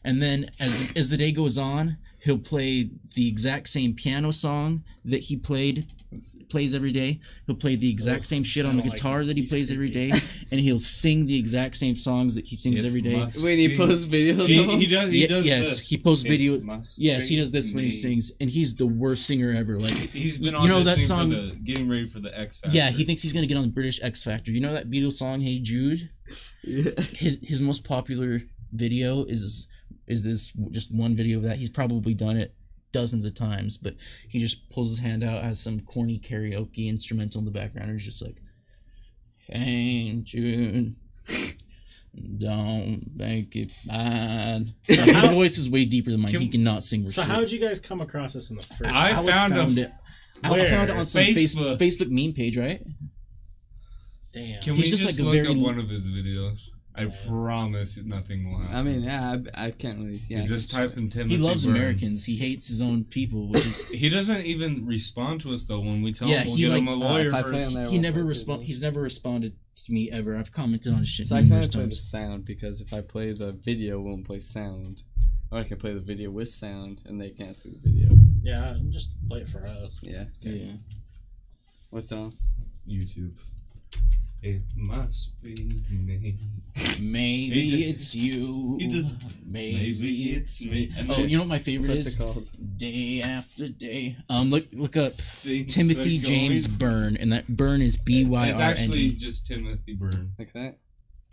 And 0.04 0.20
then 0.20 0.46
as 0.58 0.92
as 0.96 1.10
the 1.10 1.16
day 1.16 1.30
goes 1.30 1.56
on, 1.58 1.96
he'll 2.24 2.38
play 2.38 2.88
the 3.14 3.28
exact 3.28 3.68
same 3.68 3.92
piano 3.94 4.30
song 4.32 4.82
that 5.04 5.24
he 5.24 5.36
played 5.36 5.86
plays 6.48 6.74
every 6.74 6.92
day. 6.92 7.20
He'll 7.46 7.56
play 7.56 7.76
the 7.76 7.90
exact 7.90 8.20
oh, 8.22 8.24
same 8.24 8.44
shit 8.44 8.64
on 8.64 8.76
the 8.76 8.82
don't 8.82 8.90
like 8.90 8.96
guitar 8.96 9.24
that 9.24 9.36
he 9.36 9.42
He's 9.42 9.50
plays 9.50 9.70
every 9.70 9.90
day, 9.90 10.10
and 10.50 10.60
he'll 10.60 10.78
sing 10.78 11.26
the 11.26 11.38
exact 11.38 11.76
same 11.76 11.96
songs 11.96 12.34
that 12.36 12.46
he 12.46 12.56
sings 12.56 12.82
It 12.82 12.86
every 12.86 13.02
day. 13.02 13.16
must 13.16 13.42
When 13.42 13.58
he 13.58 13.76
posts 13.76 14.06
videos 14.06 14.46
He, 14.46 14.78
he 14.78 14.86
does. 14.86 15.10
He 15.10 15.18
Ye- 15.20 15.26
does 15.26 15.46
yes, 15.46 15.68
this. 15.68 15.86
he 15.88 15.98
posts 15.98 16.24
It 16.24 16.28
video. 16.28 16.60
Yes, 16.96 17.28
he 17.28 17.36
does 17.36 17.52
this 17.52 17.72
when 17.74 17.84
he 17.84 17.90
sings, 17.90 18.32
and 18.40 18.48
he's 18.50 18.76
the 18.76 18.86
worst 18.86 19.26
singer 19.26 19.52
ever. 19.52 19.78
Like 19.78 19.92
He's 19.92 20.38
been 20.38 20.54
You 20.62 20.68
know 20.68 20.82
that 20.82 21.00
song- 21.00 21.30
for 21.30 21.36
the 21.36 21.56
getting 21.56 21.88
ready 21.88 22.06
for 22.06 22.20
the 22.20 22.36
X 22.38 22.58
Factor. 22.58 22.76
Yeah, 22.76 22.90
he 22.90 23.04
thinks 23.04 23.22
he's 23.22 23.32
gonna 23.32 23.46
get 23.46 23.56
on 23.58 23.64
the 23.64 23.72
British 23.72 24.02
X 24.02 24.22
Factor. 24.22 24.50
You 24.50 24.60
know 24.60 24.72
that 24.72 24.90
Beatles 24.90 25.12
song 25.12 25.40
"Hey 25.40 25.58
Jude"? 25.58 26.08
His 26.62 27.40
his 27.42 27.60
most 27.60 27.84
popular 27.84 28.40
video 28.72 29.24
is 29.24 29.66
is 30.06 30.24
this 30.24 30.52
just 30.70 30.94
one 30.94 31.14
video 31.16 31.38
of 31.38 31.44
that. 31.44 31.58
He's 31.58 31.70
probably 31.70 32.14
done 32.14 32.36
it 32.36 32.54
dozens 32.92 33.24
of 33.24 33.34
times, 33.34 33.76
but 33.76 33.94
he 34.28 34.38
just 34.38 34.70
pulls 34.70 34.88
his 34.90 34.98
hand 35.00 35.24
out, 35.24 35.42
has 35.42 35.58
some 35.60 35.80
corny 35.80 36.18
karaoke 36.18 36.88
instrumental 36.88 37.40
in 37.40 37.44
the 37.44 37.50
background, 37.50 37.90
and 37.90 37.98
he's 37.98 38.06
just 38.06 38.22
like, 38.22 38.40
"Hey 39.48 40.20
June. 40.22 40.96
Don't 42.38 43.16
make 43.16 43.56
it 43.56 43.72
bad. 43.86 44.72
His 44.84 45.28
voice 45.30 45.58
is 45.58 45.68
way 45.68 45.84
deeper 45.84 46.10
than 46.12 46.20
mine. 46.20 46.30
Can- 46.30 46.40
he 46.42 46.48
cannot 46.48 46.84
sing. 46.84 47.08
So 47.08 47.22
shit. 47.22 47.30
how 47.30 47.40
did 47.40 47.50
you 47.50 47.58
guys 47.58 47.80
come 47.80 48.00
across 48.00 48.34
this 48.34 48.50
in 48.50 48.56
the 48.56 48.62
first? 48.62 48.84
I 48.92 49.10
Alex 49.10 49.32
found 49.36 49.52
him. 49.54 49.78
it. 49.78 49.90
I 50.44 50.50
Where? 50.52 50.68
found 50.68 50.90
it 50.90 50.96
on 50.96 51.06
some 51.06 51.22
Facebook. 51.22 51.76
Facebook. 51.76 51.78
Facebook 51.78 52.10
meme 52.10 52.32
page, 52.32 52.56
right? 52.56 52.80
Damn. 54.32 54.60
Can 54.62 54.74
He's 54.74 54.84
we 54.84 54.90
just 54.90 55.02
just, 55.04 55.18
like 55.18 55.26
a 55.26 55.28
look 55.28 55.34
very- 55.44 55.48
up 55.48 55.56
one 55.66 55.78
of 55.80 55.88
his 55.88 56.08
videos? 56.08 56.70
I 56.96 57.06
promise 57.26 57.98
nothing 58.04 58.48
will 58.48 58.58
happen. 58.60 58.76
I 58.76 58.82
mean, 58.84 59.02
yeah, 59.02 59.36
I, 59.56 59.66
I 59.66 59.70
can't 59.72 59.98
really. 59.98 60.20
Yeah, 60.28 60.42
You 60.42 60.48
just 60.48 60.70
type 60.70 60.96
in 60.96 61.10
Timothy 61.10 61.36
He 61.36 61.42
loves 61.42 61.66
Byrne. 61.66 61.74
Americans. 61.76 62.24
He 62.24 62.36
hates 62.36 62.68
his 62.68 62.80
own 62.80 63.02
people, 63.04 63.48
which 63.48 63.66
is 63.66 63.88
He 63.90 64.08
doesn't 64.08 64.44
even 64.46 64.86
respond 64.86 65.40
to 65.40 65.52
us 65.52 65.64
though 65.64 65.80
when 65.80 66.02
we 66.02 66.12
tell 66.12 66.28
Yeah, 66.28 66.42
him 66.42 66.46
we'll 66.48 66.56
he, 66.56 66.62
get 66.62 66.68
like- 66.70 66.78
him 66.82 66.88
a 66.88 66.92
uh, 66.92 66.96
lawyer 66.96 67.28
if 67.28 67.34
I 67.34 67.42
play 67.42 67.50
first. 67.52 67.66
on 67.66 67.72
there, 67.74 67.86
he 67.88 67.96
I'll 67.96 68.02
never 68.02 68.20
play 68.20 68.28
respond. 68.28 68.62
He's 68.62 68.82
never 68.82 69.00
responded 69.00 69.52
to 69.74 69.92
me 69.92 70.08
ever. 70.12 70.36
I've 70.36 70.52
commented 70.52 70.92
on 70.92 71.00
his 71.00 71.08
shit 71.08 71.26
So 71.26 71.34
I 71.34 71.40
can 71.40 71.48
numerous 71.48 71.74
only 71.74 71.86
play 71.86 71.90
the 71.90 71.96
sound 71.96 72.44
because 72.44 72.80
if 72.80 72.92
I 72.94 73.00
play 73.00 73.32
the 73.32 73.50
video, 73.52 73.98
it 73.98 74.02
won't 74.04 74.24
play 74.24 74.38
sound. 74.38 75.02
Or 75.50 75.58
I 75.58 75.64
can 75.64 75.76
play 75.78 75.92
the 75.94 76.00
video 76.00 76.30
with 76.30 76.48
sound, 76.48 77.02
and 77.06 77.20
they 77.20 77.30
can't 77.30 77.56
see 77.56 77.70
the 77.70 77.78
video. 77.78 78.16
Yeah, 78.42 78.76
just 78.90 79.18
play 79.28 79.40
it 79.40 79.48
for 79.48 79.66
us. 79.66 80.00
Yeah. 80.02 80.24
Yeah. 80.40 80.72
What's 81.90 82.10
on? 82.12 82.32
YouTube. 82.88 83.32
It 84.46 84.60
must 84.76 85.40
be 85.42 85.54
me. 85.90 86.36
Maybe 87.00 87.70
just- 87.70 87.88
it's 87.88 88.14
you. 88.14 88.76
he 88.78 88.88
just- 88.88 89.14
maybe, 89.46 89.76
Maybe 89.94 90.32
it's 90.32 90.60
it's 90.60 90.70
me. 90.70 90.70
me. 90.88 90.92
And 90.98 91.10
Oh, 91.10 91.14
then- 91.16 91.30
you 91.30 91.38
know 91.38 91.44
what 91.44 91.48
my 91.48 91.58
favorite 91.58 91.88
What's 91.88 92.06
is? 92.08 92.14
it 92.14 92.18
called? 92.18 92.50
Day 92.76 93.22
after 93.22 93.68
day. 93.70 94.16
Um, 94.28 94.50
look 94.50 94.68
look 94.74 94.98
up 94.98 95.14
Things 95.14 95.72
Timothy 95.72 96.18
James 96.18 96.66
going- 96.66 96.78
Byrne, 96.78 97.16
and 97.16 97.32
that 97.32 97.48
Byrne 97.56 97.80
is 97.80 97.96
B 97.96 98.26
Y 98.26 98.48
It's 98.50 98.60
actually 98.60 99.12
just 99.12 99.46
Timothy 99.46 99.94
Byrne. 99.94 100.32
Like 100.38 100.52
that? 100.52 100.78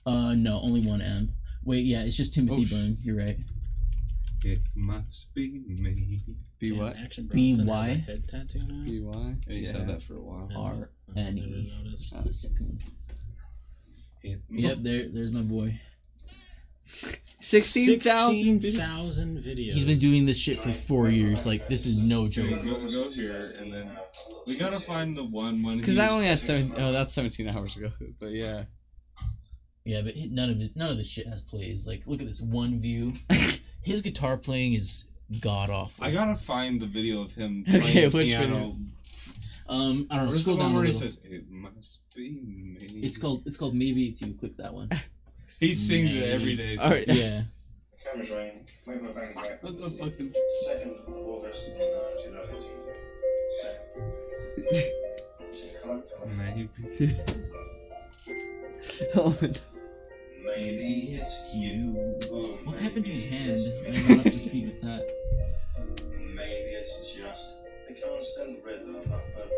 Uh, 0.06 0.34
no, 0.34 0.62
only 0.62 0.80
one 0.82 1.02
M. 1.02 1.34
Wait, 1.66 1.86
yeah, 1.86 2.04
it's 2.04 2.16
just 2.16 2.34
Timothy 2.34 2.62
Oh, 2.62 2.66
sh- 2.66 2.72
Byrne. 2.72 2.98
You're 3.04 3.18
right. 3.18 3.38
It 4.46 4.62
must 4.76 5.34
be 5.36 5.62
me. 5.68 6.22
B 6.60 6.72
what? 6.72 6.96
Action 6.96 7.28
B 7.32 7.56
Bronson 7.58 7.66
Y? 7.68 7.84
has 7.88 7.90
a 8.08 8.12
head 8.12 8.28
tattoo 8.28 8.60
now. 8.68 8.84
B 8.86 9.00
Y. 9.02 9.36
Yeah, 9.48 9.54
he 9.56 9.64
said 9.64 9.88
that 9.88 10.02
for 10.02 10.16
a 10.16 10.22
while. 10.22 10.48
Has 10.48 10.58
R 10.58 10.84
it? 10.84 10.90
I 11.16 11.20
N 11.20 11.36
never 11.36 11.48
E. 11.48 11.74
noticed. 11.84 12.12
That's 12.14 12.26
the 12.26 12.34
second 12.34 12.68
one. 12.68 12.80
It 14.24 14.40
Yep, 14.50 14.78
there, 14.82 15.08
there's 15.10 15.32
my 15.32 15.42
boy. 15.42 15.80
Sixteen 17.40 18.00
thousand. 18.00 18.62
16,000 18.62 19.38
videos. 19.40 19.74
He's 19.74 19.86
been 19.86 19.98
doing 19.98 20.26
this 20.26 20.38
shit 20.38 20.58
for 20.58 20.72
four 20.72 21.10
years. 21.10 21.46
Like, 21.48 21.68
this 21.68 21.86
is 21.88 21.98
no 22.04 22.30
So 22.30 22.44
joke. 22.44 22.64
go, 22.64 22.88
go 22.88 23.10
here 23.10 23.56
and 23.60 23.74
then 23.74 23.90
we 24.46 24.56
gotta 24.58 24.80
find 24.80 25.18
the 25.18 25.24
one 25.24 25.64
when 25.64 25.78
Because 25.80 25.98
I 25.98 26.10
only 26.10 26.28
has 26.28 26.42
seven. 26.42 26.74
Oh, 26.78 26.92
that's 26.92 27.14
seventeen 27.14 27.50
hours 27.50 27.76
ago. 27.78 27.90
But 28.20 28.32
yeah. 28.32 28.64
Yeah, 29.84 30.02
but 30.04 30.14
none 30.16 30.52
of 30.52 30.60
his, 30.60 30.76
none 30.76 30.92
of 30.92 30.98
this 30.98 31.10
shit 31.10 31.26
has 31.28 31.42
plays. 31.42 31.88
Like, 31.88 32.04
look 32.06 32.22
at 32.22 32.28
this 32.28 32.40
one 32.42 32.80
view. 32.80 33.14
His 33.82 34.02
guitar 34.02 34.38
playing 34.38 34.74
is 34.74 35.06
god 35.40 35.72
awful. 35.72 36.06
I 36.06 36.12
gotta 36.12 36.36
find 36.36 36.80
the 36.80 36.86
video 36.86 37.24
of 37.24 37.34
him 37.34 37.66
Okay, 37.68 37.80
playing 37.80 38.12
which 38.12 38.28
piano. 38.28 38.78
Um, 39.72 40.06
I 40.12 40.18
don't 40.18 40.26
know. 40.26 40.32
Where's 40.32 40.36
the 40.36 40.42
Scroll 40.42 40.58
one 40.58 40.66
down 40.66 40.72
a 40.74 40.76
where 40.76 40.84
he 40.86 40.92
little. 40.92 41.10
says 41.10 41.22
it 41.24 41.50
must 41.50 42.00
be 42.16 42.30
me? 42.30 42.78
It's 43.02 43.18
called 43.18 43.44
it's 43.46 43.56
called 43.58 43.74
maybe 43.74 44.08
it's 44.08 44.22
you. 44.22 44.34
Click 44.34 44.58
that 44.58 44.74
one. 44.74 44.90
He 45.60 45.74
sings 45.74 46.16
it 46.16 46.24
every 46.30 46.56
day. 46.56 46.78
All 46.78 46.90
right. 46.90 47.06
Yeah. 47.08 47.42
Cameras 48.06 48.32
rolling. 48.32 48.66
Make 48.88 49.02
my 49.02 49.12
bang 49.12 49.34
back. 49.34 49.62
What 49.62 49.78
the 49.82 49.90
fuck 49.90 50.14
is? 50.18 50.34
Second 50.66 50.96
of 51.06 51.14
August, 51.14 51.72
uh, 51.76 52.24
2018. 52.24 54.92
Hello? 55.84 56.02
Maybe. 56.38 56.70
Maybe 60.46 60.90
it's 61.22 61.54
you. 61.56 61.92
What 62.64 62.78
happened 62.80 63.06
to 63.06 63.12
his 63.12 63.26
hand? 63.26 63.60
I'm 63.88 63.94
not 64.18 64.26
up 64.26 64.32
to 64.32 64.40
speed 64.40 64.66
with 64.66 64.82
that. 64.82 65.04
Maybe 66.34 66.72
it's 66.80 67.14
just 67.14 67.58
the 67.88 67.94
constant 67.96 68.64
rhythm 68.64 68.96
of 68.96 69.04
the 69.06 69.10
city. 69.10 69.12
Maybe 69.12 69.36
it's 69.36 69.36
just 69.36 69.36
that 69.36 69.51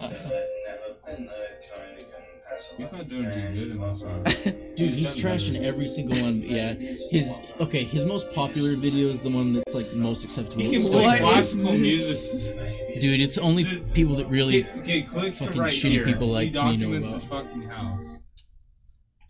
I've 0.00 0.10
never 0.10 0.94
been 1.06 1.26
the 1.26 1.32
kind 1.70 1.98
who 1.98 2.04
can 2.04 2.24
pass 2.48 2.74
He's 2.76 2.92
not 2.92 3.08
doing 3.08 3.30
too 3.32 3.40
good 3.52 3.70
in 3.72 3.80
this 3.80 4.02
one. 4.02 4.22
Dude, 4.76 4.92
he's 4.92 5.14
trashing 5.14 5.62
every 5.62 5.86
single 5.86 6.20
one. 6.22 6.40
But 6.40 6.48
yeah, 6.50 6.74
his 6.74 7.40
okay. 7.60 7.84
His 7.84 8.04
most 8.04 8.32
popular 8.32 8.76
video 8.76 9.08
is 9.08 9.22
the 9.22 9.30
one 9.30 9.52
that's 9.52 9.74
like 9.74 9.92
most 9.94 10.24
acceptable. 10.24 10.62
He 10.62 10.74
It's 10.74 10.84
can 10.84 10.92
still 10.92 11.04
play 11.04 11.18
classical 11.18 11.72
music. 11.72 13.00
Dude, 13.00 13.20
it's 13.20 13.38
only 13.38 13.80
people 13.92 14.14
that 14.16 14.26
really. 14.28 14.64
Okay, 14.64 14.80
okay, 14.80 15.02
click 15.02 15.34
to 15.34 15.44
fucking 15.44 15.60
right 15.60 15.72
shitty 15.72 15.90
here. 15.90 16.04
people 16.04 16.28
like 16.28 16.48
he 16.48 16.54
me 16.54 16.76
know 16.76 16.92
documents 16.92 17.08
about. 17.08 17.14
his 17.14 17.24
fucking 17.24 17.62
house. 17.68 18.20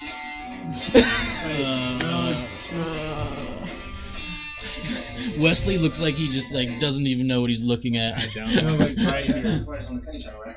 Uh, 1.44 3.13
Wesley 5.39 5.78
looks 5.78 6.01
like 6.01 6.15
he 6.15 6.28
just 6.28 6.55
like 6.55 6.69
doesn't 6.81 7.06
even 7.06 7.27
know 7.27 7.40
what 7.40 7.51
he's 7.51 7.65
looking 7.65 7.97
I 7.97 8.11
at. 8.11 8.28
don't 8.35 8.55
know. 8.55 8.77
like 8.85 8.97
right 9.06 9.24
here. 9.24 9.62
Plays 9.65 9.89
the 9.89 10.01
Kenny 10.05 10.19
channel, 10.19 10.40
right? 10.44 10.56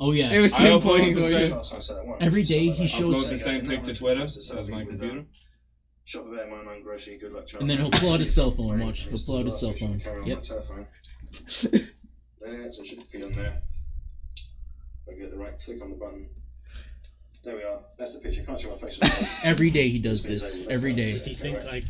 Oh 0.00 0.12
yeah. 0.12 0.30
It 0.30 0.40
was 0.40 0.52
I 0.54 0.68
him 0.68 0.80
pointing. 0.80 1.14
the 1.14 1.22
same- 1.22 1.62
So 1.64 1.76
I 1.76 1.78
said 1.80 1.96
Every 2.20 2.42
day 2.44 2.68
he 2.68 2.84
Upload 2.84 2.88
shows- 2.88 3.30
the 3.30 3.38
same 3.38 3.66
pic 3.66 3.82
to 3.84 3.94
Twitter. 3.94 4.20
That's 4.20 4.68
my 4.68 4.84
computer. 4.84 5.24
Shop 6.04 6.24
a 6.26 6.30
better 6.30 6.48
man, 6.64 6.82
grocery, 6.82 7.18
good 7.18 7.32
luck, 7.32 7.46
child. 7.46 7.62
And 7.62 7.70
then 7.70 7.78
he'll 7.78 7.90
pull 7.90 8.12
out 8.14 8.20
his 8.20 8.34
cell 8.34 8.50
phone, 8.50 8.80
watch. 8.80 9.00
He'll 9.08 9.18
pull 9.18 9.38
out 9.40 9.44
his 9.44 9.58
cell 9.60 9.72
phone. 9.72 10.00
Yep. 10.24 10.44
There, 12.40 12.72
so 12.72 12.82
it 12.82 12.86
should 12.86 13.10
be 13.10 13.22
on 13.24 13.32
there. 13.32 13.60
If 15.06 15.14
I 15.14 15.18
get 15.20 15.30
the 15.32 15.36
right 15.36 15.58
click 15.58 15.82
on 15.82 15.90
the 15.90 15.96
button. 15.96 16.28
There 17.44 17.56
we 17.56 17.62
are. 17.64 17.80
That's 17.98 18.14
the 18.14 18.20
picture. 18.20 18.42
Can't 18.42 18.58
show 18.60 18.70
my 18.70 18.76
face. 18.76 19.02
on 19.02 19.08
the 19.08 19.14
phone. 19.14 19.50
Every 19.50 19.70
day 19.70 19.88
he 19.88 19.98
does 19.98 20.22
this. 20.24 20.66
Every 20.68 20.92
day. 20.94 21.10
Does 21.10 21.24
he 21.26 21.34
think 21.34 21.64
like? 21.66 21.84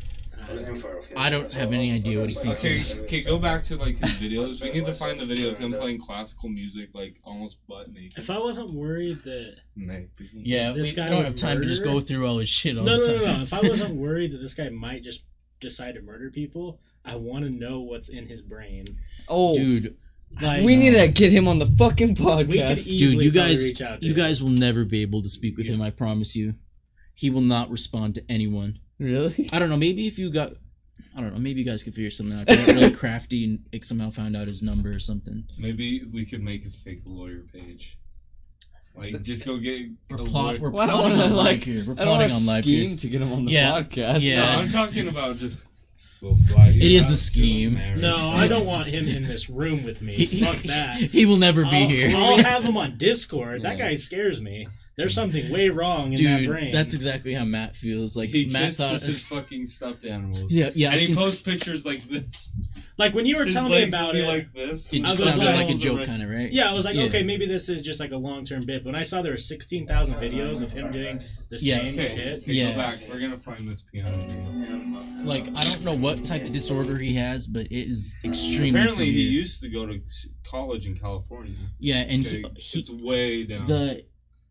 I'll 0.48 0.54
let 0.54 0.66
him 0.68 0.76
fire 0.76 0.98
off 0.98 1.06
here. 1.06 1.16
I 1.18 1.30
don't 1.30 1.52
have 1.52 1.72
any 1.72 1.92
idea 1.92 2.20
what 2.20 2.30
he 2.30 2.34
thinks 2.36 2.64
Okay, 2.64 3.02
okay, 3.04 3.22
go 3.22 3.38
back 3.38 3.64
to 3.64 3.76
like 3.76 3.96
his 3.98 4.10
videos. 4.14 4.62
We 4.62 4.70
need 4.72 4.86
to 4.86 4.92
find 4.94 5.18
the 5.18 5.26
video 5.26 5.50
of 5.50 5.58
him 5.58 5.72
playing 5.72 6.00
classical 6.00 6.48
music, 6.48 6.90
like 6.94 7.16
almost 7.24 7.58
butt 7.66 7.92
naked. 7.92 8.18
If 8.18 8.30
I 8.30 8.38
wasn't 8.38 8.70
worried 8.70 9.16
that 9.24 9.56
Maybe. 9.76 10.08
Yeah, 10.32 10.72
This 10.72 10.92
guy 10.92 11.08
don't 11.08 11.24
have 11.24 11.36
time 11.36 11.60
to 11.60 11.66
just 11.66 11.84
go 11.84 12.00
through 12.00 12.26
all 12.26 12.38
his 12.38 12.48
shit 12.48 12.76
all 12.78 12.84
no, 12.84 12.96
no, 12.98 13.06
time. 13.06 13.16
no, 13.16 13.36
no. 13.36 13.42
If 13.42 13.54
I 13.54 13.60
wasn't 13.60 13.94
worried 14.00 14.32
that 14.32 14.38
this 14.38 14.54
guy 14.54 14.68
might 14.70 15.02
just 15.02 15.24
decide 15.60 15.94
to 15.96 16.02
murder 16.02 16.30
people, 16.30 16.80
I 17.04 17.16
want 17.16 17.44
to 17.44 17.50
know 17.50 17.80
what's 17.80 18.08
in 18.08 18.26
his 18.26 18.42
brain. 18.42 18.86
Oh, 19.28 19.54
Dude, 19.54 19.96
Like, 20.40 20.64
we 20.64 20.76
need 20.76 20.92
to 20.92 21.08
get 21.08 21.32
him 21.32 21.48
on 21.48 21.58
the 21.58 21.66
fucking 21.66 22.14
podcast. 22.16 22.86
dude, 22.86 23.20
you 23.22 23.30
guys, 23.30 23.64
reach 23.64 23.82
out 23.82 24.00
to 24.00 24.06
you 24.06 24.12
him. 24.12 24.18
guys 24.18 24.42
will 24.42 24.50
never 24.50 24.84
be 24.84 25.02
able 25.02 25.22
to 25.22 25.28
speak 25.28 25.56
with 25.56 25.66
him. 25.66 25.80
I 25.82 25.90
promise 25.90 26.34
you. 26.36 26.54
He 27.14 27.30
will 27.30 27.40
not 27.40 27.70
respond 27.70 28.14
to 28.16 28.24
anyone. 28.28 28.78
Really? 28.98 29.48
I 29.52 29.58
don't 29.58 29.68
know. 29.68 29.76
Maybe 29.76 30.06
if 30.06 30.18
you 30.18 30.30
got, 30.30 30.52
I 31.16 31.20
don't 31.20 31.32
know. 31.32 31.38
Maybe 31.40 31.60
you 31.60 31.66
guys 31.66 31.82
could 31.82 31.94
figure 31.94 32.10
something 32.10 32.38
out. 32.38 32.46
Get 32.46 32.66
really 32.66 32.90
crafty 32.94 33.44
and 33.44 33.64
like, 33.72 33.84
somehow 33.84 34.10
found 34.10 34.36
out 34.36 34.48
his 34.48 34.62
number 34.62 34.92
or 34.92 34.98
something. 34.98 35.44
Maybe 35.58 36.04
we 36.12 36.24
could 36.24 36.42
make 36.42 36.64
a 36.66 36.70
fake 36.70 37.02
lawyer 37.04 37.42
page. 37.52 37.98
Like, 38.96 39.22
just 39.22 39.46
go 39.46 39.58
get. 39.58 39.90
We're 40.10 40.18
plot. 40.18 40.58
We're 40.58 40.70
Well, 40.70 40.82
I 40.82 40.86
don't 40.86 40.96
plotting 40.96 41.18
want 41.18 41.22
on 41.22 41.28
to 41.30 41.34
live 41.36 41.44
like. 41.46 41.62
here. 41.64 41.84
We're 41.86 41.92
I 41.92 41.96
don't 42.04 42.08
want 42.18 42.18
plotting 42.20 42.28
to 42.28 42.34
on 42.34 42.46
live 42.46 42.64
scheme 42.64 42.88
here. 42.88 42.96
to 42.98 43.08
get 43.08 43.22
him 43.22 43.32
on 43.32 43.44
the 43.44 43.52
Yeah, 43.52 43.70
podcast. 43.80 44.18
yeah. 44.22 44.36
No, 44.40 44.46
No, 44.46 44.58
I'm 44.58 44.68
talking 44.72 45.08
about 45.08 45.36
just. 45.36 45.64
We'll 46.20 46.34
It 46.34 46.82
is 46.82 47.10
a 47.10 47.16
scheme. 47.16 47.78
No, 47.98 48.16
I 48.34 48.48
don't 48.48 48.66
want 48.66 48.88
him 48.88 49.06
in 49.06 49.22
this 49.22 49.48
room 49.48 49.84
with 49.84 50.02
me. 50.02 50.14
He, 50.14 50.40
Fuck 50.44 50.56
that. 50.64 50.96
he 50.96 51.26
will 51.26 51.36
never 51.36 51.62
be 51.62 51.68
I'll, 51.70 51.88
here. 51.88 52.12
I'll 52.12 52.38
have 52.42 52.64
him 52.64 52.76
on 52.76 52.96
Discord. 52.96 53.62
That 53.62 53.78
Yeah. 53.78 53.90
guy 53.90 53.94
scares 53.94 54.42
me. 54.42 54.66
There's 54.98 55.14
something 55.14 55.50
way 55.50 55.68
wrong 55.70 56.12
in 56.12 56.22
that 56.24 56.38
Dude, 56.40 56.48
brain. 56.48 56.72
that's 56.72 56.92
exactly 56.92 57.32
how 57.32 57.44
Matt 57.44 57.74
feels. 57.76 58.16
Like 58.16 58.28
He 58.30 58.46
Matt 58.46 58.74
thought. 58.74 58.90
his 59.00 59.22
fucking 59.34 59.66
stuffed 59.68 60.04
animals. 60.04 60.52
yeah, 60.52 60.70
yeah. 60.74 60.88
and 60.88 60.94
I've 60.96 61.00
he 61.00 61.06
seen- 61.06 61.16
posts 61.16 61.40
pictures 61.40 61.86
like 61.86 62.02
this. 62.02 62.50
like 62.98 63.14
when 63.14 63.24
you 63.24 63.36
were 63.38 63.44
His 63.44 63.54
telling 63.54 63.70
me 63.70 63.84
about 63.88 64.08
would 64.08 64.12
be 64.14 64.24
it. 64.24 64.26
like 64.28 64.52
this. 64.52 64.92
it 64.92 64.98
just 65.04 65.20
was 65.24 65.28
sounded 65.34 65.46
like- 65.46 65.66
like 65.68 65.70
a 65.76 65.78
joke, 65.78 66.04
kind 66.04 66.22
of, 66.22 66.28
right? 66.28 66.52
yeah, 66.52 66.68
I 66.68 66.74
was 66.74 66.84
like, 66.84 66.96
Yeah. 66.96 67.04
okay, 67.04 67.22
maybe 67.22 67.46
this 67.46 67.68
is 67.68 67.80
just 67.80 68.00
like 68.00 68.10
a 68.12 68.16
long 68.16 68.44
term 68.44 68.66
bit. 68.66 68.82
But 68.82 68.88
When 68.92 69.00
I 69.00 69.04
saw 69.04 69.22
there 69.22 69.32
were 69.32 69.36
16,000 69.38 70.16
videos 70.16 70.62
of 70.62 70.72
him 70.72 70.90
doing 70.90 71.18
the 71.48 71.58
Yeah. 71.62 71.78
same 71.78 71.94
Okay, 71.94 72.08
shit. 72.16 72.42
okay, 72.42 72.52
Yeah. 72.52 72.70
go 72.72 72.76
back. 72.78 72.98
We're 73.08 73.20
gonna 73.20 73.38
find 73.38 73.60
this 73.60 73.82
piano. 73.82 74.10
video. 74.18 75.02
Like 75.24 75.44
I 75.56 75.62
don't 75.64 75.84
know 75.84 75.96
what 75.96 76.24
type 76.24 76.42
of 76.42 76.52
disorder 76.52 76.96
he 76.98 77.14
has, 77.14 77.46
but 77.46 77.66
it 77.66 77.72
is 77.88 78.16
extremely 78.24 78.70
Apparently, 78.70 78.96
severe. 79.06 79.12
he 79.12 79.22
used 79.28 79.60
to 79.62 79.68
go 79.68 79.86
to 79.86 80.00
college 80.44 80.86
in 80.86 80.96
California. 80.96 81.54
yeah, 81.78 81.96
and 82.08 82.26
Okay, 82.26 82.42
he, 82.56 82.78
it's 82.80 82.90
way 82.90 83.44
down. 83.44 83.66
the 83.66 84.04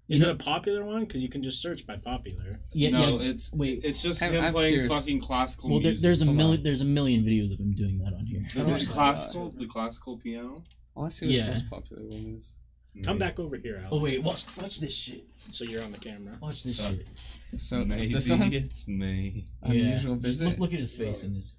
Is 0.09 0.21
it 0.21 0.29
a 0.29 0.35
popular 0.35 0.85
one? 0.85 1.01
Because 1.01 1.21
you 1.21 1.27
can 1.29 1.41
just 1.43 1.61
search 1.61 1.85
by 1.85 1.97
popular. 1.97 2.59
yeah 2.71 2.91
no, 2.91 3.19
yeah. 3.19 3.29
it's 3.29 3.53
Wait, 3.53 3.81
it's 3.83 4.01
just 4.01 4.23
I'm- 4.23 4.33
him 4.33 4.43
I'm 4.45 4.53
playing 4.53 4.73
curious. 4.79 4.91
fucking 4.93 5.19
classical 5.19 5.69
well, 5.69 5.79
there, 5.81 5.93
there's 5.93 6.21
a 6.21 6.25
million. 6.25 6.63
There's 6.63 6.81
a 6.81 6.85
million 6.85 7.23
videos 7.23 7.51
of 7.53 7.59
him 7.59 7.73
doing 7.73 7.97
that 7.99 8.13
on 8.13 8.25
here. 8.25 8.41
Is 8.55 8.69
I 8.69 8.75
it 8.75 8.87
oh 8.89 8.93
classical? 8.93 9.49
The 9.51 9.65
classical 9.67 10.17
piano? 10.17 10.63
Oh, 10.95 10.97
I 10.97 10.99
want 11.01 11.11
to 11.11 11.17
see 11.17 11.25
what 11.27 11.35
Yeah. 11.35 11.43
his 11.51 11.63
most 11.63 11.69
popular 11.69 12.03
one 12.03 12.35
is. 12.37 12.55
Hmm. 12.93 13.01
Come 13.01 13.17
back 13.17 13.37
over 13.37 13.57
here, 13.57 13.81
Al. 13.83 13.95
Oh 13.95 13.99
wait, 14.01 14.23
watch 14.23 14.45
watch 14.57 14.79
this 14.79 14.95
shit. 14.95 15.25
So 15.51 15.65
you're 15.65 15.83
on 15.83 15.91
the 15.91 15.97
camera. 15.97 16.37
Watch 16.41 16.63
this 16.63 16.77
Sorry. 16.77 17.05
shit. 17.51 17.59
So 17.59 17.83
Maybe 17.83 18.13
this 18.13 18.29
one, 18.29 18.53
it's 18.53 18.87
me. 18.87 19.45
unusual 19.61 20.15
Just 20.15 20.39
visit. 20.39 20.47
look, 20.51 20.59
look 20.59 20.73
at 20.73 20.79
his 20.79 20.93
face 20.93 21.23
in 21.25 21.33
this. 21.33 21.55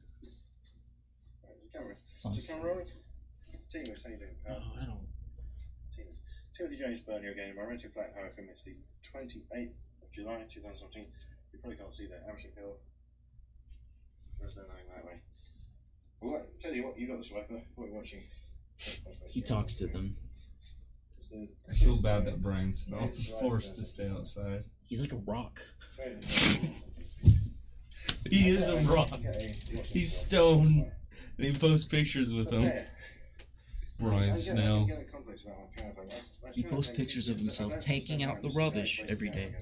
Camera. 1.73 1.95
Sounds 2.13 2.39
Is 2.39 2.47
the 2.47 2.53
camera 2.55 2.69
rolling? 2.71 2.87
Timus, 3.71 4.03
how 4.03 4.11
you 4.11 4.17
doing? 4.17 4.31
Oh. 4.49 4.53
I 4.81 4.85
don't. 4.87 4.99
Timus. 6.59 6.69
Timothy 6.69 6.77
James 6.85 7.01
Byrne 7.01 7.23
here 7.23 7.33
again. 7.33 7.55
My 7.57 7.65
rented 7.65 7.93
flat 7.93 8.09
in 8.09 8.15
High 8.15 8.29
Wycombe. 8.29 8.49
It's 8.51 8.65
the 8.65 8.77
28th 9.15 9.73
of 10.03 10.11
July 10.13 10.45
2019. 10.51 11.07
You 11.53 11.59
probably 11.61 11.77
can't 11.77 11.95
see 11.95 12.07
that. 12.07 12.25
Amersham 12.29 12.51
Hill. 12.57 12.77
There's 14.41 14.57
no 14.57 14.63
knowing 14.65 14.95
that 14.95 15.05
way. 15.05 15.21
Well, 16.21 16.37
I 16.37 16.61
tell 16.61 16.75
you 16.75 16.85
what, 16.85 16.99
you 16.99 17.07
got 17.07 17.19
the 17.19 17.25
swiper. 17.25 17.63
What 17.75 17.85
are 17.85 17.89
you 17.89 17.95
watching? 17.95 18.21
He 19.29 19.41
talks 19.41 19.77
to 19.77 19.87
them. 19.87 20.17
I 21.69 21.73
feel 21.75 22.01
bad 22.01 22.25
that 22.27 22.43
Brian's 22.43 22.89
not 22.89 23.09
forced 23.41 23.77
to 23.77 23.85
stay 23.85 24.09
outside. 24.09 24.65
He's 24.87 25.01
like 25.01 25.13
a 25.13 25.17
rock. 25.17 25.61
He 28.31 28.51
is 28.51 28.69
a 28.69 28.77
rock. 28.83 29.19
He's 29.87 30.15
stoned. 30.15 30.91
And 31.39 31.47
he 31.47 31.53
posts 31.53 31.87
pictures 31.87 32.35
with 32.35 32.51
him. 32.51 32.71
Brian 33.99 34.35
Snell. 34.35 34.89
He 36.53 36.63
posts 36.63 36.97
pictures 36.97 37.29
of 37.29 37.37
himself 37.39 37.79
taking 37.79 38.23
out 38.23 38.43
the 38.43 38.49
rubbish 38.51 39.03
every 39.09 39.29
day. 39.31 39.55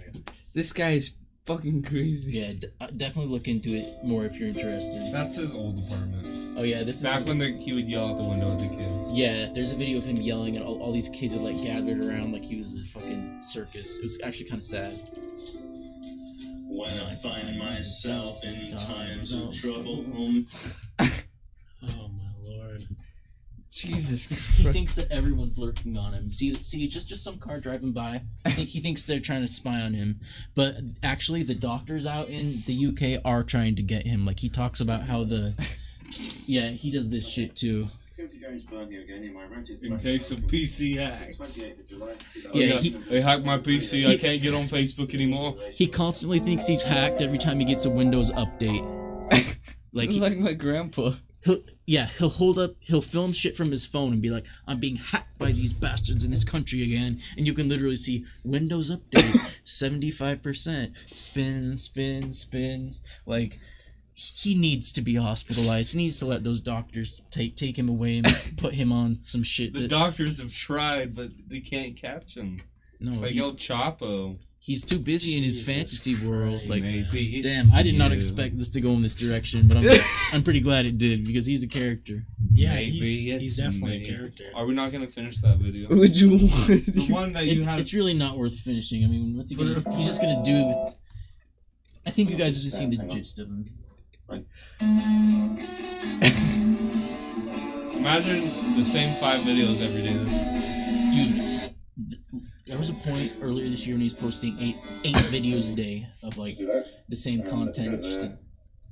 This 0.55 0.73
guy 0.73 0.91
is 0.91 1.15
fucking 1.47 1.83
crazy. 1.83 2.39
Yeah, 2.39 2.53
d- 2.59 2.69
uh, 2.81 2.87
definitely 2.97 3.33
look 3.33 3.49
into 3.49 3.75
it 3.75 4.05
more 4.05 4.25
if 4.25 4.39
you're 4.39 4.49
interested. 4.49 5.13
That's 5.13 5.37
his 5.37 5.55
old 5.55 5.79
apartment. 5.87 6.57
Oh 6.59 6.63
yeah, 6.63 6.83
this 6.85 6.97
is 6.97 7.03
Back 7.03 7.21
is. 7.21 7.27
when 7.27 7.39
the, 7.39 7.53
he 7.53 7.73
would 7.73 7.89
yell 7.89 8.09
out 8.11 8.17
the 8.19 8.25
window 8.25 8.53
at 8.53 8.59
the 8.59 8.69
kids. 8.75 9.11
Yeah, 9.11 9.51
there's 9.53 9.73
a 9.73 9.77
video 9.77 9.99
of 9.99 10.05
him 10.07 10.17
yelling, 10.17 10.57
and 10.57 10.65
all, 10.65 10.81
all 10.81 10.93
these 10.93 11.09
kids 11.11 11.35
had 11.35 11.43
like 11.43 11.61
gathered 11.63 11.99
around 11.99 12.33
like 12.33 12.45
he 12.45 12.57
was 12.57 12.81
a 12.81 12.85
fucking 12.85 13.41
circus. 13.43 13.99
It 13.99 14.03
was 14.03 14.21
actually 14.23 14.49
kind 14.49 14.59
of 14.61 14.65
sad. 14.65 14.95
When 16.69 16.99
I 17.01 17.15
find 17.17 17.59
myself 17.59 18.45
in 18.45 18.75
times 18.77 19.33
of 19.33 19.55
trouble, 19.55 20.05
Oh 20.09 20.45
my 21.83 21.89
lord. 21.99 22.11
Jesus 23.77 24.27
He 24.57 24.63
Christ. 24.63 24.73
thinks 24.77 24.95
that 24.97 25.11
everyone's 25.11 25.59
lurking 25.59 25.97
on 25.99 26.13
him. 26.15 26.33
See, 26.33 26.55
see, 26.63 26.87
just 26.89 27.09
just 27.09 27.23
some 27.23 27.39
car 27.39 27.61
driving 27.61 27.93
by. 27.93 28.23
I 28.45 28.51
think 28.51 28.69
he 28.69 28.81
thinks 28.81 29.07
they're 29.07 29.21
trying 29.21 29.43
to 29.43 29.49
spy 29.49 29.81
on 29.81 29.95
him, 29.95 30.21
but 30.55 30.77
actually, 31.03 31.43
the 31.43 31.55
doctors 31.55 32.07
out 32.07 32.29
in 32.29 32.63
the 32.67 32.87
UK 32.87 33.23
are 33.25 33.43
trying 33.43 33.77
to 33.77 33.83
get 33.83 34.07
him. 34.07 34.25
Like 34.25 34.41
he 34.41 34.49
talks 34.49 34.81
about 34.81 35.03
how 35.03 35.25
the, 35.25 35.55
yeah, 36.47 36.69
he 36.71 36.91
does 36.91 37.11
this 37.11 37.29
shit 37.29 37.55
too. 37.57 37.87
Timothy 38.17 38.39
James 38.41 38.65
Byrne 38.65 38.91
here 38.91 39.03
again 39.03 39.23
in 39.25 39.35
my 39.35 39.45
rented 39.45 39.83
In 39.83 39.91
flat 39.91 40.03
case 40.03 40.31
of 40.31 40.39
High 40.39 40.43
Wycombe. 40.45 40.59
PC 40.59 40.97
hacks. 40.97 41.37
the 41.37 41.45
28th 41.67 41.81
of 41.81 41.89
July. 41.89 42.13
Yeah, 42.55 42.67
he- 42.79 42.89
They 42.91 43.21
hacked 43.21 43.45
my 43.45 43.59
PC. 43.59 44.07
I 44.09 44.17
can't 44.17 44.41
get 44.41 44.55
on 44.55 44.63
Facebook 44.65 45.13
anymore. 45.15 45.55
He 45.73 45.87
constantly 45.87 46.39
thinks 46.39 46.67
he's 46.67 46.83
hacked 46.83 47.21
every 47.21 47.37
time 47.37 47.59
he 47.59 47.67
gets 47.67 47.85
a 47.85 47.91
Windows 47.91 48.31
update. 48.33 48.83
Like, 49.93 50.07
It's 50.07 50.15
he- 50.17 50.21
like 50.21 50.37
my 50.37 50.53
grandpa. 50.53 51.13
He'll 51.47 51.61
yeah 51.87 52.07
he'll 52.19 52.29
hold 52.29 52.59
up 52.59 52.75
he'll 52.81 53.01
film 53.01 53.33
shit 53.33 53.57
from 53.57 53.71
his 53.71 53.87
phone 53.87 54.13
and 54.13 54.21
be 54.21 54.29
like 54.31 54.45
i'm 54.69 54.79
being 54.79 54.97
hacked 54.97 55.39
by 55.39 55.51
these 55.53 55.73
bastards 55.73 56.25
in 56.25 56.31
this 56.31 56.45
country 56.45 56.83
again 56.83 57.19
and 57.39 57.47
you 57.47 57.55
can 57.55 57.69
literally 57.69 57.97
see 57.97 58.25
windows 58.45 58.91
update 58.91 59.57
75% 59.65 60.95
spin 61.09 61.79
spin 61.79 62.33
spin 62.33 62.95
like 63.25 63.59
he 64.15 64.55
needs 64.55 64.93
to 64.95 65.03
be 65.03 65.15
hospitalized 65.17 65.93
he 65.93 65.99
needs 65.99 66.19
to 66.19 66.27
let 66.27 66.43
those 66.43 66.61
doctors 66.61 67.21
take 67.31 67.55
take 67.57 67.79
him 67.79 67.89
away 67.89 68.19
and 68.19 68.27
put 68.57 68.75
him 68.75 68.93
on 68.93 69.15
some 69.17 69.43
shit 69.43 69.73
The 69.75 69.81
that, 69.81 69.89
doctors 69.89 70.41
have 70.41 70.53
tried, 70.55 71.15
but 71.15 71.31
they 71.47 71.61
can't 71.61 71.97
catch 71.97 72.37
him. 72.37 72.63
no 72.99 73.09
It's 73.09 73.21
like 73.23 73.33
he- 73.33 73.41
El 73.41 73.53
Chapo. 73.53 74.39
He's 74.69 74.85
too 74.85 74.99
busy 74.99 75.37
in 75.39 75.45
his 75.45 75.61
Jesus 75.61 75.75
fantasy 75.75 76.15
world 76.27 76.61
Christ. 76.67 76.71
like 76.71 76.83
Maybe 77.13 77.41
damn 77.43 77.65
i 77.75 77.83
did 77.89 77.97
not 77.97 78.11
you. 78.11 78.17
expect 78.17 78.59
this 78.59 78.69
to 78.71 78.81
go 78.81 78.91
in 78.97 79.03
this 79.03 79.15
direction 79.15 79.69
but 79.69 79.77
i'm 79.79 79.87
i'm 80.33 80.43
pretty 80.43 80.61
glad 80.69 80.87
it 80.87 80.99
did 80.99 81.25
because 81.25 81.47
he's 81.47 81.63
a 81.63 81.69
character 81.69 82.17
Yeah, 82.53 82.75
Maybe 82.75 82.91
he's, 82.99 83.41
he's 83.41 83.57
definitely 83.59 83.99
me. 84.01 84.05
a 84.09 84.09
character. 84.17 84.45
Are 84.57 84.65
we 84.67 84.75
not 84.75 84.91
gonna 84.93 85.07
finish 85.19 85.37
that 85.45 85.57
video? 85.59 85.89
Would 86.01 86.15
you? 86.21 86.31
The 86.39 87.07
one 87.11 87.33
that 87.35 87.45
you 87.45 87.53
it's, 87.57 87.65
had. 87.65 87.79
it's 87.81 87.93
really 87.99 88.15
not 88.25 88.33
worth 88.41 88.59
finishing. 88.69 89.05
I 89.05 89.09
mean, 89.09 89.37
what's 89.37 89.51
he 89.51 89.57
gonna? 89.57 89.79
He's 89.97 90.07
just 90.11 90.21
gonna 90.23 90.43
do. 90.43 90.57
With, 90.69 90.95
I 92.07 92.11
think 92.15 92.31
you 92.31 92.37
guys 92.43 92.53
have 92.57 92.63
just 92.67 92.79
seen 92.79 92.91
the 92.97 93.03
gist 93.15 93.39
of 93.43 93.49
him. 93.49 93.63
Imagine 97.95 98.77
the 98.77 98.85
same 98.85 99.15
five 99.17 99.41
videos 99.43 99.81
every 99.81 100.03
day. 100.03 100.17
Dude, 101.13 101.35
th- 102.11 102.23
there 102.67 102.79
was 102.79 102.91
a 102.91 102.95
point 103.11 103.33
earlier 103.41 103.69
this 103.69 103.87
year 103.87 103.95
when 103.95 104.03
he's 104.03 104.15
posting 104.15 104.57
eight 104.61 104.77
eight 105.05 105.15
videos 105.33 105.73
a 105.73 105.77
day 105.77 106.07
of 106.23 106.37
like 106.39 106.57
the 107.09 107.17
same 107.17 107.43
content, 107.43 108.03
just 108.03 108.23
to, 108.23 108.39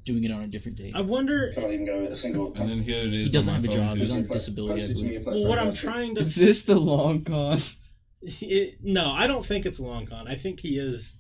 doing 0.05 0.25
it 0.25 0.31
on 0.31 0.43
a 0.43 0.47
different 0.47 0.79
day. 0.79 0.93
I 0.95 1.01
wonder. 1.01 1.53
Can't 1.55 1.73
even 1.73 1.87
go 1.87 2.01
with 2.01 2.13
a 2.13 2.17
single. 2.17 2.55
And 2.55 2.69
then 2.69 2.81
here 2.81 2.99
it 2.99 3.13
is. 3.13 3.27
He 3.27 3.33
doesn't 3.33 3.55
have 3.55 3.65
a 3.65 3.69
phone, 3.69 3.77
job. 3.77 3.97
He's 3.99 4.11
on 4.11 4.27
disability. 4.27 4.85
I 4.85 4.87
believe. 4.89 5.27
Well, 5.27 5.49
what 5.49 5.59
I'm 5.59 5.75
trying 5.75 6.15
to. 6.15 6.21
Is 6.21 6.35
this 6.35 6.65
the 6.65 6.79
long 6.79 7.23
con? 7.23 7.59
It, 8.41 8.79
no, 8.83 9.13
I 9.13 9.27
don't 9.27 9.45
think 9.45 9.67
it's 9.67 9.79
a 9.79 9.85
long 9.85 10.07
con. 10.07 10.27
I 10.27 10.35
think 10.35 10.61
he 10.61 10.79
is 10.79 11.19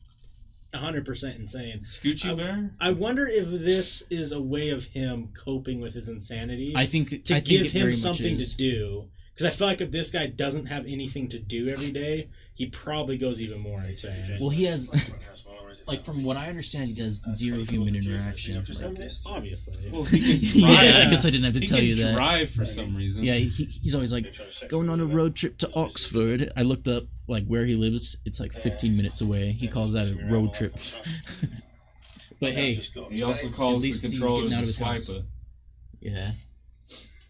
100% 0.74 1.38
insane. 1.38 1.80
Scoochie 1.80 2.32
I- 2.32 2.34
Bear. 2.34 2.74
I 2.80 2.92
wonder 2.92 3.26
if 3.26 3.46
this 3.50 4.04
is 4.10 4.32
a 4.32 4.40
way 4.40 4.70
of 4.70 4.86
him 4.86 5.28
coping 5.44 5.80
with 5.82 5.92
his 5.92 6.08
insanity 6.08 6.72
I 6.74 6.86
think 6.86 7.10
to 7.10 7.16
I 7.34 7.40
think 7.40 7.46
give 7.46 7.66
it 7.66 7.72
him 7.72 7.82
very 7.82 7.92
something 7.92 8.38
to 8.38 8.56
do. 8.56 9.08
Because 9.34 9.52
I 9.52 9.56
feel 9.56 9.66
like 9.66 9.80
if 9.80 9.90
this 9.90 10.10
guy 10.10 10.26
doesn't 10.28 10.66
have 10.66 10.86
anything 10.86 11.28
to 11.28 11.38
do 11.38 11.68
every 11.68 11.90
day, 11.90 12.28
he 12.54 12.66
probably 12.66 13.18
goes 13.18 13.42
even 13.42 13.60
more 13.60 13.80
insane. 13.80 14.38
Well, 14.40 14.50
he 14.50 14.64
has 14.64 14.90
like 15.86 16.04
from 16.04 16.24
what 16.24 16.36
I 16.36 16.46
understand, 16.48 16.88
he 16.88 16.94
does 16.94 17.22
zero 17.34 17.62
human 17.64 17.94
interaction. 17.94 18.56
Like, 18.56 19.10
Obviously. 19.26 19.90
Well, 19.90 20.06
yeah, 20.12 20.76
drive. 21.00 21.06
I 21.06 21.10
guess 21.10 21.26
I 21.26 21.30
didn't 21.30 21.44
have 21.44 21.52
to 21.54 21.60
he 21.60 21.66
tell 21.66 21.78
can 21.78 21.86
you 21.86 21.94
that. 21.96 22.14
drive 22.14 22.50
for 22.50 22.64
some 22.64 22.94
reason. 22.94 23.24
Yeah, 23.24 23.34
he, 23.34 23.48
he's 23.64 23.94
always 23.94 24.12
like 24.12 24.34
going 24.68 24.88
on 24.88 25.00
a 25.00 25.04
road 25.06 25.34
trip 25.34 25.58
to 25.58 25.70
Oxford. 25.74 26.52
I 26.56 26.62
looked 26.62 26.88
up 26.88 27.04
like 27.28 27.46
where 27.46 27.64
he 27.64 27.74
lives. 27.74 28.16
It's 28.24 28.40
like 28.40 28.52
15 28.52 28.96
minutes 28.96 29.20
away. 29.20 29.52
He 29.52 29.68
calls 29.68 29.92
that 29.92 30.06
a 30.08 30.32
road 30.32 30.54
trip. 30.54 30.74
but 32.40 32.52
hey, 32.52 32.72
He 33.10 33.22
also 33.22 33.48
calls 33.50 33.82
least 33.82 34.02
the 34.02 34.10
controller 34.10 34.42
getting 34.42 34.54
out 34.54 34.56
the 34.58 34.62
of 34.62 34.66
his 34.68 34.76
house. 34.78 35.10
swiper. 35.10 35.22
yeah. 36.00 36.30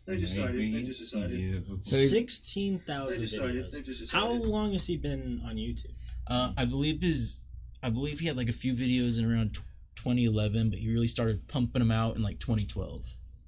They 0.06 0.18
decided. 0.18 0.54
Maybe 0.56 0.70
They 0.72 0.82
just 0.82 1.00
it's 1.02 1.10
decided. 1.12 1.38
you. 1.40 1.62
Sixteen 1.80 2.78
thousand 2.80 3.24
videos. 3.24 3.70
they 3.72 3.80
just 3.80 4.12
How 4.12 4.30
long 4.32 4.72
has 4.72 4.86
he 4.86 4.96
been 4.96 5.40
on 5.46 5.56
YouTube? 5.56 5.92
Uh, 6.26 6.52
I 6.56 6.64
believe 6.66 7.00
his, 7.02 7.44
I 7.82 7.90
believe 7.90 8.18
he 8.20 8.26
had 8.26 8.36
like 8.36 8.48
a 8.48 8.52
few 8.52 8.74
videos 8.74 9.18
in 9.18 9.30
around 9.30 9.54
tw 9.54 9.62
2011, 9.96 10.68
but 10.70 10.78
he 10.78 10.90
really 10.92 11.06
started 11.06 11.46
pumping 11.48 11.80
them 11.80 11.90
out 11.90 12.16
in 12.16 12.22
like 12.22 12.38
2012. 12.38 13.02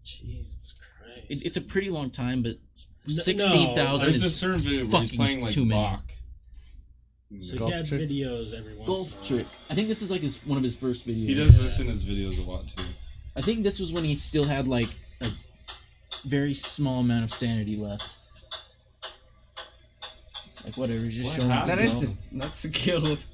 Jesus 0.04 0.74
Christ! 0.78 1.30
It, 1.30 1.46
it's 1.46 1.56
a 1.56 1.60
pretty 1.60 1.90
long 1.90 2.08
time, 2.10 2.42
but 2.42 2.56
s- 2.74 2.92
No, 3.06 3.12
16,000 3.14 4.10
There's 4.10 4.22
a 4.22 4.26
is 4.26 4.36
certain 4.36 4.60
video 4.60 4.86
where 4.86 5.00
he's 5.00 5.10
fucking 5.10 5.16
playing 5.18 5.40
like 5.42 5.52
too 5.52 5.66
many. 5.66 5.80
Bach. 5.82 6.04
so 7.42 7.58
golf 7.58 7.70
he 7.72 7.76
had 7.76 7.86
trick? 7.86 8.00
videos 8.08 8.54
every 8.58 8.74
once. 8.76 8.86
golf 8.86 9.08
in 9.08 9.12
a 9.12 9.16
while. 9.16 9.24
trick. 9.24 9.46
I 9.68 9.74
think 9.74 9.88
this 9.88 10.00
is 10.02 10.10
like 10.10 10.22
his 10.22 10.38
one 10.46 10.56
of 10.56 10.64
his 10.64 10.76
first 10.76 11.06
videos. 11.06 11.26
He 11.26 11.34
does 11.34 11.58
this 11.60 11.80
in 11.80 11.88
his 11.88 12.06
videos 12.06 12.44
a 12.46 12.50
lot 12.50 12.68
too. 12.68 12.84
I 13.34 13.42
think 13.42 13.62
this 13.64 13.78
was 13.80 13.92
when 13.92 14.04
he 14.04 14.14
still 14.16 14.44
had 14.44 14.66
like 14.68 14.90
a 15.20 15.30
very 16.26 16.54
small 16.54 17.00
amount 17.00 17.24
of 17.24 17.32
sanity 17.32 17.76
left. 17.76 18.16
Like 20.64 20.76
whatever, 20.76 21.04
just 21.06 21.24
What 21.26 21.34
showing 21.36 21.50
off 21.50 21.68
happened? 21.68 21.78
That 21.78 21.82
his 21.82 22.02
is 22.02 22.08
golf. 22.08 22.18
that's 22.32 22.56
skilled. 22.58 23.24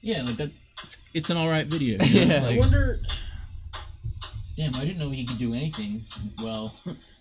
Yeah, 0.00 0.22
like 0.22 0.36
that. 0.38 0.50
It's, 0.84 0.98
it's 1.14 1.30
an 1.30 1.36
all 1.36 1.48
right 1.48 1.66
video. 1.66 1.98
Yeah. 2.04 2.46
I 2.48 2.58
wonder. 2.58 3.00
damn, 4.56 4.74
I 4.74 4.80
didn't 4.84 4.98
know 4.98 5.10
he 5.10 5.24
could 5.26 5.38
do 5.38 5.54
anything. 5.54 6.04
Well, 6.40 6.74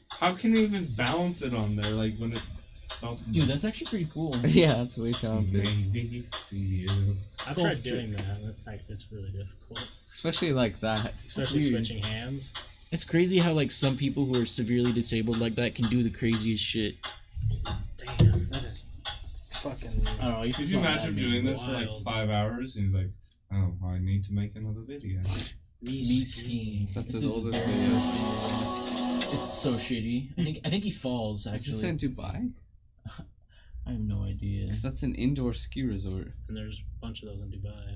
How 0.09 0.35
can 0.35 0.53
you 0.55 0.61
even 0.61 0.93
balance 0.95 1.41
it 1.41 1.53
on 1.53 1.75
there? 1.75 1.91
Like 1.91 2.17
when 2.17 2.33
it 2.33 2.43
stops. 2.83 3.21
dude, 3.21 3.47
that's 3.49 3.65
actually 3.65 3.87
pretty 3.87 4.09
cool. 4.13 4.37
yeah, 4.45 4.73
that's 4.75 4.97
way 4.97 5.13
talented. 5.13 5.63
Maybe 5.63 6.25
see 6.39 6.57
you. 6.57 7.17
I've 7.45 7.55
Golf 7.55 7.67
tried 7.69 7.83
doing 7.83 8.11
that. 8.13 8.43
That's 8.45 8.67
like 8.67 8.81
it's 8.89 9.07
really 9.11 9.29
difficult, 9.29 9.79
Especially 10.11 10.53
like 10.53 10.79
that. 10.81 11.13
especially 11.25 11.59
weird. 11.61 11.69
switching 11.85 12.03
hands. 12.03 12.53
It's 12.91 13.05
crazy 13.05 13.37
how 13.37 13.53
like 13.53 13.71
some 13.71 13.95
people 13.95 14.25
who 14.25 14.35
are 14.35 14.45
severely 14.45 14.91
disabled 14.91 15.39
like 15.39 15.55
that 15.55 15.75
can 15.75 15.89
do 15.89 16.03
the 16.03 16.09
craziest 16.09 16.63
shit. 16.63 16.95
Damn, 17.97 18.49
that 18.49 18.63
is 18.65 18.85
fucking. 19.49 20.05
I 20.19 20.25
don't 20.25 20.31
know. 20.33 20.41
It's 20.43 20.57
Could 20.57 20.69
you 20.69 20.79
not 20.79 20.85
imagine 20.91 21.09
amazing. 21.13 21.29
doing 21.31 21.45
this 21.45 21.63
for 21.63 21.71
like 21.71 21.89
five 22.03 22.29
hours? 22.29 22.75
And 22.75 22.83
he's 22.83 22.95
like, 22.95 23.09
"Oh, 23.53 23.73
I 23.85 23.97
need 23.99 24.23
to 24.25 24.33
make 24.33 24.55
another 24.55 24.81
video." 24.81 25.21
Me 25.83 25.91
Me 25.91 26.03
skiing. 26.03 26.25
skiing. 26.25 26.87
That's 26.93 27.13
This 27.13 27.23
his 27.23 27.31
oldest 27.37 27.63
very 27.63 27.77
video. 27.77 27.97
first 27.97 28.09
video. 28.11 29.31
It's 29.37 29.49
so 29.51 29.73
shitty. 29.75 30.29
I 30.37 30.43
think 30.43 30.59
I 30.65 30.69
think 30.69 30.83
he 30.83 30.91
falls 30.91 31.45
Is 31.47 31.65
this 31.65 31.83
actually. 31.83 31.89
in 32.09 32.15
Dubai? 32.15 32.51
I 33.87 33.91
have 33.91 33.99
no 34.01 34.23
idea. 34.23 34.65
Because 34.65 34.83
that's 34.83 35.03
an 35.03 35.15
indoor 35.15 35.53
ski 35.53 35.83
resort. 35.83 36.33
And 36.49 36.57
there's 36.57 36.81
a 36.81 36.99
bunch 37.05 37.23
of 37.23 37.29
those 37.29 37.41
in 37.41 37.47
Dubai. 37.49 37.95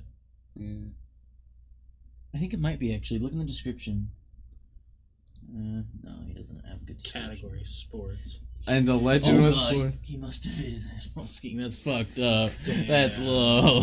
Yeah. 0.55 0.87
I 2.33 2.37
think 2.39 2.53
it 2.53 2.59
might 2.59 2.79
be 2.79 2.95
actually. 2.95 3.19
Look 3.19 3.33
in 3.33 3.39
the 3.39 3.45
description. 3.45 4.11
Uh, 5.53 5.83
no, 6.03 6.11
he 6.27 6.33
doesn't 6.33 6.63
have 6.65 6.85
good 6.85 6.97
description. 6.97 7.29
Category 7.37 7.63
sports. 7.63 8.41
And 8.67 8.87
the 8.87 8.95
legend 8.95 9.39
Oh 9.39 9.43
was 9.43 9.55
god, 9.55 9.73
born. 9.75 9.99
he 10.01 10.17
must 10.17 10.43
have 10.45 10.55
hit 10.55 10.73
his 10.73 10.85
head 10.87 11.03
while 11.13 11.27
skiing. 11.27 11.57
That's 11.57 11.75
fucked 11.75 12.17
up. 12.19 12.51
That's 12.87 13.19
low. 13.21 13.73